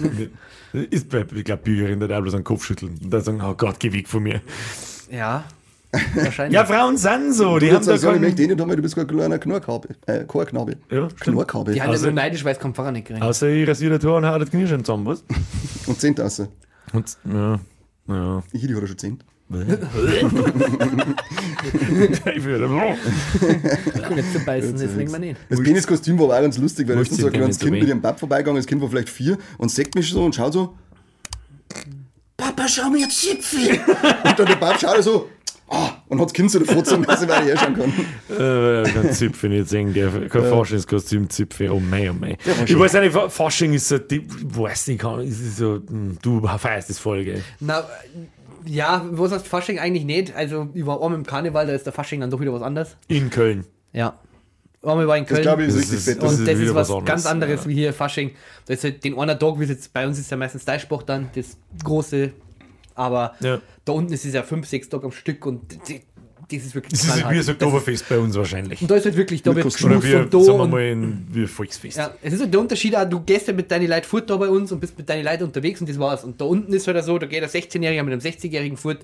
Ist 0.91 1.09
bei, 1.09 1.25
ich 1.35 1.45
glaube, 1.45 1.63
Bürgerin, 1.63 2.01
der 2.01 2.09
darf 2.09 2.23
bloß 2.23 2.35
einen 2.35 2.45
Kopf 2.45 2.65
schütteln 2.65 2.99
und 3.03 3.11
dann 3.11 3.23
sagen, 3.23 3.41
oh 3.45 3.55
Gott, 3.55 3.79
geh 3.79 3.93
weg 3.93 4.09
von 4.09 4.23
mir. 4.23 4.41
ja, 5.11 5.45
wahrscheinlich. 6.14 6.55
Ja, 6.55 6.64
Frauen 6.64 6.97
sind 6.97 7.34
so, 7.34 7.59
die 7.59 7.68
Du 7.68 7.74
haben 7.76 7.84
da 7.86 7.95
auch 7.95 7.99
sagen, 7.99 8.16
ich 8.16 8.22
möchte 8.22 8.43
eh 8.43 8.47
nicht 8.47 8.61
haben, 8.61 8.70
du 8.70 8.82
bist 8.82 8.95
kein 8.95 9.07
kleiner 9.07 9.38
Knorrknabe. 9.38 9.88
Äh, 10.07 10.24
Chorknabe. 10.24 10.76
Ja. 10.90 11.09
Knorrknabe. 11.20 11.72
die 11.72 11.80
haben 11.80 11.88
ja 11.88 11.93
Also- 11.93 12.07
nur 12.07 12.14
neidisch, 12.14 12.45
weil 12.45 12.55
es 12.55 12.59
keinen 12.59 12.74
Pfarrer 12.74 12.93
nicht 12.93 13.07
kriegen. 13.07 13.22
Außer 13.22 13.49
ich 13.49 13.68
rasiere 13.68 13.95
das 13.95 14.03
Tor 14.03 14.16
und 14.18 14.26
hau 14.26 14.38
das 14.38 14.51
Knie 14.51 14.66
schon 14.66 14.84
zusammen, 14.84 15.07
was? 15.07 15.24
Und 15.86 16.01
10 16.01 16.16
Tasse. 16.16 16.49
Und, 16.93 17.16
ja, 17.30 17.61
ja. 18.09 18.43
Ich 18.53 18.62
hätte 18.62 18.86
schon 18.86 18.99
10. 18.99 19.18
ich 22.34 22.45
würde, 22.45 22.68
nicht 24.14 24.32
zu 24.32 24.38
beißen, 24.40 24.78
deswegen 24.78 25.11
mal 25.11 25.18
nicht. 25.18 25.36
Das 25.51 25.62
Peniskostüm 25.62 26.18
war 26.18 26.26
auch 26.28 26.40
ganz 26.40 26.57
lustig, 26.57 26.88
weil 26.88 26.97
da 26.97 27.03
ist 27.03 27.14
so 27.14 27.26
ein 27.26 27.32
kleines 27.32 27.59
Kind 27.59 27.68
so 27.68 27.78
mit 27.78 27.86
ihrem 27.86 28.01
Papa 28.01 28.18
vorbeigegangen, 28.18 28.57
das 28.57 28.66
Kind 28.66 28.80
war 28.80 28.88
vielleicht 28.88 29.11
vier 29.11 29.36
und 29.59 29.70
sagt 29.70 29.95
mich 29.95 30.09
so 30.11 30.24
und 30.24 30.34
schaut 30.34 30.55
so, 30.55 30.74
Papa, 32.36 32.66
schau 32.66 32.88
mir 32.90 33.09
Zipfel. 33.09 33.72
und 34.24 34.38
dann 34.38 34.47
der 34.47 34.57
Papa 34.57 34.78
schaut 34.78 35.03
so, 35.03 35.28
ah, 35.69 35.91
und 36.09 36.19
hat 36.21 36.27
das 36.29 36.33
Kind 36.33 36.51
so 36.51 36.59
davor 36.59 36.83
gezogen, 36.83 37.05
dass 37.05 37.23
er 37.23 37.29
weiter 37.29 37.45
herschauen 37.47 37.75
kann. 37.77 38.37
äh, 38.39 38.83
kein 38.91 39.13
Zipfel 39.13 39.51
nicht 39.51 39.69
sehen, 39.69 39.93
der, 39.95 40.11
kein 40.29 40.45
Faschingskostüm 40.45 41.29
Zipfel, 41.31 41.71
oh 41.71 41.81
mei, 41.81 42.11
oh 42.11 42.15
mei. 42.15 42.37
Ich 42.67 42.79
weiß 42.79 42.93
nicht, 42.95 43.13
Fa- 43.13 43.29
Fasching 43.29 43.73
ist 43.75 43.89
so, 43.89 43.99
die, 43.99 44.27
weiß 44.29 44.89
nicht, 44.89 45.03
ist 45.25 45.57
so, 45.57 45.75
hm, 45.87 46.19
du 46.23 46.47
feierst 46.47 46.91
das 46.91 46.99
voll, 46.99 47.25
gell? 47.25 47.43
Na, 47.61 47.85
ja, 48.65 49.05
was 49.11 49.33
heißt 49.33 49.47
Fasching 49.49 49.79
eigentlich 49.79 50.05
nicht? 50.05 50.35
Also, 50.37 50.69
ich 50.75 50.87
war 50.87 51.03
einmal 51.03 51.19
im 51.19 51.27
Karneval, 51.27 51.67
da 51.67 51.73
ist 51.73 51.85
der 51.85 51.93
Fasching 51.93 52.21
dann 52.21 52.31
doch 52.31 52.41
wieder 52.41 52.53
was 52.53 52.63
anderes. 52.63 52.97
In 53.09 53.29
Köln. 53.31 53.65
Ja. 53.93 54.19
Einmal 54.85 55.07
war 55.07 55.17
ich 55.17 55.21
in 55.23 55.27
Das 55.27 55.35
Köln. 55.35 55.43
glaube 55.43 55.63
ich 55.63 55.69
ist 55.69 55.75
Das 55.77 55.83
richtig 55.83 55.99
ist- 55.99 56.05
fett. 56.07 56.23
das 56.23 56.33
und 56.33 56.39
ist 56.41 56.47
das 56.49 56.55
ist 56.55 56.61
wieder 56.61 56.75
was, 56.75 56.89
was 56.89 56.97
anderes, 56.97 57.07
ganz 57.09 57.27
anderes 57.27 57.61
ja. 57.65 57.69
wie 57.71 57.75
hier 57.75 57.93
Fasching. 57.93 58.31
Da 58.67 58.75
ist 58.75 58.85
halt 58.85 59.03
den 59.05 59.19
einen 59.19 59.39
Tag, 59.39 59.59
wie 59.59 59.65
es 59.65 59.71
jetzt 59.71 59.93
bei 59.93 60.07
uns 60.07 60.19
ist 60.19 60.31
ja 60.31 60.37
meistens 60.37 60.65
Deichsport 60.65 61.09
dann, 61.09 61.29
das 61.35 61.57
große. 61.85 62.33
Aber 62.95 63.34
Ja. 63.40 63.61
da 63.84 63.93
unten 63.93 64.12
ist 64.12 64.24
es 64.24 64.34
ja 64.34 64.43
fünf, 64.43 64.66
sechs 64.66 64.88
Tage 64.88 65.05
am 65.07 65.12
Stück 65.12 65.45
und 65.47 65.61
das 66.51 66.64
ist 66.64 66.74
wirklich 66.74 66.90
Das 66.93 67.05
ist 67.05 67.07
knallhart. 67.12 67.32
wie 67.32 67.36
Das 67.38 67.47
ist- 67.49 67.53
Oktoberfest 67.55 68.09
bei 68.11 68.18
uns 68.18 68.36
wahrscheinlich. 68.36 68.82
Und 68.82 68.90
da 68.90 68.97
ist 68.97 69.07
halt 69.07 69.16
wirklich, 69.16 69.43
da 69.43 69.55
wird 69.57 69.64
geschmust 69.64 70.07
wir, 70.07 70.20
und 70.20 70.34
da. 70.34 70.40
sagen 70.40 70.59
wir 70.59 70.66
mal, 70.66 70.82
in, 70.82 71.26
wie 71.30 71.47
Volksfest. 71.47 71.97
Ja, 71.97 72.12
es 72.20 72.34
ist 72.34 72.40
halt 72.40 72.53
der 72.53 72.61
Unterschied, 72.61 72.95
auch, 72.95 73.09
du 73.09 73.20
gehst 73.20 73.49
ja 73.49 73.55
mit 73.55 73.70
deinen 73.70 73.88
Leuten 73.88 74.05
fort 74.07 74.28
da 74.28 74.36
bei 74.36 74.49
uns 74.49 74.70
und 74.70 74.78
bist 74.80 74.99
mit 74.99 75.09
deinen 75.09 75.24
Leuten 75.24 75.45
unterwegs 75.45 75.80
und 75.80 75.88
das 75.88 75.99
war's. 75.99 76.24
Und 76.24 76.38
da 76.40 76.45
unten 76.45 76.72
ist 76.74 76.86
halt 76.86 77.03
so, 77.05 77.18
da 77.18 77.26
geht 77.26 77.40
der 77.40 77.49
16-Jährige 77.49 78.03
mit 78.03 78.12
einem 78.12 78.20
60-Jährigen 78.20 78.76
fort 78.76 78.99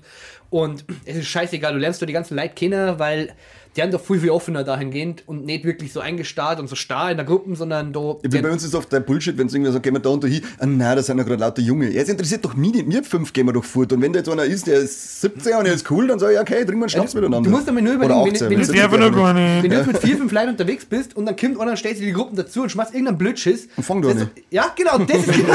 und 0.51 0.85
es 1.05 1.17
ist 1.17 1.27
scheißegal, 1.27 1.73
du 1.73 1.79
lernst 1.79 1.99
da 2.01 2.05
die 2.05 2.13
ganzen 2.13 2.35
Leute 2.35 2.53
kennen, 2.53 2.99
weil 2.99 3.31
die 3.79 3.83
haben 3.83 3.91
doch 3.91 4.01
viel, 4.01 4.19
viel 4.19 4.29
offener 4.31 4.65
dahingehend 4.65 5.23
und 5.25 5.45
nicht 5.45 5.63
wirklich 5.63 5.93
so 5.93 6.01
eingestarrt 6.01 6.59
und 6.59 6.67
so 6.67 6.75
starr 6.75 7.11
in 7.11 7.17
der 7.17 7.25
Gruppe, 7.25 7.55
sondern 7.55 7.93
da. 7.93 8.17
Ich 8.21 8.29
bin 8.29 8.41
bei 8.41 8.51
uns 8.51 8.61
ist 8.65 8.75
oft 8.75 8.91
der 8.91 8.99
Bullshit, 8.99 9.37
wenn 9.37 9.47
es 9.47 9.53
irgendwie 9.53 9.71
sagt, 9.71 9.83
gehen 9.83 9.93
wir 9.93 10.01
da 10.01 10.09
und 10.09 10.21
da 10.21 10.27
hin. 10.27 10.41
Ah, 10.57 10.65
nein, 10.65 10.97
da 10.97 11.01
sind 11.01 11.17
ja 11.17 11.23
gerade 11.23 11.39
lauter 11.39 11.61
Junge. 11.61 11.89
Ja, 11.89 12.01
es 12.01 12.09
interessiert 12.09 12.43
doch 12.43 12.55
mich 12.55 12.73
nicht. 12.73 12.87
Mir 12.89 13.03
fünf 13.05 13.31
gehen 13.31 13.45
wir 13.45 13.53
doch 13.53 13.63
fort. 13.63 13.93
Und 13.93 14.01
wenn 14.01 14.11
da 14.11 14.19
jetzt 14.19 14.27
einer 14.27 14.43
ist, 14.43 14.67
der 14.67 14.79
ist 14.79 15.21
17 15.21 15.55
und 15.55 15.63
der 15.63 15.75
ist 15.75 15.89
cool, 15.89 16.07
dann 16.07 16.19
sage 16.19 16.33
ich, 16.33 16.39
okay, 16.41 16.55
trinken 16.65 16.71
wir 16.79 16.83
einen 16.83 16.89
Schnaps 16.89 17.13
miteinander. 17.13 17.49
du 17.49 17.55
musst 17.55 17.69
aber 17.69 17.79
nur 17.81 17.93
überlegen, 17.93 18.19
wenn- 18.25 18.33
18, 18.33 18.49
wenn 18.49 18.57
wenn's 18.57 18.67
du- 18.67 18.73
einfach 18.83 18.97
nur 18.99 19.09
nicht 19.11 19.17
gar 19.17 19.35
Wenn 19.35 19.69
du 19.71 19.77
jetzt 19.77 19.87
mit 19.87 19.97
vier, 19.99 20.17
fünf 20.17 20.31
Leuten 20.33 20.49
unterwegs 20.49 20.83
bist 20.85 21.15
und 21.15 21.25
dann 21.25 21.37
kommt 21.37 21.57
einer 21.61 21.71
und 21.71 21.79
stellt 21.79 21.95
sich 21.97 22.05
die 22.05 22.11
Gruppen 22.11 22.35
dazu 22.35 22.63
und 22.63 22.69
schmeißt 22.73 22.91
irgendeinen 22.93 23.17
Blödschiss. 23.17 23.69
Und 23.77 23.83
fang 23.85 24.01
doch 24.01 24.09
das- 24.09 24.17
nicht. 24.19 24.31
Ja, 24.49 24.73
genau, 24.75 24.97
das 24.97 25.17
ist 25.25 25.31
genau 25.33 25.53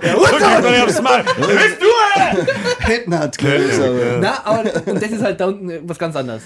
Drück 0.00 0.40
doch 0.40 0.84
aufs 0.84 1.02
Maul. 1.02 1.22
Willst 1.38 1.82
du, 1.82 1.86
Alter? 2.20 2.46
Hätten 2.80 3.18
hat, 3.18 3.36
Na, 4.20 4.40
aber 4.44 4.60
und 4.86 5.02
das 5.02 5.10
ist 5.10 5.22
halt 5.22 5.40
da 5.40 5.46
unten 5.46 5.65
was 5.84 5.98
ganz 5.98 6.16
anderes. 6.16 6.42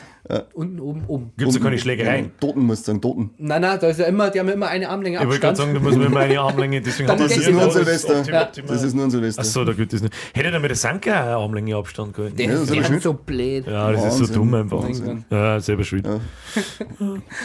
Unten, 0.55 0.81
oben, 0.81 1.05
oben. 1.07 1.33
Gibt 1.37 1.51
es 1.51 1.57
ja 1.57 1.63
keine 1.63 1.79
Schlägereien. 1.79 2.33
Toten 2.41 2.61
musst 2.61 2.83
du 2.83 2.93
sagen, 2.93 3.01
Toten. 3.01 3.31
Nein, 3.39 3.63
nein, 3.63 3.79
da 3.81 3.89
ist 3.89 3.99
ja 4.01 4.07
immer, 4.07 4.31
die 4.31 4.39
haben 4.41 4.47
ja 4.49 4.55
immer 4.55 4.69
eine 4.69 4.89
Armlänge 4.89 5.19
Ich 5.19 5.25
wollte 5.27 5.41
gerade 5.41 5.49
Abstand. 5.51 5.73
sagen, 5.73 5.75
da 5.75 5.81
muss 5.91 5.97
man 5.97 6.07
immer 6.07 6.21
eine 6.21 6.41
Armlänge, 6.41 6.81
deswegen 6.81 7.09
Dann 7.09 7.19
haben 7.19 7.29
wir 7.29 7.37
ist 7.37 7.37
das 7.39 7.47
es 7.47 7.53
nur 7.53 7.63
alles 7.63 7.75
Silvester. 7.75 8.15
optim- 8.15 8.33
Ja. 8.33 8.43
optimal. 8.43 8.73
Das 8.75 8.83
ist 8.83 8.95
nur 8.95 9.05
ein 9.05 9.11
Silvester. 9.11 9.41
Achso, 9.43 9.65
da 9.65 9.73
gibt 9.73 9.93
es 9.93 10.03
nicht. 10.03 10.15
Hätte 10.35 10.49
er 10.51 10.61
mit 10.61 10.71
der 10.71 10.77
Sanke 10.77 11.15
eine 11.15 11.37
Armlänge 11.37 11.77
Abstand 11.77 12.15
gehalten? 12.15 12.37
Der 12.37 12.47
Ja, 12.47 12.53
das 12.53 12.63
ist 12.63 12.71
ist 12.77 12.89
ja 12.91 13.01
so 13.01 13.13
blöd. 13.15 13.67
Ja, 13.67 13.93
das 13.93 14.05
ist 14.05 14.13
so 14.15 14.21
Wahnsinn. 14.21 14.35
dumm 14.37 14.55
einfach. 14.55 14.83
Wahnsinn. 14.83 15.25
Ja, 15.31 15.61
selber 15.61 15.85
schuld. 15.85 16.07
Ja. 16.07 16.21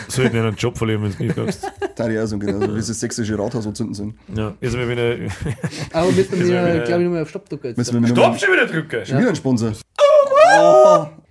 Soll 0.08 0.26
ich 0.26 0.34
nicht 0.34 0.42
einen 0.44 0.56
Job 0.56 0.78
verlieren, 0.78 1.04
wenn 1.18 1.28
du. 1.28 1.46
Da 1.96 2.10
ich 2.10 2.20
auch 2.20 2.26
so 2.26 2.38
genau, 2.38 2.62
wie 2.76 2.82
sie 2.82 2.92
das 2.92 3.00
sächsische 3.00 3.38
Rathaus 3.40 3.66
anzünden 3.68 3.94
sind. 3.96 4.16
Ja, 4.36 4.54
jetzt 4.62 4.72
sind 4.72 4.80
wir 4.82 4.90
wieder. 4.90 5.32
Aber 5.94 6.12
müssen 6.12 6.32
wir, 6.32 6.46
wieder- 6.46 6.80
glaube 6.80 7.02
ich, 7.02 7.08
nochmal 7.08 7.22
auf 7.24 7.30
Stopp 7.30 7.50
drücken. 7.50 7.74
Müssen 7.76 7.94
wir 7.94 8.02
mit 8.02 8.10
Stopp, 8.12 8.40
schon 8.40 8.54
wieder 8.54 8.66
drücken! 8.68 9.06
Schon 9.06 9.20
wieder 9.20 9.30
ein 9.30 9.36
Sponsor. 9.36 9.74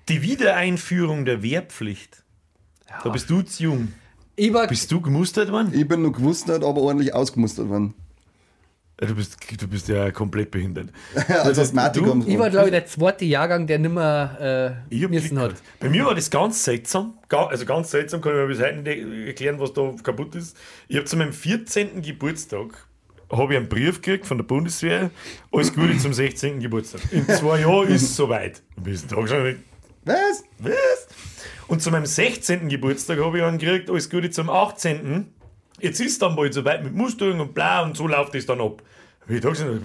Die 0.08 0.22
Wiedereinführung 0.22 1.24
der 1.24 1.42
Wehrpflicht. 1.42 2.22
Da 3.02 3.08
bist 3.10 3.30
du 3.30 3.42
zu 3.42 3.62
jung. 3.62 3.92
Ich 4.36 4.52
war, 4.52 4.66
Bist 4.66 4.90
du 4.90 5.00
gemustert 5.00 5.50
worden? 5.50 5.72
Ich 5.74 5.86
bin 5.86 6.02
noch 6.02 6.12
gewusst, 6.12 6.50
aber 6.50 6.66
ordentlich 6.76 7.14
ausgemustert 7.14 7.68
worden. 7.68 7.94
Ja, 9.00 9.06
Du 9.08 9.14
bist, 9.14 9.36
du 9.60 9.66
bist 9.68 9.88
ja 9.88 10.10
komplett 10.10 10.50
behindert. 10.50 10.90
Als 11.28 11.58
Asthmatiker. 11.58 12.04
du- 12.06 12.12
und 12.12 12.22
so. 12.22 12.28
ich 12.28 12.38
war 12.38 12.50
glaube 12.50 12.66
ich, 12.66 12.72
der 12.72 12.86
zweite 12.86 13.24
Jahrgang, 13.24 13.66
der 13.66 13.78
nimmer 13.78 14.76
äh, 14.90 15.06
müssen 15.08 15.38
hat. 15.38 15.54
Bei 15.80 15.88
mir 15.88 16.04
war 16.04 16.14
das 16.14 16.30
ganz 16.30 16.62
seltsam. 16.64 17.14
Also 17.28 17.64
ganz 17.64 17.90
seltsam, 17.90 18.20
kann 18.20 18.32
ich 18.32 18.38
mir 18.38 18.46
bis 18.46 18.60
heute 18.60 18.76
nicht 18.76 19.26
erklären, 19.28 19.58
was 19.58 19.72
da 19.72 19.92
kaputt 20.02 20.34
ist. 20.36 20.56
Ich 20.88 20.96
habe 20.96 21.06
zu 21.06 21.16
meinem 21.16 21.32
14. 21.32 22.02
Geburtstag 22.02 22.86
habe 23.30 23.52
ich 23.54 23.58
einen 23.58 23.68
Brief 23.68 24.00
gekriegt 24.00 24.26
von 24.26 24.36
der 24.38 24.44
Bundeswehr. 24.44 25.10
Alles 25.50 25.72
Gute 25.74 25.96
zum 25.98 26.12
16. 26.12 26.60
Geburtstag. 26.60 27.00
In 27.10 27.26
zwei 27.26 27.60
Jahren 27.62 27.88
ist 27.88 28.02
es 28.02 28.16
soweit. 28.16 28.62
Bis 28.76 29.06
Tag 29.06 29.28
schon. 29.28 29.56
Was? 30.04 30.44
Was? 30.58 31.08
Und 31.66 31.82
zu 31.82 31.90
meinem 31.90 32.06
16. 32.06 32.68
Geburtstag 32.68 33.18
habe 33.18 33.38
ich 33.38 33.44
einen 33.44 33.58
gekriegt, 33.58 33.88
alles 33.90 34.10
Gute 34.10 34.30
zum 34.30 34.50
18. 34.50 35.32
Jetzt 35.80 36.00
ist 36.00 36.20
dann 36.22 36.36
bald 36.36 36.54
soweit 36.54 36.84
mit 36.84 36.94
Mustang 36.94 37.40
und 37.40 37.54
bla 37.54 37.82
und 37.82 37.96
so 37.96 38.06
läuft 38.06 38.34
es 38.34 38.46
dann 38.46 38.60
ab. 38.60 38.82
Hab 39.22 39.30
Ich 39.30 39.40
dachte, 39.40 39.80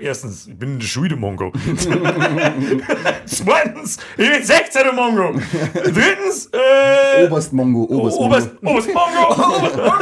erstens, 0.00 0.46
ich 0.46 0.58
bin 0.58 0.72
in 0.72 0.78
der 0.78 0.86
Schule, 0.86 1.10
der 1.10 1.18
Mongo. 1.18 1.52
Zweitens, 3.26 3.98
ich 4.16 4.30
bin 4.30 4.42
16 4.42 4.82
der 4.82 4.92
Mongo. 4.94 5.38
Drittens, 5.74 6.46
äh, 6.52 7.26
Oberst 7.26 7.52
Mongo, 7.52 7.84
Oberst 7.84 8.18
Mongo. 8.18 8.34
Oberst, 8.34 8.50
Oberst 8.62 8.88
Mongo. 8.94 9.92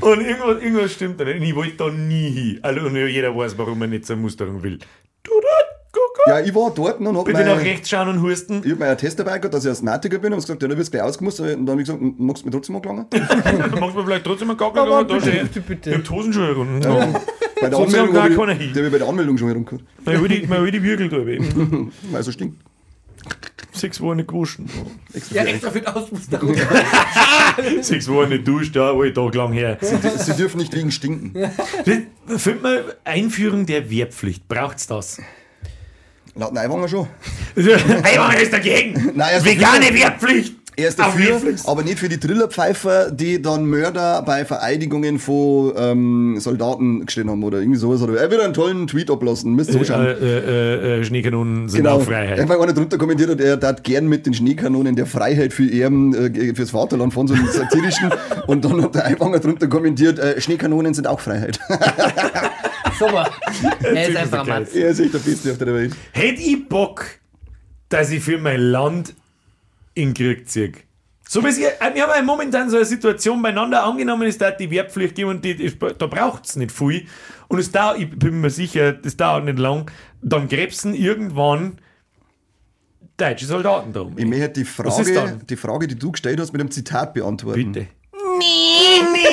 und 0.00 0.20
irgendwas, 0.20 0.62
irgendwas 0.62 0.92
stimmt 0.92 1.20
da 1.20 1.24
nicht. 1.24 1.36
Und 1.36 1.42
ich 1.44 1.54
wollte 1.54 1.76
da 1.76 1.90
nie 1.90 2.30
hin. 2.30 2.58
Also, 2.62 2.88
jeder 2.88 3.36
weiß, 3.36 3.56
warum 3.56 3.78
man 3.78 3.90
nicht 3.90 4.04
zur 4.04 4.16
Musterung 4.16 4.60
will. 4.64 4.80
Du 6.26 6.30
Ja, 6.30 6.40
ich 6.40 6.54
war 6.54 6.70
dort 6.74 7.00
und 7.00 7.16
hab 7.16 7.24
Bitte 7.24 7.44
nach 7.44 7.58
rechts 7.60 7.88
schauen 7.88 8.08
und 8.08 8.22
husten. 8.22 8.62
ich 8.64 8.70
hab 8.72 8.78
mir 8.78 8.86
einen 8.86 8.98
Test 8.98 9.18
dabei 9.18 9.38
gehabt, 9.38 9.54
dass 9.54 9.64
ich 9.64 9.70
Asthmatiker 9.70 10.18
bin 10.18 10.32
und 10.32 10.38
hab 10.38 10.46
gesagt, 10.46 10.62
ja, 10.62 10.68
du 10.68 10.76
wirst 10.76 10.90
gleich 10.92 11.02
ausgemustert. 11.02 11.56
Und 11.56 11.66
dann 11.66 11.74
hab 11.76 11.80
ich 11.80 11.86
gesagt, 11.86 12.02
magst 12.18 12.42
du 12.42 12.46
mich 12.46 12.54
trotzdem 12.54 12.76
angelangen? 12.76 13.06
Dann 13.12 13.80
macht 13.80 13.94
man 13.94 14.04
vielleicht 14.04 14.24
trotzdem 14.24 14.50
einen 14.50 14.58
Gagel, 14.58 14.82
Aber 14.82 14.98
aber 14.98 15.14
da 15.14 15.20
steht. 15.20 15.42
bitte, 15.42 15.60
bitte. 15.60 15.90
Ich 15.90 15.96
hab 15.96 16.04
die 16.04 16.10
Hosenschuhe 16.10 16.54
unten. 16.54 16.80
Bei 16.80 17.68
der 17.68 17.78
Sonst 17.78 17.94
Anmeldung 17.94 18.22
hab 18.22 18.30
ich, 18.30 18.36
keiner 18.36 18.52
hin. 18.54 18.72
die 18.74 18.78
hab 18.78 18.86
ich 18.86 18.92
bei 18.92 18.98
der 18.98 19.08
Anmeldung 19.08 19.38
schon 19.38 19.48
herumgehört. 19.48 19.84
Man 20.04 20.22
will 20.22 20.28
die, 20.28 20.46
man 20.46 20.64
will 20.64 20.70
die 20.70 20.82
Würgel 20.82 21.08
da 21.08 21.18
eben. 21.18 21.92
Weil 22.12 22.22
so 22.22 22.32
stinkt. 22.32 22.56
Sechs 23.72 24.00
Wochen 24.00 24.16
nicht 24.16 24.28
gewaschen. 24.28 24.68
Extra 25.14 25.36
Ja, 25.36 25.44
extra 25.44 25.70
für 25.70 25.80
den 25.80 25.88
Ausmusterung. 25.88 26.54
Sechs 27.80 28.08
Wochen 28.08 28.28
nicht 28.28 28.46
duscht, 28.46 28.76
da 28.76 28.92
alle 28.92 29.12
Tag 29.12 29.34
lang 29.34 29.52
her. 29.52 29.78
Sie 29.80 30.32
dürfen 30.34 30.58
nicht 30.58 30.74
wegen 30.74 30.90
stinken. 30.90 31.32
Fällt 32.36 32.62
mir 32.62 32.96
Einführung 33.04 33.64
der 33.66 33.90
Wehrpflicht. 33.90 34.46
Braucht's 34.48 34.86
das? 34.86 35.20
Laut 36.34 36.52
Neiwanger 36.54 36.88
schon. 36.88 37.06
Einmal 37.56 38.36
ist 38.40 38.52
dagegen. 38.52 39.12
Nein, 39.14 39.36
ist 39.36 39.44
Vegane 39.44 39.80
dafür. 39.86 39.94
Wehrpflicht. 40.00 40.54
Er 40.74 40.88
ist 40.88 40.98
dafür, 40.98 41.38
aber 41.66 41.82
nicht 41.82 41.98
für 41.98 42.08
die 42.08 42.16
Trillerpfeifer, 42.18 43.10
die 43.10 43.42
dann 43.42 43.66
Mörder 43.66 44.22
bei 44.22 44.46
Vereidigungen 44.46 45.18
von 45.18 45.70
ähm, 45.76 46.36
Soldaten 46.40 47.04
gestellt 47.04 47.28
haben 47.28 47.44
oder 47.44 47.58
irgendwie 47.58 47.78
sowas. 47.78 48.00
Oder 48.00 48.18
er 48.18 48.30
wird 48.30 48.40
einen 48.40 48.54
tollen 48.54 48.86
Tweet 48.86 49.10
ablassen, 49.10 49.52
müsst 49.52 49.68
ihr 49.68 49.76
Äh, 49.76 49.78
zuschauen. 49.84 50.06
äh, 50.06 51.00
äh, 51.00 51.04
Schneekanonen 51.04 51.68
sind 51.68 51.82
Genau. 51.82 51.96
auch 51.96 52.02
Freiheit. 52.02 52.40
Einfach 52.40 52.58
einer 52.58 52.72
drunter 52.72 52.96
kommentiert 52.96 53.28
hat, 53.28 53.40
er 53.42 53.60
hat 53.60 53.84
gern 53.84 54.06
mit 54.08 54.24
den 54.24 54.32
Schneekanonen 54.32 54.96
der 54.96 55.04
Freiheit 55.04 55.52
für 55.52 55.70
Erben, 55.70 56.14
äh, 56.14 56.54
fürs 56.54 56.70
Vaterland 56.70 57.12
von 57.12 57.28
so 57.28 57.34
einem 57.34 57.48
satirischen. 57.52 58.10
und 58.46 58.64
dann 58.64 58.82
hat 58.82 58.94
der 58.94 59.04
einfach 59.04 59.26
einer 59.26 59.40
drunter 59.40 59.66
kommentiert, 59.68 60.18
äh, 60.20 60.40
Schneekanonen 60.40 60.94
sind 60.94 61.06
auch 61.06 61.20
Freiheit. 61.20 61.60
Super. 63.06 63.30
er 63.82 64.08
ist 64.08 64.16
einfach 64.16 64.40
ein. 64.42 64.48
Mann. 64.48 64.66
er 64.74 64.88
ist 64.90 65.00
echt 65.00 65.14
der 65.14 65.18
Beste 65.18 65.52
auf 65.52 65.58
der 65.58 65.74
Welt. 65.74 65.96
Hätte 66.12 66.42
ich 66.42 66.68
Bock, 66.68 67.06
dass 67.88 68.10
ich 68.10 68.22
für 68.22 68.38
mein 68.38 68.60
Land 68.60 69.14
in 69.94 70.08
den 70.08 70.14
Krieg 70.14 70.48
ziehe. 70.48 70.72
So 71.28 71.42
wie 71.42 71.48
es, 71.48 71.58
wir 71.58 71.72
haben 71.80 71.96
ja 71.96 72.22
momentan 72.22 72.68
so 72.68 72.76
eine 72.76 72.84
Situation 72.84 73.40
beieinander 73.40 73.84
angenommen 73.84 74.28
ist, 74.28 74.40
dass 74.40 74.56
die 74.58 74.70
Wehrpflicht 74.70 75.14
geben 75.14 75.30
und 75.30 75.44
die, 75.44 75.56
die, 75.56 75.78
da 75.78 76.06
braucht 76.06 76.44
es 76.44 76.56
nicht 76.56 76.72
viel. 76.72 77.06
Und 77.48 77.58
es 77.58 77.72
dauert, 77.72 77.98
ich 77.98 78.10
bin 78.10 78.40
mir 78.40 78.50
sicher, 78.50 78.92
das 78.92 79.16
dauert 79.16 79.44
nicht 79.44 79.58
lang. 79.58 79.90
Dann 80.20 80.48
gräbsen 80.48 80.94
irgendwann 80.94 81.78
deutsche 83.16 83.46
Soldaten 83.46 83.92
drum. 83.92 84.14
Ich 84.16 84.26
möchte 84.26 84.50
die 84.50 84.60
ist 84.62 84.70
Frage, 84.70 85.14
dann? 85.14 85.46
die 85.46 85.56
Frage, 85.56 85.86
die 85.86 85.98
du 85.98 86.12
gestellt 86.12 86.38
hast, 86.38 86.52
mit 86.52 86.60
einem 86.60 86.70
Zitat 86.70 87.14
beantworten. 87.14 87.72
Bitte. 87.72 87.88
Nee, 88.38 89.00
nee. 89.12 89.28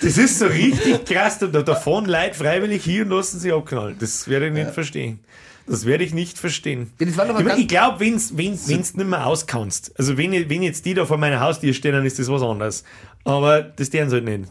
Das 0.00 0.18
ist 0.18 0.38
so 0.38 0.46
richtig 0.46 1.04
krass. 1.04 1.38
Da, 1.38 1.46
da 1.46 1.74
fahren 1.74 2.06
Leute 2.06 2.34
freiwillig 2.34 2.82
hier 2.84 3.04
und 3.04 3.10
lassen 3.10 3.38
sich 3.38 3.52
abknallen. 3.52 3.96
Das 3.98 4.28
werde 4.28 4.48
ich 4.48 4.52
nicht 4.52 4.70
verstehen. 4.70 5.20
Das 5.66 5.86
werde 5.86 6.02
ich 6.04 6.12
nicht 6.12 6.38
verstehen. 6.38 6.90
Ja, 6.98 7.06
ich 7.06 7.16
mein, 7.44 7.58
ich 7.58 7.68
glaube, 7.68 8.00
wenn 8.00 8.14
du 8.16 8.20
wenn's, 8.36 8.68
wenn's 8.68 8.94
nicht 8.94 9.06
mehr 9.08 9.26
auskannst, 9.26 9.92
also 9.96 10.18
wenn, 10.18 10.32
wenn 10.50 10.62
jetzt 10.62 10.84
die 10.84 10.94
da 10.94 11.06
vor 11.06 11.18
meiner 11.18 11.38
Haustür 11.40 11.72
stehen, 11.72 11.92
dann 11.92 12.04
ist 12.04 12.18
das 12.18 12.28
was 12.28 12.42
anderes. 12.42 12.82
Aber 13.24 13.62
das 13.62 13.90
deren 13.90 14.10
sie 14.10 14.16
halt 14.16 14.24
nicht. 14.24 14.50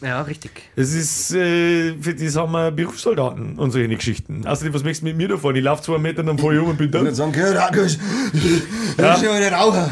Ja, 0.00 0.20
richtig. 0.22 0.50
Das 0.76 0.92
ist, 0.92 1.32
äh, 1.34 1.94
für 2.00 2.14
das 2.14 2.36
haben 2.36 2.52
wir 2.52 2.70
Berufssoldaten 2.70 3.58
und 3.58 3.70
solche 3.70 3.88
Geschichten. 3.88 4.46
Außerdem, 4.46 4.74
was 4.74 4.82
möchtest 4.82 5.02
du 5.02 5.06
mit 5.06 5.16
mir 5.16 5.28
da 5.28 5.36
fahren? 5.38 5.56
Ich 5.56 5.64
laufe 5.64 5.82
zwei 5.82 5.98
Meter 5.98 6.20
und 6.20 6.26
dann 6.26 6.38
fahre 6.38 6.54
ich 6.54 6.60
um 6.60 6.68
und 6.68 6.76
bin 6.76 6.86
Ich 6.86 6.92
da. 6.92 7.00
würde 7.00 7.14
sagen, 7.14 7.30
okay, 7.30 7.56
Rakus, 7.56 7.98
das 8.96 9.16
ist 9.18 9.24
ja 9.24 9.38
der 9.38 9.52
Raucher. 9.52 9.90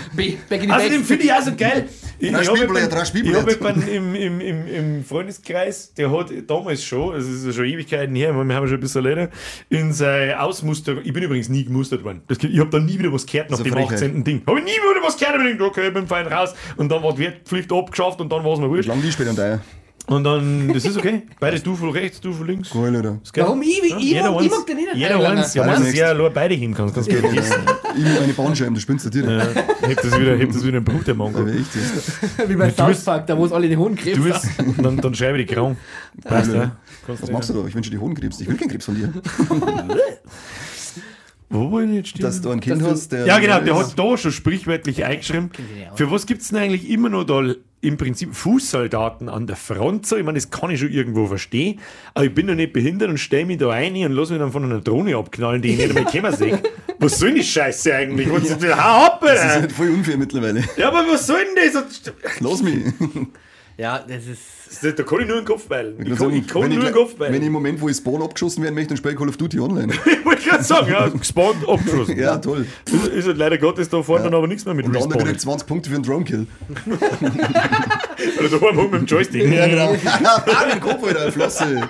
Außerdem 0.70 1.04
finde 1.04 1.24
ich 1.24 1.32
auch 1.32 1.42
so 1.42 1.52
geil. 1.56 1.88
Ich, 2.18 2.30
Drei 2.30 2.42
ich 2.42 2.48
habe 2.48 2.58
jemanden, 2.58 3.26
ich 3.26 3.34
hab 3.34 3.50
jemanden 3.50 3.88
im, 3.88 4.14
im, 4.14 4.40
im, 4.40 4.66
im 4.68 5.04
Freundeskreis, 5.04 5.92
der 5.94 6.08
hat 6.12 6.30
damals 6.46 6.84
schon, 6.84 7.14
also 7.14 7.28
es 7.28 7.42
ist 7.42 7.56
schon 7.56 7.64
Ewigkeiten 7.64 8.14
her, 8.14 8.32
wir 8.32 8.54
haben 8.54 8.68
schon 8.68 8.76
ein 8.76 8.80
bisschen 8.80 9.02
leider, 9.02 9.28
in 9.70 9.92
sein 9.92 10.34
Ausmuster, 10.38 10.98
ich 11.02 11.12
bin 11.12 11.24
übrigens 11.24 11.48
nie 11.48 11.64
gemustert 11.64 12.04
worden. 12.04 12.22
Das, 12.28 12.38
ich 12.38 12.60
habe 12.60 12.70
dann 12.70 12.84
nie 12.84 12.96
wieder 12.96 13.12
was 13.12 13.26
gehört 13.26 13.50
nach 13.50 13.58
dem 13.58 13.66
ist 13.66 13.72
eine 13.72 13.86
Frechheit. 13.88 14.10
18. 14.10 14.22
Ding. 14.24 14.42
Habe 14.46 14.58
ich 14.60 14.64
nie 14.64 14.70
wieder 14.70 15.04
was 15.04 15.16
gehört, 15.16 15.36
ich 15.44 15.58
bin 15.58 15.66
okay, 15.66 15.88
ich 15.88 15.94
bin 15.94 16.06
fein 16.06 16.28
raus. 16.28 16.54
Und 16.76 16.92
dann 16.92 17.02
war 17.02 17.12
die 17.12 17.22
Wehrpflicht 17.22 17.72
abgeschafft 17.72 18.20
und 18.20 18.30
dann 18.30 18.44
war 18.44 18.52
es 18.52 18.60
mir 18.60 18.68
wurscht. 18.68 18.88
Lang 18.88 19.02
die 19.02 19.10
später 19.10 19.32
da. 19.34 19.60
Und 20.08 20.24
dann, 20.24 20.72
das 20.72 20.84
ist 20.84 20.96
okay. 20.98 21.22
Beide 21.38 21.60
du 21.60 21.76
von 21.76 21.90
rechts, 21.90 22.20
du 22.20 22.32
von 22.32 22.46
links. 22.46 22.70
Geil, 22.70 22.94
oder? 22.96 23.20
Warum? 23.36 23.62
Ich- 23.62 23.78
ich- 23.84 23.94
ich 23.96 24.02
jeder 24.10 24.32
mag- 24.32 24.42
ich 24.44 24.50
mag 24.50 24.66
den 24.66 24.76
nicht. 24.76 24.88
Jeder 24.94 25.30
eins. 25.30 25.54
Ja, 25.54 25.64
man 25.64 25.94
ja 25.94 26.12
nur 26.12 26.28
beide 26.30 26.54
hin 26.54 26.74
kannst. 26.74 26.94
Kannst 26.94 27.10
du 27.10 27.20
gut 27.22 27.36
essen. 27.38 27.62
Ich 27.96 28.02
mit 28.02 28.20
meine 28.20 28.32
Bahnscheiben, 28.32 28.74
du 28.74 28.80
spinnst 28.80 29.14
dir. 29.14 29.22
Ja. 29.24 29.46
Hebt 29.86 30.04
das 30.04 30.18
wieder, 30.18 30.36
hebt 30.36 30.54
das 30.54 30.66
wieder 30.66 30.78
im 30.78 30.84
Brut, 30.84 31.06
der 31.06 31.14
ja. 31.14 32.48
Wie 32.48 32.56
bei 32.56 32.70
Du 32.70 32.74
South 32.74 33.04
Park, 33.04 33.26
da 33.28 33.38
wo 33.38 33.46
es 33.46 33.52
alle 33.52 33.68
den 33.68 33.78
Hohen 33.78 33.94
Krebs 33.94 34.16
Du 34.16 34.24
bist, 34.24 34.48
dann, 34.82 34.96
dann 34.96 35.14
schreibe 35.14 35.40
ich 35.40 35.46
die 35.46 35.54
Krank. 35.54 35.76
Passt, 36.24 36.52
ja. 36.52 36.76
Was 37.06 37.30
machst 37.30 37.50
du 37.50 37.54
da? 37.54 37.66
Ich 37.68 37.74
wünsche 37.74 37.90
dir 37.90 38.00
Hodenkrebs. 38.00 38.40
Ich 38.40 38.48
will 38.48 38.56
keinen 38.56 38.70
Krebs 38.70 38.84
von 38.86 38.94
dir. 38.96 39.12
Wo 41.48 41.70
wollen 41.70 41.90
wir 41.90 41.96
jetzt 41.98 42.08
stehen? 42.10 42.22
Dass 42.22 42.40
du 42.40 42.50
ein 42.50 42.60
Kind 42.60 42.82
hast, 42.82 43.12
der. 43.12 43.26
ja, 43.26 43.38
genau, 43.38 43.60
der 43.60 43.76
hat 43.76 43.98
da 43.98 44.16
schon 44.16 44.32
sprichwörtlich 44.32 45.04
eingeschrieben. 45.04 45.50
Für 45.94 46.10
was 46.10 46.26
gibt 46.26 46.40
es 46.42 46.48
denn 46.48 46.58
eigentlich 46.58 46.88
immer 46.88 47.08
noch 47.10 47.24
da 47.24 47.42
im 47.82 47.98
Prinzip 47.98 48.34
Fußsoldaten 48.34 49.28
an 49.28 49.46
der 49.46 49.56
Front? 49.56 50.06
So, 50.06 50.16
ich 50.16 50.24
meine, 50.24 50.38
das 50.38 50.50
kann 50.50 50.70
ich 50.70 50.80
schon 50.80 50.90
irgendwo 50.90 51.26
verstehen, 51.26 51.80
aber 52.14 52.24
ich 52.24 52.34
bin 52.34 52.46
noch 52.46 52.54
nicht 52.54 52.72
behindert 52.72 53.10
und 53.10 53.18
stelle 53.18 53.44
mich 53.44 53.58
da 53.58 53.68
ein 53.70 53.94
und 53.96 54.12
lasse 54.12 54.32
mich 54.32 54.40
dann 54.40 54.52
von 54.52 54.64
einer 54.64 54.80
Drohne 54.80 55.16
abknallen, 55.16 55.60
die 55.60 55.70
ich 55.74 55.76
nicht 55.78 55.90
einmal 55.96 56.04
kommen 56.04 56.34
sehe. 56.34 56.62
Was 56.98 57.18
soll 57.18 57.28
denn 57.30 57.38
die 57.38 57.44
Scheiße 57.44 57.94
eigentlich? 57.94 58.30
Was, 58.30 58.50
hau 58.54 59.04
ab, 59.06 59.20
Das 59.22 59.34
ist 59.34 59.40
Alter! 59.42 59.60
halt 59.60 59.72
voll 59.72 59.90
unfair 59.90 60.16
mittlerweile. 60.16 60.64
Ja, 60.76 60.88
aber 60.88 61.04
was 61.12 61.26
soll 61.26 61.40
denn 61.44 61.72
das? 61.72 62.02
Lass 62.40 62.62
mich. 62.62 62.76
Ja, 63.78 63.98
das 64.06 64.26
ist. 64.26 64.40
Das- 64.82 64.94
Da 64.94 65.02
kann 65.02 65.20
ich 65.20 65.26
nur 65.26 65.36
den 65.36 65.44
Kopf 65.44 65.68
weilen. 65.68 65.94
Ich 65.98 65.98
kann 65.98 66.08
kann, 66.08 66.16
sagen, 66.18 66.36
ich 66.36 66.48
kann 66.48 66.62
wenn, 66.62 66.68
nur 66.70 66.78
ich, 66.78 66.84
den 66.84 66.94
Kopf 66.94 67.14
wenn 67.18 67.34
ich 67.34 67.42
im 67.46 67.52
Moment, 67.52 67.80
wo 67.80 67.88
ich 67.88 67.96
Spawn 67.96 68.22
abgeschossen 68.22 68.62
werden 68.62 68.74
möchte, 68.74 68.88
dann 68.88 68.96
spiele 68.98 69.12
ich 69.14 69.18
Call 69.18 69.28
of 69.28 69.36
Duty 69.36 69.60
online. 69.60 69.92
Ich 70.06 70.24
wollte 70.24 70.42
gerade 70.48 70.64
sagen, 70.64 70.90
ja, 70.90 71.08
gespawnt, 71.08 71.68
abgeschossen. 71.68 72.18
Ja, 72.18 72.36
toll. 72.38 72.66
Ist, 72.86 73.06
ist 73.08 73.26
halt 73.26 73.36
leider 73.38 73.58
Gottes 73.58 73.88
da 73.88 74.02
vorne 74.02 74.24
dann 74.24 74.34
aber 74.34 74.46
nichts 74.46 74.64
mehr 74.64 74.74
mit 74.74 74.86
Und 74.86 74.92
der 74.94 75.02
andere 75.02 75.18
Respawn. 75.20 75.30
kriegt 75.30 75.40
20 75.42 75.68
Punkte 75.68 75.90
für 75.90 75.96
einen 75.96 76.04
Drone-Kill. 76.04 76.46
Oder 78.38 78.48
da 78.48 78.60
wir 78.60 78.72
mit 78.84 78.92
dem 78.92 79.06
Joystick. 79.06 79.50
Ja, 79.52 79.66
genau. 79.66 79.96
ah, 80.06 80.64
mit 80.66 80.74
dem 80.74 80.80
Kopf, 80.80 81.04
Alter, 81.06 81.32
Flosse. 81.32 81.88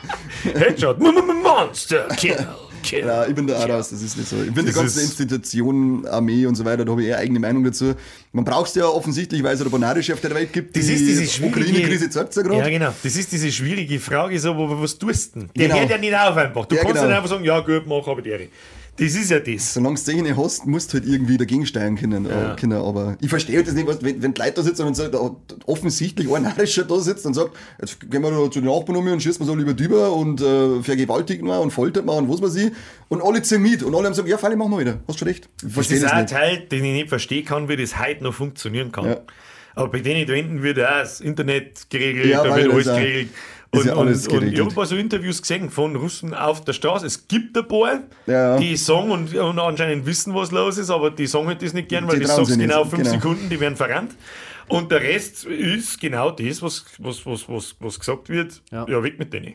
Headshot. 0.54 0.98
Monster 1.00 2.08
Kill. 2.16 2.46
Kill. 2.82 3.06
Ja, 3.06 3.26
ich 3.26 3.34
bin 3.34 3.46
da 3.46 3.56
auch 3.58 3.68
raus, 3.68 3.90
das 3.90 4.02
ist 4.02 4.16
nicht 4.16 4.28
so. 4.28 4.42
Ich 4.42 4.52
bin 4.52 4.66
die 4.66 4.72
ganze 4.72 5.00
Institution, 5.00 6.06
Armee 6.06 6.46
und 6.46 6.54
so 6.54 6.64
weiter, 6.64 6.84
da 6.84 6.92
habe 6.92 7.02
ich 7.02 7.08
eher 7.08 7.18
eigene 7.18 7.40
Meinung 7.40 7.64
dazu. 7.64 7.94
Man 8.32 8.44
braucht 8.44 8.68
es 8.68 8.74
ja 8.74 8.86
offensichtlich, 8.86 9.42
weil 9.42 9.54
es 9.54 9.60
eine 9.60 9.70
auf 10.12 10.20
der 10.20 10.34
Welt 10.34 10.52
gibt. 10.52 10.76
Das 10.76 10.86
die 10.86 10.92
ist 10.94 11.06
diese 11.06 11.26
schwierige... 11.26 11.60
Ukraine-Krise 11.60 12.10
zeigt 12.10 12.36
ja 12.36 12.42
Ja, 12.42 12.48
gerade. 12.48 12.70
genau. 12.70 12.94
Das 13.02 13.16
ist 13.16 13.32
diese 13.32 13.50
schwierige 13.52 13.98
Frage, 14.00 14.38
so, 14.38 14.56
wo, 14.56 14.80
was 14.80 14.98
tust 14.98 15.34
du 15.34 15.40
denn? 15.40 15.50
Der 15.56 15.68
Genau. 15.68 15.80
hört 15.80 15.90
ja 15.90 15.98
nicht 15.98 16.14
auf 16.14 16.36
einfach. 16.36 16.66
Du 16.66 16.74
Ja, 16.76 16.82
kannst 16.82 16.96
genau. 16.96 17.06
nicht 17.08 17.16
einfach 17.16 17.30
sagen, 17.30 17.44
ja 17.44 17.60
gut, 17.60 17.86
mach 17.86 18.06
aber 18.06 18.22
die. 18.22 18.48
Das 18.96 19.14
ist 19.14 19.30
ja 19.30 19.40
das. 19.40 19.72
Solange 19.72 19.94
du 19.94 20.00
Szene 20.02 20.36
hast, 20.36 20.66
musst 20.66 20.92
du 20.92 20.98
halt 20.98 21.08
irgendwie 21.08 21.38
dagegen 21.38 21.64
steuern 21.64 21.96
können. 21.96 22.26
Ja. 22.26 22.52
Äh, 22.52 22.56
können. 22.56 22.74
Aber 22.74 23.16
ich 23.22 23.28
verstehe 23.30 23.56
halt 23.56 23.66
das 23.66 23.74
nicht, 23.74 23.86
was, 23.86 24.02
wenn, 24.02 24.22
wenn 24.22 24.34
die 24.34 24.40
Leute 24.40 24.52
da 24.56 24.62
sitzen 24.62 24.86
und 24.86 24.98
da 24.98 25.30
offensichtlich 25.66 26.30
ein 26.32 26.42
Narischer 26.42 26.84
da 26.88 26.98
sitzt 27.00 27.24
und 27.24 27.32
sagt, 27.34 27.56
jetzt 27.80 27.98
gehen 28.10 28.20
wir 28.22 28.30
da 28.30 28.50
zu 28.50 28.60
den 28.60 28.64
Nachbarn 28.66 28.96
um 28.96 29.06
und 29.06 29.22
schießen 29.22 29.40
wir 29.40 29.46
so 29.46 29.54
lieber 29.54 29.72
drüber 29.72 30.12
und 30.12 30.42
äh, 30.42 30.82
vergewaltigen 30.82 31.46
wir 31.46 31.60
und 31.60 31.70
foltert 31.70 32.04
wir 32.04 32.12
und 32.12 32.28
was 32.28 32.42
weiß 32.42 32.54
ich. 32.56 32.72
Und 33.08 33.22
alle 33.22 33.40
ziehen 33.42 33.62
mit 33.62 33.82
und 33.82 33.94
alle 33.94 34.04
haben 34.04 34.12
gesagt, 34.12 34.28
ja, 34.28 34.36
Falle, 34.36 34.56
machen 34.56 34.72
wir 34.72 34.78
wieder. 34.80 35.00
Hast 35.08 35.18
schon 35.18 35.28
recht. 35.28 35.48
Ich 35.56 35.62
Das 35.64 35.72
verstehe 35.72 35.96
ist 35.96 36.02
das, 36.04 36.12
auch 36.12 36.16
ein 36.16 36.22
nicht. 36.24 36.32
Teil, 36.34 36.58
den 36.70 36.84
ich 36.84 36.92
nicht 36.92 37.08
verstehen 37.08 37.44
kann, 37.46 37.68
wie 37.70 37.76
das 37.76 37.98
heute 37.98 38.22
noch 38.22 38.34
funktionieren 38.34 38.92
kann. 38.92 39.06
Ja. 39.06 39.16
Aber 39.74 39.88
bei 39.90 40.00
denen 40.00 40.26
da 40.26 40.34
hinten 40.34 40.62
wird 40.62 40.78
auch 40.78 40.82
das 41.00 41.22
Internet 41.22 41.88
geregelt, 41.88 42.26
Ja, 42.26 42.44
da 42.44 42.54
wird 42.56 42.66
das 42.66 42.74
alles 42.74 42.88
auch- 42.88 42.96
geregelt. 42.98 43.28
ist 43.30 43.61
Und, 43.74 43.86
ja 43.86 43.96
alles 43.96 44.28
und, 44.28 44.38
und 44.38 44.52
ich 44.52 44.60
habe 44.60 44.68
ein 44.68 44.74
paar 44.74 44.84
so 44.84 44.96
Interviews 44.96 45.40
gesehen 45.40 45.70
von 45.70 45.96
Russen 45.96 46.34
auf 46.34 46.62
der 46.62 46.74
Straße. 46.74 47.06
Es 47.06 47.26
gibt 47.26 47.56
ein 47.56 47.66
paar, 47.66 48.00
Ja. 48.26 48.58
die 48.58 48.76
sagen 48.76 49.10
und, 49.10 49.34
und 49.34 49.58
anscheinend 49.58 50.04
wissen, 50.04 50.34
was 50.34 50.50
los 50.50 50.76
ist, 50.76 50.90
aber 50.90 51.10
die 51.10 51.26
sagen 51.26 51.46
halt 51.46 51.62
das 51.62 51.72
nicht 51.72 51.88
gern, 51.88 52.06
weil 52.06 52.16
Die 52.18 52.22
du 52.24 52.28
trauen 52.28 52.44
sagst 52.44 52.60
genau 52.60 52.84
fünf 52.84 53.02
genau. 53.02 53.10
Sekunden, 53.14 53.48
die 53.48 53.58
werden 53.58 53.76
verrannt. 53.76 54.14
Und 54.68 54.90
der 54.92 55.00
Rest 55.00 55.44
ist 55.46 55.98
genau 56.00 56.30
das, 56.30 56.60
was, 56.62 56.84
was, 56.98 57.24
was, 57.24 57.48
was, 57.48 57.74
was 57.80 57.98
gesagt 57.98 58.28
wird. 58.28 58.60
Ja, 58.70 58.86
Ja. 58.88 59.02
weg 59.02 59.18
mit 59.18 59.32
denen. 59.32 59.54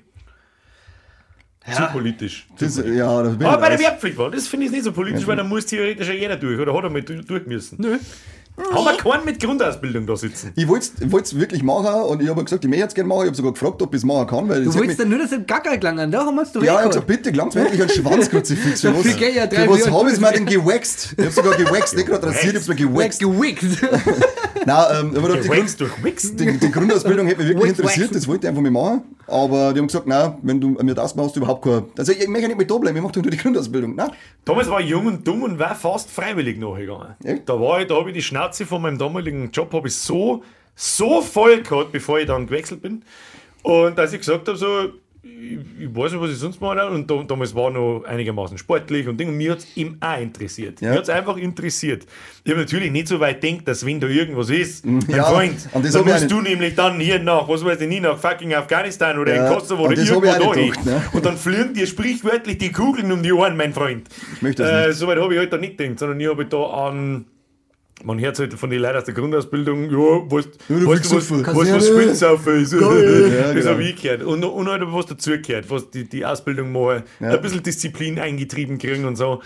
Zu 1.66 1.82
Ja. 1.82 1.88
politisch. 1.88 2.48
Zu 2.56 2.66
Das, 2.66 2.76
politisch. 2.76 2.98
ja, 2.98 3.24
das 3.24 3.38
bin 3.38 3.46
Aber 3.48 3.62
bei 3.62 3.70
der. 3.70 3.80
Wehrpflicht 3.80 4.18
war, 4.18 4.32
das 4.32 4.48
finde 4.48 4.66
ich 4.66 4.72
nicht 4.72 4.84
so 4.84 4.92
politisch, 4.94 5.28
weil 5.28 5.36
da 5.36 5.44
muss 5.44 5.66
theoretisch 5.68 6.08
ja 6.08 6.14
jeder 6.14 6.38
durch, 6.38 6.60
oder 6.60 6.74
hat 6.74 6.84
er 6.86 6.90
mit 6.90 7.08
durch 7.30 7.46
müssen? 7.46 7.76
Nö. 7.80 7.98
Haben 8.58 8.86
wir 8.86 8.98
keinen 8.98 9.26
mit 9.26 9.40
Grundausbildung 9.40 10.08
da 10.08 10.16
sitzen? 10.16 10.52
Ich 10.56 10.68
wollte 10.68 10.90
es 11.22 11.40
wirklich 11.40 11.62
machen 11.62 12.02
und 12.10 12.24
ich 12.24 12.28
habe 12.28 12.44
gesagt, 12.44 12.64
ich 12.64 12.70
möchte 12.70 12.88
es 12.88 12.94
gerne 12.96 13.08
machen. 13.08 13.22
Ich 13.22 13.28
habe 13.28 13.36
sogar 13.36 13.54
gefragt, 13.54 13.82
ob 13.84 13.94
ich 13.94 14.00
es 14.00 14.04
machen 14.04 14.28
kann. 14.28 14.50
Weil 14.50 14.64
Du 14.64 14.74
wolltest 14.74 15.00
dann 15.00 15.10
nur, 15.10 15.20
dass 15.20 15.32
es 15.32 15.46
gacker 15.46 15.78
klang. 15.78 15.98
Da 16.12 16.26
haben 16.26 16.36
wir 16.36 16.42
es 16.42 16.52
doch 16.52 16.64
Ja, 16.64 16.74
ich 16.74 16.80
habe 16.80 16.88
gesagt, 16.90 17.08
bitte, 17.08 17.32
gelangt 17.32 17.54
mir 17.54 17.62
endlich 17.62 17.82
ein 17.84 17.90
Schwanzkruzifix. 17.90 18.82
Für 18.82 18.96
was, 18.96 19.06
ja 19.06 19.48
für 19.48 19.70
was 19.70 19.92
habe 19.92 20.12
ich 20.12 20.20
mir 20.20 20.32
denn 20.32 20.46
gewaxt? 20.46 21.14
Ich 21.18 21.24
habe 21.24 21.32
sogar 21.32 21.56
gewaxt, 21.56 21.96
nicht 21.96 22.08
gerade 22.08 22.26
rasiert, 22.26 22.44
ich 22.44 22.50
habe 22.50 22.58
es 22.58 22.68
mir 22.68 22.76
gewaxt. 22.76 23.20
Gewichst. 23.20 23.82
Nein, 24.66 24.86
ähm, 25.00 25.14
aber 25.16 25.38
die, 25.38 25.48
Grund, 25.48 26.40
die, 26.40 26.58
die 26.58 26.72
Grundausbildung 26.72 27.28
hätte 27.28 27.42
mich 27.42 27.50
wirklich 27.50 27.70
interessiert, 27.70 28.14
das 28.14 28.28
wollte 28.28 28.48
ich 28.48 28.50
einfach 28.50 28.62
mal 28.62 28.72
machen. 28.72 29.02
Aber 29.28 29.74
die 29.74 29.80
haben 29.80 29.88
gesagt, 29.88 30.08
nein, 30.08 30.38
wenn 30.42 30.60
du 30.60 30.70
mir 30.70 30.94
das 30.94 31.16
machst, 31.16 31.36
du 31.36 31.42
überhaupt 31.42 31.64
keine. 31.64 31.86
Also 31.98 32.14
ich 32.14 32.28
möchte 32.28 32.48
nicht 32.48 32.58
mit 32.58 32.72
da 32.72 32.78
bleiben, 32.78 32.98
ich 32.98 33.04
mache 33.04 33.20
nur 33.20 33.30
die 33.30 33.38
Grundausbildung. 33.38 33.96
Nein. 33.96 34.10
Damals 34.46 34.70
war 34.70 34.80
ich 34.80 34.90
jung 34.90 35.06
und 35.06 35.28
dumm 35.28 35.44
und 35.44 35.60
war 35.60 35.76
fast 35.76 36.10
freiwillig 36.10 36.58
nachgegangen. 36.60 37.16
Ja. 37.24 37.36
Da 37.46 37.60
war 37.60 37.82
ich, 37.82 37.88
da 37.88 37.96
habe 37.96 38.10
ich 38.10 38.16
die 38.16 38.22
Schnauze 38.22 38.47
von 38.56 38.82
meinem 38.82 38.98
damaligen 38.98 39.52
Job 39.52 39.74
habe 39.74 39.88
ich 39.88 39.96
so, 39.96 40.44
so 40.76 41.22
voll 41.22 41.62
gehabt, 41.62 41.92
bevor 41.92 42.20
ich 42.20 42.28
dann 42.28 42.46
gewechselt 42.48 42.82
bin. 42.82 43.04
Und 43.64 43.98
dass 43.98 44.14
ich 44.14 44.20
gesagt 44.20 44.48
habe, 44.48 44.58
so, 44.58 44.90
ich, 45.24 45.58
ich 45.82 45.94
weiß 45.94 46.14
nicht, 46.14 46.22
was 46.22 46.32
ich 46.32 46.38
sonst 46.38 46.62
mache. 46.62 46.88
Und 46.90 47.10
da, 47.12 47.22
damals 47.28 47.54
war 47.54 47.70
noch 47.70 48.04
einigermaßen 48.06 48.58
sportlich 48.58 49.08
und 49.10 49.20
Ding. 49.20 49.28
Und 49.28 49.36
mir 49.36 49.52
hat 49.52 49.58
es 49.60 49.68
ihm 49.76 49.98
auch 50.00 50.18
interessiert. 50.22 50.80
Ja. 50.80 50.92
Mir 50.92 50.96
hat 50.98 51.04
es 51.04 51.10
einfach 51.10 51.36
interessiert. 51.36 52.06
Ich 52.46 52.52
habe 52.52 52.62
natürlich 52.62 52.92
nicht 52.92 53.10
so 53.10 53.20
weit 53.20 53.42
gedacht, 53.42 53.68
dass 53.68 53.86
wenn 53.86 54.00
da 54.00 54.08
irgendwas 54.08 54.50
ist, 54.50 54.86
mein 54.86 55.02
Ja, 55.10 55.26
Freund, 55.26 55.56
und 55.74 55.84
das 55.84 55.92
dann 55.94 56.06
musst 56.06 56.32
du 56.32 56.40
nicht- 56.42 56.50
nämlich 56.52 56.76
dann 56.76 57.00
hier 57.00 57.20
nach, 57.20 57.48
was 57.50 57.66
weiß 57.66 57.82
ich, 57.82 57.90
nie 57.90 58.00
nach 58.00 58.18
fucking 58.18 58.54
Afghanistan 58.54 59.18
oder 59.20 59.36
Ja, 59.36 59.48
in 59.50 59.54
Kosovo 59.54 59.84
oder 59.88 59.98
irgendwo 59.98 60.22
da 60.22 60.38
nicht 60.56 60.76
hin. 60.76 60.86
ne? 60.86 61.04
Und 61.12 61.26
dann 61.26 61.36
fliegen 61.36 61.74
dir 61.74 61.88
sprichwörtlich 61.88 62.58
die 62.60 62.72
Kugeln 62.72 63.12
um 63.12 63.22
die 63.22 63.34
Ohren, 63.34 63.58
mein 63.58 63.74
Freund. 63.74 64.08
Ich 64.36 64.42
möchte 64.42 64.64
das 64.64 64.72
Äh, 64.72 64.88
nicht. 64.90 65.00
Soweit 65.00 65.18
habe 65.20 65.34
ich 65.34 65.40
halt 65.40 65.52
da 65.52 65.58
nicht 65.58 65.78
gedacht, 65.78 66.00
sondern 66.00 66.20
ich 66.22 66.28
habe 66.30 66.46
da 66.46 66.64
an 66.64 67.26
Man 68.04 68.20
hört 68.20 68.38
halt 68.38 68.54
von 68.54 68.70
den 68.70 68.80
Leuten 68.82 68.98
aus 68.98 69.04
der 69.06 69.14
Grundausbildung, 69.16 69.86
ja, 69.90 69.98
weißt 70.32 70.50
Ja, 70.70 70.80
du, 70.80 70.88
weißt 70.88 71.06
was, 71.06 71.32
weißt 71.32 71.32
was 71.32 71.44
Kaserne. 71.44 71.82
Spinnsaufen 71.82 72.62
ist? 72.62 72.78
Geil. 72.78 73.34
Ja, 73.36 73.44
Das 73.48 73.56
genau. 73.56 73.70
habe 73.72 73.84
ich 73.84 74.02
gehört. 74.02 74.24
Und, 74.24 74.44
und 74.44 74.68
halt, 74.70 74.84
was 74.86 75.06
dazugehört, 75.08 75.70
was 75.70 75.90
die, 75.90 76.08
die 76.08 76.24
Ausbildung 76.26 76.72
machen, 76.72 77.04
Ja. 77.20 77.30
ein 77.32 77.42
bisschen 77.42 77.64
Disziplin 77.64 78.20
eingetrieben 78.20 78.78
kriegen 78.78 79.06
und 79.06 79.16
so. 79.16 79.42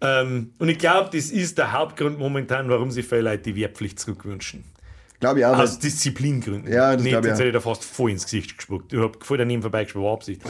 Ähm, 0.00 0.50
und 0.58 0.68
ich 0.68 0.78
glaube, 0.78 1.10
das 1.12 1.30
ist 1.30 1.58
der 1.58 1.72
Hauptgrund 1.72 2.18
momentan, 2.18 2.68
warum 2.68 2.90
sich 2.92 3.06
viele 3.06 3.22
Leute 3.22 3.42
die 3.42 3.56
Wehrpflicht 3.56 3.98
zurückwünschen. 3.98 4.62
Glaube 5.18 5.40
ich 5.40 5.46
auch. 5.46 5.58
Aus 5.58 5.78
Disziplingründen. 5.78 6.72
Ja, 6.72 6.92
das 6.92 7.02
Nicht, 7.02 7.10
glaub 7.12 7.24
ich 7.24 7.30
jetzt 7.30 7.38
hätte 7.38 7.48
ich 7.48 7.54
da 7.54 7.60
fast 7.60 7.84
voll 7.84 8.10
ins 8.12 8.24
Gesicht 8.24 8.56
gespuckt. 8.56 8.92
Ich 8.92 8.98
habe 9.00 9.18
voll 9.20 9.38
daneben 9.38 9.62
vorbeigespuckt, 9.62 10.04
war 10.04 10.12
Absicht. 10.12 10.42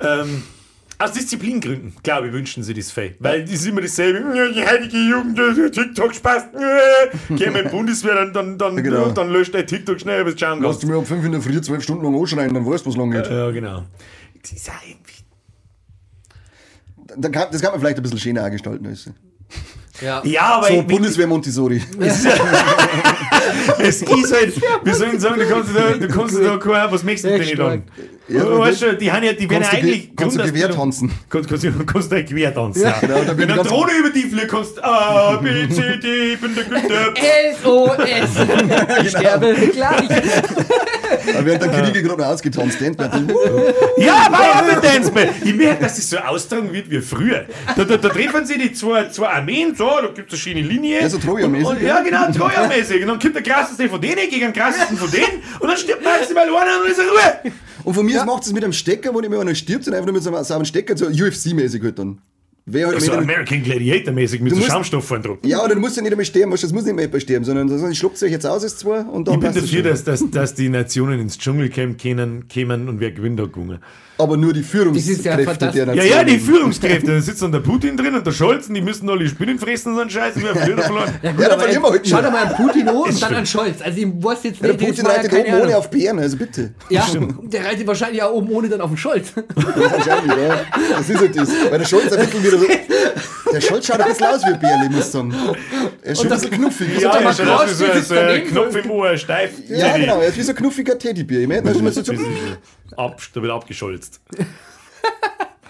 Ähm, 0.00 0.42
aus 0.98 1.12
Disziplingründen, 1.12 1.94
glaube 2.02 2.28
ich, 2.28 2.32
wünschen 2.32 2.62
sie 2.62 2.72
das 2.72 2.90
Fell. 2.90 3.16
Weil 3.18 3.42
das 3.42 3.52
ist 3.52 3.66
immer 3.66 3.82
dasselbe. 3.82 4.20
Die 4.54 4.64
heutige 4.66 4.96
Jugend, 4.96 5.38
äh, 5.38 5.70
TikTok 5.70 6.14
spaßt. 6.14 6.48
Äh. 6.54 7.34
Geh 7.34 7.50
mal 7.50 7.58
in 7.60 7.64
die 7.66 7.70
Bundeswehr, 7.70 8.14
dann, 8.14 8.32
dann, 8.32 8.58
dann, 8.58 8.76
Genau. 8.82 9.10
dann 9.10 9.30
löscht 9.30 9.54
dein 9.54 9.66
TikTok 9.66 10.00
schnell, 10.00 10.24
bis 10.24 10.36
du 10.36 10.46
Lass 10.46 10.78
du 10.78 10.86
mir 10.86 10.96
um 10.96 11.04
5 11.04 11.24
in 11.24 11.32
der 11.32 11.40
Früh 11.42 11.60
zwölf 11.60 11.82
Stunden 11.82 12.04
lang 12.04 12.18
anschreien, 12.18 12.54
dann 12.54 12.64
weißt 12.64 12.86
du, 12.86 12.90
was 12.90 12.96
lang 12.96 13.10
geht. 13.10 13.30
Ja, 13.30 13.50
genau. 13.50 13.84
Das 14.42 14.52
ist 14.52 14.70
auch 14.70 14.74
irgendwie. 14.86 15.12
Das 17.18 17.62
kann 17.62 17.70
man 17.72 17.80
vielleicht 17.80 17.96
ein 17.98 18.02
bisschen 18.02 18.18
schöner 18.18 18.50
gestalten. 18.50 18.84
Du. 18.84 19.25
Ja. 20.00 20.22
Ja, 20.24 20.42
aber 20.56 20.68
So 20.68 20.74
ich- 20.74 20.86
Bundeswehr 20.86 21.26
Montessori. 21.26 21.82
es 23.78 24.02
ist 24.02 24.34
halt, 24.34 24.52
wie 24.84 24.92
soll 24.92 25.08
ich 25.14 25.20
sagen, 25.20 25.40
du 25.40 25.46
kannst 25.48 25.70
da, 25.74 25.92
du 25.92 26.08
kannst 26.08 26.36
da 26.38 26.56
kein, 26.56 26.92
was 26.92 27.02
möchtest 27.02 27.24
du 27.24 27.28
denn 27.30 27.40
Echt 27.42 27.58
dann? 27.58 27.82
Ja, 28.28 28.42
du 28.42 28.58
weißt 28.58 28.80
schon, 28.80 28.98
die 28.98 29.10
haben 29.12 29.22
ja, 29.22 29.32
die 29.32 29.48
werden 29.48 29.62
Kannst 29.62 29.72
du, 29.72 29.76
eigentlich. 29.76 30.00
Ge 30.08 30.10
kannst 30.16 30.36
du 30.38 30.42
Gewehr 30.42 30.70
tanzen? 30.70 31.12
Kannst, 31.30 31.48
kannst, 31.48 31.64
du- 31.64 31.84
kannst 31.86 32.10
du 32.10 32.16
ein 32.16 32.26
Gewehr 32.26 32.52
tanzen. 32.52 32.82
Ja, 32.82 32.98
genau, 33.00 33.22
da 33.24 33.38
Wenn 33.38 33.50
eine 33.50 33.62
Drohne 33.62 33.92
über 34.00 34.10
die 34.10 34.22
fliegt, 34.22 34.48
kannst 34.48 34.76
du 34.78 34.84
A, 34.84 35.36
B, 35.36 35.68
C, 35.68 35.96
D, 35.98 36.32
ich 36.32 36.40
bin 36.40 36.54
der 36.54 36.64
Günther. 36.64 37.14
SOS. 37.62 38.46
Ich 39.04 39.10
sterbe 39.10 39.54
gleich. 39.54 40.08
Da 41.32 41.44
werden 41.44 41.60
dann 41.70 41.84
Kriege 41.84 42.02
gerade 42.02 42.26
ausgetanzt. 42.26 42.80
Dance 42.80 42.96
Battle. 42.96 43.26
Ja, 43.98 44.26
war 44.30 44.42
ja 44.66 44.74
mit 44.74 44.82
Dance 44.84 45.10
Battle. 45.12 45.32
Ich 45.44 45.54
merke, 45.54 45.84
dass 45.84 45.96
das 45.96 46.10
so 46.10 46.18
austragen 46.18 46.72
wird 46.72 46.90
wie 46.90 47.00
früher. 47.00 47.44
Da, 47.76 47.84
da, 47.84 47.96
da 47.96 48.08
treffen 48.08 48.44
sie 48.44 48.58
die 48.58 48.72
zwei, 48.72 49.08
zwei 49.08 49.28
Armeen, 49.28 49.74
so, 49.76 49.85
da 50.02 50.08
gibt 50.14 50.32
es 50.32 50.34
eine 50.34 50.54
schöne 50.54 50.66
Linie. 50.66 51.00
Ja, 51.00 51.08
so 51.08 51.18
Troja-mäßig, 51.18 51.66
Und- 51.66 51.76
und- 51.76 51.82
ja. 51.82 51.98
Ja, 51.98 52.02
genau, 52.02 52.30
Troja-mäßig. 52.32 53.02
Und 53.02 53.08
dann 53.08 53.18
kommt 53.18 53.34
der 53.34 53.42
krasseste 53.42 53.88
von 53.88 54.00
denen 54.00 54.28
gegen 54.30 54.40
den 54.40 54.52
krassesten 54.52 54.96
von 54.96 55.10
denen. 55.10 55.42
Und 55.60 55.68
dann 55.68 55.76
stirbt 55.76 56.04
maximal 56.04 56.44
einer 56.44 56.82
und 56.84 56.90
ist 56.90 56.98
er 56.98 57.04
Ruhe. 57.06 57.52
Und 57.84 57.94
von 57.94 58.04
mir 58.06 58.20
aus 58.20 58.26
macht 58.26 58.44
es 58.44 58.52
mit 58.52 58.64
einem 58.64 58.72
Stecker, 58.72 59.14
wo 59.14 59.20
nicht 59.20 59.30
mehr 59.30 59.40
einer 59.40 59.54
stirbt, 59.54 59.84
sondern 59.84 59.98
einfach 60.02 60.06
nur 60.12 60.14
mit 60.14 60.22
so 60.22 60.34
einem, 60.34 60.44
so 60.44 60.54
einem 60.54 60.64
Stecker, 60.64 60.96
so 60.96 61.06
UFC-mäßig 61.06 61.82
halt 61.82 61.98
dann. 61.98 62.18
Wer 62.68 62.88
halt 62.88 63.00
So 63.00 63.12
wenn 63.12 63.18
du- 63.18 63.22
American 63.22 63.62
Gladiator-mäßig 63.62 64.40
mit 64.40 64.52
so 64.56 64.60
Schaumstoff 64.60 65.04
vorn 65.06 65.22
drauf. 65.22 65.38
ja, 65.44 65.66
dann 65.68 65.78
musst 65.78 65.96
du 65.96 66.02
nicht 66.02 66.10
einmal 66.10 66.24
sterben, 66.24 66.50
du, 66.50 66.56
das 66.56 66.72
muss 66.72 66.84
nicht 66.84 66.96
mehr 66.96 67.04
jemand 67.04 67.22
sterben, 67.22 67.44
sondern 67.44 67.68
so, 67.68 67.86
ich 67.88 67.96
schluckt 67.96 68.20
euch 68.24 68.32
jetzt 68.32 68.44
aus, 68.44 68.64
ist 68.64 68.80
zwei 68.80 69.02
und 69.02 69.28
dann 69.28 69.34
Ich 69.34 69.40
bin 69.40 69.54
dafür, 69.54 69.82
dass, 69.84 70.02
dass, 70.02 70.28
dass 70.32 70.54
die 70.54 70.68
Nationen 70.68 71.20
ins 71.20 71.38
Dschungelcamp 71.38 71.96
kämen, 71.96 72.48
kämen 72.48 72.88
und 72.88 72.98
wer 72.98 73.12
gewinnt 73.12 73.38
da 73.38 73.44
gegangen. 73.44 73.78
Aber 74.18 74.36
nur 74.36 74.52
die 74.54 74.60
Das 74.62 74.68
ist 74.70 74.72
ja 74.74 74.80
Führungskräfte 75.36 75.44
fantastisch. 75.44 75.72
der 75.84 75.86
Ja, 75.86 75.94
Nation. 75.94 76.10
ja, 76.18 76.24
die 76.24 76.38
Führungskräfte. 76.38 77.06
Da 77.14 77.20
sitzt 77.20 77.42
dann 77.42 77.52
der 77.52 77.60
Putin 77.60 77.96
drin 77.96 78.14
und 78.14 78.26
der 78.26 78.32
Scholz 78.32 78.66
und 78.68 78.74
die 78.74 78.80
müssen 78.80 79.08
alle 79.10 79.28
Spinnen 79.28 79.58
fressen 79.58 79.90
und 79.90 79.94
so 79.96 80.00
einen 80.00 80.10
Scheiß. 80.10 80.34
Verliert 80.38 80.72
oder 80.72 80.82
verloren? 80.84 81.12
Ja, 81.22 81.32
gut, 81.32 81.40
Ja, 81.42 81.52
aber 81.52 81.68
wir 81.68 81.82
heute 81.82 82.08
schau 82.08 82.22
doch 82.22 82.30
mal 82.30 82.46
an 82.46 82.54
Putin 82.54 82.88
an 82.88 82.96
und 82.96 83.22
dann 83.22 83.34
an 83.34 83.46
Scholz. 83.46 83.82
Also 83.82 83.98
ich 83.98 84.06
weiß 84.06 84.38
jetzt 84.44 84.60
Ja, 84.62 84.68
der 84.68 84.76
nicht, 84.76 84.80
das 84.80 84.88
Putin 84.88 85.04
ja 85.04 85.10
reitet 85.12 85.32
oben 85.32 85.62
ohne 85.62 85.76
auf 85.76 85.90
Bären, 85.90 86.18
also 86.18 86.36
bitte. 86.36 86.72
Ja, 86.88 87.06
der 87.42 87.64
reitet 87.64 87.86
wahrscheinlich 87.86 88.22
auch 88.22 88.32
oben 88.32 88.50
ohne 88.50 88.68
dann 88.68 88.80
auf 88.80 88.90
den 88.90 88.96
Scholz. 88.96 89.32
Wahrscheinlich, 89.54 90.36
ja. 90.36 90.60
Das 90.96 91.10
ist 91.10 91.18
halt 91.18 91.36
das. 91.36 91.48
Weil 91.70 91.78
der 91.78 91.86
Scholz 91.86 92.12
ein 92.12 92.26
bisschen 92.26 92.42
wieder 92.44 92.58
so. 92.58 92.66
Der 93.52 93.60
Scholz 93.60 93.86
schaut 93.86 94.00
ein 94.00 94.08
bisschen 94.08 94.26
aus 94.26 94.42
wie 94.42 94.46
ein 94.52 94.60
Bärli, 94.60 94.88
muss 94.88 95.06
ich 95.06 95.12
sagen. 95.12 95.34
Er 96.02 96.12
ist 96.12 96.22
schon 96.22 96.32
ein 96.32 96.38
bisschen 96.38 96.50
knuffig. 96.52 96.88
Ja, 97.00 97.12
der 97.12 97.20
ja, 97.22 97.32
schon 97.34 97.46
Macron 97.46 97.66
aus 97.68 97.80
wie 97.80 98.00
so 98.00 98.14
ein. 98.14 98.44
Knopf 98.46 98.76
im 98.76 98.90
Ohr, 98.90 99.16
steif. 99.16 99.50
Ja, 99.68 99.96
genau, 99.96 100.20
er 100.20 100.28
ist 100.28 100.36
wie 100.38 100.42
so 100.42 100.52
ein 100.52 100.56
knuffiger 100.56 100.98
Teddybär. 100.98 101.40
Ich 101.40 101.48
meine, 101.48 101.62
da 101.62 101.70
ist 101.70 101.80
immer 101.80 101.92
so, 101.92 102.02
so, 102.02 102.12
Ab, 102.96 103.20
da 103.32 103.42
wird 103.42 103.52
abgescholzt. 103.52 104.20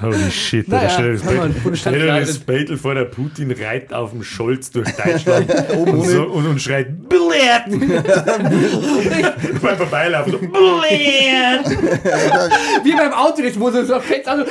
Holy 0.01 0.31
shit, 0.31 0.69
Naja, 0.69 0.91
stell 0.91 1.99
dir 1.99 2.07
das. 2.07 2.39
Baitel 2.39 2.77
vor, 2.77 2.95
der 2.95 3.07
Putin 3.07 3.51
reitet 3.51 3.95
auf 3.95 4.11
dem 4.11 4.23
Scholz 4.23 4.71
durch 4.71 4.91
Deutschland 4.91 5.49
und, 5.75 6.05
so, 6.05 6.25
und, 6.25 6.47
und 6.47 6.61
schreit 6.61 7.09
Billard! 7.09 7.71
Beim 9.63 9.77
Vorbeilaufen 9.77 10.33
so 10.33 10.39
Billard! 10.39 11.67
Wie 12.85 12.93
beim 12.93 13.13
Auto, 13.13 13.43
das 13.43 13.59
wo 13.59 13.71
so 13.71 14.01
fett 14.01 14.29
also 14.29 14.45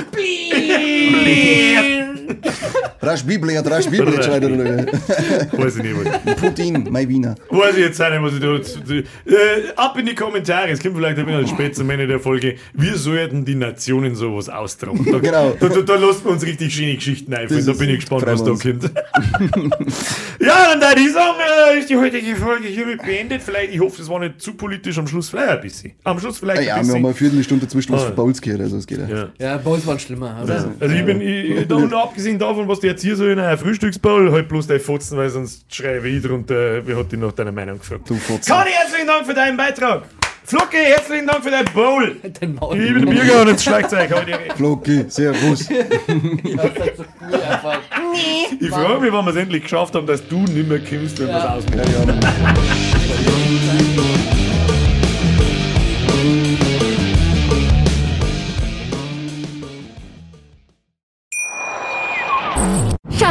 rasch 3.01 3.23
Biblia, 3.23 3.61
rasch 3.61 3.85
Biblia, 3.85 4.21
schreit 4.23 4.43
er. 4.43 4.49
Weiß 5.59 5.77
ich 5.77 5.83
nicht, 5.83 5.95
was. 5.95 6.35
Putin, 6.35 6.87
mein 6.89 7.07
Wiener. 7.07 7.35
Weiß 7.49 7.75
ich 7.75 7.83
jetzt 7.83 7.99
nicht, 7.99 8.21
was 8.21 8.33
ich 8.33 8.39
da. 8.39 8.95
Äh, 9.31 9.73
ab 9.75 9.97
in 9.97 10.05
die 10.05 10.15
Kommentare, 10.15 10.69
es 10.69 10.81
kommt 10.81 10.95
vielleicht 10.95 11.19
ein 11.19 11.25
bisschen 11.25 11.47
spät 11.47 11.75
zum 11.75 11.89
Ende 11.89 12.07
der 12.07 12.19
Folge. 12.19 12.55
Wir 12.73 12.95
sollten 12.95 13.45
die 13.45 13.55
Nationen 13.55 14.15
sowas 14.15 14.49
austragen. 14.49 15.05
Da, 15.11 15.19
Genau. 15.35 15.57
da, 15.59 15.67
da, 15.69 15.81
da 15.81 15.95
lassen 15.95 16.23
wir 16.25 16.31
uns 16.31 16.45
richtig 16.45 16.73
schöne 16.73 16.95
Geschichten 16.95 17.33
einfallen. 17.33 17.65
Das 17.65 17.75
Da 17.77 17.79
bin 17.79 17.89
ich 17.89 17.99
gespannt, 17.99 18.25
was 18.25 18.43
da 18.43 18.51
wir 18.51 18.73
kommt. 18.73 18.83
ja, 20.39 20.67
dann 20.69 20.79
da 20.79 20.91
ich 20.93 21.11
sagen, 21.13 21.37
äh, 21.73 21.79
ist 21.79 21.89
die 21.89 21.95
heutige 21.97 22.35
Folge 22.35 22.67
hiermit 22.67 23.01
beendet. 23.01 23.41
Vielleicht, 23.41 23.73
ich 23.73 23.79
hoffe, 23.79 24.01
es 24.01 24.09
war 24.09 24.19
nicht 24.19 24.41
zu 24.41 24.53
politisch 24.53 24.97
am 24.97 25.07
Schluss, 25.07 25.29
vielleicht 25.29 25.49
ein 25.49 25.61
bisschen. 25.61 25.93
Am 26.03 26.19
Schluss 26.19 26.39
vielleicht 26.39 26.59
Ah 26.59 26.61
ein 26.61 26.67
ja, 26.67 26.75
wir 26.75 26.79
bisschen. 26.79 26.95
haben 26.95 27.01
mal 27.01 27.07
eine 27.09 27.17
Viertelstunde 27.17 27.67
zwischen 27.67 27.93
uns 27.93 28.01
Ah. 28.03 28.05
von 28.07 28.15
Bowls 28.15 28.41
gehört, 28.41 28.61
also 28.61 28.77
es 28.77 28.87
geht 28.87 28.99
ja. 28.99 29.07
ja. 29.07 29.29
Ja, 29.39 29.55
uns 29.57 29.85
waren 29.85 29.99
schlimmer, 29.99 30.39
oder? 30.43 30.69
Also 30.79 30.95
ich 30.95 31.05
bin, 31.05 31.21
ich, 31.21 31.67
da, 31.67 31.75
und 31.75 31.93
abgesehen 31.93 32.39
davon, 32.39 32.67
was 32.67 32.79
du 32.79 32.87
jetzt 32.87 33.01
hier 33.01 33.15
so 33.15 33.25
in 33.25 33.39
einer 33.39 33.57
Frühstücksbowl, 33.57 34.31
halt 34.31 34.47
bloß 34.47 34.67
dein 34.67 34.79
Fotzen, 34.79 35.17
weil 35.17 35.29
sonst 35.29 35.73
schreibe 35.73 36.07
ich 36.09 36.21
drunter, 36.23 36.85
wer 36.85 36.97
hat 36.97 37.11
dich 37.11 37.19
nach 37.19 37.31
deiner 37.31 37.51
Meinung 37.51 37.79
gefragt. 37.79 38.09
Du 38.09 38.15
Fotze. 38.15 38.51
Conny, 38.51 38.69
herzlichen 38.71 39.07
Dank 39.07 39.25
für 39.25 39.33
deinen 39.33 39.57
Beitrag. 39.57 40.03
Flocke, 40.47 40.77
herzlichen 40.77 41.25
Dank 41.25 41.43
für 41.43 41.49
dein 41.49 41.65
Bowl. 41.65 42.17
Dein 42.39 42.53
Maul. 42.55 42.79
Ich 42.79 42.93
bin 42.93 43.05
Bürger 43.05 43.41
und. 43.41 43.65
Hau 43.67 44.21
dir 44.21 44.37
recht. 44.39 44.53
Flocki, 44.55 45.05
servus. 45.07 45.67
Ja, 45.69 45.75
das 45.83 46.87
ist 46.87 46.97
so 46.97 47.05
cool 47.21 47.33
einfach. 47.41 47.79
Ich 48.59 48.69
frage 48.69 48.99
mich, 49.01 49.11
wann 49.11 49.25
wir 49.25 49.31
es 49.31 49.37
endlich 49.37 49.63
geschafft 49.63 49.95
haben, 49.95 50.05
dass 50.05 50.25
du 50.27 50.37
nicht 50.41 50.67
mehr 50.69 50.79
kommst, 50.79 51.19
wenn 51.19 51.27
wir 51.27 51.37
es 51.37 51.43
Ja. 51.43 51.55
ausmachen. 51.55 52.19